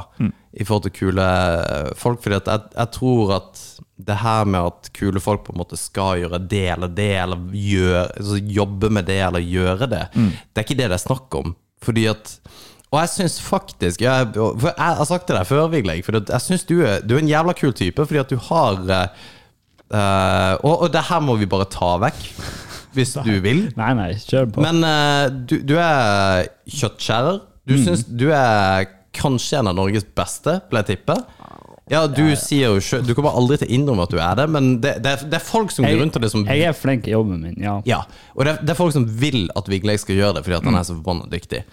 i 0.55 0.62
forhold 0.66 0.86
til 0.86 0.95
kule 1.01 1.26
folk. 1.99 2.22
Fordi 2.22 2.38
at 2.38 2.47
jeg, 2.53 2.70
jeg 2.76 2.93
tror 2.95 3.34
at 3.41 3.64
det 4.07 4.16
her 4.22 4.48
med 4.48 4.70
at 4.72 4.90
kule 4.96 5.20
folk 5.22 5.44
på 5.46 5.55
en 5.55 5.61
måte 5.62 5.78
skal 5.80 6.22
gjøre 6.22 6.40
det 6.51 6.66
eller 6.74 6.90
det, 6.96 7.12
eller 7.22 7.40
gjøre, 7.55 8.05
altså 8.16 8.40
jobbe 8.59 8.90
med 8.96 9.09
det 9.11 9.20
eller 9.26 9.44
gjøre 9.44 9.90
det, 9.90 10.05
det 10.14 10.62
er 10.62 10.66
ikke 10.66 10.78
det 10.78 10.90
det 10.90 10.98
er 10.98 11.05
snakk 11.05 11.40
om. 11.40 11.55
Fordi 11.84 12.07
at 12.11 12.34
og 12.90 12.98
jeg 13.05 13.11
syns 13.12 13.36
faktisk 13.42 14.03
jeg, 14.03 14.30
jeg 14.34 14.74
har 14.98 15.07
sagt 15.07 15.28
det 15.28 15.36
deg 15.36 15.46
før, 15.46 15.68
Vigleg, 15.70 16.03
for 16.07 16.18
jeg 16.18 16.42
syns 16.42 16.66
du, 16.66 16.80
du 16.82 17.14
er 17.14 17.20
en 17.20 17.30
jævla 17.30 17.55
kul 17.59 17.74
type, 17.76 18.03
fordi 18.03 18.22
at 18.22 18.32
du 18.32 18.40
har 18.48 18.80
eh, 18.90 20.55
og, 20.59 20.74
og 20.74 20.88
det 20.90 21.05
her 21.07 21.22
må 21.22 21.36
vi 21.38 21.46
bare 21.51 21.68
ta 21.70 21.92
vekk, 22.03 22.24
hvis 22.96 23.14
du 23.22 23.36
vil. 23.46 23.68
Nei, 23.78 23.92
nei, 23.94 24.11
kjør 24.18 24.51
på. 24.51 24.64
Men 24.66 24.82
uh, 24.82 25.30
du, 25.30 25.61
du 25.62 25.76
er 25.78 26.51
kjøttskjærer. 26.66 27.44
Du 27.70 27.76
syns 27.78 28.03
du 28.09 28.26
er 28.34 28.88
kanskje 29.14 29.61
en 29.61 29.70
av 29.70 29.76
Norges 29.78 30.07
beste, 30.16 30.57
vil 30.70 30.80
jeg 30.80 30.96
tippe. 30.96 31.14
Ja, 31.91 32.05
du 32.07 32.22
sier 32.38 32.76
jo 32.76 32.82
sjøl 32.84 33.03
Du 33.03 33.16
kommer 33.18 33.34
aldri 33.34 33.57
til 33.59 33.66
å 33.66 33.74
innrømme 33.74 34.05
at 34.07 34.12
du 34.14 34.20
er 34.22 34.36
det, 34.38 34.47
men 34.55 34.68
det, 34.82 34.97
det, 35.03 35.14
er, 35.16 35.24
det 35.32 35.41
er 35.41 35.43
folk 35.45 35.72
som 35.74 35.86
går 35.88 35.99
rundt 35.99 36.18
og 36.20 36.28
som 36.30 36.45
jeg 36.47 36.68
er 36.68 36.76
flink 36.76 37.09
i 37.11 37.16
jobben 37.16 37.41
min, 37.43 37.57
ja. 37.59 37.80
ja, 37.88 38.05
og 38.36 38.47
det, 38.47 38.61
det 38.62 38.74
er 38.74 38.78
folk 38.78 38.95
som 38.95 39.09
vil 39.20 39.49
at 39.59 39.70
Vigleik 39.70 40.03
skal 40.03 40.20
gjøre 40.20 40.38
det 40.38 40.45
fordi 40.47 40.61
at 40.61 40.70
han 40.70 40.78
er 40.78 40.86
så 40.86 40.95
forbanna 41.01 41.26
dyktig. 41.32 41.64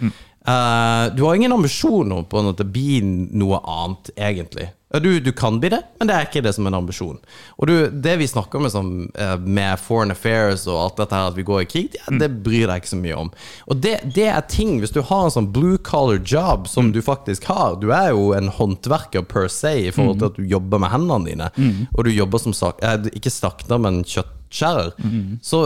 Eh, 0.48 1.06
du 1.14 1.24
har 1.26 1.36
ingen 1.36 1.54
ambisjoner 1.54 2.26
på 2.30 2.42
at 2.50 2.62
det 2.62 2.68
blir 2.72 3.06
noe 3.06 3.60
annet, 3.62 4.12
egentlig. 4.16 4.70
Ja, 4.94 5.00
Du, 5.04 5.20
du 5.20 5.32
kan 5.36 5.58
bli 5.60 5.68
det, 5.74 5.82
men 6.00 6.08
det 6.08 6.16
er 6.16 6.28
ikke 6.30 6.42
det 6.46 6.54
som 6.56 6.64
er 6.64 6.72
en 6.72 6.78
ambisjon. 6.78 7.18
Og 7.60 7.68
du, 7.68 7.74
det 7.92 8.14
vi 8.22 8.28
snakker 8.28 8.62
med, 8.64 8.72
som, 8.72 8.92
eh, 9.20 9.34
med 9.44 9.82
foreign 9.84 10.14
affairs 10.14 10.64
og 10.68 10.78
alt 10.80 11.02
dette 11.02 11.18
her, 11.18 11.28
at 11.28 11.36
vi 11.36 11.44
går 11.44 11.62
i 11.66 11.68
krig, 11.74 11.98
det, 12.08 12.20
det 12.22 12.30
bryr 12.46 12.70
deg 12.72 12.80
ikke 12.80 12.92
så 12.94 13.00
mye 13.02 13.18
om. 13.20 13.32
Og 13.68 13.82
det, 13.84 13.98
det 14.16 14.30
er 14.32 14.46
ting, 14.48 14.78
hvis 14.80 14.96
du 14.96 15.02
har 15.04 15.26
en 15.28 15.34
sånn 15.36 15.50
blue 15.52 15.76
collar 15.84 16.22
job 16.24 16.70
som 16.72 16.94
du 16.96 17.02
faktisk 17.04 17.50
har 17.52 17.76
Du 17.82 17.90
er 17.92 18.14
jo 18.16 18.30
en 18.38 18.48
håndverker 18.48 19.26
per 19.28 19.50
se 19.52 19.74
i 19.90 19.92
forhold 19.92 20.22
til 20.22 20.30
at 20.32 20.40
du 20.40 20.48
jobber 20.48 20.80
med 20.80 20.94
hendene 20.96 21.28
dine, 21.28 21.50
og 21.92 22.08
du 22.08 22.12
jobber 22.16 22.40
som 22.46 22.56
sak, 22.56 22.80
eh, 22.84 23.10
ikke 23.12 23.34
slakter, 23.34 23.78
men 23.84 24.06
kjøttskjærer, 24.08 24.94
så 25.44 25.66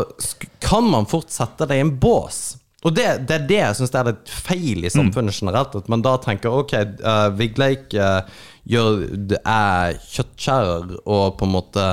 kan 0.66 0.90
man 0.90 1.06
fort 1.06 1.30
sette 1.30 1.70
deg 1.70 1.78
i 1.78 1.86
en 1.86 1.94
bås. 2.02 2.58
Og 2.82 2.96
det, 2.98 3.28
det 3.30 3.36
er 3.36 3.44
det 3.46 3.58
jeg 3.60 3.76
syns 3.78 3.92
er 3.94 4.08
litt 4.08 4.30
feil 4.34 4.88
i 4.88 4.90
samfunnet 4.90 5.36
generelt. 5.38 5.76
At 5.78 5.90
man 5.94 6.02
da 6.02 6.16
tenker 6.18 6.50
ok, 6.64 6.72
uh, 7.06 7.28
Vigleik 7.38 7.94
eh, 7.94 8.24
gjør, 8.70 9.06
det 9.32 9.40
er 9.48 9.98
kjøttkjærer 10.12 10.98
og 11.06 11.38
på 11.40 11.48
en 11.48 11.56
måte 11.56 11.86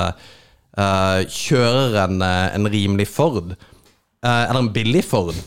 uh, 0.79 1.21
kjører 1.25 1.97
en, 2.05 2.21
eh, 2.25 2.49
en 2.55 2.69
rimelig 2.69 3.07
Ford. 3.11 3.55
uh, 4.25 4.43
eller 4.49 4.59
en 4.59 4.73
billig 4.73 5.03
Ford. 5.05 5.37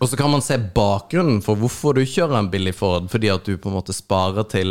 Og 0.00 0.08
så 0.08 0.16
kan 0.16 0.30
man 0.32 0.42
se 0.42 0.56
bakgrunnen 0.56 1.42
for 1.44 1.58
hvorfor 1.60 1.96
du 1.96 2.00
kjører 2.08 2.38
en 2.38 2.50
billig 2.52 2.74
Ford. 2.78 3.10
Fordi 3.12 3.28
at 3.28 3.44
du 3.44 3.58
på 3.60 3.68
en 3.68 3.76
måte 3.76 3.92
sparer 3.92 4.46
til 4.48 4.70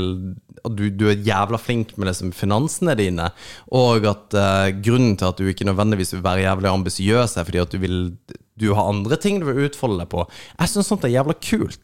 At 0.63 0.73
du, 0.77 0.87
du 0.89 1.09
er 1.11 1.19
jævla 1.19 1.59
flink 1.59 1.97
med 1.97 2.07
liksom 2.07 2.31
finansene 2.31 2.95
dine. 2.95 3.29
Og 3.71 4.07
at 4.09 4.33
uh, 4.33 4.71
grunnen 4.81 5.17
til 5.19 5.29
at 5.29 5.37
du 5.37 5.47
ikke 5.47 5.67
nødvendigvis 5.67 6.15
vil 6.15 6.23
være 6.23 6.47
jævlig 6.47 6.71
ambisiøs, 6.71 7.37
er 7.37 7.43
fordi 7.43 7.61
at 7.61 7.71
du 7.71 7.77
vil 7.83 8.17
Du 8.59 8.73
har 8.73 8.89
andre 8.89 9.17
ting 9.17 9.39
du 9.41 9.47
vil 9.49 9.65
utfolde 9.65 9.99
deg 9.99 10.09
på. 10.09 10.25
Jeg 10.59 10.69
syns 10.69 10.87
sånt 10.87 11.05
er 11.05 11.15
jævla 11.15 11.33
kult. 11.41 11.81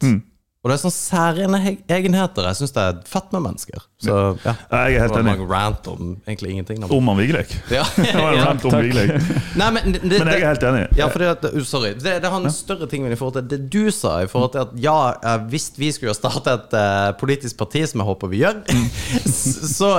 Og 0.59 0.67
det 0.67 0.75
er 0.75 0.79
sånn 0.81 0.91
særegne 0.91 1.59
egenheter. 1.87 2.43
Jeg 2.49 2.57
syns 2.59 2.73
det 2.75 2.81
er 2.83 2.97
fett 3.07 3.29
med 3.31 3.45
mennesker. 3.45 3.83
Så 4.03 4.15
ja. 4.43 4.53
Jeg 4.59 4.97
er 4.97 5.03
helt 5.05 5.13
Det 5.15 5.21
var 5.23 5.37
enig. 5.37 5.45
rant 5.47 5.85
om 5.87 6.09
egentlig 6.27 6.49
ingenting. 6.51 6.81
Om 6.83 7.07
han 7.07 7.19
Vigleik. 7.21 7.53
Ja. 7.71 7.85
Det 7.95 8.11
var 8.17 8.33
en 8.35 8.43
rant 8.43 8.65
om 8.67 8.75
Vigleik. 8.83 9.13
Nei, 9.55 9.69
men, 9.77 9.95
det, 9.95 10.17
Men 10.17 10.31
jeg 10.33 10.41
er 10.41 10.49
helt 10.49 10.65
enig. 10.67 10.81
Ja, 10.99 11.07
fordi 11.13 11.29
at, 11.31 11.47
uh, 11.47 11.61
sorry. 11.63 11.93
Det, 11.95 12.17
det 12.25 12.31
har 12.33 12.43
en 12.43 12.51
større 12.51 12.89
ting 12.91 13.05
med 13.07 13.15
i 13.15 13.19
forhold 13.21 13.39
til 13.39 13.47
det 13.53 13.61
du 13.71 13.87
sa. 13.95 14.17
I 14.25 14.27
forhold 14.27 14.51
til 14.57 14.65
at 14.65 14.73
ja, 14.83 14.97
eh, 15.23 15.45
Hvis 15.53 15.69
vi 15.79 15.93
skulle 15.95 16.17
starte 16.17 16.57
et 16.59 16.75
uh, 16.75 17.13
politisk 17.21 17.55
parti, 17.63 17.85
som 17.87 18.03
jeg 18.03 18.09
håper 18.11 18.33
vi 18.35 18.43
gjør, 18.43 18.59
så, 19.79 19.93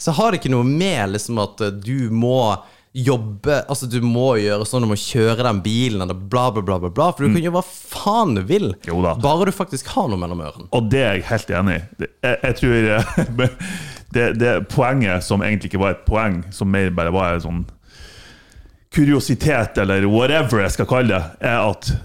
så 0.00 0.16
har 0.16 0.32
det 0.32 0.40
ikke 0.40 0.54
noe 0.56 0.64
med 0.64 1.12
liksom 1.12 1.44
at 1.44 1.60
eh, 1.68 1.76
du 1.76 2.08
må 2.08 2.38
jobbe 2.96 3.58
Altså 3.68 3.88
du 3.90 3.98
må 4.04 4.36
gjøre 4.40 4.64
sånn, 4.68 4.86
du 4.86 4.90
må 4.90 4.98
kjøre 4.98 5.44
den 5.44 5.60
bilen, 5.64 6.02
eller 6.04 6.16
bla, 6.16 6.48
bla, 6.54 6.62
bla. 6.64 6.78
bla, 6.88 7.10
For 7.12 7.26
du 7.26 7.34
kan 7.34 7.44
gjøre 7.44 7.56
hva 7.58 7.64
faen 7.66 8.36
du 8.38 8.42
vil, 8.48 8.72
bare 9.22 9.48
du 9.48 9.52
faktisk 9.54 9.90
har 9.94 10.08
noe 10.10 10.20
mellom 10.20 10.40
ørene. 10.44 10.68
Og 10.76 10.88
det 10.92 11.02
er 11.04 11.18
jeg 11.18 11.28
helt 11.30 11.54
enig 11.60 11.76
i. 11.76 12.08
Jeg, 12.24 12.38
jeg 12.42 12.58
tror 12.60 12.90
eh, 12.96 13.54
det, 14.16 14.26
det 14.40 14.52
poenget 14.72 15.26
som 15.26 15.44
egentlig 15.44 15.72
ikke 15.72 15.82
var 15.82 15.96
et 15.96 16.04
poeng, 16.08 16.42
som 16.54 16.72
mer 16.72 16.92
bare 16.96 17.14
var 17.14 17.36
en 17.36 17.46
sånn 17.46 17.64
kuriositet, 18.96 19.76
eller 19.82 20.06
whatever 20.08 20.62
jeg 20.64 20.76
skal 20.78 20.88
kalle 20.88 21.16
det, 21.16 21.48
er 21.52 21.64
at 21.64 21.96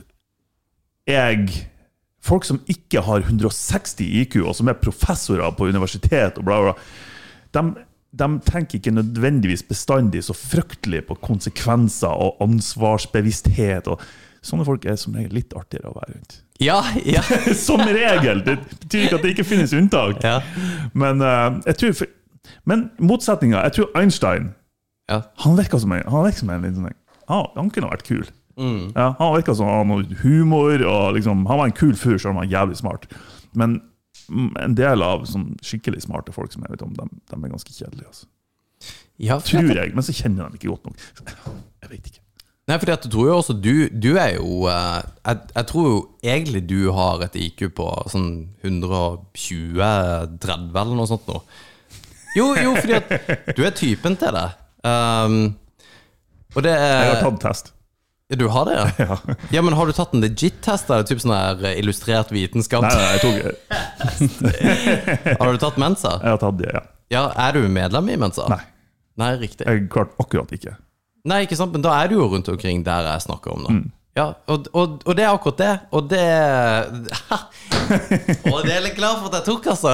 jeg 1.09 1.67
Folk 2.21 2.43
som 2.45 2.59
ikke 2.69 3.01
har 3.01 3.23
160 3.25 4.05
IQ, 4.05 4.35
og 4.43 4.53
som 4.53 4.67
er 4.69 4.75
professorer 4.77 5.55
på 5.57 5.65
universitet 5.73 6.35
og 6.37 6.45
bla, 6.45 6.59
bla, 6.67 6.73
de, 7.57 7.63
de 8.11 8.27
tenker 8.43 8.79
ikke 8.79 8.91
nødvendigvis 8.91 9.63
bestandig 9.63 10.23
så 10.27 10.35
fryktelig 10.35 11.05
på 11.07 11.15
konsekvenser 11.23 12.11
og 12.11 12.41
ansvarsbevissthet. 12.43 13.87
og 13.87 14.01
Sånne 14.43 14.65
folk 14.67 14.85
er 14.85 14.97
som 14.99 15.15
regel 15.15 15.37
litt 15.37 15.53
artigere 15.55 15.91
å 15.91 15.95
være 15.95 16.15
rundt. 16.17 16.39
Ja, 16.61 16.81
ja. 17.05 17.21
Som 17.67 17.81
regel! 17.81 18.43
Det 18.45 18.57
betyr 18.83 19.07
ikke 19.07 19.17
at 19.17 19.23
det 19.23 19.31
ikke 19.35 19.47
finnes 19.47 19.73
unntak. 19.73 20.19
ja. 20.23 20.41
Men 20.93 21.21
uh, 21.21 21.61
jeg 21.65 21.77
tror 21.79 22.09
Men 22.67 22.89
motsetninga 22.99 23.63
Jeg 23.63 23.73
tror 23.77 23.87
Einstein 23.97 24.51
ja. 25.09 25.21
Han 25.43 25.57
virka 25.57 25.79
som 25.79 25.91
en, 25.91 26.03
han 26.07 26.33
som 26.33 26.49
en 26.53 26.75
sånn 26.75 26.91
ah, 27.27 27.47
Han 27.57 27.71
kunne 27.73 27.89
vært 27.91 28.05
kul. 28.07 28.27
Mm. 28.59 28.91
Ja, 28.95 29.11
han 29.17 29.33
virka 29.35 29.55
som 29.57 29.67
han 29.67 29.91
hadde 29.91 30.19
humor, 30.21 30.83
og 30.87 31.15
liksom, 31.17 31.45
han 31.49 31.59
var 31.59 31.69
en 31.69 31.75
kul 31.75 31.95
fyr, 31.97 32.17
selv 32.17 32.33
om 32.33 32.41
han 32.41 32.45
var 32.45 32.51
jævlig 32.51 32.77
smart. 32.79 33.07
Men 33.57 33.79
en 34.29 34.75
del 34.77 35.03
av 35.05 35.25
sånn 35.29 35.53
skikkelig 35.65 36.05
smarte 36.05 36.33
folk 36.35 36.53
som 36.53 36.65
jeg 36.65 36.75
vet 36.75 36.85
om, 36.85 36.93
de, 36.97 37.07
de 37.31 37.37
er 37.39 37.53
ganske 37.53 37.73
kjedelige. 37.75 38.07
Altså. 38.07 38.25
ja 39.21 39.39
Tror 39.45 39.71
jeg, 39.75 39.95
men 39.95 40.05
så 40.05 40.15
kjenner 40.15 40.43
jeg 40.43 40.51
dem 40.51 40.59
ikke 40.59 40.73
godt 40.73 40.91
nok. 40.91 40.95
Jeg 41.81 41.93
vet 41.93 42.11
ikke. 42.11 42.21
Nei, 42.69 42.77
at 42.77 43.03
du 43.03 43.09
tror 43.09 43.25
jo 43.27 43.35
også 43.39 43.55
Du, 43.57 43.89
du 43.89 44.11
er 44.21 44.35
jo 44.35 44.67
eh, 44.69 44.99
jeg, 45.25 45.39
jeg 45.55 45.65
tror 45.71 45.87
jo 45.89 45.95
egentlig 46.23 46.61
du 46.69 46.91
har 46.93 47.23
et 47.25 47.35
IQ 47.35 47.65
på 47.75 47.87
sånn 48.13 48.29
120-30 48.61 49.81
eller 50.45 50.95
noe 50.95 51.09
sånt 51.09 51.27
nå. 51.27 51.41
Jo, 52.37 52.53
jo, 52.55 52.75
fordi 52.77 52.95
at 52.95 53.55
du 53.57 53.65
er 53.65 53.73
typen 53.75 54.15
til 54.15 54.31
det. 54.37 54.47
Um, 54.87 55.55
og 56.55 56.63
det 56.63 56.71
Jeg 56.71 57.09
har 57.09 57.17
er 57.17 57.25
tatt 57.25 57.41
test. 57.43 57.73
Du 58.37 58.45
har 58.47 58.65
det, 58.69 58.75
ja? 59.03 59.17
Ja, 59.51 59.61
men 59.61 59.73
har 59.75 59.85
du 59.89 59.93
tatt 59.95 60.13
en 60.15 60.21
legit-test? 60.23 60.89
Er 60.93 60.97
det 61.03 61.07
typ 61.11 61.19
sånn 61.23 61.33
her 61.35 61.63
eh, 61.67 61.79
illustrert 61.81 62.29
vitenskap? 62.31 62.81
Nei, 62.85 62.95
nei, 62.95 63.11
jeg, 63.11 63.19
tok, 63.25 63.35
Har 65.41 65.51
du 65.51 65.57
tatt 65.59 65.77
Mensa? 65.81 66.11
Jeg 66.23 66.31
har 66.35 66.39
tatt 66.41 66.57
det, 66.61 66.69
ja. 66.71 66.81
Ja, 67.11 67.23
er 67.47 67.51
du 67.59 67.63
medlem 67.67 68.07
i 68.13 68.15
Mensa? 68.21 68.43
Nei. 68.51 68.61
Nei, 69.19 69.31
riktig. 69.41 69.65
Jeg 69.67 69.89
klarte 69.91 70.15
akkurat 70.23 70.49
ikke. 70.55 70.73
Nei, 71.27 71.41
ikke 71.45 71.57
sant, 71.59 71.73
men 71.75 71.83
da 71.83 71.91
er 72.01 72.07
du 72.09 72.15
jo 72.21 72.25
rundt 72.31 72.47
omkring 72.49 72.77
der 72.87 73.01
jeg 73.11 73.21
snakker 73.27 73.49
om, 73.57 73.61
da. 73.67 73.71
Mm. 73.75 73.87
Ja, 74.17 74.25
og, 74.51 74.57
og, 74.75 74.87
og 75.07 75.13
det 75.15 75.23
er 75.23 75.31
akkurat 75.35 75.57
det. 75.59 75.73
Og 75.95 76.01
det 76.11 76.21
Og 78.51 78.57
det 78.65 78.73
er 78.77 78.81
litt 78.87 78.97
glad 78.97 79.15
for 79.21 79.27
at 79.29 79.35
jeg 79.39 79.45
tok, 79.47 79.63
altså. 79.71 79.91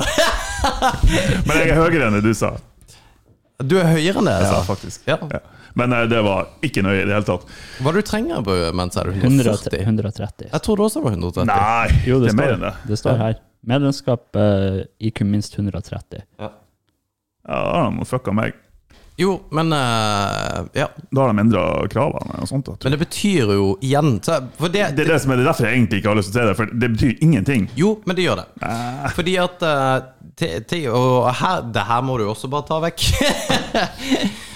Men 1.46 1.54
jeg 1.60 1.68
er 1.74 1.78
høyere 1.82 2.06
enn 2.08 2.16
det 2.20 2.26
du 2.26 2.34
sa. 2.38 2.50
Du 3.66 3.76
er 3.82 3.88
høyere 3.92 4.18
enn 4.22 4.30
det, 4.30 4.36
Ja, 4.38 4.42
altså. 4.54 4.66
faktisk. 4.70 5.00
Ja. 5.10 5.18
Ja. 5.34 5.40
Men 5.78 5.94
eh, 5.94 6.06
det 6.10 6.22
var 6.26 6.48
ikke 6.66 6.82
nøye 6.86 7.04
i 7.04 7.06
det 7.06 7.14
hele 7.14 7.28
tatt. 7.28 7.48
Hva 7.86 7.94
du 7.96 8.02
trenger 8.06 8.44
på 8.46 8.56
mens 8.78 8.98
er 8.98 9.12
du 9.12 9.18
130, 9.22 9.82
140? 9.84 9.84
130. 9.86 10.52
Jeg 10.54 10.66
trodde 10.66 10.88
også 10.88 11.02
det 11.04 11.08
var 11.10 11.18
130. 11.18 11.50
Nei, 11.52 12.04
Jo, 12.10 12.20
det 12.24 12.32
det, 12.32 12.34
er 12.34 12.40
mer 12.42 12.56
enn 12.58 12.66
det. 12.68 12.74
det 12.92 12.98
står 13.02 13.20
her. 13.22 13.42
Medlemskap 13.68 14.38
uh, 14.40 14.80
IQ 15.04 15.22
minst 15.28 15.58
130. 15.60 16.24
Ja. 16.40 16.52
Ja, 17.48 17.60
da 17.64 17.84
har 17.84 17.92
de 17.96 18.06
fucka 18.08 18.34
meg. 18.36 18.56
Jo, 19.18 19.32
men 19.56 19.72
uh, 19.74 20.68
Ja. 20.78 20.86
Da 21.10 21.24
har 21.24 21.32
de 21.34 21.42
endra 21.42 21.64
kravene 21.90 22.38
og 22.44 22.50
sånt. 22.52 22.68
da. 22.70 22.76
Men 22.86 22.94
det 22.94 23.00
betyr 23.02 23.50
jo 23.58 23.72
igjen 23.82 24.20
så, 24.22 24.36
For 24.60 24.70
det, 24.70 24.84
Det 24.98 25.08
er 25.08 25.14
det 25.16 25.22
som 25.24 25.34
er 25.34 25.40
det 25.40 25.46
er 25.46 25.50
derfor 25.50 25.66
jeg 25.70 25.80
egentlig 25.80 26.02
ikke 26.04 26.12
har 26.12 26.20
lyst 26.20 26.32
til 26.34 26.38
å 26.38 26.44
si 26.44 26.50
det, 26.52 26.58
for 26.60 26.74
det 26.84 26.90
betyr 26.94 27.24
ingenting. 27.26 27.66
Jo, 27.80 27.96
men 28.06 28.16
det 28.20 28.28
gjør 28.28 28.44
det. 28.44 28.48
Fordi 29.18 29.34
at 29.42 29.66
uh, 29.66 29.96
te- 30.38 30.60
te- 30.70 30.84
Og 30.94 31.32
her, 31.42 31.66
det 31.74 31.88
her 31.90 32.06
må 32.06 32.20
du 32.22 32.28
også 32.30 32.50
bare 32.54 32.68
ta 32.70 32.78
vekk. 32.86 33.08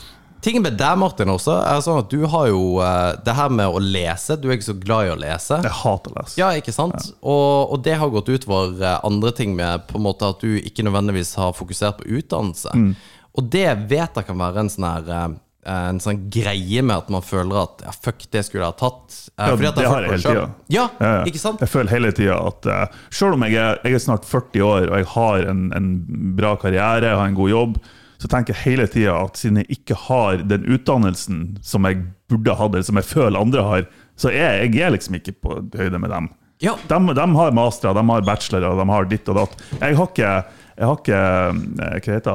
Tingen 0.41 0.63
med 0.65 0.73
deg, 0.79 0.97
Martin, 0.97 1.29
også 1.29 1.59
er 1.61 1.83
sånn 1.85 1.99
at 2.01 2.09
du 2.09 2.23
har 2.25 2.47
jo 2.49 2.79
uh, 2.81 3.11
det 3.21 3.35
her 3.37 3.51
med 3.53 3.69
å 3.69 3.81
lese. 3.81 4.39
Du 4.41 4.47
er 4.49 4.57
ikke 4.57 4.71
så 4.71 4.77
glad 4.81 5.05
i 5.05 5.11
å 5.13 5.19
lese. 5.21 5.59
Jeg 5.61 5.75
hater 5.83 6.15
å 6.15 6.17
lese. 6.17 6.39
Ja, 6.41 6.49
ikke 6.57 6.73
sant? 6.73 7.11
Og, 7.21 7.75
og 7.75 7.83
det 7.85 7.99
har 8.01 8.09
gått 8.13 8.31
utover 8.31 8.73
eh, 8.81 8.97
andre 9.05 9.33
ting 9.37 9.53
med 9.57 9.85
på 9.91 9.99
en 9.99 10.05
måte 10.07 10.31
at 10.33 10.41
du 10.41 10.57
ikke 10.57 10.85
nødvendigvis 10.87 11.35
har 11.37 11.53
fokusert 11.53 12.01
på 12.01 12.09
utdannelse. 12.17 12.73
Mm. 12.73 12.91
Og 13.37 13.53
det 13.53 13.69
vet 13.91 14.17
jeg 14.17 14.27
kan 14.27 14.41
være 14.41 14.65
en 14.65 14.73
sånn 14.73 14.89
her 14.89 15.13
eh, 15.13 15.29
en 15.69 15.99
sånn 16.01 16.23
greie 16.33 16.81
med 16.81 16.95
at 16.95 17.09
man 17.13 17.21
føler 17.21 17.61
at 17.61 17.83
ja, 17.85 17.93
fuck, 17.93 18.23
det 18.33 18.41
skulle 18.47 18.65
jeg 18.65 18.73
ha 18.73 18.77
tatt. 18.79 19.17
Ja, 19.37 19.53
det 19.53 19.83
jeg 19.83 19.91
har 19.93 20.07
jeg 20.07 20.09
hele 20.15 20.23
tida. 20.25 20.45
Ja, 20.73 20.87
Ja, 20.97 21.11
ja. 21.19 21.23
ikke 21.29 21.41
sant? 21.41 21.61
Jeg 21.61 21.69
føler 21.69 21.93
hele 21.93 22.11
tida 22.17 22.39
at 22.49 22.65
uh, 22.65 23.01
selv 23.13 23.37
om 23.37 23.45
jeg 23.45 23.59
er, 23.61 23.77
jeg 23.85 23.99
er 23.99 24.01
snart 24.01 24.25
40 24.25 24.65
år 24.65 24.89
og 24.89 24.95
jeg 24.97 25.09
har 25.13 25.49
en, 25.53 25.67
en 25.77 25.91
bra 26.37 26.55
karriere, 26.57 27.11
jeg 27.11 27.19
har 27.19 27.29
en 27.29 27.37
god 27.37 27.53
jobb, 27.53 27.77
så 28.21 28.29
tenker 28.29 28.53
jeg 28.53 28.61
hele 28.67 28.85
tida 28.91 29.15
at 29.17 29.39
siden 29.39 29.63
jeg 29.63 29.79
ikke 29.79 29.95
har 30.03 30.43
den 30.45 30.67
utdannelsen 30.69 31.39
som 31.65 31.87
jeg 31.89 32.03
burde 32.29 32.53
hatt, 32.59 32.75
eller 32.75 32.85
som 32.85 32.99
jeg 32.99 33.07
føler 33.09 33.39
andre 33.39 33.63
har, 33.65 33.87
så 34.19 34.29
er 34.29 34.61
jeg 34.61 34.77
er 34.77 34.93
liksom 34.93 35.17
ikke 35.17 35.33
på 35.41 35.57
høyde 35.79 35.97
med 36.01 36.13
dem. 36.13 36.29
Ja, 36.61 36.75
De, 36.85 36.99
de 37.17 37.25
har 37.39 37.55
mastere, 37.57 37.95
de 37.97 38.03
har 38.11 38.27
bachelorer, 38.27 38.77
de 38.77 38.85
har 38.93 39.09
ditt 39.09 39.31
og 39.33 39.39
datt. 39.39 39.63
Jeg 39.79 39.97
har 39.97 40.11
ikke, 40.11 40.33
jeg 40.77 40.85
har 40.91 40.99
ikke 41.01 41.21
eh, 41.23 41.95
Hva 41.97 42.13
heter 42.19 42.29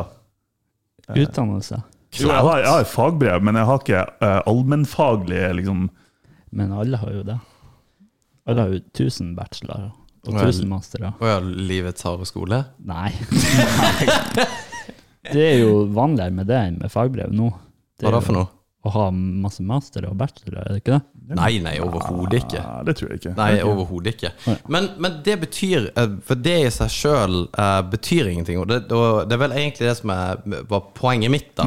det? 1.07 1.23
Utdannelse. 1.23 1.79
Jo, 2.17 2.33
jeg 2.33 2.43
har, 2.49 2.63
jeg 2.65 2.73
har 2.73 2.89
fagbrev, 2.91 3.45
men 3.47 3.61
jeg 3.61 3.69
har 3.69 3.83
ikke 3.85 4.03
uh, 4.25 4.41
allmennfaglig 4.51 5.43
liksom, 5.61 5.87
Men 6.57 6.73
alle 6.75 6.99
har 6.99 7.13
jo 7.15 7.23
det. 7.29 7.39
Alle 8.51 8.65
har 8.65 8.75
jo 8.75 8.83
1000 8.91 9.37
bachelorer 9.39 9.93
og 10.27 10.35
Vel. 10.35 10.49
1000 10.51 10.67
mastere. 10.67 11.13
Å 11.23 11.29
ja, 11.31 11.39
livets 11.39 12.03
harde 12.03 12.27
skole? 12.27 12.65
Nei. 12.83 13.13
det 15.33 15.47
er 15.53 15.59
jo 15.63 15.87
vanligere 15.97 16.35
med 16.37 16.51
det 16.51 16.61
enn 16.61 16.79
med 16.83 16.93
fagbrev 16.93 17.35
nå. 17.35 17.51
Det 17.97 18.07
Hva 18.07 18.13
er 18.13 18.19
det 18.19 18.27
for 18.29 18.39
noe? 18.39 18.53
Å 18.87 18.91
ha 18.95 19.05
masse 19.11 19.65
master 19.67 20.05
og 20.07 20.15
bachelor, 20.21 20.61
er 20.63 20.77
det 20.77 20.83
ikke 20.85 20.95
det? 20.95 21.03
Nei, 21.35 21.57
nei, 21.59 21.73
overhodet 21.83 22.45
ikke. 22.45 22.61
Ja, 22.61 22.83
det 22.87 22.95
tror 22.99 23.11
jeg 23.11 23.19
ikke. 23.19 23.33
Nei, 23.35 23.49
overhodet 23.67 24.13
ikke. 24.15 24.31
Men, 24.71 24.93
men 25.03 25.17
det 25.27 25.35
betyr 25.43 25.89
eh, 25.91 26.13
For 26.23 26.39
det 26.39 26.55
i 26.63 26.69
seg 26.71 26.93
sjøl 26.95 27.41
betyr 27.91 28.31
ingenting. 28.31 28.61
Og 28.63 28.69
det, 28.71 28.85
og 28.95 29.27
det 29.27 29.35
er 29.35 29.41
vel 29.43 29.57
egentlig 29.57 29.89
det 29.89 29.97
som 29.99 30.13
er, 30.15 30.45
var 30.71 30.85
poenget 30.95 31.35
mitt. 31.35 31.51
da 31.59 31.67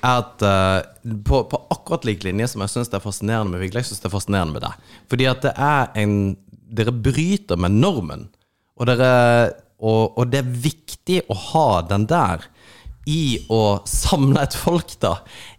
Er 0.00 0.24
at 0.24 0.42
uh, 0.42 0.80
på, 1.26 1.44
på 1.50 1.60
akkurat 1.74 2.08
lik 2.08 2.26
linje 2.26 2.50
som 2.52 2.64
jeg 2.64 2.74
syns 2.74 2.90
det 2.90 2.98
er 2.98 3.04
fascinerende 3.04 3.54
med 3.54 3.62
Vigleik, 3.62 3.86
syns 3.86 4.02
det 4.02 4.10
er 4.10 4.16
fascinerende 4.16 4.58
med 4.58 4.66
deg. 4.66 4.90
Fordi 5.12 5.30
at 5.30 5.46
det 5.46 5.54
er 5.54 6.02
en 6.02 6.18
Dere 6.66 6.90
bryter 6.90 7.54
med 7.62 7.76
normen. 7.78 8.24
Og, 8.74 8.88
dere, 8.88 9.52
og, 9.78 10.16
og 10.18 10.32
det 10.32 10.40
er 10.40 10.48
viktig 10.64 11.20
å 11.30 11.36
ha 11.52 11.68
den 11.86 12.08
der 12.10 12.42
i 13.06 13.38
å 13.54 13.60
samle 13.86 14.42
et 14.42 14.54
folk, 14.58 14.96
da. 15.00 15.12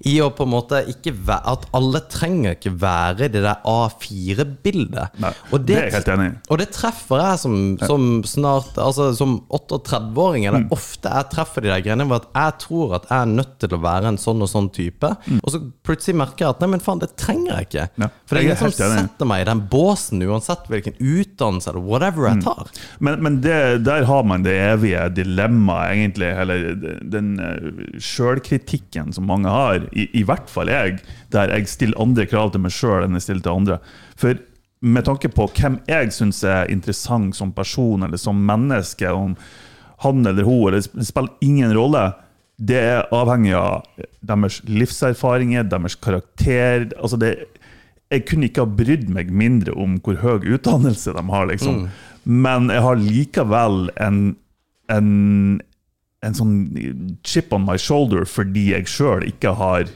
I 0.03 0.17
å 0.21 0.29
på 0.35 0.43
en 0.43 0.51
måte 0.51 0.81
ikke 0.91 1.13
være 1.15 1.53
At 1.53 1.63
alle 1.77 2.01
trenger 2.11 2.57
ikke 2.57 2.73
være 2.81 3.25
i 3.25 3.31
det 3.31 3.41
der 3.45 3.61
A4-bildet. 3.65 5.21
Og 5.53 5.63
det 5.65 5.77
er 5.77 5.85
jeg 5.87 5.95
helt 5.97 6.11
enig 6.13 6.27
i. 6.27 6.35
Og 6.51 6.59
det 6.61 6.67
treffer 6.75 7.21
jeg 7.23 7.39
som, 7.43 7.55
som 7.87 8.07
snart 8.27 8.77
Altså 8.83 9.09
som 9.17 9.37
38-åring. 9.53 10.45
Eller 10.47 10.57
Mm. 10.57 10.71
ofte 10.73 11.11
jeg 11.13 11.29
treffer 11.29 11.61
de 11.61 11.69
der 11.69 11.81
greiene 11.85 12.05
hvor 12.09 12.17
at 12.23 12.27
jeg 12.33 12.53
tror 12.63 12.95
at 12.97 13.03
jeg 13.11 13.17
er 13.21 13.29
nødt 13.29 13.51
til 13.61 13.75
å 13.77 13.79
være 13.83 14.07
en 14.09 14.17
sånn 14.17 14.41
og 14.41 14.49
sånn 14.49 14.69
type. 14.73 15.11
Og 15.43 15.51
så 15.53 15.59
plutselig 15.85 16.15
merker 16.17 16.45
jeg 16.45 16.49
at 16.55 16.61
nei, 16.63 16.69
men 16.73 16.81
faen, 16.83 16.99
det 17.03 17.11
trenger 17.19 17.51
jeg 17.53 17.67
ikke. 17.67 17.85
Mm. 17.95 18.03
Ja, 18.03 18.09
For 18.25 18.35
det 18.35 18.41
er 18.41 18.47
ingen 18.47 18.57
som 18.57 18.73
setter 18.97 19.29
meg 19.29 19.41
i 19.43 19.47
den 19.51 19.61
båsen, 19.71 20.23
uansett 20.25 20.65
hvilken 20.71 20.97
utdannelse 20.99 21.69
eller 21.71 21.85
whatever 21.85 22.27
Mm. 22.27 22.41
jeg 22.41 22.43
tar. 22.43 22.71
Men, 22.99 23.21
men 23.23 23.41
det, 23.41 23.83
der 23.85 24.03
har 24.09 24.23
man 24.23 24.43
det 24.43 24.55
evige 24.57 25.05
dilemmaet, 25.15 25.93
egentlig. 25.93 26.31
Eller 26.41 26.75
den 27.13 27.36
uh, 27.41 27.85
sjølkritikken 28.01 29.13
som 29.15 29.27
mange 29.29 29.51
har. 29.51 29.87
I, 29.91 30.09
I 30.19 30.25
hvert 30.27 30.51
fall 30.51 30.71
jeg, 30.71 30.99
der 31.33 31.53
jeg 31.53 31.71
stiller 31.71 32.01
andre 32.03 32.27
krav 32.29 32.53
til 32.53 32.63
meg 32.65 32.75
sjøl 32.75 33.05
enn 33.05 33.17
jeg 33.19 33.27
stiller 33.27 33.47
til 33.47 33.61
andre. 33.61 33.79
For 34.19 34.39
med 34.85 35.07
tanke 35.07 35.31
på 35.33 35.47
hvem 35.57 35.79
jeg 35.89 36.13
syns 36.13 36.43
er 36.45 36.69
interessant 36.71 37.35
som 37.37 37.53
person 37.55 38.05
eller 38.05 38.19
som 38.21 38.43
menneske, 38.45 39.09
om 39.09 39.33
han 40.03 40.25
eller 40.25 40.45
hun, 40.45 40.67
eller 40.67 40.85
det 40.85 41.07
spiller 41.07 41.33
ingen 41.41 41.73
rolle. 41.73 42.11
Det 42.57 42.77
er 42.77 43.09
avhengig 43.13 43.55
av 43.57 43.87
deres 44.25 44.59
livserfaringer, 44.69 45.65
deres 45.69 45.97
karakter. 45.97 46.89
altså 46.97 47.17
det 47.21 47.33
jeg 48.07 48.23
kunne 48.27 48.47
ikke 48.47 48.63
ha 48.63 48.75
brydd 48.79 49.09
meg 49.11 49.31
mindre 49.35 49.73
om 49.75 49.97
hvor 50.03 50.19
høy 50.21 50.45
utdannelse 50.55 51.11
de 51.15 51.23
har, 51.27 51.47
liksom. 51.49 51.87
Men 52.23 52.69
jeg 52.71 52.83
har 52.83 53.01
likevel 53.01 53.89
en, 54.03 54.21
en, 54.91 55.09
en 56.25 56.37
sånn 56.37 56.55
chip 57.27 57.53
on 57.53 57.65
my 57.67 57.77
shoulder 57.77 58.25
fordi 58.29 58.71
jeg 58.71 58.89
sjøl 58.89 59.25
ikke 59.27 59.53
har 59.59 59.89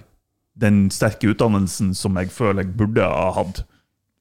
den 0.61 0.85
sterke 0.93 1.31
utdannelsen 1.31 1.95
som 1.97 2.17
jeg 2.19 2.31
føler 2.33 2.65
jeg 2.65 2.75
burde 2.77 3.07
ha 3.07 3.29
hatt. 3.39 3.63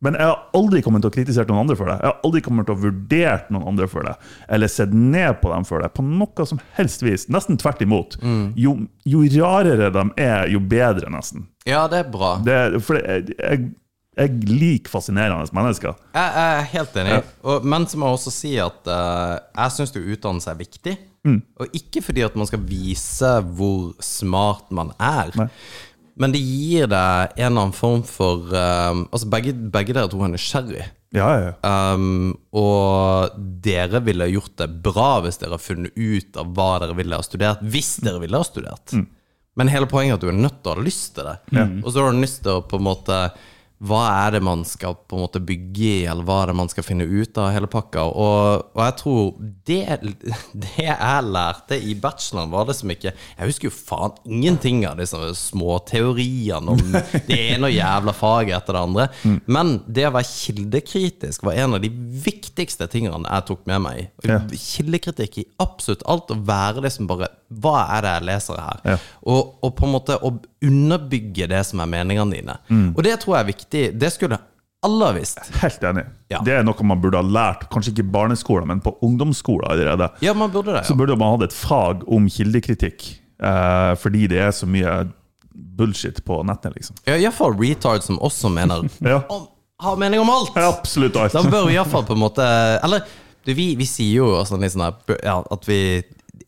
Men 0.00 0.16
jeg 0.16 0.30
har 0.30 0.46
aldri 0.56 0.80
kommet 0.80 1.02
til 1.04 1.10
å 1.10 1.12
kritisere 1.12 1.50
noen 1.50 1.66
andre 1.66 1.74
for 1.76 1.90
det. 1.90 1.98
Jeg 2.00 2.08
har 2.08 2.22
aldri 2.24 2.40
kommet 2.44 2.68
til 2.68 2.76
å 2.78 2.80
vurdert 2.86 3.50
noen 3.52 3.66
andre 3.68 3.88
for 3.90 4.06
det, 4.08 4.14
eller 4.48 4.70
sett 4.72 4.94
ned 4.96 5.42
på 5.42 5.50
dem 5.52 5.66
for 5.68 5.84
det, 5.84 5.90
på 5.92 6.04
noe 6.06 6.46
som 6.48 6.62
helst 6.78 7.04
vis. 7.04 7.26
Nesten 7.28 7.60
tvert 7.60 7.82
imot. 7.84 8.16
Jo, 8.56 8.78
jo 9.04 9.26
rarere 9.34 9.90
de 9.92 10.06
er, 10.16 10.48
jo 10.48 10.62
bedre, 10.72 11.12
nesten. 11.12 11.44
Ja, 11.68 11.84
det 11.92 12.06
er 12.06 12.08
bra. 12.14 12.32
Det, 12.46 12.56
for 12.86 12.96
jeg, 12.96 13.36
jeg, 13.36 13.68
jeg 14.16 14.40
liker 14.48 14.94
fascinerende 14.94 15.52
mennesker. 15.52 16.00
Jeg 16.16 16.32
jeg 16.38 16.56
er 16.56 16.72
helt 16.72 16.98
enig. 17.04 17.20
Og, 17.44 17.68
men 17.68 17.84
så 17.84 18.00
må 18.00 18.08
jeg 18.08 18.22
også 18.22 18.32
si 18.32 18.56
at 18.62 18.88
uh, 18.88 19.36
jeg 19.36 19.76
syns 19.76 19.96
utdannelse 20.00 20.54
er 20.54 20.60
viktig. 20.64 20.96
Mm. 21.26 21.40
Og 21.60 21.76
ikke 21.76 22.02
fordi 22.04 22.24
at 22.24 22.36
man 22.38 22.48
skal 22.48 22.62
vise 22.64 23.30
hvor 23.56 23.92
smart 24.04 24.70
man 24.74 24.94
er. 24.96 25.32
Nei. 25.38 25.48
Men 26.20 26.34
det 26.34 26.40
gir 26.42 26.88
deg 26.90 27.36
en 27.36 27.46
eller 27.46 27.66
annen 27.66 27.76
form 27.76 28.02
for 28.04 28.50
um, 28.52 29.06
Altså, 29.08 29.28
begge, 29.32 29.54
begge 29.72 29.94
dere 29.96 30.10
to 30.12 30.20
er 30.24 30.32
nysgjerrig. 30.34 30.88
Ja, 31.16 31.28
ja, 31.34 31.46
ja. 31.48 31.76
Um, 31.94 32.34
og 32.54 33.38
dere 33.64 34.02
ville 34.06 34.28
gjort 34.30 34.52
det 34.60 34.68
bra 34.84 35.16
hvis 35.24 35.40
dere 35.40 35.56
har 35.56 35.62
funnet 35.62 35.96
ut 35.96 36.36
av 36.38 36.52
hva 36.54 36.74
dere 36.82 36.98
ville 36.98 37.18
ha 37.18 37.26
studert. 37.26 37.64
Hvis 37.64 37.96
dere 38.04 38.20
ville 38.22 38.38
ha 38.38 38.46
studert. 38.46 38.94
Mm. 38.94 39.08
Men 39.58 39.72
hele 39.72 39.88
poenget 39.90 40.14
er 40.14 40.20
at 40.20 40.26
du 40.26 40.30
er 40.30 40.38
nødt 40.38 40.60
til 40.62 40.70
å 40.70 40.76
ha 40.76 40.84
lyst 40.86 41.16
til 41.16 41.26
det. 41.26 41.38
Og 41.82 41.90
så 41.90 42.04
har 42.04 42.14
du 42.14 42.22
lyst 42.22 42.44
til 42.44 42.60
å 42.60 42.66
på 42.68 42.78
en 42.78 42.86
måte 42.86 43.16
Hva 43.80 44.00
er 44.26 44.34
det 44.34 44.42
man 44.44 44.60
skal 44.68 44.92
på 45.08 45.16
en 45.16 45.22
måte 45.24 45.40
bygge 45.40 45.84
i, 45.86 46.04
eller 46.04 46.26
hva 46.28 46.42
er 46.42 46.50
det 46.50 46.56
man 46.58 46.68
skal 46.68 46.84
finne 46.84 47.06
ut 47.08 47.38
av 47.40 47.48
hele 47.54 47.68
pakka? 47.70 48.02
Og, 48.12 48.66
og 48.76 48.82
jeg 48.84 48.96
tror 49.00 49.30
det, 49.70 49.78
det 50.66 50.84
jeg 50.84 51.30
lærte 51.30 51.78
i 51.80 51.94
bacheloren, 51.96 52.52
var 52.52 52.68
det 52.68 52.76
som 52.76 52.92
ikke 52.92 53.14
Jeg 53.14 53.48
husker 53.48 53.70
jo 53.70 53.72
faen 53.74 54.18
ingenting 54.28 54.82
av 54.88 55.00
disse 55.00 55.16
småteoriene 55.40 56.76
om 56.76 56.98
det 57.30 57.40
ene 57.54 57.70
og 57.70 57.74
jævla 57.74 58.14
faget 58.16 58.58
etter 58.58 58.76
det 58.76 58.84
andre. 58.84 59.08
Men 59.48 59.78
det 59.88 60.06
å 60.10 60.14
være 60.18 60.28
kildekritisk 60.28 61.48
var 61.48 61.62
en 61.64 61.78
av 61.78 61.84
de 61.84 61.92
viktigste 62.28 62.88
tingene 62.92 63.24
jeg 63.24 63.48
tok 63.48 63.64
med 63.70 63.84
meg. 63.86 64.12
Kildekritikk 64.52 65.40
i 65.40 65.48
absolutt 65.62 66.04
alt. 66.04 66.28
Å 66.30 66.40
være 66.52 66.84
det 66.84 66.92
som 66.92 67.08
bare 67.08 67.32
Hva 67.48 67.86
er 67.96 68.04
det 68.04 68.16
jeg 68.18 68.28
leser 68.28 68.60
her? 68.60 69.08
Og, 69.24 69.56
og 69.64 69.76
på 69.78 69.88
en 69.88 69.96
måte 69.96 70.20
å 70.20 70.36
underbygge 70.64 71.46
det 71.50 71.62
som 71.66 71.80
er 71.80 71.88
meningene 71.90 72.36
dine. 72.36 72.56
Mm. 72.68 72.88
Og 72.96 73.02
det 73.06 73.16
tror 73.22 73.36
jeg 73.38 73.44
er 73.44 73.50
viktig. 73.52 73.84
Det 74.00 74.10
skulle 74.12 74.38
alle 74.84 75.08
ha 75.10 75.12
visst. 75.16 75.40
Helt 75.60 75.82
enig. 75.84 76.04
Ja. 76.32 76.40
Det 76.44 76.54
er 76.56 76.64
noe 76.64 76.86
man 76.88 77.00
burde 77.02 77.20
ha 77.20 77.24
lært, 77.26 77.66
kanskje 77.72 77.92
ikke 77.94 78.04
i 78.06 78.12
barneskolen, 78.14 78.68
men 78.70 78.80
på 78.84 78.94
ungdomsskolen 79.04 79.68
allerede. 79.72 80.08
Ja, 80.24 80.32
man 80.36 80.52
burde 80.52 80.72
det. 80.78 80.86
Så 80.88 80.96
burde 80.96 81.16
man 81.20 81.34
hatt 81.36 81.50
et 81.50 81.56
fag 81.56 82.04
om 82.08 82.28
kildekritikk, 82.32 83.04
eh, 83.42 83.94
fordi 84.00 84.26
det 84.32 84.40
er 84.46 84.54
så 84.56 84.68
mye 84.68 84.94
bullshit 85.52 86.22
på 86.24 86.40
nettet, 86.48 86.76
liksom. 86.78 86.96
Ja, 87.08 87.16
Iallfall 87.20 87.56
retard 87.60 88.04
som 88.06 88.18
også 88.24 88.48
mener 88.52 88.86
Ja. 89.04 89.20
om, 89.28 89.46
Har 89.80 89.96
mening 90.00 90.20
om 90.20 90.30
alt! 90.32 90.52
Ja, 90.56 90.70
Absolutt 90.72 91.16
alt. 91.16 91.32
Da 91.36 91.42
bør 91.44 91.68
vi 91.68 91.76
iallfall 91.76 92.04
på 92.08 92.12
en 92.16 92.20
måte 92.20 92.44
Eller 92.84 93.04
du, 93.44 93.52
vi, 93.56 93.70
vi 93.80 93.86
sier 93.88 94.18
jo 94.20 94.32
sånn 94.44 94.60
liksom, 94.60 94.84
ja, 95.24 95.38
at 95.40 95.68
vi 95.68 95.78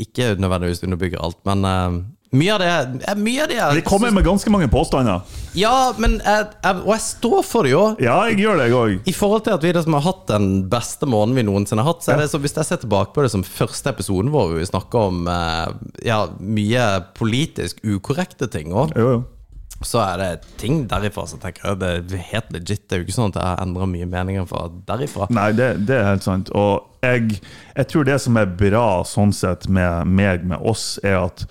ikke 0.01 0.34
nødvendigvis 0.40 0.82
underbygger 0.84 1.20
alt, 1.24 1.39
men 1.48 1.64
eh, 1.68 2.01
mye 2.33 2.53
av 2.55 2.61
det 2.63 2.69
eh, 3.09 3.15
Mye 3.21 3.43
av 3.45 3.49
det 3.51 3.59
er- 3.61 3.75
Vi 3.77 3.83
kommer 3.87 4.11
med 4.11 4.25
ganske 4.25 4.51
mange 4.51 4.69
påstander. 4.73 5.21
Ja, 5.55 5.93
men 5.99 6.15
jeg, 6.25 6.47
jeg, 6.65 6.77
Og 6.81 6.93
jeg 6.95 7.01
står 7.05 7.43
for 7.45 7.63
det 7.69 7.73
jo. 7.75 7.83
Ja, 8.01 8.15
jeg 8.31 8.39
gjør 8.41 8.57
det, 8.63 8.69
jeg 8.71 8.77
òg. 8.79 9.09
I 9.09 9.13
forhold 9.13 9.45
til 9.45 9.53
at 9.59 9.63
vi 9.67 9.73
liksom 9.77 9.93
har 9.99 10.07
hatt 10.07 10.23
den 10.31 10.47
beste 10.73 11.05
måneden 11.07 11.37
vi 11.37 11.45
noensinne 11.51 11.85
har 11.85 11.93
hatt, 11.93 12.03
så 12.07 12.15
er 12.15 12.23
det 12.23 12.31
så 12.33 12.41
hvis 12.41 12.57
jeg 12.57 12.65
ser 12.71 12.81
tilbake 12.87 13.13
på 13.13 13.23
det 13.27 13.31
som 13.35 13.45
første 13.45 13.93
episoden 13.93 14.33
vår, 14.33 14.49
hvor 14.49 14.59
vi 14.63 14.71
snakker 14.71 15.07
om 15.11 15.29
eh, 15.29 15.69
ja, 16.09 16.23
mye 16.41 16.87
politisk 17.21 17.85
ukorrekte 17.85 18.49
ting 18.51 18.73
òg, 18.73 18.97
så 19.83 19.99
er 20.05 20.21
det 20.21 20.45
ting 20.61 20.85
derifra 20.87 21.25
som 21.27 21.41
tenker 21.43 21.65
jeg 21.73 21.79
det 21.81 21.89
er 22.15 22.27
helt 22.33 22.53
legit. 22.55 22.85
Det 22.89 22.95
er 22.97 23.01
jo 23.03 23.07
ikke 23.09 23.17
sånn 23.17 23.33
at 23.35 23.41
jeg 23.43 23.63
endrer 23.65 23.89
mye 23.91 24.07
meninger 24.07 24.45
fra 24.47 24.69
derifra. 24.87 25.27
Nei, 25.35 25.49
det, 25.59 25.73
det 25.89 25.97
er 25.99 26.07
helt 26.13 26.23
sant. 26.27 26.53
Og 26.55 26.87
jeg, 27.03 27.41
jeg 27.75 27.89
tror 27.91 28.07
det 28.07 28.21
som 28.23 28.39
er 28.39 28.47
bra 28.47 28.85
sånn 29.05 29.35
sett 29.35 29.67
med 29.69 30.07
meg, 30.07 30.45
med 30.47 30.63
oss, 30.63 31.01
er 31.03 31.19
at 31.25 31.45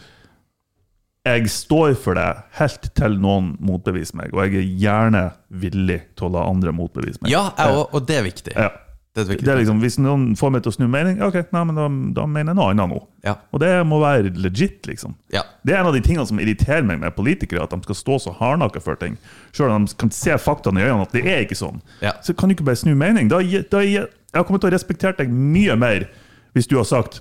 jeg 1.27 1.49
står 1.53 1.93
for 2.01 2.17
det 2.17 2.29
helt 2.57 2.87
til 2.97 3.17
noen 3.21 3.51
motbeviser 3.61 4.17
meg, 4.17 4.31
og 4.33 4.45
jeg 4.45 4.61
er 4.61 4.71
gjerne 4.85 5.25
villig 5.61 5.99
til 6.17 6.29
å 6.29 6.35
la 6.37 6.47
andre 6.49 6.73
motbevise 6.73 7.21
meg. 7.21 7.33
Ja, 7.33 7.49
og, 7.69 7.91
og 7.93 8.07
det 8.09 8.21
er 8.21 8.25
viktig. 8.25 8.55
Ja. 8.57 8.71
Det 9.11 9.25
er 9.25 9.27
viktig. 9.27 9.43
Det 9.43 9.51
er 9.51 9.57
liksom, 9.59 9.79
Hvis 9.83 9.97
noen 9.99 10.21
får 10.39 10.51
meg 10.55 10.61
til 10.63 10.71
å 10.71 10.75
snu 10.77 10.85
mening, 10.87 11.17
ok, 11.25 11.35
nei, 11.51 11.61
men 11.67 11.75
da, 11.75 11.87
da 12.15 12.25
mener 12.31 12.53
jeg 12.53 12.59
noe 12.61 12.67
annet 12.71 12.93
nå. 12.93 12.99
Ja. 13.27 13.33
Og 13.51 13.59
det 13.59 13.71
må 13.89 13.99
være 13.99 14.31
legit, 14.39 14.87
liksom. 14.87 15.17
Ja. 15.35 15.43
Det 15.67 15.75
er 15.75 15.81
en 15.81 15.89
av 15.89 15.97
de 15.97 16.01
tingene 16.05 16.23
som 16.29 16.39
irriterer 16.39 16.85
meg 16.87 17.01
med 17.01 17.11
politikere, 17.17 17.65
at 17.67 17.75
de 17.75 17.83
skal 17.83 17.99
stå 17.99 18.19
så 18.23 18.33
hardnakka 18.39 18.79
for 18.83 18.95
ting. 19.01 19.17
Selv 19.51 19.75
om 19.75 19.89
de 19.89 19.97
kan 19.99 20.13
se 20.15 20.37
faktaene 20.39 20.79
i 20.79 20.87
øynene 20.87 21.09
at 21.09 21.17
det 21.17 21.25
er 21.27 21.43
ikke 21.43 21.59
sånn. 21.59 21.83
Så 22.23 22.37
kan 22.39 22.47
du 22.47 22.55
ikke 22.55 22.69
bare 22.71 22.79
snu 22.79 22.93
mening. 22.95 23.27
Da, 23.31 23.41
da, 23.43 23.83
jeg 23.83 24.07
har 24.07 24.47
kommet 24.47 24.63
til 24.63 24.71
å 24.71 24.75
respektere 24.77 25.19
deg 25.19 25.35
mye 25.35 25.75
mer 25.75 26.07
hvis 26.55 26.71
du 26.71 26.77
har 26.79 26.87
sagt 26.87 27.19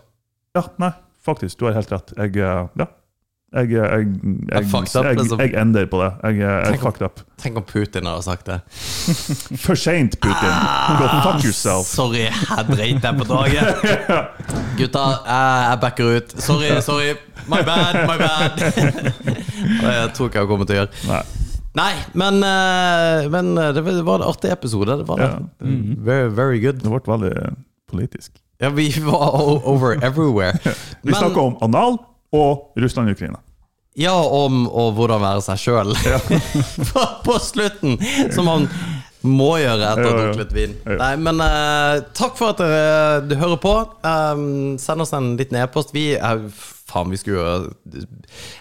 ja, 0.55 0.65
nei, 0.83 0.95
faktisk, 1.23 1.59
du 1.59 1.69
har 1.69 1.77
helt 1.77 1.91
rett. 1.93 2.15
Jeg, 2.17 2.39
eh, 2.39 2.63
ja, 2.79 2.87
jeg, 3.51 3.71
jeg, 3.71 4.07
jeg, 4.53 4.65
up, 4.71 5.41
jeg, 5.41 5.55
ender 5.59 5.87
på 5.91 5.99
det. 5.99 6.11
Jeg, 6.23 6.37
jeg, 6.39 6.67
Tenk 6.69 6.83
fucked 6.85 7.03
up. 7.03 7.23
Tenk 7.43 7.57
om 7.59 7.65
Putin 7.67 8.07
hadde 8.07 8.23
sagt 8.23 8.47
det. 8.47 8.61
For 9.65 9.75
seint, 9.75 10.15
Putin. 10.23 10.53
Go 11.01 11.09
fuck 11.25 11.43
yourself. 11.43 11.89
Sorry, 11.91 12.29
jeg 12.29 12.67
dreit 12.69 13.01
deg 13.03 13.19
på 13.19 13.27
draget. 13.27 13.83
Gutta, 14.79 15.03
jeg, 15.27 15.81
backer 15.83 16.13
ut. 16.15 16.35
Sorry, 16.39 16.69
sorry. 16.87 17.17
My 17.51 17.65
bad, 17.67 17.99
my 18.07 18.19
bad. 18.21 18.63
Det 19.83 20.13
tror 20.15 20.31
ikke 20.31 20.45
jeg 20.45 20.51
kommer 20.53 20.69
til 20.69 20.77
å 20.77 20.85
gjøre. 20.85 21.03
Nei. 21.11 21.23
Nei, 21.81 21.93
men, 22.19 22.39
eh, 22.43 23.27
men 23.31 23.51
det 23.55 23.83
var 23.83 24.21
en 24.21 24.29
artig 24.29 24.53
episode. 24.55 24.95
Det 25.03 25.09
var 25.11 25.25
det. 25.25 25.33
Ja. 25.33 25.75
Very, 26.07 26.31
very 26.39 26.63
good. 26.63 26.85
Det 26.85 26.95
ble 26.95 27.03
veldig 27.11 27.51
politisk. 27.91 28.39
Ja, 28.63 28.71
vi 28.71 28.93
var 29.03 29.35
over 29.67 29.99
everywhere. 30.05 30.55
Vi 31.03 31.15
snakka 31.15 31.41
om 31.41 31.59
anal 31.67 31.99
og 32.37 32.77
Russland-Ukraina. 32.81 33.41
Ja, 33.99 34.15
om 34.15 34.65
og 34.71 34.95
hvordan 34.97 35.21
være 35.21 35.43
seg 35.45 35.59
sjøl. 35.61 35.95
på, 36.93 37.05
på 37.27 37.39
slutten, 37.43 37.97
som 38.33 38.47
man 38.47 38.69
må 39.27 39.51
gjøre 39.61 39.89
etter 39.91 40.07
å 40.07 40.11
ha 40.11 40.13
Ja, 40.13 40.21
ja. 40.21 40.27
drukket 40.31 40.43
litt 40.45 40.53
vin. 40.57 40.77
Nei, 40.97 41.11
men 41.21 41.43
uh, 41.43 41.99
takk 42.17 42.39
for 42.39 42.55
at 42.55 42.63
dere 42.63 43.19
du 43.29 43.35
hører 43.37 43.59
på. 43.61 43.73
Um, 44.07 44.79
send 44.81 45.05
oss 45.05 45.13
en 45.17 45.35
liten 45.37 45.59
e-post. 45.61 45.93
Vi 45.97 46.13
er 46.17 46.47
Faen, 46.91 47.11
vi 47.13 47.19
skulle 47.21 47.39
jo 47.39 47.51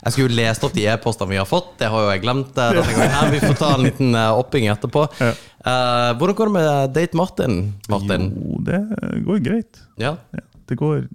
Jeg 0.04 0.12
skulle 0.14 0.28
jo 0.28 0.36
lest 0.38 0.62
opp 0.68 0.76
de 0.76 0.84
e-postene 0.86 1.32
vi 1.32 1.40
har 1.40 1.48
fått. 1.50 1.72
Det 1.80 1.88
har 1.90 2.04
jo 2.04 2.12
jeg 2.12 2.22
glemt. 2.26 2.60
eh, 2.62 2.92
her 3.16 3.32
Vi 3.34 3.40
får 3.42 3.56
ta 3.58 3.72
en 3.78 3.88
liten 3.88 4.14
eh, 4.14 4.34
opping 4.38 4.68
etterpå. 4.70 5.06
Ja. 5.18 5.32
Uh, 5.66 6.12
hvordan 6.20 6.38
går 6.38 6.52
det 6.52 6.56
med 6.60 6.94
Date 6.98 7.18
Martin? 7.18 7.56
Martin? 7.90 8.30
Jo, 8.36 8.60
det 8.68 8.84
går 9.26 9.42
greit. 9.48 9.82
Ja? 9.98 10.18
Ja, 10.36 10.46
det 10.70 10.78
går 10.78 11.08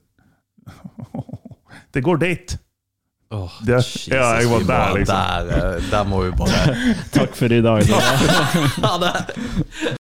Det 1.95 2.03
går 2.03 2.17
date. 2.17 2.59
Oh, 3.31 3.51
Det- 3.67 3.75
Jesus, 3.77 4.09
ja, 4.09 4.27
jeg 4.39 4.51
var 4.51 4.59
der, 4.59 4.97
liksom. 4.99 5.17
Der, 5.17 5.77
eh, 5.77 5.91
der 5.91 6.05
må 6.05 6.23
vi 6.23 6.31
bare 6.39 6.77
Takk 7.17 7.35
for 7.37 7.45
i 7.53 7.61
dag. 7.63 7.83
Ha 8.87 8.99
det! 9.03 9.97